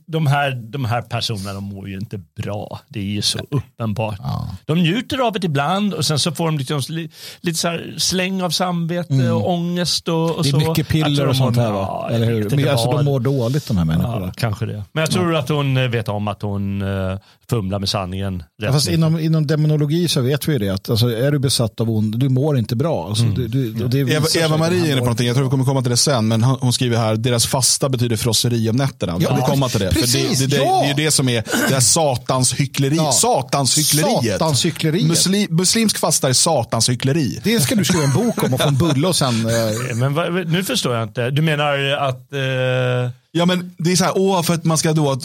De 0.07 0.26
här, 0.26 0.51
de 0.72 0.84
här 0.84 1.03
personerna 1.03 1.53
de 1.53 1.64
mår 1.64 1.88
ju 1.88 1.95
inte 1.99 2.18
bra. 2.43 2.80
Det 2.88 2.99
är 3.01 3.05
ju 3.05 3.22
så 3.22 3.38
uppenbart. 3.51 4.18
De 4.66 4.78
njuter 4.78 5.18
av 5.18 5.32
det 5.32 5.45
ibland 5.47 5.95
och 5.95 6.07
sen 6.07 6.18
så 6.18 6.32
får 6.32 6.47
de 6.47 6.59
liksom 6.59 6.82
li- 6.88 7.11
lite 7.41 7.59
så 7.59 7.68
här 7.68 7.95
släng 7.99 8.43
av 8.43 8.51
samvete 8.51 9.14
Mm. 9.14 9.33
och 9.37 9.51
ångest 9.51 10.09
och, 10.09 10.31
och 10.31 10.43
Det 10.43 10.49
är 10.49 10.51
så. 10.51 10.59
mycket 10.59 10.89
piller 10.89 11.20
och 11.26 11.26
de 11.26 11.35
sånt 11.35 11.57
här 11.57 11.72
va? 11.72 12.07
Ja, 12.11 12.14
Eller 12.14 12.26
hur? 12.26 12.51
Men 12.51 12.68
alltså, 12.68 12.91
de 12.93 13.05
mår 13.05 13.20
dåligt 13.20 13.66
de 13.68 13.76
här 13.76 13.85
människorna. 13.85 14.26
Ja, 14.26 14.33
kanske 14.37 14.66
det. 14.66 14.85
Men 14.93 15.01
jag 15.01 15.11
tror 15.11 15.37
att 15.37 15.49
hon 15.49 15.76
eh, 15.76 15.89
vet 15.89 16.09
om 16.09 16.28
att 16.28 16.43
hon 16.43 16.83
uh, 16.83 17.18
fumlar 17.51 17.78
med 17.78 17.89
sanningen. 17.89 18.43
rätt 18.62 18.72
Fast 18.72 18.89
inom, 18.89 19.18
inom 19.20 19.47
demonologi 19.47 20.09
så 20.09 20.20
vet 20.20 20.49
vi 20.49 20.53
ju 20.53 20.59
det 20.59 20.68
att 20.68 20.91
alltså, 20.91 21.09
är 21.16 21.31
du 21.33 21.39
besatt 21.39 21.81
av 21.81 21.91
ond, 21.91 22.18
du 22.18 22.28
mår 22.28 22.59
inte 22.59 22.76
bra. 22.76 23.09
Alltså, 23.09 23.24
du, 23.24 23.49
du, 23.49 23.85
och 23.85 23.91
det 23.91 23.99
Eva, 23.99 24.26
Eva 24.39 24.57
Marie 24.57 24.81
är 24.81 24.87
inne 24.87 24.97
på 24.97 25.05
någonting, 25.05 25.26
jag 25.26 25.37
tror 25.37 25.45
vi 25.45 25.51
kommer 25.51 25.64
komma 25.64 25.83
till 25.83 25.91
det 25.91 25.97
sen, 25.97 26.28
men 26.28 26.43
hon 26.43 26.72
skriver 26.72 26.97
här, 26.97 27.16
deras 27.16 27.47
fasta 27.47 27.89
betyder 27.89 28.16
frosseri 28.16 28.70
om 28.70 28.76
nätterna. 28.76 29.16
Ja, 29.20 29.35
vi 29.35 29.43
kommer 29.43 29.68
till 29.68 29.81
det. 29.81 29.91
precis, 29.91 30.41
för 30.41 30.47
det, 30.49 30.57
det, 30.57 30.57
det, 30.57 30.64
ja. 30.64 30.78
det 30.81 30.85
är 30.85 30.99
ju 30.99 31.05
det 31.05 31.11
som 31.11 31.28
är 31.28 31.45
det 31.68 31.74
här 31.74 31.81
satans 31.81 32.55
hyckleri. 32.55 32.97
Ja. 32.97 33.12
Satans 33.12 33.78
hyckleriet. 33.78 34.33
Satans 34.39 34.64
hyckleriet. 34.64 35.07
Musli, 35.07 35.47
muslimsk 35.51 35.99
fasta 35.99 36.28
är 36.28 36.33
satans 36.33 36.89
hyckleri. 36.89 37.20
Det 37.45 37.61
ska 37.61 37.75
du 37.75 37.85
skriva 37.85 38.05
en 38.05 38.12
bok 38.12 38.43
om 38.43 38.55
och 38.55 38.61
få 38.61 38.68
en 38.68 38.77
bulle 38.79 39.09
och 39.09 39.16
sen... 39.16 39.47
Eh, 39.47 39.97
Men 39.97 40.14
vad- 40.14 40.49
nu 40.49 40.64
förstår 40.64 40.95
jag 40.95 41.03
inte. 41.03 41.31
Du 41.31 41.43
menar 41.43 41.79
att... 41.91 42.33
eh, 42.33 43.11
Ja 43.33 43.47
men 43.47 43.75
det 43.79 43.93
är 43.93 43.97
så 43.97 44.05
här, 44.05 44.12
åh 44.16 44.43
för 44.43 44.55
att 44.55 44.64
man 44.64 44.79
ska 44.79 44.93
då, 44.93 45.12
eh, 45.12 45.16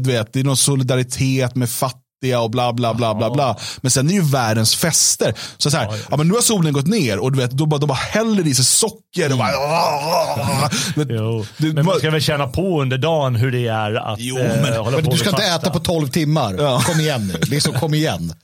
du 0.00 0.10
vet, 0.12 0.32
det 0.32 0.40
är 0.40 0.44
någon 0.44 0.56
solidaritet 0.56 1.54
med 1.54 1.70
fattiga 1.70 2.01
och 2.22 2.50
bla 2.50 2.72
bla 2.72 2.94
bla 2.94 3.14
bla 3.14 3.30
bla. 3.30 3.56
Men 3.80 3.90
sen 3.90 4.06
är 4.06 4.10
det 4.10 4.14
ju 4.16 4.22
världens 4.22 4.74
fester. 4.76 5.34
Så, 5.58 5.70
så 5.70 5.76
här, 5.76 5.88
ja, 6.10 6.16
men 6.16 6.28
nu 6.28 6.34
har 6.34 6.40
solen 6.40 6.72
gått 6.72 6.86
ner 6.86 7.18
och 7.18 7.32
du 7.32 7.38
vet, 7.38 7.50
då 7.50 7.66
bara, 7.66 7.80
de 7.80 7.86
bara 7.86 7.94
häller 7.94 8.46
i 8.46 8.54
sig 8.54 8.64
socker 8.64 9.32
och 9.32 9.38
bara, 9.38 9.50
Men- 10.94 11.06
jo. 11.10 11.46
Du- 11.56 11.72
men 11.72 11.84
man 11.84 11.98
ska 11.98 12.10
väl 12.10 12.20
känna 12.20 12.46
på 12.46 12.82
under 12.82 12.98
dagen 12.98 13.36
hur 13.36 13.52
det 13.52 13.66
är 13.68 13.94
att 14.12 14.18
Jo, 14.20 14.38
eh, 14.38 14.62
men- 14.62 14.76
hålla 14.76 14.96
men 14.96 15.04
på 15.04 15.10
du 15.10 15.16
ska 15.18 15.28
inte 15.28 15.42
fasta. 15.42 15.56
äta 15.56 15.70
på 15.70 15.78
12 15.78 16.08
timmar. 16.08 16.54
Ja. 16.58 16.80
Kom 16.86 17.00
igen 17.00 17.26
nu. 17.28 17.38
Liksom, 17.50 17.72
kom 17.74 17.94
igen. 17.94 18.32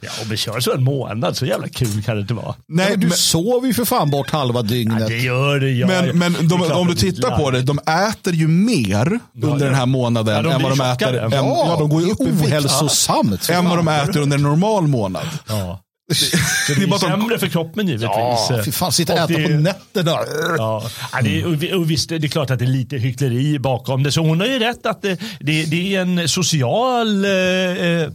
Ja, 0.00 0.10
om 0.22 0.28
vi 0.28 0.36
kör 0.36 0.60
så 0.60 0.72
en 0.74 0.82
månad, 0.84 1.36
så 1.36 1.46
jävla 1.46 1.68
kul 1.68 2.02
kan 2.02 2.14
det 2.14 2.20
inte 2.20 2.34
vara. 2.34 2.54
Nej, 2.68 2.90
men 2.90 3.00
du 3.00 3.06
men, 3.06 3.16
sover 3.16 3.66
ju 3.66 3.74
för 3.74 3.84
fan 3.84 4.10
bort 4.10 4.30
halva 4.30 4.58
Ja, 4.58 4.62
dygnet. 4.62 5.08
det 5.08 5.16
gör 5.18 5.60
det. 5.60 5.70
Jag, 5.70 5.88
men, 5.88 6.18
men 6.18 6.32
det 6.32 6.42
de, 6.42 6.58
klart 6.58 6.72
om 6.72 6.86
du 6.86 6.94
det 6.94 7.00
tittar 7.00 7.36
på 7.38 7.50
det, 7.50 7.62
de 7.62 7.78
äter 8.10 8.34
ju 8.34 8.48
mer 8.48 9.20
under 9.42 9.66
den 9.66 9.74
här 9.74 9.86
månaden 9.86 10.36
Ja, 10.36 10.42
de 10.42 10.52
än 10.52 10.62
vad 10.62 10.78
de 10.78 10.80
äter. 10.84 11.18
Än, 11.18 11.30
ja, 11.32 11.76
de 11.78 11.88
går 11.88 12.02
ju 12.02 12.10
upp 12.10 12.20
i 12.20 12.24
ohälsosamt. 12.24 13.09
För 13.40 13.52
Än 13.52 13.68
vad 13.68 13.78
de 13.78 13.88
äter 13.88 14.20
under 14.20 14.36
en 14.36 14.42
normal 14.42 14.86
månad. 14.86 15.26
Ja. 15.48 15.80
Så 16.12 16.36
Det 16.72 16.74
det 16.86 16.94
är 16.94 16.98
sämre 16.98 17.38
för 17.38 17.46
kroppen 17.46 17.86
givetvis. 17.88 18.08
Ja, 18.12 18.60
fy 18.64 18.72
fan, 18.72 18.92
sitta 18.92 19.12
och 19.12 19.18
Och 19.20 19.30
äta 19.30 19.40
det- 19.40 19.46
på 19.46 19.50
nätterna. 19.52 20.10
Ja, 20.58 20.90
ja, 21.12 21.20
det 21.22 21.40
är, 21.40 21.46
och 21.74 21.80
och 21.80 21.90
visst, 21.90 22.08
det 22.08 22.16
är 22.16 22.28
klart 22.28 22.50
att 22.50 22.58
det 22.58 22.64
är 22.64 22.66
lite 22.66 22.96
hyckleri 22.96 23.58
bakom 23.58 24.02
det. 24.02 24.12
Så 24.12 24.20
hon 24.20 24.40
har 24.40 24.46
ju 24.46 24.58
rätt 24.58 24.86
att 24.86 25.02
det, 25.02 25.20
det, 25.40 25.64
det 25.64 25.96
är 25.96 26.00
en 26.00 26.28
social 26.28 27.24
eh, 27.24 27.30
eh, 27.30 28.10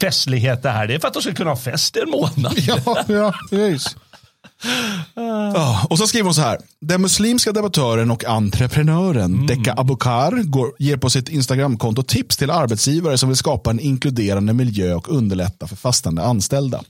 festlighet 0.00 0.62
det 0.62 0.70
här. 0.70 0.86
Det 0.86 0.94
är 0.94 0.98
för 0.98 1.08
att 1.08 1.14
de 1.14 1.22
ska 1.22 1.34
kunna 1.34 1.50
ha 1.50 1.56
fest 1.56 1.96
i 1.96 2.00
en 2.00 2.10
månad. 2.10 2.54
Ja, 2.56 3.04
ja, 3.08 3.34
precis. 3.50 3.96
Ja, 5.54 5.86
och 5.90 5.98
så 5.98 6.06
skriver 6.06 6.24
hon 6.24 6.34
så 6.34 6.40
här. 6.40 6.58
Den 6.80 7.02
muslimska 7.02 7.52
debattören 7.52 8.10
och 8.10 8.24
entreprenören 8.24 9.34
Mm. 9.34 9.46
Deka 9.46 9.74
Abukar 9.76 10.42
går, 10.42 10.72
ger 10.78 10.96
på 10.96 11.10
sitt 11.10 11.28
Instagramkonto 11.28 12.02
tips 12.02 12.36
till 12.36 12.50
arbetsgivare 12.50 13.18
som 13.18 13.28
vill 13.28 13.36
skapa 13.36 13.70
en 13.70 13.80
inkluderande 13.80 14.52
miljö 14.52 14.94
och 14.94 15.08
underlätta 15.08 15.66
för 15.66 15.76
fastande 15.76 16.22
anställda. 16.22 16.82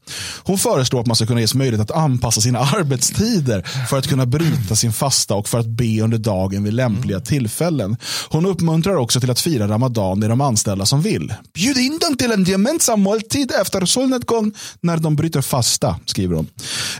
Hon 0.42 0.58
föreslår 0.58 1.00
att 1.00 1.06
man 1.06 1.16
ska 1.16 1.26
kunna 1.26 1.40
ges 1.40 1.54
möjlighet 1.54 1.90
att 1.90 1.96
anpassa 1.96 2.40
sina 2.40 2.58
arbetstider 2.76 3.62
för 3.90 3.98
att 3.98 4.06
kunna 4.06 4.26
bryta 4.26 4.76
sin 4.76 4.92
fasta 4.92 5.34
och 5.34 5.48
för 5.48 5.58
att 5.58 5.66
be 5.66 6.00
under 6.02 6.18
dagen 6.18 6.64
vid 6.64 6.74
lämpliga 6.74 7.16
Mm. 7.16 7.24
tillfällen. 7.26 7.96
Hon 8.28 8.46
uppmuntrar 8.46 8.94
också 8.96 9.20
till 9.20 9.30
att 9.30 9.40
fira 9.40 9.68
Ramadan 9.68 10.22
i 10.22 10.28
de 10.28 10.40
anställda 10.40 10.86
som 10.86 11.02
vill. 11.02 11.34
Bjud 11.54 11.76
in 11.78 11.98
dem 11.98 12.16
till 12.16 12.32
en 12.32 12.44
gemensam 12.44 13.00
måltid 13.00 13.52
efter 13.60 13.86
solnedgång 13.86 14.52
när 14.80 14.96
de 14.96 15.16
bryter 15.16 15.40
fasta, 15.42 15.96
skriver 16.06 16.36
hon. 16.36 16.46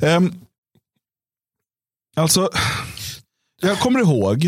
Ehm, 0.00 0.32
Alltså, 2.18 2.48
jag 3.62 3.78
kommer 3.78 4.00
ihåg, 4.00 4.44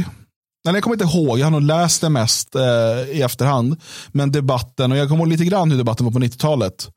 eller 0.69 0.77
jag 0.77 0.83
kommer 0.83 0.95
inte 0.95 1.17
ihåg, 1.17 1.39
jag 1.39 1.47
har 1.47 1.51
nog 1.51 1.63
läst 1.63 2.01
det 2.01 2.09
mest 2.09 2.55
eh, 2.55 3.17
i 3.17 3.23
efterhand. 3.23 3.81
Men 4.09 4.33
debatten, 4.33 4.93
och 4.93 4.99
jag 4.99 5.09
kommer 5.09 5.23
ihåg 5.23 5.29
lite 5.29 5.45
grann 5.45 5.71
hur 5.71 5.79
debatten 5.79 6.07
var 6.07 6.13
på 6.13 6.19
90-talet. 6.19 6.89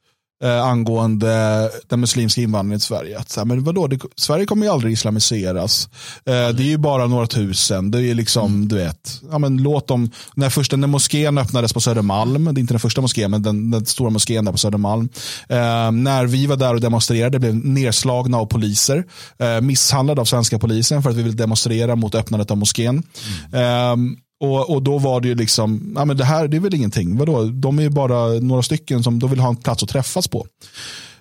Eh, 0.44 0.64
angående 0.64 1.70
den 1.88 2.00
muslimska 2.00 2.42
invandringen 2.42 2.80
till 2.80 2.88
Sverige. 2.88 3.20
Att, 3.20 3.30
så 3.30 3.40
här, 3.40 3.46
men 3.46 3.64
vadå, 3.64 3.88
det, 3.88 4.00
Sverige 4.16 4.46
kommer 4.46 4.66
ju 4.66 4.72
aldrig 4.72 4.94
islamiseras. 4.94 5.90
Eh, 6.26 6.34
det 6.50 6.64
är 6.64 6.68
ju 6.68 6.78
bara 6.78 7.08
några 7.08 7.28
tusen. 7.28 7.92
Det 7.92 8.04
är 8.04 8.16
liksom, 8.16 8.68
du 8.68 8.76
vet, 8.76 9.22
ja, 9.32 9.40
men 9.40 9.58
låt 9.58 9.88
dem, 9.88 10.12
när 10.36 10.50
första 10.50 10.76
när 10.76 10.88
moskén 10.88 11.38
öppnades 11.38 11.74
på 11.74 11.82
Södermalm, 11.82 12.46
det 12.46 12.60
är 12.60 12.60
inte 12.60 12.74
den 12.74 12.80
första 12.80 13.02
moskén, 13.02 13.32
men 13.32 13.42
den, 13.42 13.72
den 13.72 13.86
stora 13.86 14.10
moskén 14.10 14.46
där 14.46 14.52
på 14.52 14.58
Södermalm. 14.58 15.10
Eh, 15.50 15.92
när 15.92 16.26
vi 16.26 16.46
var 16.46 16.56
där 16.56 16.74
och 16.74 16.82
demonstrerade 16.82 17.40
blev 17.40 17.56
nedslagna 17.56 18.38
av 18.38 18.46
poliser, 18.46 19.06
eh, 19.38 19.62
misshandlade 19.62 20.22
av 20.22 20.26
svenska 20.26 20.60
polisen 20.60 21.04
för 21.04 21.10
att 21.10 21.16
vi 21.16 21.24
ville 21.24 21.36
demonstrera 21.36 21.96
mot 21.96 22.16
öppnandet 22.16 22.52
av 22.52 22.58
moskén. 22.58 23.04
Eh, 23.54 23.96
och, 24.40 24.70
och 24.70 24.82
då 24.82 24.98
var 24.98 25.22
det 25.22 25.28
ju 25.28 25.36
liksom, 25.36 25.94
ja 25.96 26.06
men 26.06 26.18
det 26.18 26.26
här 26.26 26.48
det 26.48 26.58
är 26.58 26.62
väl 26.62 26.76
ingenting. 26.76 27.18
Vadå? 27.18 27.44
De 27.44 27.80
är 27.80 27.84
ju 27.84 27.90
bara 27.90 28.28
några 28.28 28.64
stycken 28.64 29.04
som 29.04 29.20
de 29.20 29.30
vill 29.30 29.40
ha 29.40 29.50
en 29.50 29.56
plats 29.56 29.84
att 29.84 29.90
träffas 29.90 30.28
på. 30.28 30.48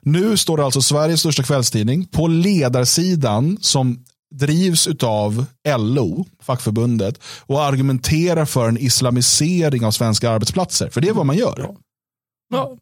Nu 0.01 0.37
står 0.37 0.57
det 0.57 0.65
alltså 0.65 0.83
Sveriges 0.83 1.21
största 1.21 1.43
kvällstidning 1.43 2.07
på 2.07 2.27
ledarsidan 2.27 3.59
som 3.61 4.05
drivs 4.35 4.89
av 5.03 5.45
LO, 5.79 6.27
fackförbundet, 6.43 7.21
och 7.47 7.63
argumenterar 7.63 8.45
för 8.45 8.69
en 8.69 8.79
islamisering 8.79 9.85
av 9.85 9.91
svenska 9.91 10.31
arbetsplatser. 10.31 10.91
För 10.91 11.01
det 11.01 11.09
är 11.09 11.13
vad 11.13 11.27
man 11.27 11.37
gör. 11.37 11.55
Ja. 11.59 11.77
Ja, 12.51 12.77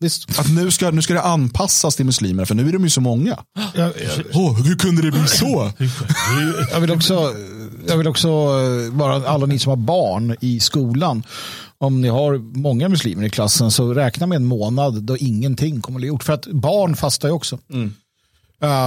visst. 0.00 0.38
Att 0.38 0.54
nu 0.54 0.70
ska, 0.70 0.90
nu 0.90 1.02
ska 1.02 1.14
det 1.14 1.22
anpassas 1.22 1.96
till 1.96 2.06
muslimer, 2.06 2.44
för 2.44 2.54
nu 2.54 2.68
är 2.68 2.72
de 2.72 2.84
ju 2.84 2.90
så 2.90 3.00
många. 3.00 3.38
Åh, 4.34 4.62
hur 4.62 4.74
kunde 4.76 5.02
det 5.02 5.10
bli 5.10 5.26
så? 5.26 5.72
Jag 6.72 6.80
vill 6.80 6.90
också, 6.90 7.34
jag 7.88 7.96
vill 7.98 8.08
också 8.08 8.28
eh, 8.28 8.92
bara 8.92 9.28
alla 9.28 9.46
ni 9.46 9.58
som 9.58 9.70
har 9.70 9.76
barn 9.76 10.36
i 10.40 10.60
skolan. 10.60 11.22
Om 11.80 12.00
ni 12.00 12.08
har 12.08 12.58
många 12.58 12.88
muslimer 12.88 13.24
i 13.24 13.30
klassen 13.30 13.70
så 13.70 13.94
räkna 13.94 14.26
med 14.26 14.36
en 14.36 14.44
månad 14.44 15.02
då 15.02 15.16
ingenting 15.16 15.80
kommer 15.80 15.98
att 15.98 16.00
bli 16.00 16.08
gjort. 16.08 16.22
För 16.24 16.32
att 16.32 16.46
barn 16.46 16.96
fastar 16.96 17.28
ju 17.28 17.34
också. 17.34 17.58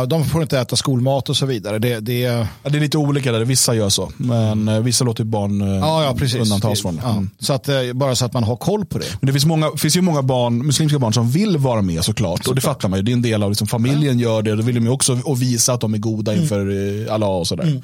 De 0.07 0.25
får 0.25 0.41
inte 0.41 0.59
äta 0.59 0.75
skolmat 0.75 1.29
och 1.29 1.37
så 1.37 1.45
vidare. 1.45 1.79
Det, 1.79 1.99
det, 1.99 2.19
Ja, 2.19 2.47
det 2.63 2.77
är 2.77 2.79
lite 2.79 2.97
olika 2.97 3.31
där, 3.31 3.45
vissa 3.45 3.75
gör 3.75 3.89
så. 3.89 4.11
Men 4.17 4.67
eh, 4.67 4.79
vissa 4.79 5.03
låter 5.05 5.23
barn 5.23 5.61
eh, 5.61 5.67
ja, 5.67 6.03
ja, 6.03 6.15
precis. 6.17 6.41
undantas 6.41 6.81
från 6.81 6.95
det. 6.95 7.01
Ja, 7.05 7.11
Mm. 7.11 7.29
så 7.39 7.53
att, 7.53 7.69
eh, 7.69 7.75
bara 7.93 8.15
så 8.15 8.25
att 8.25 8.33
man 8.33 8.43
har 8.43 8.55
koll 8.55 8.85
på 8.85 8.97
det. 8.97 9.05
Men 9.19 9.27
det 9.27 9.33
finns, 9.33 9.45
många, 9.45 9.71
finns 9.77 9.97
ju 9.97 10.01
många 10.01 10.21
barn, 10.21 10.65
muslimska 10.65 10.99
barn 10.99 11.13
som 11.13 11.29
vill 11.31 11.57
vara 11.57 11.81
med 11.81 12.03
såklart. 12.03 12.47
Och 12.47 12.55
det 12.55 12.61
fattar 12.61 12.89
man 12.89 12.99
ju. 12.99 13.03
Det 13.03 13.11
är 13.11 13.13
en 13.13 13.21
del 13.21 13.43
av 13.43 13.49
liksom, 13.51 13.67
familjen 13.67 14.19
gör 14.19 14.41
det. 14.41 14.55
Då 14.55 14.61
vill 14.61 14.75
de 14.75 14.83
ju 14.83 14.89
också 14.89 15.19
och 15.25 15.41
visa 15.41 15.73
att 15.73 15.81
de 15.81 15.93
är 15.93 15.97
goda 15.97 16.35
inför 16.35 16.69
eh, 17.07 17.13
Allah 17.13 17.29
och 17.29 17.47
sådär. 17.47 17.81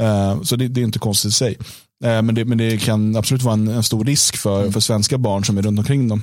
Eh, 0.00 0.42
så 0.42 0.56
det, 0.56 0.68
det 0.68 0.80
är 0.80 0.84
inte 0.84 0.98
konstigt 0.98 1.28
i 1.30 1.32
sig. 1.32 1.56
Men, 2.02 2.34
det, 2.34 2.44
men 2.44 2.58
det 2.58 2.78
kan 2.78 3.16
absolut 3.16 3.42
vara 3.42 3.52
en, 3.54 3.68
en 3.68 3.82
stor 3.82 4.04
risk 4.04 4.36
för, 4.36 4.70
för 4.70 4.80
svenska 4.80 5.18
barn 5.18 5.44
som 5.44 5.58
är 5.58 5.62
runt 5.62 5.78
omkring 5.78 6.08
dem. 6.08 6.22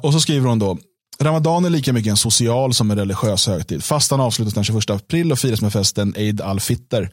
Och 0.00 0.12
så 0.12 0.20
skriver 0.20 0.48
hon 0.48 0.58
då. 0.58 0.78
Ramadan 1.22 1.64
är 1.64 1.70
lika 1.70 1.92
mycket 1.92 2.10
en 2.10 2.16
social 2.16 2.74
som 2.74 2.90
en 2.90 2.98
religiös 2.98 3.46
högtid. 3.46 3.84
Fastan 3.84 4.20
avslutas 4.20 4.54
den 4.54 4.64
21 4.64 4.90
april 4.90 5.32
och 5.32 5.38
firas 5.38 5.60
med 5.60 5.72
festen 5.72 6.14
Eid 6.16 6.40
al-Fitr. 6.40 7.08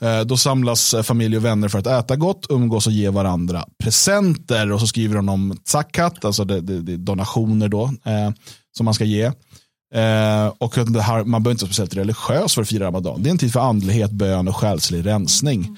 Eh, 0.00 0.20
Då 0.20 0.36
samlas 0.36 0.94
eh, 0.94 1.02
familj 1.02 1.36
och 1.36 1.44
vänner 1.44 1.68
för 1.68 1.78
att 1.78 1.86
äta 1.86 2.16
gott, 2.16 2.46
umgås 2.48 2.86
och 2.86 2.92
ge 2.92 3.08
varandra 3.08 3.64
presenter. 3.82 4.72
Och 4.72 4.80
så 4.80 4.86
skriver 4.86 5.16
hon 5.16 5.28
om 5.28 5.58
zakat, 5.64 6.24
alltså 6.24 6.44
det, 6.44 6.60
det, 6.60 6.82
det 6.82 6.96
donationer 6.96 7.68
då, 7.68 7.84
eh, 7.84 8.30
som 8.76 8.84
man 8.84 8.94
ska 8.94 9.04
ge. 9.04 9.24
Eh, 9.94 10.46
och 10.58 10.76
här, 10.76 11.24
man 11.24 11.42
behöver 11.42 11.50
inte 11.50 11.64
vara 11.64 11.72
speciellt 11.72 11.96
religiös 11.96 12.54
för 12.54 12.62
att 12.62 12.68
fira 12.68 12.86
ramadan. 12.86 13.22
Det 13.22 13.28
är 13.28 13.30
en 13.30 13.38
tid 13.38 13.52
för 13.52 13.60
andlighet, 13.60 14.10
bön 14.10 14.48
och 14.48 14.56
själslig 14.56 15.06
rensning. 15.06 15.76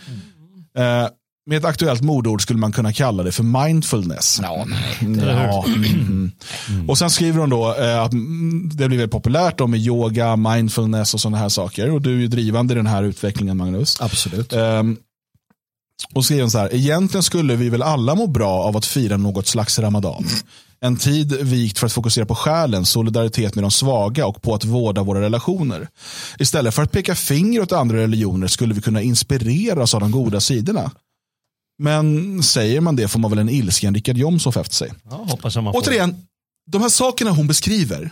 Eh, 0.78 1.09
med 1.47 1.59
ett 1.59 1.64
aktuellt 1.64 2.03
modord 2.03 2.42
skulle 2.42 2.59
man 2.59 2.72
kunna 2.72 2.92
kalla 2.92 3.22
det 3.22 3.32
för 3.32 3.42
mindfulness. 3.42 4.40
Ja, 4.42 4.66
nej. 4.68 5.18
Ja. 5.26 5.64
Mm. 5.66 6.32
Och 6.88 6.99
sen 6.99 7.11
skriver 7.11 7.40
hon 7.40 7.51
då 7.51 7.74
eh, 7.74 8.01
att 8.01 8.12
mm, 8.12 8.68
det 8.68 8.88
blir 8.88 8.99
väldigt 8.99 9.11
populärt 9.11 9.59
då 9.59 9.66
med 9.66 9.80
yoga, 9.80 10.36
mindfulness 10.36 11.14
och 11.14 11.20
sådana 11.20 11.38
här 11.38 11.49
saker. 11.49 11.90
Och 11.90 12.03
du 12.03 12.16
är 12.16 12.20
ju 12.20 12.28
drivande 12.28 12.74
i 12.74 12.76
den 12.76 12.86
här 12.86 13.03
utvecklingen 13.03 13.57
Magnus. 13.57 14.01
Absolut. 14.01 14.53
Ehm, 14.53 14.97
och 16.14 16.24
skriver 16.24 16.42
hon 16.42 16.51
så 16.51 16.59
här, 16.59 16.74
egentligen 16.74 17.22
skulle 17.22 17.57
vi 17.57 17.68
väl 17.68 17.82
alla 17.82 18.14
må 18.14 18.26
bra 18.26 18.51
av 18.51 18.76
att 18.76 18.86
fira 18.86 19.16
något 19.16 19.47
slags 19.47 19.78
ramadan. 19.78 20.26
En 20.80 20.97
tid 20.97 21.32
vikt 21.40 21.78
för 21.78 21.86
att 21.86 21.92
fokusera 21.92 22.26
på 22.26 22.34
själen, 22.34 22.86
solidaritet 22.86 23.55
med 23.55 23.64
de 23.64 23.70
svaga 23.70 24.26
och 24.26 24.42
på 24.42 24.55
att 24.55 24.64
vårda 24.64 25.03
våra 25.03 25.20
relationer. 25.20 25.88
Istället 26.38 26.74
för 26.74 26.82
att 26.82 26.92
peka 26.92 27.14
finger 27.14 27.61
åt 27.61 27.72
andra 27.72 27.97
religioner 27.97 28.47
skulle 28.47 28.74
vi 28.74 28.80
kunna 28.80 29.03
inspireras 29.03 29.95
av 29.95 30.01
de 30.01 30.11
goda 30.11 30.40
sidorna. 30.40 30.90
Men 31.79 32.43
säger 32.43 32.81
man 32.81 32.97
det 32.97 33.09
får 33.09 33.18
man 33.18 33.31
väl 33.31 33.39
en 33.39 33.49
ilsken 33.49 33.95
Richard 33.95 34.16
Jomshof 34.16 34.57
efter 34.57 34.75
sig. 34.75 34.93
Ja, 35.11 35.27
hoppas 35.29 35.57
man 35.57 35.64
får. 35.64 35.81
Återigen, 35.81 36.16
de 36.66 36.83
här 36.83 36.89
sakerna 36.89 37.31
hon 37.31 37.47
beskriver 37.47 38.11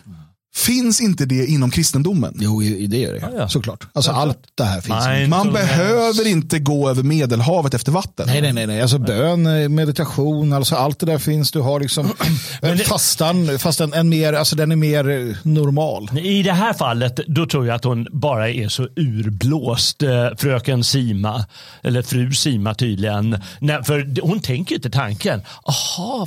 Finns 0.55 1.01
inte 1.01 1.25
det 1.25 1.47
inom 1.47 1.71
kristendomen? 1.71 2.35
Jo, 2.41 2.61
det 2.61 2.99
gör 2.99 3.13
det. 3.13 3.19
Ja, 3.19 3.29
ja. 3.37 3.49
Såklart. 3.49 3.87
Alltså 3.93 4.11
allt 4.11 4.39
det 4.55 4.65
här 4.65 4.81
finns. 4.81 5.05
Nej, 5.05 5.29
Man 5.29 5.53
behöver 5.53 6.27
inte 6.27 6.59
gå 6.59 6.91
över 6.91 7.03
medelhavet 7.03 7.75
efter 7.75 7.93
vatten. 7.93 8.27
Nej, 8.27 8.53
nej, 8.53 8.67
nej. 8.67 8.83
Alltså 8.83 8.99
bön, 8.99 9.75
meditation, 9.75 10.53
alltså 10.53 10.75
allt 10.75 10.99
det 10.99 11.07
där 11.07 11.19
finns. 11.19 11.51
Du 11.51 11.61
har 11.61 11.81
liksom 11.81 12.13
det... 12.61 12.77
fastan, 12.77 13.59
fast 13.59 13.81
en, 13.81 13.93
en, 13.93 14.09
mer, 14.09 14.33
alltså 14.33 14.57
den 14.57 14.73
är 14.73 14.77
mer 14.77 15.09
eh, 15.09 15.37
normal. 15.43 16.11
I 16.19 16.43
det 16.43 16.53
här 16.53 16.73
fallet, 16.73 17.21
då 17.27 17.47
tror 17.47 17.67
jag 17.67 17.77
att 17.77 17.85
hon 17.85 18.07
bara 18.13 18.51
är 18.51 18.69
så 18.69 18.89
urblåst, 18.97 20.03
eh, 20.03 20.29
fröken 20.39 20.85
Sima, 20.85 21.45
eller 21.83 22.03
fru 22.03 22.33
Sima 22.33 22.75
tydligen. 22.75 23.41
Nej, 23.59 23.85
för 23.85 24.21
hon 24.23 24.41
tänker 24.41 24.75
inte 24.75 24.91
tanken, 24.91 25.43
aha, 25.65 26.27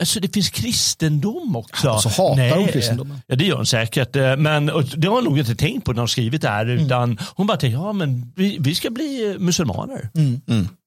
Alltså 0.00 0.20
det 0.20 0.34
finns 0.34 0.50
kristendom 0.50 1.56
också. 1.56 1.86
Ja, 1.86 1.98
så 1.98 2.08
hatar 2.08 2.36
Nej. 2.36 2.52
hon 2.52 2.68
kristendomen. 2.68 3.20
Ja 3.26 3.36
det 3.36 3.44
gör 3.44 3.56
hon 3.56 3.66
säkert. 3.66 4.16
Eh, 4.16 4.36
men 4.36 4.66
det 4.96 5.08
har 5.08 5.14
hon 5.14 5.24
nog 5.24 5.38
inte 5.38 5.54
tänkt 5.54 5.84
på 5.84 5.92
när 5.92 5.98
hon 5.98 6.08
skrivit 6.08 6.42
det 6.42 6.48
här. 6.48 6.66
Mm. 6.66 6.86
Utan 6.86 7.18
hon 7.34 7.46
bara 7.46 7.56
tänkte, 7.56 7.80
ja 7.80 7.92
men 7.92 8.32
vi, 8.36 8.56
vi 8.60 8.74
ska 8.74 8.90
bli 8.90 9.36
muselmaner. 9.38 10.10
Mm. 10.14 10.40
Mm. 10.48 10.68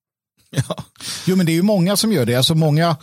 Ja. 0.55 0.83
Jo 1.25 1.35
men 1.35 1.45
det 1.45 1.51
är 1.51 1.53
ju 1.53 1.61
många 1.61 1.97
som 1.97 2.13
gör 2.13 2.25
det. 2.25 2.35
Alltså 2.35 2.55
många, 2.55 2.95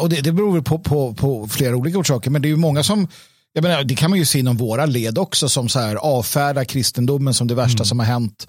och 0.00 0.08
det, 0.08 0.20
det 0.20 0.32
beror 0.32 0.60
på, 0.60 0.78
på, 0.78 1.14
på 1.14 1.48
flera 1.48 1.76
olika 1.76 1.98
orsaker. 1.98 2.30
Men 2.30 2.42
det 2.42 2.48
är 2.48 2.50
ju 2.50 2.56
många 2.56 2.82
som 2.82 3.08
jag 3.52 3.62
menar, 3.62 3.84
det 3.84 3.94
kan 3.94 4.10
man 4.10 4.18
ju 4.18 4.24
se 4.24 4.38
inom 4.38 4.56
våra 4.56 4.86
led 4.86 5.18
också 5.18 5.48
som 5.48 5.68
så 5.68 5.78
här 5.78 5.96
avfärdar 5.96 6.64
kristendomen 6.64 7.34
som 7.34 7.46
det 7.46 7.54
värsta 7.54 7.78
mm. 7.78 7.84
som 7.84 7.98
har 7.98 8.06
hänt 8.06 8.46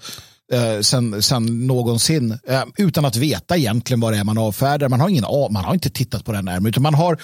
eh, 0.52 0.80
sen, 0.80 1.22
sen 1.22 1.66
någonsin 1.66 2.38
eh, 2.48 2.62
utan 2.76 3.04
att 3.04 3.16
veta 3.16 3.56
egentligen 3.56 4.00
vad 4.00 4.12
det 4.12 4.18
är 4.18 4.24
man 4.24 4.38
avfärdar. 4.38 4.88
Man 4.88 5.00
har, 5.00 5.08
ingen, 5.08 5.24
man 5.50 5.64
har 5.64 5.74
inte 5.74 5.90
tittat 5.90 6.24
på 6.24 6.32
det 6.32 6.42
närmare 6.42 6.68
utan 6.68 6.82
man 6.82 6.94
har 6.94 7.18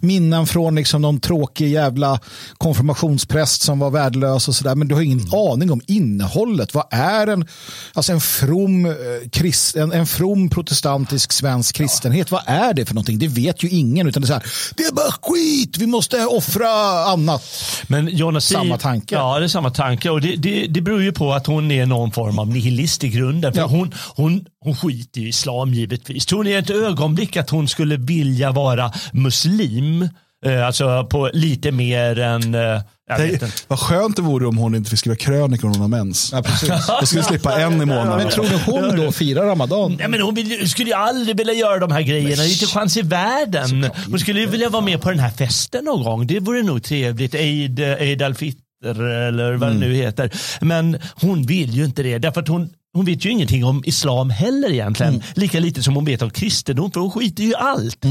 minnen 0.00 0.46
från 0.46 0.74
liksom 0.74 1.02
någon 1.02 1.20
tråkig 1.20 1.68
jävla 1.68 2.20
konfirmationspräst 2.58 3.62
som 3.62 3.78
var 3.78 3.90
värdelös 3.90 4.48
och 4.48 4.54
sådär 4.54 4.74
men 4.74 4.88
du 4.88 4.94
har 4.94 5.02
ingen 5.02 5.20
mm. 5.20 5.34
aning 5.34 5.70
om 5.70 5.80
innehållet. 5.86 6.74
Vad 6.74 6.86
är 6.90 7.26
en, 7.26 7.48
alltså 7.92 8.12
en, 8.12 8.20
from, 8.20 8.86
eh, 8.86 8.92
krist, 9.32 9.76
en, 9.76 9.92
en 9.92 10.06
from 10.06 10.48
protestantisk 10.50 11.32
svensk 11.32 11.74
kristenhet? 11.74 12.28
Ja. 12.30 12.42
Vad 12.46 12.56
är 12.56 12.74
det 12.74 12.86
för 12.86 12.94
någonting? 12.94 13.18
Det 13.18 13.28
vet 13.28 13.62
ju 13.62 13.68
ingen 13.68 14.06
utan 14.06 14.22
det 14.22 14.26
är 14.26 14.28
så 14.28 14.32
här, 14.32 14.42
det 14.76 14.82
är 14.82 14.92
bara 14.92 15.12
skit, 15.22 15.78
vi 15.78 15.86
måste 15.86 16.26
offra 16.26 16.68
annat. 17.04 17.44
Men 17.86 18.08
Jonas, 18.08 18.46
samma 18.46 18.78
tanke. 18.78 19.14
Ja, 19.14 19.38
det 19.38 19.44
är 19.44 19.48
samma 19.48 19.70
tanke 19.70 20.10
och 20.10 20.20
det, 20.20 20.36
det, 20.36 20.66
det 20.66 20.80
beror 20.80 21.02
ju 21.02 21.12
på 21.12 21.32
att 21.32 21.46
hon 21.46 21.70
är 21.70 21.86
någon 21.86 22.12
form 22.12 22.38
av 22.38 22.46
nihilist 22.66 23.04
i 23.04 23.08
grunden. 23.08 23.52
För 23.52 23.60
ja. 23.60 23.66
hon, 23.66 23.94
hon, 24.16 24.44
hon 24.60 24.76
skiter 24.76 25.20
i 25.20 25.28
islam 25.28 25.74
givetvis. 25.74 26.26
Tror 26.26 26.44
ni 26.44 26.52
ett 26.52 26.70
ögonblick 26.70 27.36
att 27.36 27.50
hon 27.50 27.68
skulle 27.68 27.96
vilja 27.96 28.52
vara 28.52 28.92
muslim? 29.12 30.08
Eh, 30.46 30.66
alltså 30.66 31.06
på 31.10 31.30
lite 31.32 31.72
mer 31.72 32.18
än 32.18 32.54
eh, 32.54 32.80
det, 33.16 33.64
vad 33.68 33.78
skönt 33.78 34.16
det 34.16 34.22
vore 34.22 34.46
om 34.46 34.56
hon 34.56 34.74
inte 34.74 34.90
fick 34.90 34.98
skriva 34.98 35.16
krönikor 35.16 35.66
om 35.66 35.72
hon 35.72 35.80
har 35.80 35.88
mens. 35.88 36.30
Ja, 36.32 36.42
precis. 36.42 36.68
Jag 36.88 37.08
skulle 37.08 37.22
slippa 37.22 37.60
en 37.60 37.82
i 37.82 37.84
månaden. 37.84 38.16
Men 38.16 38.28
tror 38.28 38.44
du 38.44 38.56
hon 38.56 38.96
då 38.96 39.12
firar 39.12 39.46
Ramadan? 39.46 39.96
Nej, 39.98 40.08
men 40.08 40.20
hon 40.20 40.34
vill, 40.34 40.70
skulle 40.70 40.90
ju 40.90 40.96
aldrig 40.96 41.36
vilja 41.36 41.54
göra 41.54 41.78
de 41.78 41.92
här 41.92 42.02
grejerna. 42.02 42.42
Det 42.42 42.48
är 42.48 42.52
inte 42.52 42.66
chans 42.66 42.96
i 42.96 43.02
världen. 43.02 43.90
Hon 44.10 44.18
skulle 44.18 44.40
ju 44.40 44.46
vilja 44.46 44.68
vara 44.68 44.82
med 44.82 45.00
på 45.00 45.10
den 45.10 45.18
här 45.18 45.30
festen 45.30 45.84
någon 45.84 46.04
gång. 46.04 46.26
Det 46.26 46.40
vore 46.40 46.62
nog 46.62 46.82
trevligt. 46.82 47.34
Eid, 47.34 47.80
Eid 47.80 48.22
al-Fitr 48.22 48.65
eller 48.84 49.54
vad 49.54 49.68
mm. 49.68 49.80
det 49.80 49.86
nu 49.86 49.94
heter. 49.94 50.30
Men 50.60 50.98
hon 51.14 51.42
vill 51.42 51.70
ju 51.70 51.84
inte 51.84 52.02
det 52.02 52.18
därför 52.18 52.40
att 52.40 52.48
hon 52.48 52.70
hon 52.96 53.04
vet 53.04 53.24
ju 53.24 53.30
ingenting 53.30 53.64
om 53.64 53.82
islam 53.86 54.30
heller 54.30 54.72
egentligen. 54.72 55.14
Mm. 55.14 55.26
Lika 55.34 55.60
lite 55.60 55.82
som 55.82 55.94
hon 55.94 56.04
vet 56.04 56.22
om 56.22 56.30
kristendom 56.30 56.90
för 56.90 57.00
hon 57.00 57.10
skiter 57.10 57.42
ju 57.42 57.50
i 57.50 57.54
allt. 57.54 58.04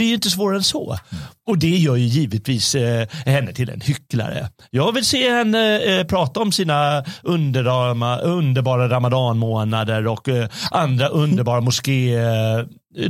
Det 0.00 0.04
är 0.04 0.08
ju 0.08 0.14
inte 0.14 0.30
svårare 0.30 0.56
än 0.56 0.62
så. 0.62 0.96
Och 1.46 1.58
det 1.58 1.76
gör 1.76 1.96
ju 1.96 2.06
givetvis 2.06 2.74
eh, 2.74 3.08
henne 3.26 3.52
till 3.52 3.70
en 3.70 3.80
hycklare. 3.80 4.48
Jag 4.70 4.92
vill 4.92 5.04
se 5.04 5.30
henne 5.30 5.80
eh, 5.80 6.06
prata 6.06 6.40
om 6.40 6.52
sina 6.52 7.04
underbara, 7.22 8.18
underbara 8.18 8.88
ramadanmånader 8.88 10.06
och 10.06 10.28
eh, 10.28 10.48
andra 10.70 11.08
underbara 11.08 11.60
moské 11.60 12.16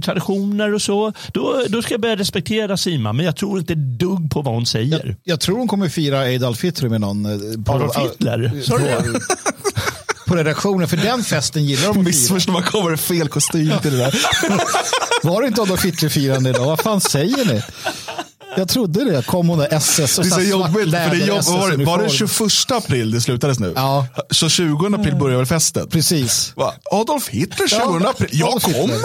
traditioner 0.05 0.75
och 0.75 0.83
så, 0.83 1.13
då, 1.33 1.65
då 1.69 1.83
ska 1.83 1.95
jag 1.95 2.01
börja 2.01 2.17
respektera 2.17 2.77
Sima. 2.77 3.13
Men 3.13 3.27
jag 3.27 3.37
tror 3.37 3.59
inte 3.59 3.75
dugg 3.75 4.31
på 4.31 4.43
vad 4.43 4.55
hon 4.55 4.67
säger. 4.67 5.07
Jag, 5.07 5.17
jag 5.25 5.41
tror 5.41 5.59
hon 5.59 5.69
kommer 5.69 5.89
fira 5.89 6.27
Eid 6.27 6.45
al-Fitr 6.45 6.89
med 6.89 7.01
någon. 7.01 7.27
Eh, 7.27 7.75
Adolf 7.75 7.97
Hitler? 7.97 8.49
På, 8.49 8.79
på 10.31 10.37
redaktionen, 10.37 10.89
för 10.89 10.97
den 10.97 11.25
festen 11.25 11.65
gillar 11.65 11.89
de 11.89 11.99
att 11.99 12.05
Missförstår 12.05 12.53
man 12.53 12.63
kommer 12.63 12.97
fel 12.97 13.29
kostym 13.29 13.73
till 13.83 13.91
det 13.91 13.99
där. 13.99 14.15
Var 15.23 15.43
det 15.43 15.49
inte 15.49 15.63
Adolf 15.63 15.85
Hitler-firande 15.85 16.51
idag? 16.51 16.67
Vad 16.67 16.81
fan 16.81 17.01
säger 17.01 17.45
ni? 17.45 17.63
Jag 18.57 18.69
trodde 18.69 19.05
det. 19.05 19.27
Kom 19.27 19.49
hon 19.49 19.59
där 19.59 19.69
SS 19.75 20.19
och 20.19 20.25
det 20.25 20.31
är 20.31 20.35
så 20.35 20.41
jobbigt, 20.41 20.91
för 20.91 21.11
det 21.11 21.17
jobb, 21.17 21.45
var, 21.45 21.71
det, 21.71 21.85
var 21.85 21.99
det 22.03 22.09
21 22.11 22.71
april 22.71 23.11
det 23.11 23.21
slutades 23.21 23.59
nu? 23.59 23.73
Ja. 23.77 24.07
Så 24.31 24.49
20 24.49 24.87
april 24.87 25.17
börjar 25.17 25.37
väl 25.37 25.47
festen? 25.47 25.89
Precis. 25.89 26.53
Va? 26.57 26.75
Adolf 26.91 27.29
Hitler 27.29 27.69
20 27.69 27.77
ja, 27.79 28.11
april? 28.11 28.29
Jag 28.33 28.63
kommer! 28.63 28.99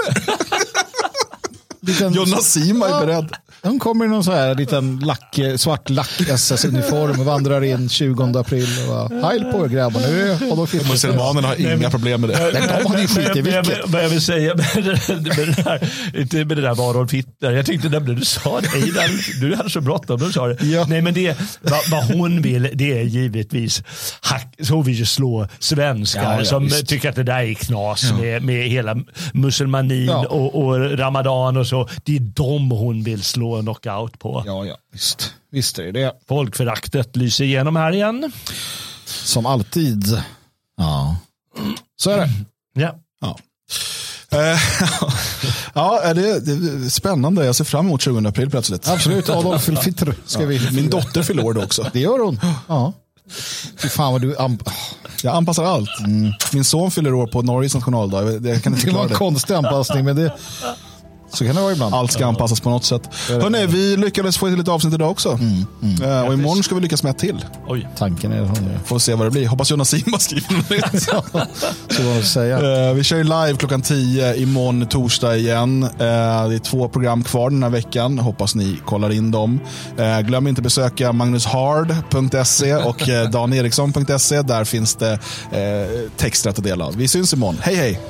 Jonas 2.15 2.51
Sima 2.51 2.87
är 2.87 3.05
beredd. 3.05 3.35
De 3.65 3.79
kommer 3.79 4.05
i 4.05 4.07
någon 4.07 4.23
så 4.23 4.31
här 4.31 4.55
liten 4.55 4.99
lack, 4.99 5.39
svart 5.57 5.89
lack-SS-uniform 5.89 7.19
och 7.19 7.25
vandrar 7.25 7.63
in 7.63 7.89
20 7.89 8.23
april. 8.39 8.67
Hej 9.23 9.51
på 9.51 9.65
er 9.65 9.69
grabbar, 9.69 10.01
nu 10.01 10.31
är 10.31 10.51
Adolf 10.51 10.73
Hitler. 10.73 10.89
Muselmanerna 10.89 11.47
har 11.47 11.55
inga 11.55 11.89
problem 11.89 12.21
med 12.21 12.29
det. 12.29 12.51
Nej, 12.53 12.79
de 12.83 12.89
hade 12.89 13.01
ju 13.01 13.07
skit 13.07 13.35
i 13.35 13.41
vilket. 13.41 13.89
Vad 13.89 14.03
jag 14.03 14.09
vill 14.09 14.21
säga 14.21 14.55
med 14.75 14.83
det, 14.83 15.09
med 15.09 15.47
det 15.47 15.63
där, 15.63 15.89
inte 16.19 16.37
med 16.45 16.57
det 16.57 16.61
där 16.61 16.75
med 16.75 16.79
Adolf 16.79 17.13
Hitler. 17.13 17.51
Jag 17.51 17.65
tyckte 17.65 17.89
nämligen 17.89 18.19
du 18.19 18.25
sa 18.25 18.59
det. 18.61 18.67
Du 19.41 19.55
hade 19.55 19.69
så 19.69 19.81
bråttom 19.81 20.19
när 20.19 20.27
du 20.27 20.33
sa 20.33 20.47
det. 20.47 20.65
Ja. 20.65 20.85
Nej, 20.89 21.01
men 21.01 21.13
det, 21.13 21.37
vad, 21.61 21.89
vad, 21.91 22.03
hon 22.03 22.41
vill, 22.41 22.69
det 22.73 22.99
är 22.99 23.03
givetvis, 23.03 23.83
hack, 24.21 24.55
så 24.59 24.73
hon 24.73 24.83
vill 24.83 24.95
ju 24.95 25.05
slå 25.05 25.47
svenskar 25.59 26.23
ja, 26.23 26.37
ja, 26.39 26.45
som 26.45 26.63
visst. 26.63 26.87
tycker 26.87 27.09
att 27.09 27.15
det 27.15 27.23
där 27.23 27.39
är 27.39 27.53
knas 27.53 28.13
med, 28.21 28.43
med 28.43 28.69
hela 28.69 28.97
muselmanin 29.33 30.09
och, 30.09 30.65
och 30.65 30.97
ramadan 30.99 31.57
och 31.57 31.67
så. 31.67 31.89
Det 32.03 32.15
är 32.15 32.19
dem 32.19 32.71
hon 32.71 33.03
vill 33.03 33.23
slå 33.23 33.54
en 33.57 33.65
knockout 33.65 34.19
på. 34.19 34.43
Ja, 34.45 34.65
ja, 34.65 34.77
visst. 34.91 35.33
Visst 35.51 35.79
är 35.79 35.83
det 35.83 35.91
det. 35.91 36.13
Folkföraktet 36.27 37.15
lyser 37.15 37.43
igenom 37.43 37.75
här 37.75 37.91
igen. 37.91 38.31
Som 39.05 39.45
alltid. 39.45 40.21
Ja, 40.77 41.17
så 41.95 42.09
är 42.09 42.17
det. 42.17 42.29
Ja. 42.73 42.95
ja. 43.21 43.37
Eh, 44.31 44.59
ja, 45.73 46.13
det, 46.13 46.29
är 46.29 46.89
spännande. 46.89 47.45
Jag 47.45 47.55
ser 47.55 47.63
fram 47.63 47.85
emot 47.85 48.01
20 48.01 48.27
april 48.27 48.49
plötsligt. 48.49 48.87
Absolut, 48.87 49.29
Adolf 49.29 49.63
Fitr 49.83 50.13
ska 50.25 50.45
vi. 50.45 50.71
Min 50.71 50.89
dotter 50.89 51.23
fyller 51.23 51.45
år 51.45 51.53
då 51.53 51.63
också. 51.63 51.89
Det 51.93 51.99
gör 51.99 52.19
hon. 52.19 52.39
Ja. 52.67 52.93
Fy 53.77 53.89
fan 53.89 54.11
vad 54.11 54.21
du... 54.21 54.37
Amp 54.37 54.69
jag 55.23 55.35
anpassar 55.35 55.63
allt. 55.63 55.99
Mm. 55.99 56.31
Min 56.53 56.63
son 56.63 56.91
fyller 56.91 57.13
år 57.13 57.27
på 57.27 57.41
Norges 57.41 57.75
nationaldag. 57.75 58.21
Det, 58.39 58.63
kan 58.63 58.73
inte 58.73 58.87
det 58.87 58.93
var 58.93 59.03
en 59.03 59.07
det. 59.07 59.15
konstig 59.15 59.53
anpassning, 59.53 60.05
men 60.05 60.15
det, 60.15 60.33
så 61.35 61.45
kan 61.45 61.55
det 61.55 61.61
vara 61.61 61.71
ibland. 61.73 61.95
Allt 61.95 62.11
ska 62.11 62.25
anpassas 62.25 62.59
på 62.59 62.69
något 62.69 62.85
sätt. 62.85 63.09
Hörrni, 63.29 63.65
vi 63.65 63.97
lyckades 63.97 64.37
få 64.37 64.49
till 64.49 64.59
ett 64.59 64.67
avsnitt 64.67 64.93
idag 64.93 65.11
också. 65.11 65.31
Mm, 65.31 65.65
mm. 65.83 66.01
Uh, 66.01 66.27
och 66.27 66.33
imorgon 66.33 66.63
ska 66.63 66.75
vi 66.75 66.81
lyckas 66.81 67.03
med 67.03 67.09
ett 67.09 67.17
till. 67.17 67.45
Oj. 67.67 67.87
Tanken 67.97 68.31
är 68.31 68.41
det. 68.41 68.79
Får 68.85 68.99
se 68.99 69.13
vad 69.13 69.27
det 69.27 69.31
blir. 69.31 69.47
Hoppas 69.47 69.71
Jonas 69.71 69.89
Simba 69.89 70.19
skriver 70.19 70.53
något 70.53 70.69
nytt. 70.69 71.09
Så 72.21 72.27
säga. 72.27 72.89
Uh, 72.89 72.93
vi 72.93 73.03
kör 73.03 73.17
ju 73.17 73.23
live 73.23 73.55
klockan 73.57 73.81
10 73.81 74.35
imorgon 74.35 74.87
torsdag 74.87 75.37
igen. 75.37 75.83
Uh, 75.83 75.89
det 75.99 76.55
är 76.55 76.59
två 76.59 76.89
program 76.89 77.23
kvar 77.23 77.49
den 77.49 77.63
här 77.63 77.69
veckan. 77.69 78.19
Hoppas 78.19 78.55
ni 78.55 78.77
kollar 78.85 79.11
in 79.11 79.31
dem. 79.31 79.59
glöm 80.23 80.47
inte 80.47 80.61
besöka 80.61 81.11
magnushard.se 81.11 82.75
och 82.75 82.97
daneriksson.se. 83.31 84.41
Där 84.41 84.63
finns 84.63 84.95
det 84.95 85.19
texter 86.17 86.49
att 86.49 86.55
ta 86.55 86.61
del 86.61 86.81
av. 86.81 86.95
Vi 86.95 87.07
syns 87.07 87.33
imorgon. 87.33 87.57
Hej 87.61 87.75
hej! 87.75 88.01